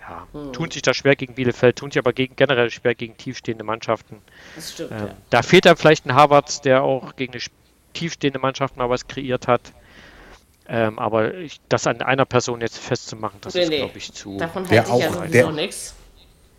ja, 0.00 0.26
tun 0.52 0.70
sich 0.70 0.82
da 0.82 0.92
schwer 0.94 1.16
gegen 1.16 1.34
Bielefeld, 1.34 1.76
tun 1.76 1.90
sich 1.90 1.98
aber 1.98 2.12
gegen, 2.12 2.34
generell 2.36 2.70
schwer 2.70 2.94
gegen 2.94 3.16
tiefstehende 3.16 3.64
Mannschaften. 3.64 4.20
Das 4.56 4.72
stimmt, 4.72 4.90
Ähm, 4.92 4.98
ja. 4.98 5.14
Da 5.30 5.42
fehlt 5.42 5.66
dann 5.66 5.76
vielleicht 5.76 6.04
ein 6.06 6.14
Havertz, 6.14 6.60
der 6.60 6.82
auch 6.82 7.16
gegen 7.16 7.32
eine 7.34 7.42
tiefstehende 7.94 8.38
Mannschaft 8.38 8.76
mal 8.76 8.90
was 8.90 9.06
kreiert 9.06 9.48
hat. 9.48 9.72
Ähm, 10.66 10.98
aber 10.98 11.34
ich, 11.34 11.60
das 11.70 11.86
an 11.86 12.02
einer 12.02 12.26
Person 12.26 12.60
jetzt 12.60 12.78
festzumachen, 12.78 13.38
das 13.40 13.54
Nee, 13.54 13.62
ist, 13.62 13.68
nee. 13.70 13.78
glaube 13.78 13.96
ich, 13.98 14.12
zu. 14.12 14.36
Davon 14.36 14.68
halte 14.68 14.74
ich 14.94 15.00
ja 15.02 15.08
auch- 15.08 15.14
sowieso 15.14 15.50
nichts. 15.52 15.94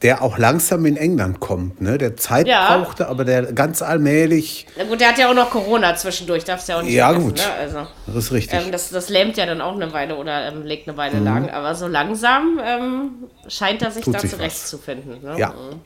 Der 0.02 0.22
auch 0.22 0.38
langsam 0.38 0.86
in 0.86 0.96
England 0.96 1.40
kommt, 1.42 1.82
ne? 1.82 1.98
Der 1.98 2.16
Zeit 2.16 2.48
Ja. 2.48 2.78
brauchte, 2.78 3.10
aber 3.10 3.26
der 3.26 3.52
ganz 3.54 3.82
allmählich. 3.82 4.66
Na 4.78 4.86
gut, 4.86 5.02
der 5.02 5.10
hat 5.10 5.18
ja 5.18 5.30
auch 5.30 5.34
noch 5.34 5.50
Corona 5.50 5.96
zwischendurch, 5.96 6.46
darfst 6.46 6.70
ja 6.70 6.78
auch 6.78 6.82
nicht 6.84 6.94
Ja, 6.94 7.08
vergessen, 7.10 7.30
gut. 7.30 7.38
Ne? 7.38 7.54
Also, 7.60 7.88
Das 8.08 8.16
ist 8.16 8.32
richtig. 8.32 8.66
ähm, 8.66 8.72
das, 8.72 8.90
das 8.92 9.10
lähmt 9.10 9.36
ja 9.36 9.46
dann 9.46 9.60
auch 9.60 9.76
eine 9.76 9.92
Weile 9.92 10.16
oder 10.16 10.48
ähm, 10.48 10.64
legt 10.64 10.88
eine 10.88 10.96
Weile 10.96 11.18
Mhm. 11.18 11.26
lang. 11.26 11.50
Aber 11.50 11.76
so 11.76 11.88
langsam 11.88 12.60
ähm, 12.64 13.12
scheint 13.48 13.82
er 13.82 13.92
sich 13.92 14.06
Tut 14.06 14.16
da 14.16 14.20
sich 14.20 14.32
zurechtzufinden. 14.32 15.22
Ne? 15.22 15.38
Ja. 15.38 15.50
Mhm. 15.50 15.82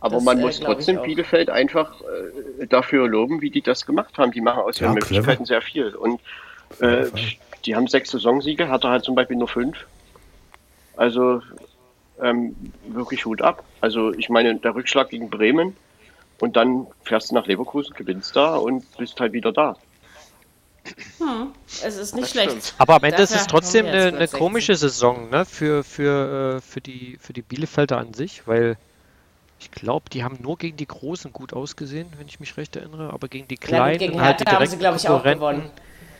Aber 0.00 0.16
Das, 0.16 0.24
man 0.24 0.38
äh, 0.38 0.40
muss 0.40 0.58
ich 0.58 0.64
trotzdem. 0.64 1.00
Bielefeld 1.02 1.50
einfach 1.50 2.00
äh, 2.00 2.66
dafür 2.66 3.06
loben, 3.06 3.42
wie 3.42 3.50
die 3.50 3.60
das 3.62 3.86
gemacht 3.86 4.16
haben. 4.18 4.32
Die 4.32 4.40
machen 4.40 4.62
aus 4.62 4.78
Ja, 4.80 4.86
ihren 4.86 4.94
Möglichkeiten 4.94 5.44
clever. 5.44 5.46
sehr 5.46 5.62
viel. 5.62 5.94
Und 5.94 6.20
äh, 6.80 7.04
die 7.64 7.76
haben 7.76 7.86
sechs 7.86 8.10
Saisonsiege, 8.10 8.68
hat 8.68 8.82
er 8.84 8.90
halt 8.90 9.04
zum 9.04 9.14
Beispiel 9.14 9.36
nur 9.36 9.48
fünf. 9.48 9.76
Also 10.96 11.42
ähm, 12.22 12.54
wirklich 12.88 13.24
Hut 13.24 13.42
ab. 13.42 13.64
Also 13.80 14.12
ich 14.12 14.28
meine, 14.28 14.54
der 14.56 14.74
Rückschlag 14.74 15.10
gegen 15.10 15.30
Bremen 15.30 15.76
und 16.40 16.56
dann 16.56 16.86
fährst 17.02 17.30
du 17.30 17.34
nach 17.34 17.46
Leverkusen, 17.46 17.94
gewinnst 17.94 18.34
da 18.36 18.56
und 18.56 18.84
bist 18.96 19.20
halt 19.20 19.32
wieder 19.32 19.52
da. 19.52 19.76
Es 21.82 21.96
ist 21.96 22.14
nicht 22.14 22.24
Das 22.24 22.30
schlecht. 22.30 22.50
stimmt. 22.50 22.74
Aber 22.78 22.96
am 22.96 23.04
Ende 23.04 23.22
ist 23.22 23.34
es 23.34 23.46
trotzdem 23.46 23.86
eine, 23.86 24.06
eine 24.06 24.28
komische 24.28 24.74
Saison 24.74 25.28
ne? 25.30 25.44
für, 25.44 25.84
für, 25.84 26.56
äh, 26.56 26.60
für, 26.60 26.80
die, 26.80 27.18
für 27.20 27.32
die 27.32 27.42
Bielefelder 27.42 27.98
an 27.98 28.14
sich, 28.14 28.46
weil 28.46 28.76
ich 29.60 29.70
glaube, 29.70 30.08
die 30.10 30.24
haben 30.24 30.38
nur 30.40 30.56
gegen 30.56 30.78
die 30.78 30.86
Großen 30.86 31.32
gut 31.32 31.52
ausgesehen, 31.52 32.08
wenn 32.18 32.26
ich 32.26 32.40
mich 32.40 32.56
recht 32.56 32.76
erinnere, 32.76 33.12
aber 33.12 33.28
gegen 33.28 33.46
die 33.46 33.56
Kleinen 33.56 33.98
gegen 33.98 34.14
und 34.14 34.22
halt 34.22 34.40
die 34.40 34.44
Hertha 34.44 34.58
haben 34.58 34.66
sie, 34.66 34.78
direkten 34.78 34.78
glaube 34.78 34.96
ich, 34.96 35.08
auch 35.08 35.22
gewonnen. 35.22 35.70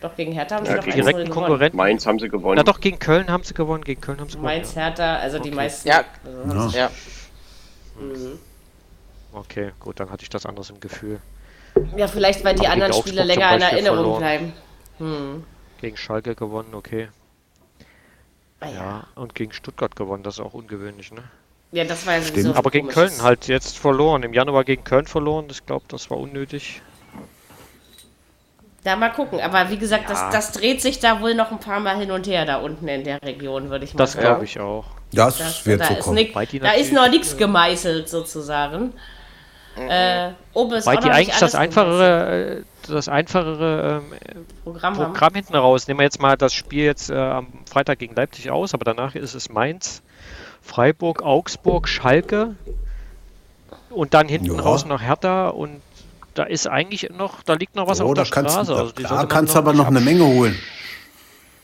Doch, 0.00 0.16
gegen 0.16 0.32
Hertha 0.32 0.56
haben 0.56 0.64
sie 0.64 0.70
Ja, 0.72 0.78
doch 0.78 0.84
gegen 0.84 0.96
Die 0.96 1.02
1-0 1.02 1.04
direkten 1.04 1.30
gewonnen. 1.30 1.46
Konkurrenten. 1.46 1.76
Mainz 1.76 2.06
haben 2.06 2.18
sie 2.18 2.28
gewonnen. 2.28 2.56
Na 2.56 2.62
doch, 2.62 2.80
gegen 2.80 2.98
Köln 2.98 3.30
haben 3.30 3.44
sie 3.44 3.52
gewonnen, 3.54 3.84
gegen 3.84 4.00
Köln 4.00 4.18
haben 4.20 4.28
sie 4.30 4.36
gewonnen. 4.38 4.54
Mainz, 4.54 4.74
Hertha, 4.74 5.16
also 5.16 5.38
die 5.38 5.50
meisten. 5.50 5.88
Ja. 5.88 6.04
Also, 6.24 6.54
haben 6.60 6.70
sie- 6.70 6.76
Ja. 6.78 6.90
Okay, 9.32 9.72
gut, 9.78 10.00
dann 10.00 10.10
hatte 10.10 10.22
ich 10.22 10.28
das 10.30 10.46
anders 10.46 10.70
im 10.70 10.80
Gefühl. 10.80 11.20
ja, 11.96 12.08
vielleicht, 12.08 12.44
weil 12.44 12.54
die 12.54 12.60
Gegen 12.62 12.72
anderen 12.72 12.92
Spiele 12.94 13.22
länger 13.24 13.54
in 13.56 13.62
Erinnerung 13.62 13.96
verloren. 14.18 14.52
bleiben. 14.98 15.44
Gegen 15.80 15.96
Schalke 15.96 16.34
gewonnen, 16.34 16.74
okay. 16.74 17.08
Ah, 18.60 18.66
ja. 18.68 18.72
Ja, 18.74 19.04
und 19.14 19.34
gegen 19.34 19.52
Stuttgart 19.52 19.94
gewonnen, 19.96 20.22
das 20.22 20.34
ist 20.34 20.40
auch 20.40 20.52
ungewöhnlich, 20.54 21.12
ne? 21.12 21.22
ja, 21.72 21.84
das 21.84 22.04
war 22.06 22.16
ja. 22.16 22.22
Stimmt. 22.22 22.56
Aber 22.56 22.70
gegen 22.70 22.88
Köln 22.88 23.12
halt 23.22 23.46
jetzt 23.46 23.78
verloren. 23.78 24.22
Im 24.24 24.34
Januar 24.34 24.64
gegen 24.64 24.82
Köln 24.84 25.06
verloren, 25.06 25.46
ich 25.50 25.64
glaube, 25.64 25.84
das 25.88 26.10
war 26.10 26.18
unnötig. 26.18 26.82
Da 28.82 28.96
mal 28.96 29.10
gucken. 29.10 29.40
Aber 29.42 29.68
wie 29.70 29.76
gesagt, 29.76 30.08
das, 30.08 30.30
das 30.30 30.52
dreht 30.52 30.80
sich 30.80 31.00
da 31.00 31.20
wohl 31.20 31.34
noch 31.34 31.50
ein 31.50 31.60
paar 31.60 31.80
Mal 31.80 31.98
hin 31.98 32.10
und 32.10 32.26
her 32.26 32.46
da 32.46 32.56
unten 32.56 32.88
in 32.88 33.04
der 33.04 33.22
Region, 33.22 33.68
würde 33.68 33.84
ich 33.84 33.92
mal 33.92 33.98
Das 33.98 34.12
sagen. 34.12 34.24
glaube 34.24 34.44
ich 34.44 34.58
auch. 34.58 34.84
Das, 35.12 35.36
Das, 35.38 35.66
wird 35.66 35.80
da, 35.82 35.86
so 35.86 35.92
ist 35.94 36.04
kommen. 36.04 36.14
nick, 36.14 36.32
da 36.62 36.70
ist 36.72 36.92
noch 36.92 37.08
nichts 37.10 37.36
gemeißelt 37.36 38.08
sozusagen. 38.08 38.94
Äh, 39.76 40.30
oben 40.54 40.74
ist 40.74 40.86
Weil 40.86 40.96
die 40.98 41.10
eigentlich 41.10 41.38
das 41.38 41.54
einfachere, 41.54 42.58
äh, 42.58 42.62
das 42.88 43.08
einfachere 43.08 44.02
ähm, 44.10 44.18
Programm. 44.64 44.94
Programm 44.94 45.34
hinten 45.34 45.54
raus. 45.54 45.86
Nehmen 45.86 46.00
wir 46.00 46.04
jetzt 46.04 46.20
mal 46.20 46.36
das 46.36 46.52
Spiel 46.54 46.84
jetzt 46.84 47.10
äh, 47.10 47.14
am 47.16 47.46
Freitag 47.70 47.98
gegen 47.98 48.14
Leipzig 48.14 48.50
aus, 48.50 48.74
aber 48.74 48.84
danach 48.84 49.14
ist 49.14 49.34
es 49.34 49.48
Mainz, 49.48 50.02
Freiburg, 50.62 51.22
Augsburg, 51.22 51.88
Schalke 51.88 52.54
und 53.90 54.14
dann 54.14 54.28
hinten 54.28 54.54
Ja. 54.54 54.60
raus 54.60 54.84
noch 54.86 55.00
Hertha 55.02 55.48
und 55.48 55.80
da 56.40 56.46
ist 56.46 56.66
eigentlich 56.66 57.06
noch, 57.10 57.42
da 57.42 57.52
liegt 57.52 57.76
noch 57.76 57.86
was 57.86 58.00
Oh, 58.00 58.06
auf 58.06 58.14
da 58.14 58.22
der 58.22 58.30
kannst, 58.32 58.54
Straße. 58.54 58.72
da, 58.72 58.78
Also 58.78 58.92
da 58.92 59.08
sollte 59.08 59.14
man 59.14 59.28
kannst 59.28 59.54
du 59.54 59.58
aber 59.58 59.74
noch 59.74 59.88
eine 59.88 60.00
Menge 60.00 60.24
holen. 60.24 60.58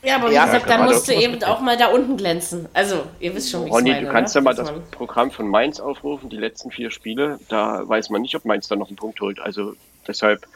Ja, 0.03 0.17
aber 0.17 0.29
wie 0.31 0.35
Ja, 0.35 0.45
gesagt, 0.45 0.69
dann 0.69 0.81
gerade 0.83 0.93
musst 0.93 1.09
du 1.09 1.15
eben 1.15 1.43
auch 1.45 1.61
mal 1.61 1.79
da 1.79 1.87
unten 1.87 2.19
glänzen. 2.19 2.69
Also, 2.75 3.07
ihr 3.19 3.35
wisst 3.35 3.51
schon, 3.51 3.63
wie 3.65 3.69
ich 3.69 3.73
Ronny, 3.73 3.91
meine. 3.93 4.07
du 4.07 4.13
kannst 4.13 4.35
ne? 4.35 4.41
ja 4.41 4.45
mal 4.45 4.55
Dass 4.55 4.69
das 4.69 4.91
Programm 4.91 5.31
von 5.31 5.49
Mainz 5.49 5.81
aufrufen, 5.81 6.29
die 6.29 6.37
letzten 6.37 6.71
vier 6.71 6.91
Spiele. 6.91 7.41
Da 7.49 7.89
weiß 7.89 8.11
man 8.11 8.21
nicht, 8.21 8.35
ob 8.37 8.45
Mainz 8.45 8.69
dann 8.69 8.79
noch 8.81 8.89
einen 8.89 8.97
Punkt 8.97 9.19
holt. 9.23 9.41
Also 9.41 9.73
deshalb 10.07 10.47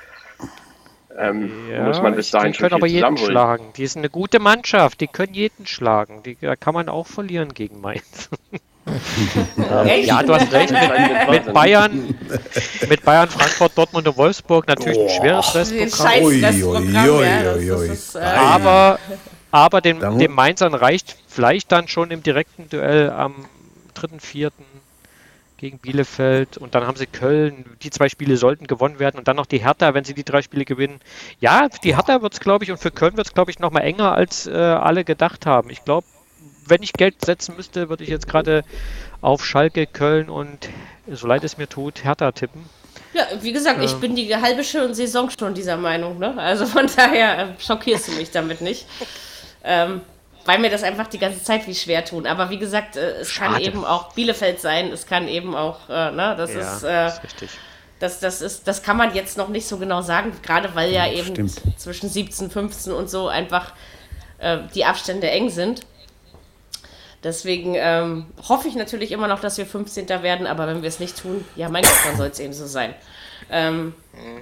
ähm, 1.19 1.51
Ja, 1.71 1.85
muss 1.85 2.01
man 2.01 2.15
bis 2.15 2.31
dahin 2.31 2.53
die 2.53 2.59
schon 2.59 2.69
können 2.69 2.75
aber 2.81 2.87
jeden 2.87 3.17
schlagen. 3.17 3.65
Die 3.77 3.87
sind 3.87 4.01
eine 4.01 4.11
gute 4.11 4.39
Mannschaft, 4.39 5.01
die 5.01 5.07
können 5.09 5.35
jeden 5.35 5.67
schlagen. 5.67 6.23
Die, 6.25 6.37
da 6.41 6.57
kann 6.57 6.75
man 6.75 6.89
auch 6.89 7.07
verlieren 7.07 7.53
gegen 7.55 7.81
Mainz. 7.81 8.29
Ja, 10.05 10.23
du 10.25 10.35
hast 10.35 10.51
recht. 10.53 10.73
Mit, 10.73 11.31
mit 11.47 11.55
Bayern, 11.55 12.15
mit 12.89 13.05
Bayern, 13.05 13.29
Frankfurt, 13.29 13.73
Dortmund 13.77 14.09
und 14.09 14.17
Wolfsburg 14.17 14.67
natürlich 14.67 14.99
ein 14.99 15.09
schweres 15.11 15.55
Restprogramm. 15.55 17.05
Äh, 18.17 18.19
Aber, 18.25 18.99
aber 19.53 19.81
mu- 20.01 20.19
den 20.19 20.33
Mainzern 20.33 20.75
reicht 20.75 21.17
vielleicht 21.29 21.71
dann 21.71 21.87
schon 21.87 22.11
im 22.11 22.23
direkten 22.25 22.69
Duell 22.69 23.11
am 23.11 23.35
3.4. 23.97 24.51
gegen 25.61 25.79
Bielefeld 25.79 26.57
und 26.57 26.75
dann 26.75 26.87
haben 26.87 26.97
sie 26.97 27.07
Köln. 27.07 27.67
Die 27.83 27.91
zwei 27.91 28.09
Spiele 28.09 28.39
sollten 28.39 28.67
gewonnen 28.67 28.99
werden 28.99 29.19
und 29.19 29.29
dann 29.29 29.37
noch 29.37 29.47
die 29.47 29.59
Hertha, 29.59 29.93
wenn 29.93 30.05
sie 30.05 30.15
die 30.15 30.25
drei 30.25 30.41
Spiele 30.41 30.65
gewinnen. 30.65 31.01
Ja, 31.39 31.69
die 31.85 31.95
Hertha 31.95 32.23
wird 32.23 32.33
es, 32.33 32.41
glaube 32.41 32.65
ich, 32.65 32.71
und 32.71 32.79
für 32.79 32.91
Köln 32.91 33.17
wird 33.17 33.27
es, 33.27 33.35
glaube 33.35 33.51
ich, 33.51 33.59
noch 33.59 33.71
mal 33.71 33.81
enger, 33.81 34.15
als 34.15 34.47
äh, 34.47 34.53
alle 34.53 35.05
gedacht 35.05 35.45
haben. 35.45 35.69
Ich 35.69 35.85
glaube, 35.85 36.07
wenn 36.67 36.83
ich 36.83 36.95
Geld 36.95 37.23
setzen 37.25 37.57
müsste, 37.57 37.91
würde 37.91 38.05
ich 38.05 38.11
jetzt 38.11 38.27
gerade 38.27 38.65
auf 39.21 39.45
Schalke, 39.45 39.87
Köln 39.87 40.31
und, 40.31 40.71
so 41.07 41.27
leid 41.27 41.45
es 41.45 41.59
mir 41.59 41.69
tut, 41.69 42.05
Hertha 42.05 42.33
tippen. 42.33 42.65
ja, 43.13 43.25
wie 43.43 43.53
gesagt, 43.53 43.85
ich 43.85 43.95
bin 43.97 44.17
die 44.17 44.35
halbe 44.35 44.65
Saison 44.65 45.29
schon 45.29 45.53
dieser 45.53 45.77
Meinung. 45.77 46.19
Ne? 46.19 46.35
Also 46.39 46.65
von 46.65 46.89
daher 46.97 47.39
äh, 47.39 47.47
schockierst 47.59 48.09
du 48.09 48.13
mich 48.13 48.31
damit 48.31 48.63
nicht. 48.63 48.87
Ähm, 49.63 50.01
weil 50.45 50.59
mir 50.59 50.71
das 50.71 50.83
einfach 50.83 51.07
die 51.07 51.19
ganze 51.19 51.43
Zeit 51.43 51.67
wie 51.67 51.75
schwer 51.75 52.05
tun. 52.05 52.27
Aber 52.27 52.51
wie 52.51 52.59
gesagt, 52.59 52.97
äh, 52.97 53.21
es 53.21 53.35
kann 53.35 53.53
Schade. 53.53 53.65
eben 53.65 53.85
auch 53.85 54.13
Bielefeld 54.15 54.61
sein, 54.61 54.93
es 54.93 55.07
kann 55.07 55.29
eben 55.29 55.55
auch, 55.55 55.89
äh, 55.89 56.11
ne, 56.11 56.35
das 56.37 56.51
ist, 56.51 56.83
äh, 56.83 57.09
ist 57.09 57.23
richtig. 57.25 57.51
das, 57.99 58.21
das 58.21 58.41
ist, 58.41 58.67
das 58.67 58.83
kann 58.83 58.97
man 58.97 59.15
jetzt 59.15 59.37
noch 59.37 59.49
nicht 59.49 59.67
so 59.67 59.79
genau 59.79 60.03
sagen, 60.03 60.33
gerade 60.43 60.75
weil 60.75 60.93
ja 60.93 61.11
eben 61.11 61.29
stimmt. 61.29 61.63
zwischen 61.79 62.09
17, 62.09 62.51
15 62.51 62.93
und 62.93 63.11
so 63.11 63.29
einfach 63.29 63.73
äh, 64.39 64.59
die 64.75 64.85
Abstände 64.85 65.31
eng 65.31 65.51
sind. 65.51 65.83
Deswegen 67.23 67.75
ähm, 67.77 68.27
hoffe 68.49 68.69
ich 68.69 68.77
natürlich 68.77 69.13
immer 69.13 69.29
noch, 69.29 69.41
dass 69.41 69.59
wir 69.59 69.67
15. 69.67 70.09
werden, 70.09 70.47
aber 70.47 70.67
wenn 70.67 70.81
wir 70.81 70.89
es 70.89 71.01
nicht 71.01 71.21
tun, 71.21 71.45
ja 71.55 71.69
mein 71.69 71.83
Gott, 71.83 71.99
dann 72.07 72.17
soll 72.17 72.29
es 72.29 72.41
eben 72.41 72.55
so 72.55 72.67
sein. 72.67 72.95
Ähm, 73.51 73.95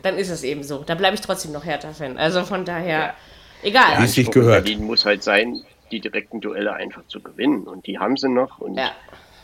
dann 0.02 0.16
ist 0.16 0.30
es 0.30 0.44
eben 0.44 0.62
so. 0.62 0.84
Da 0.84 0.94
bleibe 0.94 1.14
ich 1.14 1.20
trotzdem 1.20 1.52
noch 1.52 1.64
Hertha-Fan. 1.64 2.18
Also 2.18 2.44
von 2.44 2.64
daher, 2.64 3.14
egal. 3.62 3.98
Wie 3.98 4.04
es 4.04 4.12
sich 4.12 4.30
gehört. 4.30 4.64
Berlin 4.64 4.84
muss 4.84 5.04
halt 5.04 5.24
sein, 5.24 5.60
die 5.90 6.00
direkten 6.00 6.40
Duelle 6.40 6.72
einfach 6.74 7.06
zu 7.06 7.20
gewinnen. 7.22 7.66
Und 7.66 7.86
die 7.86 7.98
haben 7.98 8.16
sie 8.16 8.28
noch. 8.28 8.58
Und 8.58 8.76
Ja. 8.76 8.90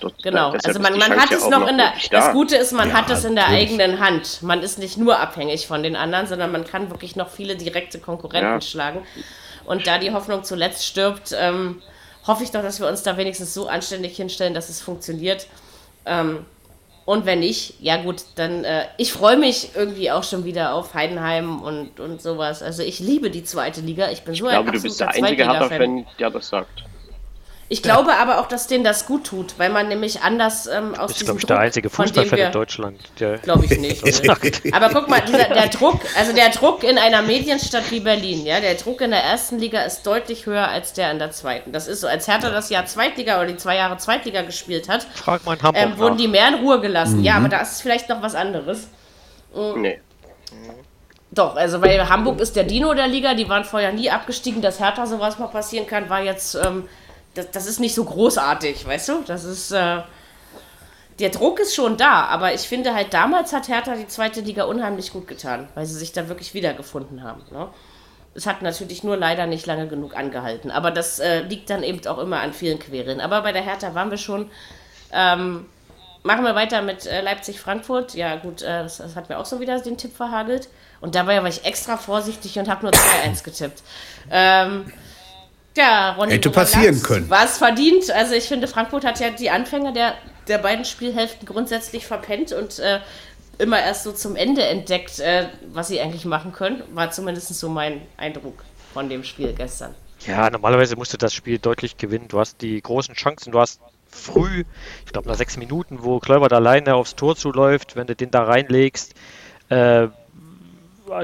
dort, 0.00 0.22
Genau, 0.22 0.52
deshalb 0.52 0.76
also 0.76 0.80
man, 0.80 0.98
man 0.98 1.20
hat 1.20 1.32
es 1.32 1.48
noch 1.48 1.66
in 1.68 1.78
der. 1.78 1.92
da. 2.10 2.18
Das 2.24 2.32
Gute 2.32 2.56
ist, 2.56 2.72
man 2.72 2.88
Ja, 2.90 2.94
hat 2.96 3.10
es 3.10 3.24
in 3.24 3.34
der 3.34 3.44
natürlich. 3.48 3.70
eigenen 3.70 4.00
Hand. 4.00 4.42
Man 4.42 4.62
ist 4.62 4.78
nicht 4.78 4.96
nur 4.98 5.18
abhängig 5.18 5.66
von 5.66 5.82
den 5.82 5.96
anderen, 5.96 6.26
sondern 6.26 6.52
man 6.52 6.64
kann 6.64 6.90
wirklich 6.90 7.16
noch 7.16 7.28
viele 7.30 7.56
direkte 7.56 7.98
Konkurrenten 7.98 8.52
Ja. 8.54 8.60
schlagen. 8.60 9.04
Und 9.64 9.86
da 9.86 9.98
die 9.98 10.12
Hoffnung 10.12 10.44
zuletzt 10.44 10.84
stirbt, 10.86 11.34
ähm, 11.38 11.80
hoffe 12.26 12.42
ich 12.44 12.50
doch, 12.50 12.62
dass 12.62 12.80
wir 12.80 12.88
uns 12.88 13.02
da 13.02 13.16
wenigstens 13.16 13.54
so 13.54 13.66
anständig 13.68 14.16
hinstellen, 14.16 14.54
dass 14.54 14.68
es 14.68 14.80
funktioniert. 14.80 15.46
Ähm, 16.06 16.44
und 17.04 17.26
wenn 17.26 17.40
nicht, 17.40 17.74
ja 17.80 18.02
gut, 18.02 18.22
dann 18.36 18.64
äh, 18.64 18.86
ich 18.96 19.12
freue 19.12 19.36
mich 19.36 19.70
irgendwie 19.74 20.10
auch 20.10 20.24
schon 20.24 20.44
wieder 20.44 20.74
auf 20.74 20.94
Heidenheim 20.94 21.62
und, 21.62 22.00
und 22.00 22.22
sowas. 22.22 22.62
Also 22.62 22.82
ich 22.82 22.98
liebe 22.98 23.30
die 23.30 23.44
zweite 23.44 23.82
Liga. 23.82 24.10
Ich 24.10 24.22
bin 24.22 24.34
so 24.34 24.46
Ich 24.46 24.50
glaube, 24.52 24.70
ein 24.70 24.74
du 24.76 24.82
bist 24.82 25.00
der 25.00 25.08
absoluter 25.08 25.28
einzige. 25.30 25.52
Hertha-Fan, 25.52 26.06
der 26.18 26.30
das 26.30 26.48
sagt. 26.48 26.84
Ich 27.74 27.82
glaube 27.82 28.14
aber 28.14 28.38
auch, 28.38 28.46
dass 28.46 28.68
denen 28.68 28.84
das 28.84 29.04
gut 29.04 29.24
tut, 29.24 29.58
weil 29.58 29.68
man 29.68 29.88
nämlich 29.88 30.22
anders 30.22 30.68
ähm, 30.68 30.94
aus 30.94 31.10
Das 31.10 31.10
ist, 31.10 31.22
diesem 31.22 31.26
glaube 31.26 31.40
ich, 31.40 31.46
der 31.46 31.58
einzige 31.58 31.90
Fußballfan 31.90 32.38
in 32.38 32.52
Deutschland. 32.52 33.00
Glaube 33.42 33.64
ich 33.64 33.78
nicht. 33.80 34.04
Aber 34.72 34.90
guck 34.90 35.08
mal, 35.08 35.20
dieser, 35.20 35.48
der 35.48 35.66
Druck, 35.70 36.00
also 36.16 36.32
der 36.32 36.50
Druck 36.50 36.84
in 36.84 36.98
einer 36.98 37.22
Medienstadt 37.22 37.90
wie 37.90 37.98
Berlin, 37.98 38.46
ja, 38.46 38.60
der 38.60 38.76
Druck 38.76 39.00
in 39.00 39.10
der 39.10 39.24
ersten 39.24 39.58
Liga 39.58 39.82
ist 39.82 40.06
deutlich 40.06 40.46
höher 40.46 40.68
als 40.68 40.92
der 40.92 41.10
in 41.10 41.18
der 41.18 41.32
zweiten. 41.32 41.72
Das 41.72 41.88
ist 41.88 42.02
so, 42.02 42.06
als 42.06 42.28
Hertha 42.28 42.48
das 42.48 42.70
Jahr 42.70 42.86
Zweitliga 42.86 43.38
oder 43.38 43.48
die 43.48 43.56
zwei 43.56 43.74
Jahre 43.74 43.96
Zweitliga 43.96 44.42
gespielt 44.42 44.88
hat, 44.88 45.04
Frag 45.12 45.44
mal 45.44 45.54
in 45.54 45.62
Hamburg 45.62 45.82
ähm, 45.82 45.98
wurden 45.98 46.14
nach. 46.14 46.20
die 46.20 46.28
mehr 46.28 46.48
in 46.48 46.54
Ruhe 46.54 46.80
gelassen. 46.80 47.24
Ja, 47.24 47.34
aber 47.34 47.48
da 47.48 47.60
ist 47.60 47.82
vielleicht 47.82 48.08
noch 48.08 48.22
was 48.22 48.36
anderes. 48.36 48.86
Nee. 49.76 49.98
Doch, 51.32 51.56
also 51.56 51.82
weil 51.82 52.08
Hamburg 52.08 52.38
ist 52.38 52.54
der 52.54 52.62
Dino 52.62 52.94
der 52.94 53.08
Liga, 53.08 53.34
die 53.34 53.48
waren 53.48 53.64
vorher 53.64 53.92
nie 53.92 54.10
abgestiegen, 54.10 54.62
dass 54.62 54.78
Hertha 54.78 55.06
sowas 55.06 55.40
mal 55.40 55.48
passieren 55.48 55.88
kann, 55.88 56.08
war 56.08 56.22
jetzt, 56.22 56.54
ähm, 56.54 56.88
das, 57.34 57.50
das 57.50 57.66
ist 57.66 57.80
nicht 57.80 57.94
so 57.94 58.04
großartig, 58.04 58.86
weißt 58.86 59.08
du? 59.08 59.22
Das 59.26 59.44
ist, 59.44 59.70
äh, 59.72 60.02
der 61.18 61.30
Druck 61.30 61.60
ist 61.60 61.74
schon 61.74 61.96
da, 61.96 62.24
aber 62.24 62.54
ich 62.54 62.62
finde 62.62 62.94
halt, 62.94 63.14
damals 63.14 63.52
hat 63.52 63.68
Hertha 63.68 63.94
die 63.94 64.08
zweite 64.08 64.40
Liga 64.40 64.64
unheimlich 64.64 65.12
gut 65.12 65.28
getan, 65.28 65.68
weil 65.74 65.86
sie 65.86 65.94
sich 65.94 66.12
da 66.12 66.28
wirklich 66.28 66.54
wiedergefunden 66.54 67.22
haben. 67.22 67.42
Ne? 67.52 67.68
Es 68.34 68.46
hat 68.46 68.62
natürlich 68.62 69.04
nur 69.04 69.16
leider 69.16 69.46
nicht 69.46 69.64
lange 69.66 69.86
genug 69.86 70.16
angehalten, 70.16 70.70
aber 70.70 70.90
das 70.90 71.20
äh, 71.20 71.42
liegt 71.42 71.70
dann 71.70 71.84
eben 71.84 72.04
auch 72.06 72.18
immer 72.18 72.40
an 72.40 72.52
vielen 72.52 72.80
Querelen. 72.80 73.20
Aber 73.20 73.42
bei 73.42 73.52
der 73.52 73.62
Hertha 73.62 73.94
waren 73.94 74.10
wir 74.10 74.18
schon. 74.18 74.50
Ähm, 75.12 75.66
machen 76.24 76.44
wir 76.44 76.56
weiter 76.56 76.82
mit 76.82 77.06
äh, 77.06 77.20
Leipzig-Frankfurt. 77.20 78.14
Ja, 78.14 78.34
gut, 78.36 78.62
äh, 78.62 78.82
das, 78.82 78.96
das 78.96 79.14
hat 79.14 79.28
mir 79.28 79.38
auch 79.38 79.44
so 79.44 79.60
wieder 79.60 79.78
den 79.80 79.96
Tipp 79.96 80.16
verhagelt. 80.16 80.68
Und 81.00 81.14
dabei 81.14 81.40
war 81.40 81.48
ich 81.48 81.64
extra 81.64 81.96
vorsichtig 81.96 82.58
und 82.58 82.68
habe 82.68 82.82
nur 82.82 82.92
2-1 82.92 83.44
getippt. 83.44 83.82
Ähm, 84.30 84.92
ja, 85.76 86.12
Ronny 86.12 86.32
Hätte 86.32 86.50
passieren 86.50 87.02
können. 87.02 87.28
War 87.30 87.44
es 87.44 87.58
verdient? 87.58 88.10
Also 88.10 88.34
ich 88.34 88.44
finde, 88.44 88.68
Frankfurt 88.68 89.04
hat 89.04 89.20
ja 89.20 89.30
die 89.30 89.50
Anfänge 89.50 89.92
der 89.92 90.14
der 90.48 90.58
beiden 90.58 90.84
Spielhälften 90.84 91.46
grundsätzlich 91.46 92.06
verpennt 92.06 92.52
und 92.52 92.78
äh, 92.78 93.00
immer 93.58 93.80
erst 93.80 94.04
so 94.04 94.12
zum 94.12 94.36
Ende 94.36 94.62
entdeckt, 94.62 95.20
äh, 95.20 95.48
was 95.72 95.88
sie 95.88 96.00
eigentlich 96.00 96.24
machen 96.24 96.52
können. 96.52 96.82
War 96.92 97.10
zumindest 97.10 97.48
so 97.54 97.68
mein 97.68 98.02
Eindruck 98.16 98.64
von 98.92 99.08
dem 99.08 99.24
Spiel 99.24 99.52
gestern. 99.52 99.94
Ja, 100.26 100.48
normalerweise 100.50 100.96
musst 100.96 101.12
du 101.12 101.16
das 101.16 101.34
Spiel 101.34 101.58
deutlich 101.58 101.96
gewinnen. 101.96 102.28
Du 102.28 102.38
hast 102.38 102.60
die 102.62 102.80
großen 102.80 103.14
Chancen, 103.14 103.52
du 103.52 103.60
hast 103.60 103.80
früh, 104.08 104.64
ich 105.04 105.12
glaube 105.12 105.28
nach 105.28 105.36
sechs 105.36 105.56
Minuten, 105.56 105.98
wo 106.02 106.18
Klöbert 106.18 106.52
alleine 106.52 106.94
aufs 106.94 107.16
Tor 107.16 107.36
zuläuft, 107.36 107.96
wenn 107.96 108.06
du 108.06 108.14
den 108.14 108.30
da 108.30 108.44
reinlegst, 108.44 109.14
äh, 109.68 110.08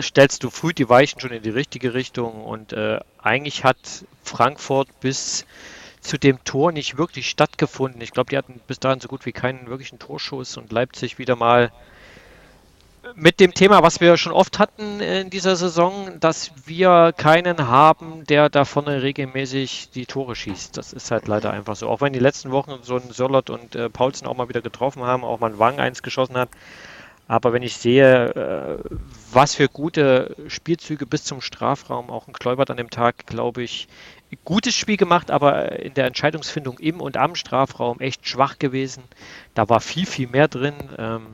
stellst 0.00 0.42
du 0.42 0.50
früh 0.50 0.72
die 0.72 0.88
Weichen 0.88 1.20
schon 1.20 1.30
in 1.30 1.42
die 1.42 1.50
richtige 1.50 1.94
Richtung 1.94 2.44
und 2.44 2.72
äh, 2.72 3.00
eigentlich 3.22 3.64
hat 3.64 3.78
Frankfurt 4.30 4.88
bis 5.00 5.44
zu 6.00 6.18
dem 6.18 6.42
Tor 6.44 6.72
nicht 6.72 6.96
wirklich 6.96 7.28
stattgefunden. 7.28 8.00
Ich 8.00 8.12
glaube, 8.12 8.30
die 8.30 8.38
hatten 8.38 8.60
bis 8.66 8.78
dahin 8.78 9.00
so 9.00 9.08
gut 9.08 9.26
wie 9.26 9.32
keinen 9.32 9.66
wirklichen 9.66 9.98
Torschuss 9.98 10.56
und 10.56 10.72
Leipzig 10.72 11.18
wieder 11.18 11.36
mal 11.36 11.70
mit 13.14 13.40
dem 13.40 13.54
Thema, 13.54 13.82
was 13.82 14.00
wir 14.00 14.16
schon 14.16 14.32
oft 14.32 14.58
hatten 14.58 15.00
in 15.00 15.30
dieser 15.30 15.56
Saison, 15.56 16.20
dass 16.20 16.52
wir 16.66 17.12
keinen 17.16 17.68
haben, 17.68 18.24
der 18.26 18.48
da 18.48 18.64
vorne 18.64 19.02
regelmäßig 19.02 19.90
die 19.94 20.06
Tore 20.06 20.36
schießt. 20.36 20.76
Das 20.76 20.92
ist 20.92 21.10
halt 21.10 21.26
leider 21.26 21.50
einfach 21.50 21.76
so. 21.76 21.88
Auch 21.88 22.00
wenn 22.00 22.12
die 22.12 22.18
letzten 22.18 22.50
Wochen 22.50 22.78
so 22.82 22.96
ein 22.96 23.10
Sörlot 23.10 23.50
und 23.50 23.74
äh, 23.74 23.88
Paulsen 23.88 24.26
auch 24.26 24.36
mal 24.36 24.48
wieder 24.48 24.60
getroffen 24.60 25.02
haben, 25.02 25.24
auch 25.24 25.40
mal 25.40 25.50
ein 25.50 25.58
Wang 25.58 25.80
eins 25.80 26.02
geschossen 26.02 26.36
hat. 26.36 26.50
Aber 27.26 27.52
wenn 27.52 27.62
ich 27.62 27.76
sehe, 27.76 28.34
äh, 28.34 28.78
was 29.32 29.54
für 29.54 29.68
gute 29.68 30.34
Spielzüge 30.48 31.06
bis 31.06 31.24
zum 31.24 31.40
Strafraum, 31.40 32.10
auch 32.10 32.26
ein 32.26 32.32
Kleubert 32.32 32.70
an 32.70 32.76
dem 32.76 32.90
Tag, 32.90 33.26
glaube 33.26 33.62
ich, 33.62 33.88
gutes 34.44 34.74
Spiel 34.74 34.96
gemacht, 34.96 35.30
aber 35.30 35.78
in 35.80 35.94
der 35.94 36.06
Entscheidungsfindung 36.06 36.78
im 36.78 37.00
und 37.00 37.16
am 37.16 37.34
Strafraum 37.34 38.00
echt 38.00 38.28
schwach 38.28 38.58
gewesen. 38.58 39.02
Da 39.54 39.68
war 39.68 39.80
viel, 39.80 40.06
viel 40.06 40.28
mehr 40.28 40.48
drin. 40.48 40.74
Ähm, 40.98 41.26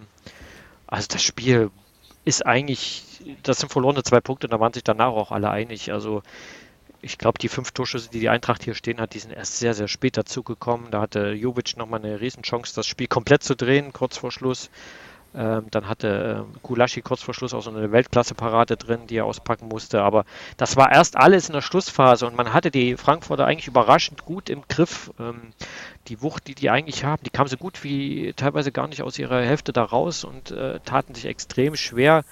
also 0.87 1.09
das 1.11 1.23
Spiel 1.23 1.71
ist 2.25 2.45
eigentlich, 2.45 3.03
das 3.43 3.59
sind 3.59 3.71
verlorene 3.71 4.03
zwei 4.03 4.21
Punkte, 4.21 4.49
da 4.49 4.61
waren 4.61 4.73
sich 4.73 4.85
danach 4.85 5.09
auch 5.09 5.31
alle 5.31 5.51
einig. 5.51 5.93
Also 5.93 6.23
ich 7.03 7.19
glaube, 7.19 7.39
die 7.39 7.49
fünf 7.49 7.73
Torschüsse, 7.73 8.11
die 8.11 8.21
die 8.21 8.29
Eintracht 8.29 8.65
hier 8.65 8.75
stehen 8.75 9.01
hat, 9.01 9.15
die 9.15 9.19
sind 9.19 9.33
erst 9.33 9.59
sehr, 9.59 9.75
sehr 9.75 9.89
spät 9.89 10.17
dazugekommen. 10.17 10.91
Da 10.91 11.01
hatte 11.03 11.33
Jovic 11.33 11.77
nochmal 11.77 12.01
eine 12.01 12.21
Riesenchance, 12.21 12.75
das 12.75 12.87
Spiel 12.87 13.07
komplett 13.07 13.43
zu 13.43 13.55
drehen, 13.55 13.93
kurz 13.93 14.17
vor 14.17 14.33
Schluss. 14.33 14.71
Ähm, 15.37 15.67
dann 15.71 15.87
hatte 15.87 16.47
äh, 16.49 16.59
Gulaschi 16.63 17.03
kurz 17.03 17.21
vor 17.23 17.35
Schluss 17.35 17.53
auch 17.53 17.61
so 17.61 17.71
eine 17.71 17.93
Weltklasse-Parade 17.93 18.79
drin, 18.79 19.07
die 19.07 19.19
er 19.19 19.27
auspacken 19.27 19.69
musste. 19.69 20.03
Aber 20.03 20.25
das 20.57 20.77
war 20.77 20.91
erst 20.91 21.17
alles 21.17 21.49
in 21.49 21.53
der 21.53 21.61
Schlussphase 21.61 22.27
und 22.27 22.37
man 22.37 22.55
hatte 22.55 22.71
die 22.71 22.97
Frankfurter 22.97 23.45
eigentlich 23.45 23.69
überraschend 23.69 24.25
gut 24.25 24.49
im 24.49 24.63
Griff. 24.69 25.13
Ähm, 25.21 25.53
die 26.09 26.23
Wucht, 26.23 26.47
die 26.47 26.55
die 26.55 26.71
eigentlich 26.71 27.05
haben, 27.05 27.23
die 27.23 27.31
kamen 27.31 27.49
so 27.49 27.59
gut 27.59 27.85
wie 27.85 28.33
teilweise 28.35 28.73
gar 28.73 28.89
nicht 28.89 29.03
aus 29.03 29.19
ihrer 29.19 29.43
Hälfte 29.43 29.75
da 29.75 29.85
raus 29.85 30.25
und 30.25 30.53
äh, 30.53 30.81
taten 30.81 31.15
sich 31.15 31.27
extrem 31.27 31.77
schwer. 31.77 32.25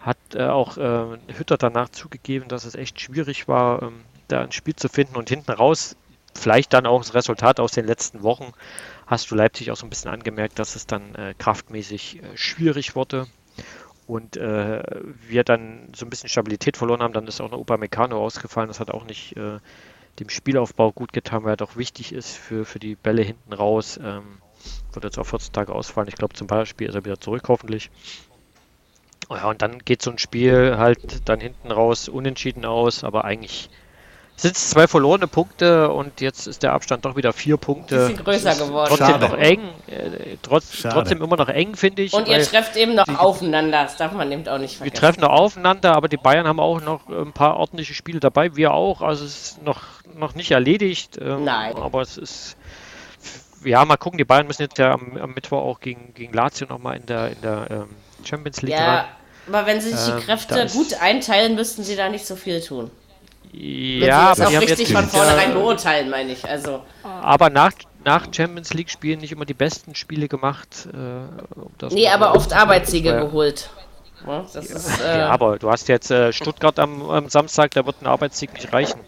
Hat 0.00 0.18
äh, 0.34 0.46
auch 0.46 0.76
äh, 0.76 1.18
Hütter 1.36 1.56
danach 1.56 1.90
zugegeben, 1.90 2.48
dass 2.48 2.64
es 2.64 2.74
echt 2.74 3.00
schwierig 3.00 3.46
war, 3.46 3.82
ähm, 3.82 4.00
da 4.26 4.40
ein 4.40 4.52
Spiel 4.52 4.74
zu 4.74 4.88
finden 4.88 5.16
und 5.16 5.28
hinten 5.28 5.52
raus 5.52 5.94
vielleicht 6.34 6.72
dann 6.72 6.86
auch 6.86 7.00
das 7.00 7.14
Resultat 7.14 7.60
aus 7.60 7.72
den 7.72 7.86
letzten 7.86 8.22
Wochen 8.22 8.52
hast 9.10 9.30
du 9.30 9.34
Leipzig 9.34 9.70
auch 9.70 9.76
so 9.76 9.84
ein 9.84 9.90
bisschen 9.90 10.10
angemerkt, 10.10 10.58
dass 10.58 10.76
es 10.76 10.86
dann 10.86 11.14
äh, 11.16 11.34
kraftmäßig 11.36 12.22
äh, 12.22 12.36
schwierig 12.36 12.94
wurde 12.94 13.26
und 14.06 14.36
äh, 14.36 14.82
wir 15.28 15.42
dann 15.42 15.88
so 15.94 16.06
ein 16.06 16.10
bisschen 16.10 16.28
Stabilität 16.28 16.76
verloren 16.76 17.02
haben. 17.02 17.12
Dann 17.12 17.26
ist 17.26 17.40
auch 17.40 17.52
eine 17.52 17.78
Meccano 17.78 18.18
ausgefallen. 18.22 18.68
Das 18.68 18.78
hat 18.78 18.90
auch 18.90 19.04
nicht 19.04 19.36
äh, 19.36 19.58
dem 20.20 20.28
Spielaufbau 20.28 20.92
gut 20.92 21.12
getan, 21.12 21.42
weil 21.42 21.54
er 21.54 21.56
doch 21.56 21.76
wichtig 21.76 22.12
ist 22.12 22.36
für, 22.36 22.64
für 22.64 22.78
die 22.78 22.94
Bälle 22.94 23.22
hinten 23.22 23.52
raus. 23.52 23.98
Ähm, 24.02 24.38
wird 24.92 25.04
jetzt 25.04 25.18
auch 25.18 25.26
14 25.26 25.52
Tage 25.52 25.72
ausfallen. 25.72 26.08
Ich 26.08 26.16
glaube, 26.16 26.34
zum 26.34 26.46
Beispiel 26.46 26.88
ist 26.88 26.94
er 26.94 27.04
wieder 27.04 27.18
zurück, 27.18 27.44
hoffentlich. 27.48 27.90
Ja, 29.28 29.48
und 29.48 29.62
dann 29.62 29.80
geht 29.80 30.02
so 30.02 30.10
ein 30.10 30.18
Spiel 30.18 30.76
halt 30.76 31.28
dann 31.28 31.40
hinten 31.40 31.70
raus 31.70 32.08
unentschieden 32.08 32.64
aus, 32.64 33.04
aber 33.04 33.24
eigentlich 33.24 33.70
sind 34.40 34.56
es 34.56 34.70
zwei 34.70 34.86
verlorene 34.86 35.26
Punkte 35.26 35.90
und 35.90 36.20
jetzt 36.22 36.46
ist 36.46 36.62
der 36.62 36.72
Abstand 36.72 37.04
doch 37.04 37.14
wieder 37.14 37.32
vier 37.32 37.58
Punkte. 37.58 38.08
Bisschen 38.08 38.24
größer 38.24 38.54
geworden. 38.54 38.86
Trotzdem 38.88 39.06
Schade. 39.06 39.28
noch 39.28 39.36
eng, 39.36 39.60
äh, 39.86 40.36
trotz, 40.40 40.82
trotzdem 40.82 41.22
immer 41.22 41.36
noch 41.36 41.48
eng, 41.48 41.76
finde 41.76 42.02
ich. 42.02 42.14
Und 42.14 42.26
ihr 42.26 42.42
trefft 42.42 42.76
eben 42.76 42.94
noch 42.94 43.04
die, 43.04 43.16
aufeinander, 43.16 43.82
das 43.82 43.96
darf 43.96 44.12
man 44.12 44.32
eben 44.32 44.48
auch 44.48 44.58
nicht 44.58 44.78
vergessen. 44.78 44.94
Wir 44.94 44.98
treffen 44.98 45.20
noch 45.20 45.28
aufeinander, 45.28 45.94
aber 45.94 46.08
die 46.08 46.16
Bayern 46.16 46.46
haben 46.46 46.58
auch 46.58 46.80
noch 46.80 47.06
ein 47.08 47.32
paar 47.32 47.56
ordentliche 47.56 47.92
Spiele 47.92 48.18
dabei, 48.18 48.56
wir 48.56 48.72
auch. 48.72 49.02
Also 49.02 49.26
es 49.26 49.34
ist 49.34 49.62
noch, 49.62 49.82
noch 50.16 50.34
nicht 50.34 50.50
erledigt. 50.52 51.18
Ähm, 51.20 51.44
Nein. 51.44 51.76
Aber 51.76 52.00
es 52.00 52.16
ist 52.16 52.56
ja, 53.62 53.84
mal 53.84 53.98
gucken, 53.98 54.16
die 54.16 54.24
Bayern 54.24 54.46
müssen 54.46 54.62
jetzt 54.62 54.78
ja 54.78 54.92
am, 54.92 55.18
am 55.18 55.34
Mittwoch 55.34 55.62
auch 55.62 55.80
gegen, 55.80 56.14
gegen 56.14 56.32
Lazio 56.32 56.66
nochmal 56.66 56.96
in 56.96 57.04
der, 57.04 57.32
in 57.32 57.40
der 57.42 57.66
ähm, 57.70 57.88
Champions 58.24 58.62
League 58.62 58.74
ja, 58.74 58.96
ran. 58.96 59.04
Aber 59.48 59.66
wenn 59.66 59.82
sie 59.82 59.90
sich 59.90 60.06
die 60.06 60.18
ähm, 60.18 60.20
Kräfte 60.20 60.66
gut 60.72 60.94
einteilen, 60.94 61.56
müssten 61.56 61.84
sie 61.84 61.96
da 61.96 62.08
nicht 62.08 62.26
so 62.26 62.36
viel 62.36 62.62
tun. 62.62 62.90
Ja, 63.52 64.30
aber 64.32 64.46
die 64.46 64.56
haben 64.56 64.64
richtig 64.64 64.92
von 64.92 65.08
vornherein 65.08 65.52
beurteilen, 65.54 66.08
meine 66.08 66.32
ich. 66.32 66.48
Also. 66.48 66.82
Aber 67.02 67.50
nach, 67.50 67.72
nach 68.04 68.26
Champions 68.32 68.72
League 68.74 68.90
Spielen 68.90 69.20
nicht 69.20 69.32
immer 69.32 69.44
die 69.44 69.54
besten 69.54 69.94
Spiele 69.94 70.28
gemacht. 70.28 70.88
Äh, 70.92 71.86
nee, 71.92 72.08
aber 72.08 72.34
oft 72.34 72.52
Arbeitssiege 72.52 73.12
geholt. 73.16 73.70
Ja, 74.26 74.40
ist, 74.40 75.00
äh, 75.00 75.18
ja, 75.18 75.30
aber 75.30 75.58
du 75.58 75.70
hast 75.70 75.88
jetzt 75.88 76.10
äh, 76.10 76.32
Stuttgart 76.32 76.78
am, 76.78 77.08
am, 77.08 77.28
Samstag, 77.30 77.70
da 77.70 77.86
wird 77.86 78.02
ein 78.02 78.06
Arbeitssieg 78.06 78.52
nicht 78.52 78.72
reichen. 78.72 79.00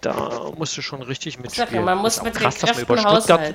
Da 0.00 0.50
musst 0.56 0.76
du 0.76 0.82
schon 0.82 1.02
richtig 1.02 1.38
mitspielen. 1.38 1.74
Ja, 1.74 1.80
man 1.82 1.98
muss 1.98 2.22
mit 2.22 2.34
krass, 2.34 2.56
den 2.56 2.68
Kräften 2.68 2.82
über 2.82 2.96
Stuttgart, 2.96 3.54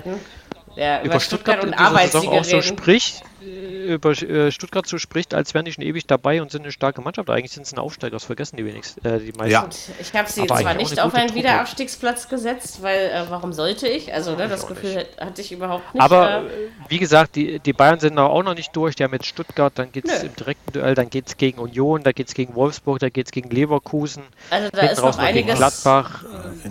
ja, 0.75 0.99
über, 0.99 1.05
über 1.05 1.19
Stuttgart, 1.19 1.57
Stuttgart 1.59 1.63
und 1.63 1.73
Arbeitssiege 1.73 2.31
auch 2.31 2.43
so 2.43 2.61
spricht 2.61 3.23
über 3.43 4.11
äh, 4.11 4.51
Stuttgart 4.51 4.87
so 4.87 4.97
spricht, 4.97 5.33
als 5.33 5.53
wären 5.53 5.65
die 5.65 5.73
schon 5.73 5.83
ewig 5.83 6.07
dabei 6.07 6.41
und 6.41 6.51
sind 6.51 6.63
eine 6.63 6.71
starke 6.71 7.01
Mannschaft. 7.01 7.29
Eigentlich 7.29 7.51
sind 7.51 7.63
es 7.63 7.73
ein 7.73 7.79
Aufsteiger, 7.79 8.13
das 8.13 8.23
vergessen 8.23 8.57
die 8.57 8.65
wenigsten. 8.65 9.05
Äh, 9.05 9.19
die 9.19 9.31
meisten. 9.33 9.51
Ja. 9.51 9.67
Ich 9.99 10.13
habe 10.13 10.29
sie 10.29 10.41
Aber 10.41 10.59
zwar 10.59 10.73
nicht 10.73 10.99
auf 10.99 11.13
einen 11.13 11.33
Wiederaufstiegsplatz 11.33 12.29
gesetzt, 12.29 12.81
weil 12.81 13.09
äh, 13.09 13.25
warum 13.29 13.53
sollte 13.53 13.87
ich? 13.87 14.13
Also 14.13 14.35
ne, 14.35 14.47
das 14.47 14.67
Gefühl 14.67 15.05
hatte 15.19 15.41
ich 15.41 15.51
überhaupt 15.51 15.93
nicht. 15.93 16.03
Aber 16.03 16.43
äh, 16.43 16.69
wie 16.87 16.99
gesagt, 16.99 17.35
die, 17.35 17.59
die 17.59 17.73
Bayern 17.73 17.99
sind 17.99 18.17
auch 18.17 18.43
noch 18.43 18.55
nicht 18.55 18.75
durch. 18.75 18.95
Die 18.95 19.03
haben 19.03 19.13
jetzt 19.13 19.27
Stuttgart, 19.27 19.73
dann 19.75 19.91
geht 19.91 20.05
es 20.05 20.23
im 20.23 20.35
direkten 20.35 20.71
Duell, 20.71 20.95
dann 20.95 21.09
geht 21.09 21.27
es 21.27 21.37
gegen 21.37 21.59
Union, 21.59 22.03
da 22.03 22.11
geht 22.11 22.27
es 22.27 22.33
gegen 22.33 22.55
Wolfsburg, 22.55 22.99
da 22.99 23.09
geht 23.09 23.27
es 23.27 23.31
gegen 23.31 23.49
Leverkusen. 23.49 24.23
Also 24.49 24.69
da 24.71 24.81
ist 24.81 25.01
noch 25.01 25.17
einiges 25.17 25.57
Gladbach. 25.57 26.23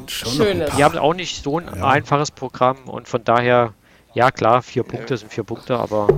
Schönes. 0.07 0.75
Die 0.77 0.85
haben 0.85 0.99
auch 0.99 1.15
nicht 1.15 1.43
so 1.43 1.59
ein 1.59 1.67
ja. 1.75 1.87
einfaches 1.87 2.31
Programm 2.31 2.77
und 2.87 3.09
von 3.09 3.25
daher, 3.25 3.75
ja 4.15 4.31
klar, 4.31 4.63
vier 4.63 4.83
Punkte 4.83 5.17
sind 5.17 5.33
vier 5.33 5.45
Punkte, 5.45 5.77
aber 5.77 6.09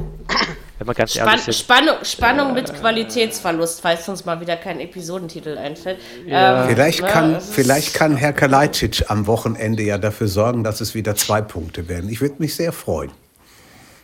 wenn 0.78 0.86
man 0.86 0.96
ganz 0.96 1.14
Spann 1.14 1.28
ehrlich 1.28 1.48
ist. 1.48 1.60
Spannung, 1.60 1.96
Spannung 2.02 2.54
mit 2.54 2.72
Qualitätsverlust, 2.74 3.80
falls 3.80 4.08
uns 4.08 4.24
mal 4.24 4.40
wieder 4.40 4.56
kein 4.56 4.80
Episodentitel 4.80 5.56
einfällt. 5.56 5.98
Ja. 6.26 6.64
Ähm, 6.64 6.70
vielleicht, 6.70 7.02
ne, 7.02 7.08
kann, 7.08 7.40
vielleicht 7.40 7.94
kann 7.94 8.16
Herr 8.16 8.32
Kalajdzic 8.32 9.10
am 9.10 9.26
Wochenende 9.26 9.82
ja 9.82 9.98
dafür 9.98 10.28
sorgen, 10.28 10.64
dass 10.64 10.80
es 10.80 10.94
wieder 10.94 11.14
zwei 11.14 11.40
Punkte 11.40 11.88
werden. 11.88 12.10
Ich 12.10 12.20
würde 12.20 12.36
mich 12.38 12.54
sehr 12.56 12.72
freuen. 12.72 13.12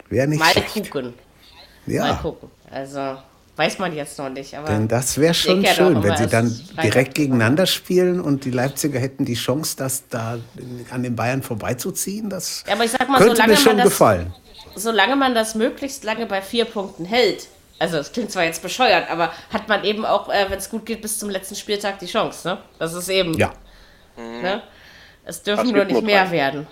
Wäre 0.08 0.26
nicht 0.28 0.40
Mal 0.40 0.50
schlecht. 0.50 0.90
gucken. 0.90 1.14
Ja. 1.86 2.02
Mal 2.04 2.14
gucken. 2.16 2.50
Also 2.70 3.18
weiß 3.60 3.78
man 3.78 3.94
jetzt 3.94 4.18
noch 4.18 4.30
nicht. 4.30 4.56
Aber 4.56 4.66
Denn 4.66 4.88
das 4.88 5.18
wäre 5.18 5.34
schon 5.34 5.64
schön, 5.64 6.02
wenn 6.02 6.16
sie 6.16 6.26
dann 6.26 6.58
direkt 6.82 7.14
gegeneinander 7.14 7.66
spielen 7.66 8.20
und 8.20 8.44
die 8.44 8.50
Leipziger 8.50 8.98
hätten 8.98 9.24
die 9.24 9.34
Chance, 9.34 9.76
das 9.76 10.08
da 10.08 10.38
an 10.90 11.02
den 11.02 11.14
Bayern 11.14 11.42
vorbeizuziehen. 11.42 12.30
Das 12.30 12.64
ja, 12.66 12.74
aber 12.74 12.84
ich 12.84 12.90
sag 12.90 13.08
mal, 13.08 13.18
könnte 13.18 13.46
mir 13.46 13.56
schon 13.56 13.76
das, 13.76 13.84
gefallen 13.84 14.34
solange 14.74 15.16
man 15.16 15.34
das 15.34 15.54
möglichst 15.54 16.04
lange 16.04 16.26
bei 16.26 16.42
vier 16.42 16.64
Punkten 16.64 17.04
hält, 17.04 17.48
also 17.78 17.96
es 17.96 18.12
klingt 18.12 18.30
zwar 18.30 18.44
jetzt 18.44 18.62
bescheuert, 18.62 19.10
aber 19.10 19.32
hat 19.52 19.68
man 19.68 19.84
eben 19.84 20.04
auch, 20.04 20.28
äh, 20.28 20.46
wenn 20.48 20.58
es 20.58 20.68
gut 20.68 20.84
geht, 20.84 21.00
bis 21.00 21.18
zum 21.18 21.30
letzten 21.30 21.54
Spieltag 21.54 21.98
die 21.98 22.06
Chance, 22.06 22.46
ne? 22.46 22.58
Das 22.78 22.92
ist 22.92 23.08
eben. 23.08 23.34
Ja. 23.34 23.52
Ne? 24.16 24.62
Es 25.24 25.42
dürfen 25.42 25.70
nur 25.70 25.84
nicht 25.84 26.02
mehr 26.02 26.30
werden. 26.30 26.66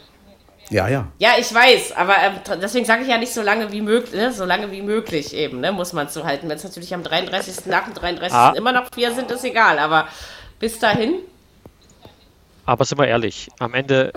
Ja, 0.71 0.89
ja. 0.89 1.07
Ja, 1.19 1.31
ich 1.39 1.53
weiß, 1.53 1.93
aber 1.93 2.15
äh, 2.17 2.59
deswegen 2.61 2.85
sage 2.85 3.03
ich 3.03 3.09
ja 3.09 3.19
nicht 3.19 3.33
so 3.33 3.43
lange 3.43 3.73
wie 3.73 3.81
möglich, 3.81 4.15
ne? 4.15 4.33
so 4.33 4.45
lange 4.45 4.71
wie 4.71 4.83
möglich 4.83 5.35
eben, 5.35 5.61
ne? 5.61 5.73
muss 5.73 5.93
man 5.93 6.09
zu 6.09 6.25
halten. 6.25 6.49
Wenn 6.49 6.57
es 6.57 6.65
natürlich 6.65 6.95
am 6.95 7.03
33. 7.03 7.67
nach 7.67 7.85
dem 7.85 7.95
33. 7.95 8.37
Ah. 8.37 8.53
immer 8.57 8.73
noch 8.73 8.89
vier 8.95 9.13
sind, 9.13 9.31
ist 9.31 9.45
egal, 9.45 9.79
aber 9.79 10.09
bis 10.59 10.79
dahin. 10.79 11.21
Aber 12.67 12.85
sind 12.85 12.99
wir 12.99 13.07
ehrlich, 13.07 13.49
am 13.59 13.73
Ende 13.73 14.13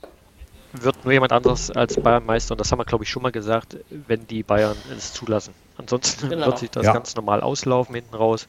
wird 0.74 1.04
nur 1.04 1.14
jemand 1.14 1.32
anderes 1.32 1.72
als 1.72 1.96
Bayern 1.96 2.26
Meister. 2.26 2.54
Und 2.54 2.62
das 2.62 2.72
haben 2.72 2.80
wir, 2.80 2.86
glaube 2.86 3.04
ich, 3.04 3.10
schon 3.10 3.24
mal 3.24 3.32
gesagt, 3.32 3.78
wenn 3.90 4.28
die 4.28 4.44
Bayern 4.44 4.76
es 4.96 5.14
zulassen. 5.14 5.54
Ansonsten 5.78 6.30
genau. 6.30 6.48
wird 6.48 6.60
sich 6.60 6.70
das 6.70 6.86
ja. 6.86 6.94
ganz 6.94 7.16
normal 7.16 7.42
auslaufen 7.42 7.96
hinten 7.96 8.16
raus. 8.16 8.48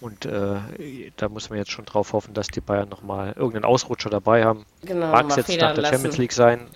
Und 0.00 0.24
äh, 0.24 0.56
da 1.16 1.28
muss 1.28 1.50
man 1.50 1.58
jetzt 1.58 1.70
schon 1.70 1.84
drauf 1.84 2.12
hoffen, 2.12 2.32
dass 2.34 2.48
die 2.48 2.60
Bayern 2.60 2.88
nochmal 2.88 3.34
irgendeinen 3.36 3.64
Ausrutscher 3.64 4.08
dabei 4.08 4.44
haben. 4.44 4.64
Genau, 4.82 5.10
Mag 5.10 5.28
es 5.28 5.36
jetzt 5.36 5.48
nach 5.60 5.74
der 5.74 5.82
lassen. 5.82 5.94
Champions 5.94 6.18
League 6.18 6.32
sein. 6.32 6.68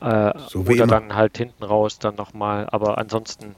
Äh, 0.00 0.32
so 0.48 0.60
oder 0.60 0.70
immer. 0.72 0.86
dann 0.86 1.14
halt 1.14 1.36
hinten 1.38 1.64
raus 1.64 1.98
dann 1.98 2.14
nochmal. 2.16 2.68
Aber 2.70 2.98
ansonsten 2.98 3.54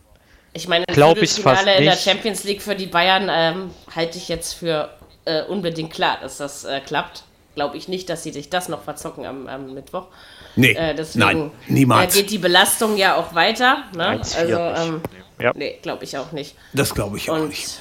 ich 0.53 0.67
meine, 0.69 0.85
glaube 0.87 1.21
ich 1.21 1.33
fast 1.33 1.67
in 1.67 1.85
der 1.85 1.97
Champions 1.97 2.45
League 2.45 2.63
für 2.63 2.75
die 2.75 2.87
Bayern 2.87 3.29
ähm, 3.31 3.71
halte 3.95 4.19
ich 4.19 4.29
jetzt 4.29 4.55
für 4.55 4.91
äh, 5.25 5.43
unbedingt 5.43 5.93
klar, 5.93 6.19
dass 6.21 6.39
das 6.39 6.65
äh, 6.65 6.81
klappt 6.81 7.25
glaube 7.55 7.77
ich 7.77 7.89
nicht, 7.89 8.09
dass 8.09 8.23
sie 8.23 8.31
sich 8.31 8.51
das 8.51 8.69
noch 8.69 8.83
verzocken 8.83 9.27
am, 9.27 9.49
am 9.49 9.75
Mittwoch. 9.75 10.07
Nee, 10.55 10.73
Äh, 10.73 10.95
deswegen 10.95 11.25
nein, 11.27 11.51
niemals. 11.67 12.15
Äh, 12.15 12.21
geht 12.23 12.31
die 12.31 12.39
Belastung 12.39 12.97
ja 12.97 13.17
auch 13.17 13.35
weiter. 13.35 13.79
Ne? 13.97 14.21
1-4 14.21 14.37
Also, 14.39 14.39
nicht. 14.41 14.89
ähm, 14.89 15.03
Ja. 15.41 15.53
nee, 15.57 15.79
glaube 15.83 16.05
ich 16.05 16.17
auch 16.19 16.31
nicht. 16.33 16.55
Das 16.73 16.95
glaube 16.95 17.17
ich 17.17 17.31
auch 17.31 17.35
Und 17.37 17.49
nicht. 17.49 17.81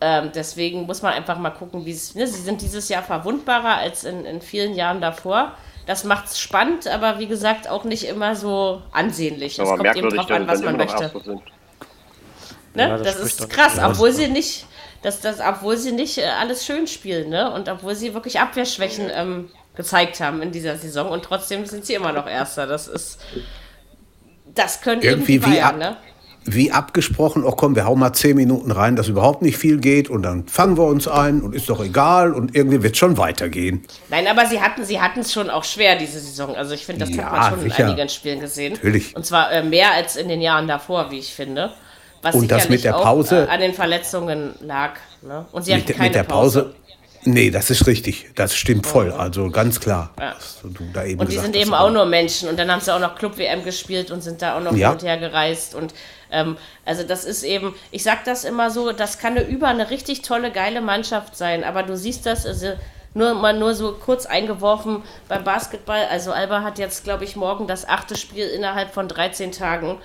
ähm, 0.00 0.30
deswegen 0.34 0.82
muss 0.86 1.02
man 1.02 1.12
einfach 1.14 1.38
mal 1.38 1.50
gucken, 1.50 1.84
wie 1.84 1.90
es. 1.90 2.14
Ne, 2.14 2.26
sie 2.28 2.40
sind 2.40 2.62
dieses 2.62 2.88
Jahr 2.88 3.02
verwundbarer 3.02 3.76
als 3.78 4.04
in, 4.04 4.24
in 4.24 4.40
vielen 4.40 4.74
Jahren 4.74 5.00
davor. 5.00 5.52
Das 5.88 6.04
macht 6.04 6.26
es 6.26 6.38
spannend, 6.38 6.86
aber 6.86 7.18
wie 7.18 7.26
gesagt 7.26 7.66
auch 7.66 7.84
nicht 7.84 8.04
immer 8.04 8.36
so 8.36 8.82
ansehnlich. 8.92 9.58
Es 9.58 9.66
kommt 9.66 9.96
eben 9.96 10.10
drauf 10.10 10.30
an, 10.30 10.46
was 10.46 10.60
man 10.60 10.76
möchte. 10.76 11.10
Ne? 12.74 12.88
Ja, 12.88 12.98
das 12.98 13.18
das, 13.18 13.20
ist 13.40 13.48
krass, 13.48 13.78
obwohl 13.82 14.12
sie 14.12 14.28
nicht, 14.28 14.66
dass 15.00 15.20
das, 15.20 15.40
obwohl 15.40 15.78
sie 15.78 15.92
nicht 15.92 16.18
äh, 16.18 16.26
alles 16.26 16.66
schön 16.66 16.86
spielen, 16.86 17.30
ne? 17.30 17.50
Und 17.54 17.70
obwohl 17.70 17.94
sie 17.94 18.12
wirklich 18.12 18.38
Abwehrschwächen 18.38 19.08
ähm, 19.10 19.50
gezeigt 19.76 20.20
haben 20.20 20.42
in 20.42 20.52
dieser 20.52 20.76
Saison 20.76 21.08
und 21.08 21.24
trotzdem 21.24 21.64
sind 21.64 21.86
sie 21.86 21.94
immer 21.94 22.12
noch 22.12 22.28
Erster. 22.28 22.66
Das 22.66 22.86
ist, 22.86 23.18
das 24.54 24.82
können 24.82 25.00
Irgendwie 25.00 25.36
irgendwie 25.36 25.46
wie 25.52 25.56
Bayern, 25.56 25.68
ab- 25.68 25.78
ne? 25.78 25.96
Wie 26.44 26.72
abgesprochen, 26.72 27.44
oh 27.44 27.50
komm, 27.50 27.76
wir 27.76 27.84
hauen 27.84 27.98
mal 27.98 28.14
zehn 28.14 28.34
Minuten 28.36 28.70
rein, 28.70 28.96
dass 28.96 29.08
überhaupt 29.08 29.42
nicht 29.42 29.58
viel 29.58 29.78
geht 29.78 30.08
und 30.08 30.22
dann 30.22 30.46
fangen 30.48 30.78
wir 30.78 30.84
uns 30.84 31.06
ein 31.06 31.42
und 31.42 31.54
ist 31.54 31.68
doch 31.68 31.84
egal 31.84 32.32
und 32.32 32.54
irgendwie 32.56 32.82
wird 32.82 32.96
schon 32.96 33.18
weitergehen. 33.18 33.84
Nein, 34.08 34.26
aber 34.26 34.46
sie 34.46 34.60
hatten 34.60 34.82
sie 34.84 34.98
hatten 35.00 35.20
es 35.20 35.32
schon 35.32 35.50
auch 35.50 35.64
schwer 35.64 35.96
diese 35.96 36.18
Saison. 36.20 36.54
Also 36.56 36.72
ich 36.74 36.86
finde, 36.86 37.04
das 37.04 37.14
Ja, 37.14 37.24
hat 37.24 37.32
man 37.32 37.50
schon 37.50 37.60
sicher. 37.62 37.80
in 37.84 37.90
einigen 37.90 38.08
Spielen 38.08 38.40
gesehen. 38.40 38.72
Natürlich. 38.74 39.14
Und 39.14 39.26
zwar 39.26 39.52
äh, 39.52 39.62
mehr 39.62 39.92
als 39.92 40.16
in 40.16 40.28
den 40.28 40.40
Jahren 40.40 40.66
davor, 40.68 41.10
wie 41.10 41.18
ich 41.18 41.34
finde. 41.34 41.70
Was 42.22 42.34
Und 42.34 42.50
das 42.50 42.68
mit 42.70 42.82
der 42.82 42.96
auch, 42.96 43.02
Pause- 43.04 43.46
äh, 43.46 43.50
an 43.52 43.60
den 43.60 43.74
Verletzungen 43.74 44.54
lag. 44.60 44.92
Ne? 45.22 45.44
Und 45.52 45.64
sie 45.66 45.72
hatten 45.72 45.80
Mit, 45.82 45.88
der- 45.90 45.96
keine 45.96 46.08
mit 46.08 46.14
der 46.16 46.22
Pause. 46.24 46.74
Nee, 47.24 47.50
das 47.50 47.68
ist 47.68 47.86
richtig. 47.86 48.30
Das 48.36 48.54
stimmt 48.54 48.86
voll. 48.86 49.12
Also 49.12 49.50
ganz 49.50 49.80
klar. 49.80 50.12
Ja. 50.18 50.34
Da 50.94 51.02
Und 51.02 51.30
die 51.30 51.36
sind 51.36 51.54
eben 51.56 51.74
auch 51.74 51.90
nur 51.90 52.06
Menschen. 52.06 52.48
Und 52.48 52.58
dann 52.58 52.70
haben 52.72 52.80
sie 52.80 52.94
auch 52.94 53.00
noch 53.00 53.16
Club-WM 53.16 53.64
gespielt 53.64 54.10
und 54.10 54.22
sind 54.22 54.40
da 54.40 54.56
auch 54.56 54.62
noch 54.62 54.72
Ja. 54.74 54.90
hin 54.90 54.98
und 54.98 55.02
her 55.04 55.18
gereist. 55.18 55.74
Und 55.74 55.92
ähm, 56.30 56.56
also 56.84 57.02
das 57.02 57.24
ist 57.24 57.42
eben, 57.42 57.74
ich 57.90 58.02
sag 58.02 58.24
das 58.24 58.44
immer 58.44 58.70
so, 58.70 58.92
das 58.92 59.18
kann 59.18 59.36
eine 59.36 59.46
über 59.46 59.68
eine 59.68 59.90
richtig 59.90 60.22
tolle, 60.22 60.50
geile 60.50 60.80
Mannschaft 60.80 61.36
sein. 61.36 61.64
Aber 61.64 61.82
du 61.82 61.96
siehst 61.96 62.26
das, 62.26 62.46
also 62.46 62.72
nur 63.14 63.34
mal 63.34 63.58
nur 63.58 63.74
so 63.74 63.92
kurz 63.92 64.26
eingeworfen 64.26 65.02
beim 65.28 65.44
Basketball. 65.44 66.06
Also 66.10 66.32
Alba 66.32 66.62
hat 66.62 66.78
jetzt, 66.78 67.04
glaube 67.04 67.24
ich, 67.24 67.36
morgen 67.36 67.66
das 67.66 67.88
achte 67.88 68.16
Spiel 68.16 68.46
innerhalb 68.46 68.92
von 68.92 69.08
13 69.08 69.52
Tagen. 69.52 69.98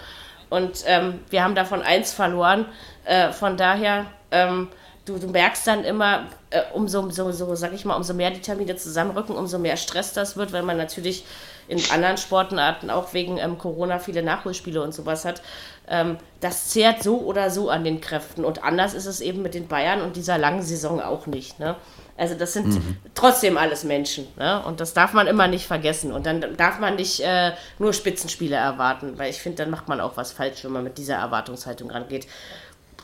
Und 0.50 0.84
ähm, 0.86 1.20
wir 1.30 1.44
haben 1.44 1.56
davon 1.56 1.82
eins 1.82 2.14
verloren. 2.14 2.66
Äh, 3.06 3.32
von 3.32 3.58
daher, 3.58 4.06
ähm, 4.32 4.70
du, 5.06 5.18
du 5.18 5.28
merkst 5.28 5.66
dann 5.68 5.84
immer, 5.84 6.28
äh, 6.50 6.62
umso, 6.74 7.10
so, 7.10 7.32
so, 7.32 7.56
sag 7.56 7.74
ich 7.74 7.86
mal, 7.86 7.96
umso 7.96 8.14
mehr 8.14 8.32
die 8.32 8.42
Termine 8.42 8.76
zusammenrücken, 8.76 9.36
umso 9.36 9.60
mehr 9.60 9.78
Stress 9.78 10.14
das 10.14 10.38
wird, 10.38 10.54
weil 10.54 10.64
man 10.64 10.78
natürlich 10.78 11.26
in 11.68 11.80
anderen 11.92 12.18
Sportarten 12.18 12.90
auch 12.90 13.14
wegen 13.14 13.38
ähm, 13.38 13.58
Corona 13.58 14.00
viele 14.00 14.24
Nachholspiele 14.24 14.82
und 14.82 14.94
sowas 14.94 15.26
hat. 15.26 15.42
Ähm, 15.88 16.18
das 16.40 16.70
zehrt 16.70 17.04
so 17.04 17.20
oder 17.20 17.50
so 17.50 17.70
an 17.70 17.84
den 17.84 18.02
Kräften. 18.02 18.46
Und 18.46 18.64
anders 18.64 18.94
ist 18.94 19.06
es 19.06 19.22
eben 19.22 19.42
mit 19.42 19.54
den 19.54 19.68
Bayern 19.68 20.02
und 20.02 20.16
dieser 20.16 20.38
langen 20.38 20.62
Saison 20.62 21.02
auch 21.02 21.28
nicht. 21.28 21.60
Ne? 21.60 21.76
Also 22.16 22.36
das 22.36 22.54
sind 22.54 22.82
trotzdem 23.16 23.58
alles 23.58 23.84
Menschen. 23.84 24.28
Ne? 24.38 24.64
Und 24.66 24.80
das 24.80 24.94
darf 24.94 25.14
man 25.14 25.28
immer 25.28 25.48
nicht 25.48 25.66
vergessen. 25.66 26.12
Und 26.12 26.26
dann 26.26 26.56
darf 26.58 26.80
man 26.80 26.96
nicht 26.96 27.22
äh, 27.22 27.52
nur 27.80 27.94
Spitzenspiele 27.94 28.56
erwarten, 28.56 29.18
weil 29.18 29.30
ich 29.30 29.40
finde, 29.40 29.64
dann 29.64 29.72
macht 29.72 29.88
man 29.88 30.00
auch 30.00 30.16
was 30.16 30.32
falsch, 30.32 30.64
wenn 30.64 30.72
man 30.72 30.84
mit 30.84 30.98
dieser 30.98 31.16
Erwartungshaltung 31.16 31.90
rangeht. 31.92 32.28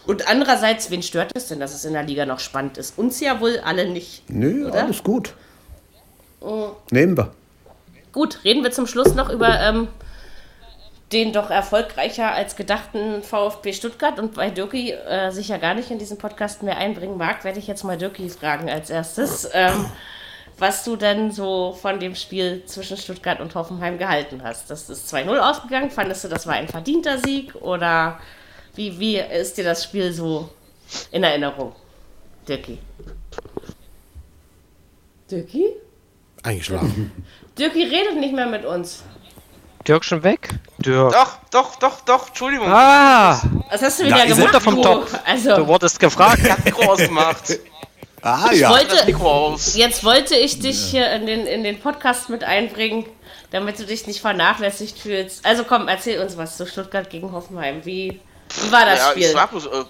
Und 0.06 0.28
andererseits, 0.28 0.90
wen 0.90 1.04
stört 1.04 1.32
es 1.36 1.48
denn, 1.48 1.60
dass 1.60 1.74
es 1.74 1.86
in 1.86 1.94
der 1.94 2.04
Liga 2.04 2.26
noch 2.26 2.40
spannend 2.40 2.78
ist? 2.78 2.98
Uns 2.98 3.20
ja 3.20 3.40
wohl 3.42 3.60
alle 3.60 3.90
nicht. 3.90 4.24
Nö, 4.30 4.68
oder? 4.68 4.84
alles 4.84 5.04
gut. 5.04 5.34
Oh. 6.42 6.70
Nehmen 6.92 7.18
wir. 7.18 7.32
Gut, 8.12 8.44
reden 8.44 8.64
wir 8.64 8.72
zum 8.72 8.88
Schluss 8.88 9.14
noch 9.14 9.30
über 9.30 9.60
ähm, 9.60 9.88
den 11.12 11.34
doch 11.34 11.50
erfolgreicher 11.50 12.32
als 12.32 12.56
gedachten 12.56 13.24
VfB 13.24 13.74
Stuttgart. 13.74 14.20
Und 14.20 14.38
weil 14.38 14.52
Dirki 14.52 14.92
äh, 14.92 15.32
sich 15.32 15.50
ja 15.50 15.58
gar 15.58 15.74
nicht 15.74 15.92
in 15.92 16.00
diesen 16.00 16.18
Podcast 16.18 16.64
mehr 16.64 16.78
einbringen 16.78 17.18
mag, 17.18 17.44
werde 17.44 17.60
ich 17.60 17.68
jetzt 17.68 17.84
mal 17.84 17.98
Dirki 17.98 18.30
fragen 18.30 18.70
als 18.70 18.90
erstes, 18.90 19.50
ähm, 19.54 19.86
was 20.58 20.84
du 20.84 20.96
denn 20.96 21.32
so 21.32 21.78
von 21.80 22.00
dem 22.00 22.16
Spiel 22.16 22.64
zwischen 22.66 22.98
Stuttgart 22.98 23.40
und 23.40 23.56
Hoffenheim 23.56 23.98
gehalten 23.98 24.42
hast. 24.44 24.70
Das 24.70 24.90
ist 24.90 25.14
2-0 25.14 25.38
ausgegangen. 25.38 25.90
Fandest 25.90 26.24
du, 26.24 26.28
das 26.28 26.46
war 26.46 26.54
ein 26.56 26.68
verdienter 26.68 27.18
Sieg? 27.18 27.56
Oder 27.56 28.20
wie, 28.76 29.00
wie 29.00 29.18
ist 29.18 29.58
dir 29.58 29.64
das 29.64 29.84
Spiel 29.84 30.12
so 30.12 30.50
in 31.12 31.24
Erinnerung, 31.24 31.76
Dirki? 32.48 32.78
Dirki? 35.32 35.76
Eingeschlafen. 36.44 37.12
Dirki 37.58 37.84
redet 37.84 38.16
nicht 38.18 38.34
mehr 38.34 38.46
mit 38.48 38.66
uns. 38.66 39.04
Dirk 39.88 40.04
schon 40.06 40.24
weg? 40.24 40.50
Dirk. 40.78 41.12
Doch, 41.14 41.38
doch, 41.52 41.76
doch, 41.78 42.02
doch, 42.02 42.28
Entschuldigung. 42.28 42.68
Ah, 42.70 43.42
Was 43.72 43.82
hast 43.82 44.00
du 44.00 44.06
wieder 44.06 44.18
er. 44.18 44.26
gemacht? 44.28 44.44
Runter 44.46 44.62
vom 44.62 44.76
du? 44.76 44.82
Topf. 44.82 45.16
Also, 45.26 45.56
du 45.56 45.68
wurdest 45.68 46.00
gefragt. 46.00 46.40
Ich 46.44 46.52
hab 46.52 46.64
Mikro 46.66 46.92
ausgemacht. 46.92 47.60
Ah 48.22 48.50
ich 48.52 48.60
ja. 48.60 48.70
wollte, 48.70 49.16
aus. 49.16 49.78
jetzt 49.78 50.04
wollte 50.04 50.36
ich 50.36 50.60
dich 50.60 50.78
hier 50.78 51.10
in 51.14 51.26
den, 51.26 51.48
in 51.48 51.64
den 51.64 51.80
Podcast 51.80 52.28
mit 52.28 52.44
einbringen, 52.44 53.06
damit 53.52 53.80
du 53.80 53.86
dich 53.86 54.08
nicht 54.08 54.20
vernachlässigt 54.20 55.00
fühlst. 55.00 55.46
Also 55.46 55.64
komm, 55.64 55.88
erzähl 55.88 56.20
uns 56.22 56.36
was 56.36 56.58
zu 56.58 56.68
Stuttgart 56.68 57.10
gegen 57.10 57.32
Hoffenheim. 57.32 57.86
Wie, 57.86 58.20
wie 58.62 58.72
war 58.74 58.86
das 58.86 59.00
Ja, 59.00 59.12
Spiel? 59.12 59.24
ich 59.34 59.34
bloß, 59.52 59.66
äh, 59.68 59.86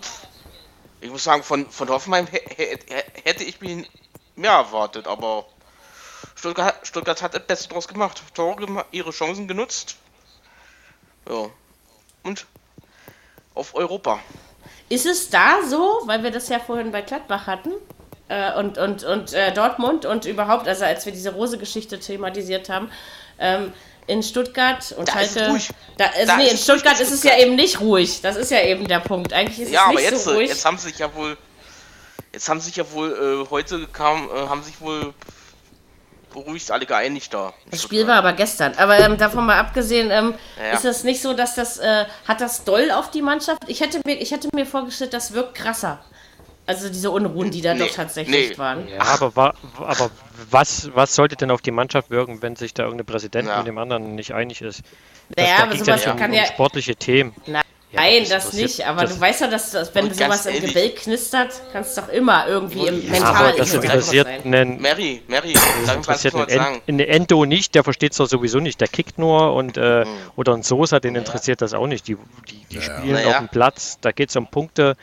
ich 1.02 1.10
muss 1.10 1.24
sagen, 1.24 1.42
von, 1.42 1.66
von 1.72 1.90
Hoffenheim 1.90 2.28
hä- 2.28 2.40
hä- 2.56 2.78
hä- 2.88 3.04
hätte 3.24 3.44
ich 3.44 3.60
mir 3.62 3.84
mehr 4.36 4.52
erwartet, 4.52 5.08
aber 5.08 5.48
Stuttgart, 6.36 6.76
Stuttgart 6.88 7.22
hat 7.22 7.34
das 7.34 7.44
Beste 7.44 7.70
draus 7.70 7.88
gemacht. 7.88 8.22
Tore 8.34 8.86
ihre 8.92 9.12
Chancen 9.12 9.48
genutzt. 9.48 9.96
Ja. 11.30 11.48
Und 12.24 12.46
auf 13.56 13.76
Europa. 13.76 14.20
Ist 14.90 15.06
es 15.06 15.30
da 15.30 15.58
so, 15.68 16.02
weil 16.06 16.24
wir 16.24 16.32
das 16.32 16.50
ja 16.50 16.60
vorhin 16.60 16.92
bei 16.92 17.02
Gladbach 17.02 17.46
hatten 17.48 17.72
äh, 18.28 18.54
und, 18.58 18.78
und, 18.78 19.04
und 19.04 19.34
äh, 19.34 19.54
Dortmund 19.54 20.06
und 20.06 20.26
überhaupt, 20.26 20.68
also 20.68 20.86
als 20.86 21.06
wir 21.06 21.14
diese 21.14 21.34
Rose-Geschichte 21.34 22.00
thematisiert 22.00 22.70
haben, 22.70 22.90
ähm, 23.38 23.72
in 24.08 24.24
Stuttgart 24.24 24.92
und 24.94 25.08
Da 25.08 25.20
ist 25.20 25.32
es 25.32 25.38
Schalke- 25.38 25.52
ruhig. 25.52 25.70
Da, 25.98 26.06
also 26.06 26.26
Da 26.26 26.38
nee, 26.38 26.46
ist 26.46 26.52
in 26.54 26.58
Stuttgart 26.58 26.96
in 27.00 27.04
ist 27.06 27.12
es 27.12 27.22
ja 27.24 27.30
Stuttgart. 27.32 27.48
eben 27.48 27.56
nicht 27.56 27.80
ruhig. 27.80 28.22
Das 28.22 28.36
ist 28.38 28.50
ja 28.50 28.62
eben 28.64 28.88
der 28.88 29.00
Punkt. 29.02 29.34
Eigentlich 29.34 29.60
ist 29.60 29.72
Ja, 29.72 29.82
es 29.82 29.86
aber 29.86 29.96
nicht 30.00 30.12
jetzt, 30.12 30.24
so 30.24 30.32
äh, 30.32 30.36
ruhig. 30.36 30.50
jetzt 30.50 30.66
haben 30.66 30.78
sich 30.80 30.98
ja 30.98 31.14
wohl, 31.14 31.38
jetzt 32.34 32.50
haben 32.50 32.60
sich 32.60 32.76
ja 32.76 32.92
wohl, 32.92 33.46
äh, 33.46 33.50
heute 33.52 33.88
kam, 33.88 34.28
äh, 34.30 34.48
haben 34.48 34.64
sich 34.64 34.82
wohl 34.82 35.14
beruhigt 36.32 36.72
alle 36.72 36.86
geeinigt 36.86 37.34
da. 37.34 37.54
Das 37.72 37.82
Spiel 37.82 38.08
war 38.08 38.16
aber 38.18 38.34
gestern. 38.34 38.74
Aber 38.78 38.98
ähm, 39.00 39.18
davon 39.18 39.46
mal 39.46 39.58
abgesehen, 39.60 40.12
ähm, 40.12 40.34
Ja. 40.58 40.74
ist 40.74 40.86
es 40.86 41.04
nicht 41.04 41.22
so, 41.22 41.34
dass 41.34 41.56
das, 41.56 41.78
äh, 41.78 42.06
hat 42.28 42.42
das 42.42 42.64
doll 42.64 42.92
auf 42.92 43.12
die 43.12 43.22
Mannschaft? 43.22 43.60
Ich 43.68 43.82
hätte 43.82 44.00
mir, 44.06 44.16
ich 44.16 44.32
hätte 44.32 44.50
mir 44.54 44.66
vorgestellt, 44.66 45.14
das 45.14 45.34
wirkt 45.34 45.56
krasser. 45.56 46.00
Also 46.66 46.88
diese 46.88 47.10
Unruhen, 47.10 47.50
die 47.50 47.62
da 47.62 47.74
Nee, 47.74 47.80
doch 47.80 47.90
tatsächlich 47.96 48.52
nee. 48.52 48.58
waren. 48.60 48.88
Ja, 48.88 49.02
aber, 49.02 49.36
wa 49.36 49.54
aber 49.80 50.12
was, 50.52 50.92
was 50.94 51.16
sollte 51.16 51.36
denn 51.36 51.50
auf 51.50 51.62
die 51.62 51.72
Mannschaft 51.72 52.12
wirken, 52.12 52.44
wenn 52.44 52.56
sich 52.56 52.76
da 52.76 52.84
irgendeine 52.84 53.06
Präsident 53.06 53.48
Ja. 53.48 53.58
mit 53.58 53.66
dem 53.68 53.80
anderen 53.80 54.14
nicht 54.14 54.34
einig 54.36 54.62
ist? 54.62 54.82
Naja, 55.36 55.58
da 55.58 55.64
aber 55.64 55.76
sowas 55.76 55.88
nicht 56.06 56.08
um, 56.14 56.20
kann 56.20 56.30
um 56.32 56.38
ja. 56.38 56.46
sportliche 56.46 56.96
Themen. 56.96 57.34
Nein, 57.48 57.64
Ja, 57.92 58.02
das 58.02 58.30
das, 58.30 58.46
interessiert- 58.46 58.62
nicht. 58.78 58.88
Aber 58.88 59.02
das- 59.02 59.16
du 59.16 59.22
weißt 59.22 59.42
ja, 59.42 59.48
dass, 59.48 59.72
dass 59.72 59.96
wenn 59.96 60.14
sowas 60.14 60.46
im 60.46 60.62
Gebälk 60.64 60.98
knistert, 60.98 61.50
kannst 61.74 61.98
du 61.98 62.02
doch 62.02 62.10
immer 62.10 62.48
irgendwie 62.48 62.86
im 62.86 63.04
Ja, 63.04 63.12
mental 63.12 63.36
aber 63.48 63.58
das 63.58 63.74
interessiert 63.74 64.28
sein. 64.28 64.54
einen, 64.54 64.82
Mary, 64.82 65.24
Mary, 65.28 65.54
was 65.86 65.96
interessiert 65.96 66.36
einen, 66.36 66.50
sagen? 66.50 66.82
Einen 66.88 67.00
Endo 67.00 67.46
nicht, 67.46 67.74
der 67.74 67.84
versteht 67.84 68.12
es 68.12 68.18
doch 68.20 68.28
sowieso 68.28 68.60
nicht. 68.60 68.80
Der 68.80 68.88
kickt 68.90 69.18
nur 69.18 69.54
und 69.56 69.78
äh, 69.78 70.06
Mhm. 70.06 70.08
oder 70.36 70.54
ein 70.54 70.62
Sosa, 70.62 71.00
den 71.00 71.16
interessiert 71.16 71.62
das 71.64 71.74
auch 71.74 71.88
nicht. 71.88 72.08
Die, 72.08 72.16
die, 72.50 72.66
die 72.76 72.82
spielen 72.82 73.26
auf 73.26 73.38
dem 73.38 73.50
Platz, 73.50 73.98
da 74.02 74.12
geht 74.12 74.30
es 74.30 74.36
um 74.36 74.46
Punkte 74.46 74.96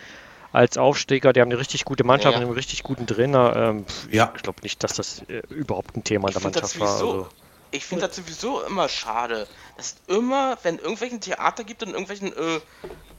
als 0.52 0.78
Aufsteiger. 0.78 1.32
Die 1.32 1.40
haben 1.40 1.50
eine 1.50 1.58
richtig 1.58 1.84
gute 1.84 2.04
Mannschaft 2.04 2.34
Ja. 2.34 2.38
und 2.40 2.46
einen 2.46 2.54
richtig 2.54 2.84
guten 2.84 3.06
Trainer. 3.08 3.54
Ähm, 3.56 3.84
Ja. 4.12 4.32
Ich 4.36 4.42
glaube 4.44 4.60
nicht, 4.62 4.84
dass 4.84 4.94
das 4.94 5.22
äh, 5.28 5.42
überhaupt 5.52 5.96
ein 5.96 6.04
Thema 6.04 6.28
in 6.28 6.34
der 6.34 6.42
das 6.52 6.52
Mannschaft 6.78 6.80
war. 6.80 6.92
Also. 6.94 7.28
Ich 7.70 7.84
finde 7.84 8.06
das 8.06 8.16
sowieso 8.16 8.62
immer 8.62 8.88
schade, 8.88 9.46
dass 9.76 9.96
immer, 10.06 10.56
wenn 10.62 10.78
irgendwelchen 10.78 11.20
Theater 11.20 11.64
gibt 11.64 11.82
und 11.82 11.90
irgendwelchen 11.90 12.32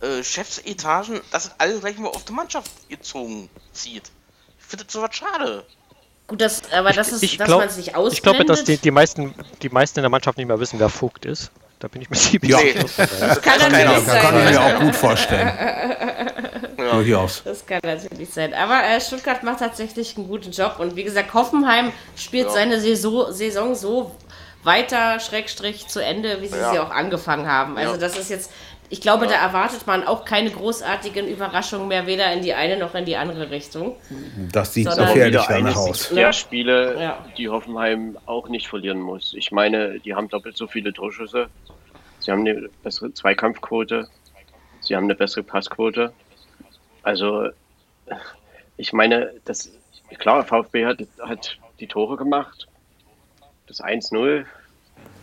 äh, 0.02 0.06
äh, 0.06 0.24
Chefsetagen, 0.24 1.22
dass 1.32 1.46
es 1.46 1.52
alles 1.58 1.82
gleich 1.82 1.98
mal 1.98 2.10
auf 2.10 2.26
die 2.26 2.34
Mannschaft 2.34 2.70
gezogen 2.90 3.50
zieht. 3.74 4.10
Ich 4.60 4.66
finde 4.66 4.86
das 4.86 4.94
sowas 4.94 5.16
schade. 5.16 5.66
Gut, 6.28 6.42
das, 6.42 6.62
aber 6.74 6.92
das 6.92 7.12
ist, 7.14 7.24
ich 7.24 7.38
dass 7.38 7.48
glaub- 7.48 7.60
man 7.62 7.70
sich 7.70 7.96
ausblendet. 7.96 8.14
Ich 8.14 8.22
glaube, 8.22 8.46
dass 8.46 8.64
die, 8.66 8.78
die, 8.78 8.92
meisten, 8.92 9.34
die 9.62 9.70
meisten 9.70 10.00
in 10.00 10.04
der 10.04 10.10
Mannschaft 10.10 10.38
nicht 10.38 10.48
mehr 10.48 10.60
wissen, 10.60 10.78
wer 10.80 10.90
Vogt 10.90 11.26
ist. 11.26 11.52
Da 11.80 11.88
bin 11.88 12.02
ich 12.02 12.10
mir 12.10 12.16
ziemlich 12.18 12.50
Ja. 12.52 12.58
sicher. 12.58 12.80
das 12.98 13.42
kann 13.42 13.60
Ja, 13.72 13.94
das 14.02 14.06
kann 14.06 14.38
ich 14.46 14.52
mir 14.52 14.62
auch 14.62 14.80
gut 14.80 14.96
vorstellen. 14.96 15.52
Durchaus. 16.78 17.44
Das 17.44 17.66
kann 17.66 17.80
natürlich 17.84 18.30
sein. 18.34 18.54
Aber 18.54 18.84
äh, 18.84 19.00
Stuttgart 19.02 19.44
macht 19.44 19.60
tatsächlich 19.60 20.18
einen 20.18 20.28
guten 20.28 20.52
Job. 20.52 20.76
Und 20.80 20.96
wie 20.96 21.04
gesagt, 21.04 21.34
Hoffenheim 21.34 21.92
spielt 22.16 22.48
Ja. 22.48 22.54
seine 22.54 22.80
Saison, 22.82 23.32
Saison 23.34 23.76
so 23.76 24.16
weiter, 24.68 25.20
Schrägstrich, 25.20 25.88
zu 25.88 26.04
Ende, 26.04 26.42
wie 26.42 26.48
sie 26.48 26.58
Ja. 26.60 26.72
sie 26.72 26.80
auch 26.80 26.92
angefangen 26.92 27.48
haben. 27.48 27.76
Also 27.78 27.94
Ja. 27.94 27.98
das 27.98 28.18
ist 28.20 28.30
jetzt, 28.30 28.52
Ich 28.90 29.02
glaube, 29.02 29.28
da 29.28 29.34
erwartet 29.34 29.86
man 29.86 30.08
auch 30.08 30.24
keine 30.24 30.50
großartigen 30.50 31.28
Überraschungen 31.28 31.90
mehr, 31.90 32.08
weder 32.08 32.32
in 32.32 32.42
die 32.42 32.54
eine 32.54 32.78
noch 32.78 32.96
in 32.96 33.04
die 33.04 33.18
andere 33.18 33.50
Richtung. 33.52 33.98
Das 34.54 34.74
sieht 34.74 34.88
Sondern- 34.88 35.08
gefährlich 35.08 35.42
wieder 35.44 35.50
eines 35.58 35.74
danach 35.74 35.90
aus. 35.90 36.10
Ja. 36.12 36.16
der 36.16 36.32
Spiele, 36.32 36.98
Ja. 37.02 37.26
die 37.38 37.50
Hoffenheim 37.50 38.18
auch 38.26 38.48
nicht 38.48 38.70
verlieren 38.70 39.02
muss. 39.02 39.34
Ich 39.34 39.52
meine, 39.52 40.00
die 40.00 40.16
haben 40.16 40.30
doppelt 40.30 40.56
so 40.56 40.68
viele 40.68 40.94
Torschüsse. 40.94 41.50
Sie 42.20 42.32
haben 42.32 42.48
eine 42.48 42.70
bessere 42.82 43.14
Zweikampfquote. 43.14 44.08
Sie 44.80 44.96
haben 44.96 45.04
eine 45.04 45.16
bessere 45.16 45.44
Passquote. 45.44 46.14
Also, 47.04 47.50
ich 48.78 48.94
meine, 48.94 49.34
das 49.44 49.70
klar, 50.18 50.46
VfB 50.46 50.86
hat, 50.86 51.00
hat 51.20 51.58
die 51.82 51.88
Tore 51.88 52.16
gemacht. 52.16 52.67
Das 53.68 53.82
1-0, 53.82 54.46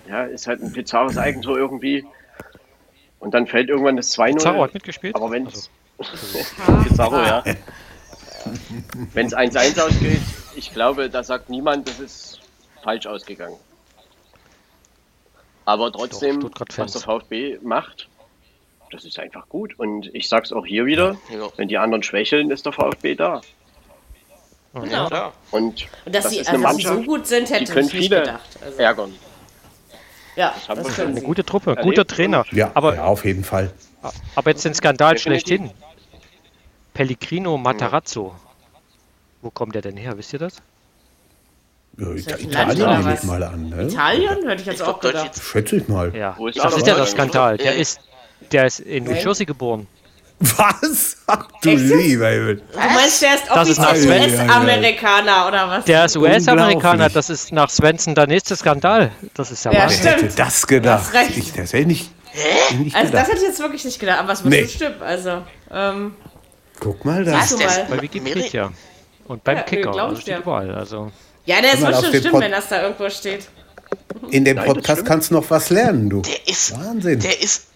ja, 0.08 0.24
ist 0.24 0.46
halt 0.46 0.62
ein 0.62 0.72
bizarres 0.72 1.16
Eigentor 1.18 1.56
irgendwie. 1.58 2.04
Und 3.18 3.32
dann 3.32 3.46
fällt 3.46 3.70
irgendwann 3.70 3.96
das 3.96 4.16
2-0. 4.16 4.34
Pizarro 4.34 4.62
hat 4.64 4.74
mitgespielt. 4.74 5.16
Aber 5.16 5.30
wenn 5.30 5.46
Also, 5.46 5.68
es 5.98 6.54
Pizarro, 6.88 7.16
ja. 7.22 7.42
Wenn 9.14 9.26
es 9.26 9.34
1-1 9.34 9.80
ausgeht, 9.80 10.20
ich 10.56 10.72
glaube, 10.72 11.08
da 11.08 11.22
sagt 11.24 11.48
niemand, 11.48 11.88
das 11.88 12.00
ist 12.00 12.40
falsch 12.82 13.06
ausgegangen. 13.06 13.56
Aber 15.64 15.90
trotzdem, 15.90 16.40
Doch, 16.40 16.50
was 16.76 16.92
der 16.92 17.00
VfB 17.00 17.58
macht, 17.62 18.08
das 18.90 19.04
ist 19.06 19.18
einfach 19.18 19.48
gut. 19.48 19.78
Und 19.78 20.14
ich 20.14 20.28
sag's 20.28 20.52
auch 20.52 20.66
hier 20.66 20.84
wieder, 20.84 21.16
Ja. 21.32 21.48
wenn 21.56 21.68
die 21.68 21.78
anderen 21.78 22.02
schwächeln, 22.02 22.50
ist 22.50 22.66
der 22.66 22.72
VfB 22.72 23.14
da. 23.14 23.40
Genau. 24.74 25.06
Klar. 25.06 25.32
Und 25.52 25.86
Und 26.04 26.14
dass 26.14 26.24
das 26.24 26.32
sie, 26.32 26.38
ist 26.40 26.48
eine 26.48 26.66
also, 26.66 26.78
dass 26.82 26.96
sie 26.96 27.00
so 27.00 27.02
gut 27.06 27.26
sind, 27.26 27.48
hätte 27.50 27.64
ich 27.64 27.74
nicht 27.74 27.90
viele 27.90 28.20
gedacht. 28.20 28.40
Also, 28.60 28.78
ärgern. 28.78 29.14
ja, 30.36 30.54
das 30.68 30.94
können 30.96 31.08
eine 31.10 31.20
sie. 31.20 31.26
gute 31.26 31.44
Truppe, 31.44 31.70
Erlebt 31.70 31.84
guter 31.84 32.06
Trainer. 32.06 32.44
Ja, 32.50 32.70
aber, 32.74 32.96
ja, 32.96 33.04
auf 33.04 33.24
jeden 33.24 33.44
Fall. 33.44 33.70
aber 34.34 34.50
jetzt 34.50 34.64
den 34.64 34.74
Skandal 34.74 35.16
schlechthin. 35.18 35.70
Pellegrino 36.92 37.56
Matarazzo. 37.58 38.34
Wo 39.42 39.50
kommt 39.50 39.74
der 39.74 39.82
denn 39.82 39.96
her? 39.96 40.16
Wisst 40.16 40.32
ihr 40.32 40.38
das? 40.38 40.56
Ja, 41.98 42.06
das 42.12 42.20
Ita 42.22 42.36
Italien 42.38 42.98
nehme 42.98 43.14
ich 43.14 43.22
mal 43.24 43.42
an. 43.42 43.68
Ne? 43.68 43.82
Italien? 43.84 44.48
Hätte 44.48 44.60
ich 44.62 44.66
jetzt 44.66 44.76
Ich 44.76 44.82
auch 44.82 44.98
glaub, 45.00 45.12
Deutsch 45.12 45.22
gedacht. 45.22 45.42
Schätze 45.42 45.76
ich 45.76 45.88
mal. 45.88 46.14
Ja. 46.16 46.34
Wo 46.36 46.48
ist 46.48 46.58
Das 46.58 46.76
ist 46.76 46.86
ja 46.86 46.94
der? 46.96 47.06
Skandal. 47.06 47.56
Der 47.58 47.76
Äh. 47.76 47.80
ist, 47.80 48.00
der 48.52 48.66
ist 48.66 48.80
in 48.80 49.04
New 49.04 49.12
Nein. 49.12 49.22
Jersey 49.22 49.46
geboren. 49.46 49.86
Was? 50.40 51.16
Ach 51.26 51.46
du 51.62 51.70
Echt 51.70 51.78
lieber 51.80 52.28
Himmel. 52.28 52.56
Du 52.56 52.78
meinst, 52.78 53.22
der 53.22 53.34
ist 53.36 53.44
Das 53.48 53.78
offiziell. 53.78 54.30
US-Amerikaner 54.34 55.48
oder 55.48 55.68
was? 55.68 55.84
Der 55.84 56.04
ist 56.04 56.16
US-Amerikaner. 56.16 57.08
Das 57.08 57.30
ist 57.30 57.52
nach 57.52 57.70
Svensson 57.70 58.14
der 58.14 58.26
nächste 58.26 58.56
Skandal. 58.56 59.10
Das 59.34 59.50
ist 59.50 59.64
ja, 59.64 59.72
Ja, 59.72 59.82
Wahnsinn. 59.84 60.00
Wer 60.04 60.10
hätte 60.12 60.18
Stimmt. 60.24 60.38
das 60.38 60.66
gedacht? 60.66 61.12
hast. 61.14 61.30
Ich, 61.36 61.52
das 61.52 61.72
hätte 61.72 61.78
ich 61.78 61.86
nicht, 61.86 62.10
nicht 62.78 62.96
also, 62.96 63.12
das 63.12 63.22
gedacht. 63.22 63.28
hätte 63.28 63.36
ich 63.42 63.48
jetzt 63.48 63.60
wirklich 63.60 63.84
nicht 63.84 63.98
gedacht, 64.00 64.18
aber 64.18 64.32
es 64.32 64.42
wird 64.44 64.52
Nee. 64.54 64.60
schon 64.62 64.68
stimmen. 64.70 65.02
Also, 65.02 65.42
ähm, 65.70 66.14
Guck 66.80 67.04
mal 67.04 67.24
da. 67.24 67.40
du 67.48 67.56
mal. 67.56 67.86
Bei 67.88 68.02
Wikipedia. 68.02 68.72
Und 69.26 69.44
beim 69.44 69.56
Ja, 69.56 69.62
Kicker. 69.62 69.94
Also 69.96 70.20
dir. 70.20 70.38
überall. 70.38 70.74
Also, 70.74 71.10
Ja, 71.46 71.62
das 71.62 71.80
mal 71.80 71.92
wird 71.92 72.02
schon 72.04 72.14
stimmen, 72.16 72.30
Pod- 72.32 72.42
wenn 72.42 72.50
das 72.52 72.68
da 72.68 72.82
irgendwo 72.82 73.08
steht. 73.08 73.46
In 74.30 74.44
dem 74.44 74.56
Nein, 74.56 74.66
das 74.66 74.74
Podcast 74.74 74.96
stimmt. 74.98 75.08
kannst 75.08 75.30
du 75.30 75.34
noch 75.34 75.48
was 75.50 75.70
lernen, 75.70 76.10
du. 76.10 76.20
Der 76.22 76.48
ist. 76.48 76.76
Wahnsinn. 76.78 77.20
Der 77.20 77.40
ist. 77.42 77.68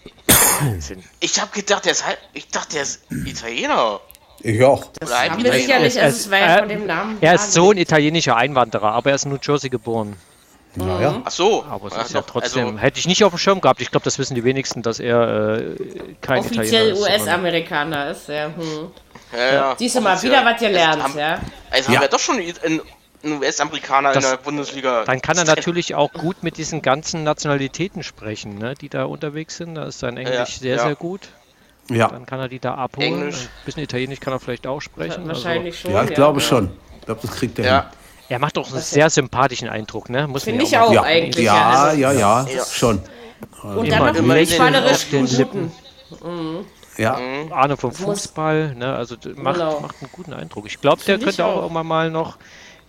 Wahnsinn. 0.61 1.03
Ich 1.19 1.39
habe 1.39 1.51
gedacht, 1.51 1.85
der 1.85 1.91
ist 1.93 2.05
halt. 2.05 2.17
Ich 2.33 2.47
dachte, 2.49 2.73
der 2.73 2.83
ist 2.83 3.01
Italiener. 3.25 3.99
Ich 4.41 4.63
auch. 4.63 4.85
Das 4.99 5.13
haben 5.13 5.43
wir 5.43 5.51
sicherlich, 5.51 5.99
also 6.01 6.17
es 6.17 6.31
war 6.31 6.37
ja 6.39 6.55
äh, 6.55 6.59
von 6.59 6.69
dem 6.69 6.85
Namen. 6.85 7.17
er 7.19 7.33
ist 7.35 7.51
so 7.51 7.71
ein 7.71 7.77
italienischer 7.77 8.37
Einwanderer, 8.37 8.93
aber 8.93 9.09
er 9.09 9.15
ist 9.15 9.25
in 9.25 9.31
New 9.31 9.37
Jersey 9.41 9.69
geboren. 9.69 10.15
Naja. 10.75 11.21
Ach 11.25 11.31
so. 11.31 11.65
Aber 11.69 11.87
es 11.87 11.93
Ach 11.93 12.05
ist 12.05 12.13
ja 12.13 12.21
doch, 12.21 12.27
trotzdem, 12.27 12.67
Also, 12.67 12.77
hätte 12.79 12.99
ich 12.99 13.07
nicht 13.07 13.23
auf 13.23 13.33
dem 13.33 13.37
Schirm 13.39 13.59
gehabt. 13.59 13.81
Ich 13.81 13.91
glaube, 13.91 14.03
das 14.05 14.17
wissen 14.19 14.35
die 14.35 14.43
wenigsten, 14.45 14.81
dass 14.81 14.99
er 14.99 15.57
äh, 15.57 15.75
kein 16.21 16.39
Offiziell 16.39 16.65
Italiener 16.65 16.91
ist. 16.93 16.99
sondern- 16.99 17.19
US-Amerikaner 17.21 18.11
ist, 18.11 18.29
ja. 18.29 18.45
Hm. 18.45 18.91
ja, 19.33 19.53
ja. 19.53 19.75
Siehst 19.77 19.95
du 19.95 20.01
mal, 20.01 20.13
Offiziell. 20.13 20.31
wieder 20.31 20.45
was 20.45 20.59
gelernt, 20.59 20.93
Also 21.01 21.03
haben, 21.03 21.19
ja. 21.19 21.39
also 21.71 21.89
haben 21.91 22.01
wir 22.01 22.07
doch 22.07 22.19
schon 22.19 22.35
einen, 22.63 22.81
einen 23.23 23.39
US-Amerikaner 23.39 24.13
in 24.13 24.21
der 24.21 24.37
Bundesliga. 24.37 25.03
Dann 25.05 25.21
kann 25.21 25.37
er 25.37 25.43
natürlich 25.55 25.95
auch 25.95 26.11
gut 26.13 26.41
mit 26.43 26.57
diesen 26.57 26.81
ganzen 26.81 27.23
Nationalitäten 27.23 28.03
sprechen, 28.03 28.57
ne, 28.57 28.75
die 28.75 28.89
da 28.89 29.03
unterwegs 29.05 29.57
sind. 29.57 29.75
Da 29.75 29.85
ist 29.85 29.99
sein 29.99 30.17
Englisch 30.17 30.35
Ja, 30.37 30.45
sehr, 30.45 30.75
ja. 30.77 30.83
sehr 30.83 30.95
gut. 30.95 31.29
Ja. 31.89 32.07
Dann 32.07 32.25
kann 32.25 32.39
er 32.39 32.47
die 32.47 32.59
da 32.59 32.75
abholen. 32.75 33.07
Englisch. 33.13 33.41
Ein 33.43 33.65
bisschen 33.65 33.83
Italienisch 33.83 34.19
kann 34.19 34.31
er 34.33 34.39
vielleicht 34.39 34.67
auch 34.67 34.79
sprechen. 34.79 35.21
Also, 35.21 35.27
Wahrscheinlich 35.27 35.79
schon. 35.79 35.91
Ja, 35.91 36.03
ich 36.03 36.13
glaube 36.13 36.39
schon. 36.39 36.69
Ich 36.99 37.05
glaube, 37.05 37.21
das 37.21 37.31
kriegt 37.31 37.57
er 37.59 37.65
hin. 37.65 37.73
ja. 37.73 37.91
er 38.29 38.39
macht 38.39 38.57
doch 38.57 38.71
einen 38.71 38.81
sehr 38.81 39.09
sympathischen 39.09 39.69
Eindruck, 39.69 40.09
ne? 40.09 40.27
Muss 40.27 40.45
man 40.45 40.55
Finde 40.59 40.65
ja 40.71 40.81
ich 40.83 40.87
auch 40.87 40.93
Ja, 40.93 41.01
eigentlich. 41.03 41.45
ja, 41.45 41.69
also- 41.71 41.97
ja, 41.99 42.11
ja, 42.11 42.45
Ja. 42.47 42.63
schon. 42.65 43.01
Und 43.63 43.85
Immer 43.85 44.11
dann 44.13 44.27
noch 44.27 44.35
ein 44.35 44.45
fußballerisch 44.45 44.91
auf 44.91 45.09
den 45.09 45.25
guten. 45.25 45.71
Ja, 46.97 47.17
Ahnung 47.51 47.77
vom 47.77 47.91
Fußball, 47.93 48.75
ne? 48.75 48.93
Also 48.93 49.15
macht, 49.37 49.55
Genau. 49.57 49.79
macht 49.79 49.95
einen 50.01 50.11
guten 50.11 50.33
Eindruck. 50.33 50.65
Ich 50.67 50.81
glaube, 50.81 51.01
der 51.07 51.17
könnte 51.17 51.45
auch 51.45 51.55
auch. 51.57 51.61
irgendwann 51.63 51.87
mal 51.87 52.11
noch 52.11 52.37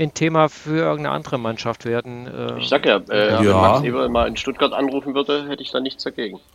ein 0.01 0.15
Thema 0.15 0.49
für 0.49 0.79
irgendeine 0.79 1.11
andere 1.15 1.39
Mannschaft 1.39 1.85
werden. 1.85 2.27
Äh, 2.27 2.59
Ich 2.59 2.69
sag 2.69 2.87
ja, 2.87 2.97
äh, 2.97 3.39
wenn 3.39 3.45
Ja. 3.45 3.55
Max 3.61 3.85
Eber 3.85 4.09
mal 4.09 4.27
in 4.29 4.37
Stuttgart 4.37 4.73
anrufen 4.73 5.15
würde, 5.15 5.49
hätte 5.49 5.63
ich 5.63 5.71
da 5.71 5.81
nichts 5.81 6.05
dagegen. 6.05 6.41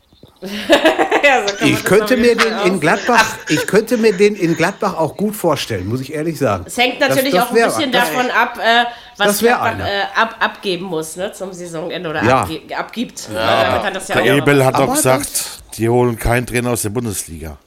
Ja, 1.24 1.48
so 1.48 1.66
ich 1.66 1.74
das 1.74 1.84
könnte 1.86 2.18
mir 2.18 2.36
den 2.36 2.54
in 2.66 2.80
Gladbach, 2.80 3.26
ich 3.50 3.66
könnte 3.66 3.98
mir 3.98 4.14
den 4.16 4.36
in 4.36 4.56
Gladbach 4.56 4.96
auch 4.96 5.18
gut 5.18 5.36
vorstellen, 5.36 5.88
muss 5.88 6.00
ich 6.02 6.14
ehrlich 6.14 6.38
sagen. 6.38 6.66
Es 6.68 6.78
hängt 6.78 7.02
Das- 7.02 7.10
natürlich 7.10 7.34
das 7.34 7.44
auch 7.46 7.50
ein 7.50 7.56
bisschen 7.56 7.92
das- 7.92 8.10
davon 8.12 8.30
ab, 8.30 8.58
äh, 8.60 8.86
was 9.18 9.28
das 9.28 9.40
Gladbach, 9.40 9.80
äh, 9.80 10.02
ab, 10.16 10.36
abgeben 10.40 10.86
muss 10.86 11.16
ne, 11.16 11.32
zum 11.32 11.52
Saisonende 11.52 12.10
oder 12.10 12.24
Ja. 12.24 12.42
abge 12.42 12.62
abgibt. 12.78 13.30
Ja. 13.34 13.72
Man 13.72 13.82
kann 13.84 13.94
das 13.96 14.08
ja 14.08 14.22
Der 14.22 14.34
auch 14.34 14.38
Ebel 14.38 14.64
hat 14.66 14.78
doch 14.78 14.94
gesagt, 14.94 15.62
die 15.78 15.90
holen 15.90 16.18
keinen 16.18 16.46
Trainer 16.46 16.72
aus 16.72 16.84
der 16.84 16.90
Bundesliga. 16.92 17.58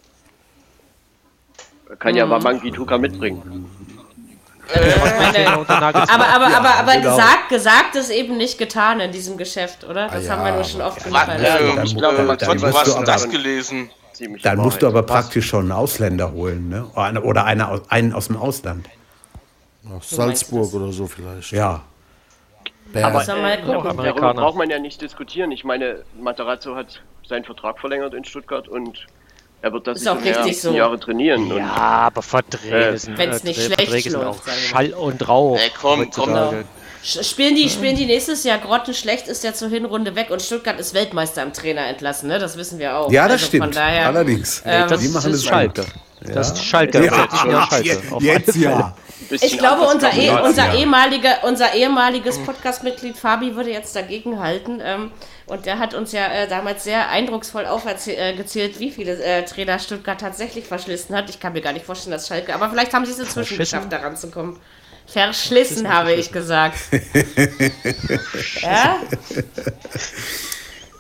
Kann 1.99 2.13
Mhm. 2.13 2.19
ja 2.19 2.31
Wamangi 2.31 2.71
Tuka 2.71 2.97
mitbringen. 2.99 3.69
Nagelsmann. 4.75 6.09
Aber, 6.09 6.29
aber, 6.29 6.57
aber, 6.57 6.75
aber 6.77 6.93
genau. 6.95 7.17
gesagt, 7.17 7.49
gesagt 7.49 7.97
ist 7.97 8.11
eben 8.11 8.37
nicht 8.37 8.59
getan 8.59 9.01
in 9.01 9.13
diesem 9.13 9.37
Geschäft, 9.37 9.85
oder? 9.85 10.09
Das 10.09 10.29
Ah, 10.29 10.33
haben 10.33 10.43
wir 10.45 10.51
ja, 10.51 10.55
nur 10.57 10.65
schon 10.65 10.81
oft 10.83 11.03
genug 11.05 11.17
erlebt. 11.29 11.85
ich 11.85 11.97
glaube, 11.97 12.29
was, 12.29 12.39
dann 12.39 12.63
was 12.63 12.95
aber- 12.97 13.05
das 13.05 13.29
gelesen? 13.31 13.91
Dann 14.43 14.59
musst 14.59 14.83
du 14.83 14.89
aber 14.89 15.05
praktisch 15.05 15.47
schon 15.47 15.61
einen 15.63 15.73
Ausländer 15.73 16.33
holen, 16.33 16.69
ne? 16.69 16.87
Oder 17.23 17.45
eine- 17.45 17.81
einen 17.89 18.13
aus 18.13 18.27
dem 18.27 18.37
Ausland. 18.37 18.89
Aus 19.97 20.11
Salzburg 20.11 20.75
oder 20.75 20.91
so 20.93 21.07
vielleicht. 21.07 21.53
Ja. 21.53 21.83
Aber 22.95 23.25
wir 23.25 23.37
mal 23.37 23.53
äh, 23.53 23.63
darüber 23.65 24.35
braucht 24.35 24.57
man 24.57 24.71
ja 24.71 24.79
nicht 24.79 25.01
diskutieren. 25.01 25.53
Ich 25.53 25.63
meine, 25.63 26.03
Materazzo 26.21 26.75
hat 26.75 27.01
seinen 27.29 27.45
Vertrag 27.45 27.79
verlängert 27.79 28.13
in 28.15 28.25
Stuttgart 28.25 28.67
und 28.67 29.07
er 29.63 29.73
wird 29.73 29.87
das 29.87 30.01
Ist 30.01 30.09
auch 30.09 30.23
richtig 30.23 30.61
so. 30.61 30.73
Jahre 30.73 30.99
trainieren. 30.99 31.57
Ja, 31.57 31.67
aber 31.73 32.23
Verträge 32.23 32.75
Äh, 32.77 32.97
sind, 32.99 33.19
wenn's 33.19 33.41
äh, 33.43 33.47
nicht 33.49 33.61
Verträge 33.61 33.89
schlecht 33.91 34.11
sind 34.11 34.23
läuft. 34.23 34.43
Schall 34.69 34.93
und 34.93 35.29
Rauch. 35.29 35.59
Ey, 35.59 35.71
komm. 35.81 36.03
Sch- 37.05 37.23
Spielen 37.25 37.55
die, 37.55 37.69
spielen 37.71 37.95
die 37.97 38.07
nächstes 38.07 38.43
Jahr 38.45 38.59
grottenschlecht, 38.59 39.29
ist 39.29 39.45
ja 39.45 39.55
zur 39.55 39.69
Hinrunde 39.69 40.17
weg 40.17 40.31
und 40.31 40.43
Stuttgart 40.43 40.79
ist 40.81 40.95
Weltmeister 40.95 41.43
im 41.43 41.53
Trainer 41.53 41.87
entlassen, 41.87 42.29
ne? 42.29 42.39
Das 42.41 42.57
wissen 42.57 42.79
wir 42.79 42.97
auch. 42.97 43.11
Ja, 43.11 43.25
das 43.25 43.35
Also 43.35 43.47
stimmt. 43.47 43.65
Von 43.67 43.73
daher, 43.75 44.07
Allerdings. 44.07 44.63
ähm, 44.67 44.89
Das 44.89 45.01
die 45.01 45.09
machen 45.09 45.31
ist 45.33 45.45
es. 45.45 45.45
Das 45.45 45.45
ist 45.45 45.49
Schalke. 45.49 45.85
Ja, 46.25 46.35
Das 46.35 46.53
ist 46.53 47.45
ja 47.47 47.67
Schalke. 47.71 48.17
jetzt, 48.21 48.57
ja. 48.57 48.97
Ich 49.31 49.59
glaube, 49.59 49.83
unser, 49.83 50.13
eh, 50.17 50.31
unser, 50.45 50.67
ja. 50.73 50.75
ehemaliger, 50.75 51.31
unser 51.47 51.73
ehemaliges 51.75 52.39
Podcast-Mitglied 52.39 53.17
Fabi 53.17 53.55
würde 53.55 53.71
jetzt 53.71 53.95
dagegen 53.95 54.41
halten. 54.41 54.81
Und 55.49 55.65
der 55.67 55.79
hat 55.79 55.95
uns 55.95 56.13
ja 56.13 56.27
äh, 56.27 56.47
damals 56.49 56.85
sehr 56.85 57.09
eindrucksvoll 57.09 57.65
aufgezählt, 57.67 58.79
wie 58.79 58.91
viele 58.91 59.23
äh, 59.23 59.45
Trainer 59.45 59.79
Stuttgart 59.79 60.21
tatsächlich 60.21 60.67
verschlissen 60.67 61.17
hat. 61.17 61.31
Ich 61.31 61.41
kann 61.41 61.55
mir 61.55 61.63
gar 61.63 61.73
nicht 61.73 61.87
vorstellen, 61.87 62.13
dass 62.13 62.29
Schalke, 62.29 62.55
aber 62.55 62.69
vielleicht 62.71 62.93
haben 62.93 63.07
sie 63.07 63.13
es 63.13 63.19
inzwischen 63.19 63.57
Verschlissen? 63.57 63.79
geschafft, 63.89 63.93
daran 63.93 64.17
zu 64.17 64.31
kommen. 64.31 64.59
Verschlissen, 65.07 65.89
habe 65.89 66.13
ich 66.13 66.31
gesagt. 66.33 66.77
ja? 68.61 68.97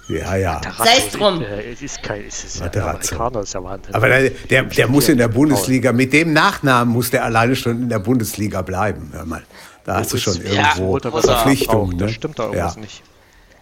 Ja, 0.08 0.36
ja. 0.36 0.60
Sei's 0.78 1.10
drum. 1.10 1.42
Äh, 1.42 1.72
Es 1.72 1.82
ist 1.82 2.02
kein, 2.02 2.24
es 2.26 2.42
ist 2.42 2.60
ja. 2.60 2.66
Amerikaner, 2.66 3.40
ist 3.40 3.52
ja 3.52 3.62
Wahnsinn. 3.62 3.94
Aber 3.94 4.08
der, 4.08 4.30
der, 4.30 4.62
der 4.62 4.88
muss 4.88 5.10
in 5.10 5.18
der 5.18 5.28
Bundesliga, 5.28 5.92
mit 5.92 6.14
dem 6.14 6.32
Nachnamen 6.32 6.94
muss 6.94 7.10
der 7.10 7.24
alleine 7.24 7.54
schon 7.54 7.82
in 7.82 7.88
der 7.90 7.98
Bundesliga 7.98 8.62
bleiben. 8.62 9.10
Hör 9.12 9.26
mal. 9.26 9.42
Da 9.84 9.96
hast 9.96 10.12
du 10.14 10.16
schon 10.16 10.36
Ja, 10.46 10.74
irgendwo 10.74 10.96
er 10.96 11.22
Verpflichtungen. 11.22 11.98
Das 11.98 12.08
Ne? 12.08 12.14
stimmt 12.14 12.38
da 12.38 12.44
irgendwas 12.44 12.76
ja. 12.76 12.80
nicht. 12.80 13.02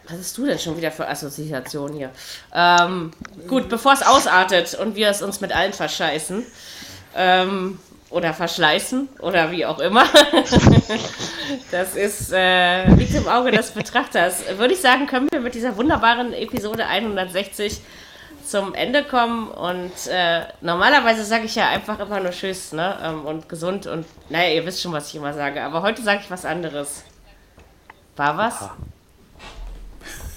Was 0.09 0.19
hast 0.19 0.39
du 0.39 0.47
denn 0.47 0.59
schon 0.59 0.77
wieder 0.77 0.93
für 0.93 1.09
Assoziationen 1.09 1.97
hier? 1.97 2.11
Ähm, 2.55 3.13
gut, 3.49 3.69
bevor 3.69 3.93
es 3.93 4.03
ausartet 4.03 4.75
und 4.75 4.95
wir 4.95 5.09
es 5.09 5.21
uns 5.21 5.41
mit 5.41 5.55
allen 5.55 5.73
verscheißen 5.73 6.45
ähm, 7.17 7.81
oder 8.11 8.33
verschleißen 8.33 9.09
oder 9.19 9.51
wie 9.51 9.67
auch 9.67 9.81
immer, 9.81 10.05
das 11.73 11.97
ist, 11.97 12.33
äh, 12.33 12.89
liegt 12.95 13.15
im 13.15 13.27
Auge 13.27 13.51
des 13.51 13.73
Betrachters. 13.73 14.45
Würde 14.57 14.75
ich 14.75 14.81
sagen, 14.81 15.09
können 15.09 15.29
wir 15.33 15.41
mit 15.41 15.57
dieser 15.57 15.77
wunderbaren 15.77 16.33
Episode 16.33 16.87
160 16.87 17.81
zum 18.45 18.75
Ende 18.75 19.03
kommen 19.03 19.49
und 19.49 19.93
äh, 20.09 20.43
normalerweise 20.61 21.25
sage 21.25 21.47
ich 21.47 21.57
ja 21.57 21.69
einfach 21.69 21.99
immer 21.99 22.21
nur 22.21 22.31
Tschüss 22.31 22.73
ne? 22.73 22.97
ähm, 23.03 23.25
und 23.25 23.49
gesund 23.49 23.89
und 23.89 24.07
naja, 24.29 24.55
ihr 24.55 24.65
wisst 24.65 24.83
schon, 24.83 24.93
was 24.93 25.09
ich 25.09 25.17
immer 25.17 25.35
sage, 25.35 25.63
aber 25.65 25.83
heute 25.83 26.01
sage 26.03 26.21
ich 26.23 26.31
was 26.31 26.45
anderes. 26.45 27.03
War 28.15 28.39
was? 28.39 28.71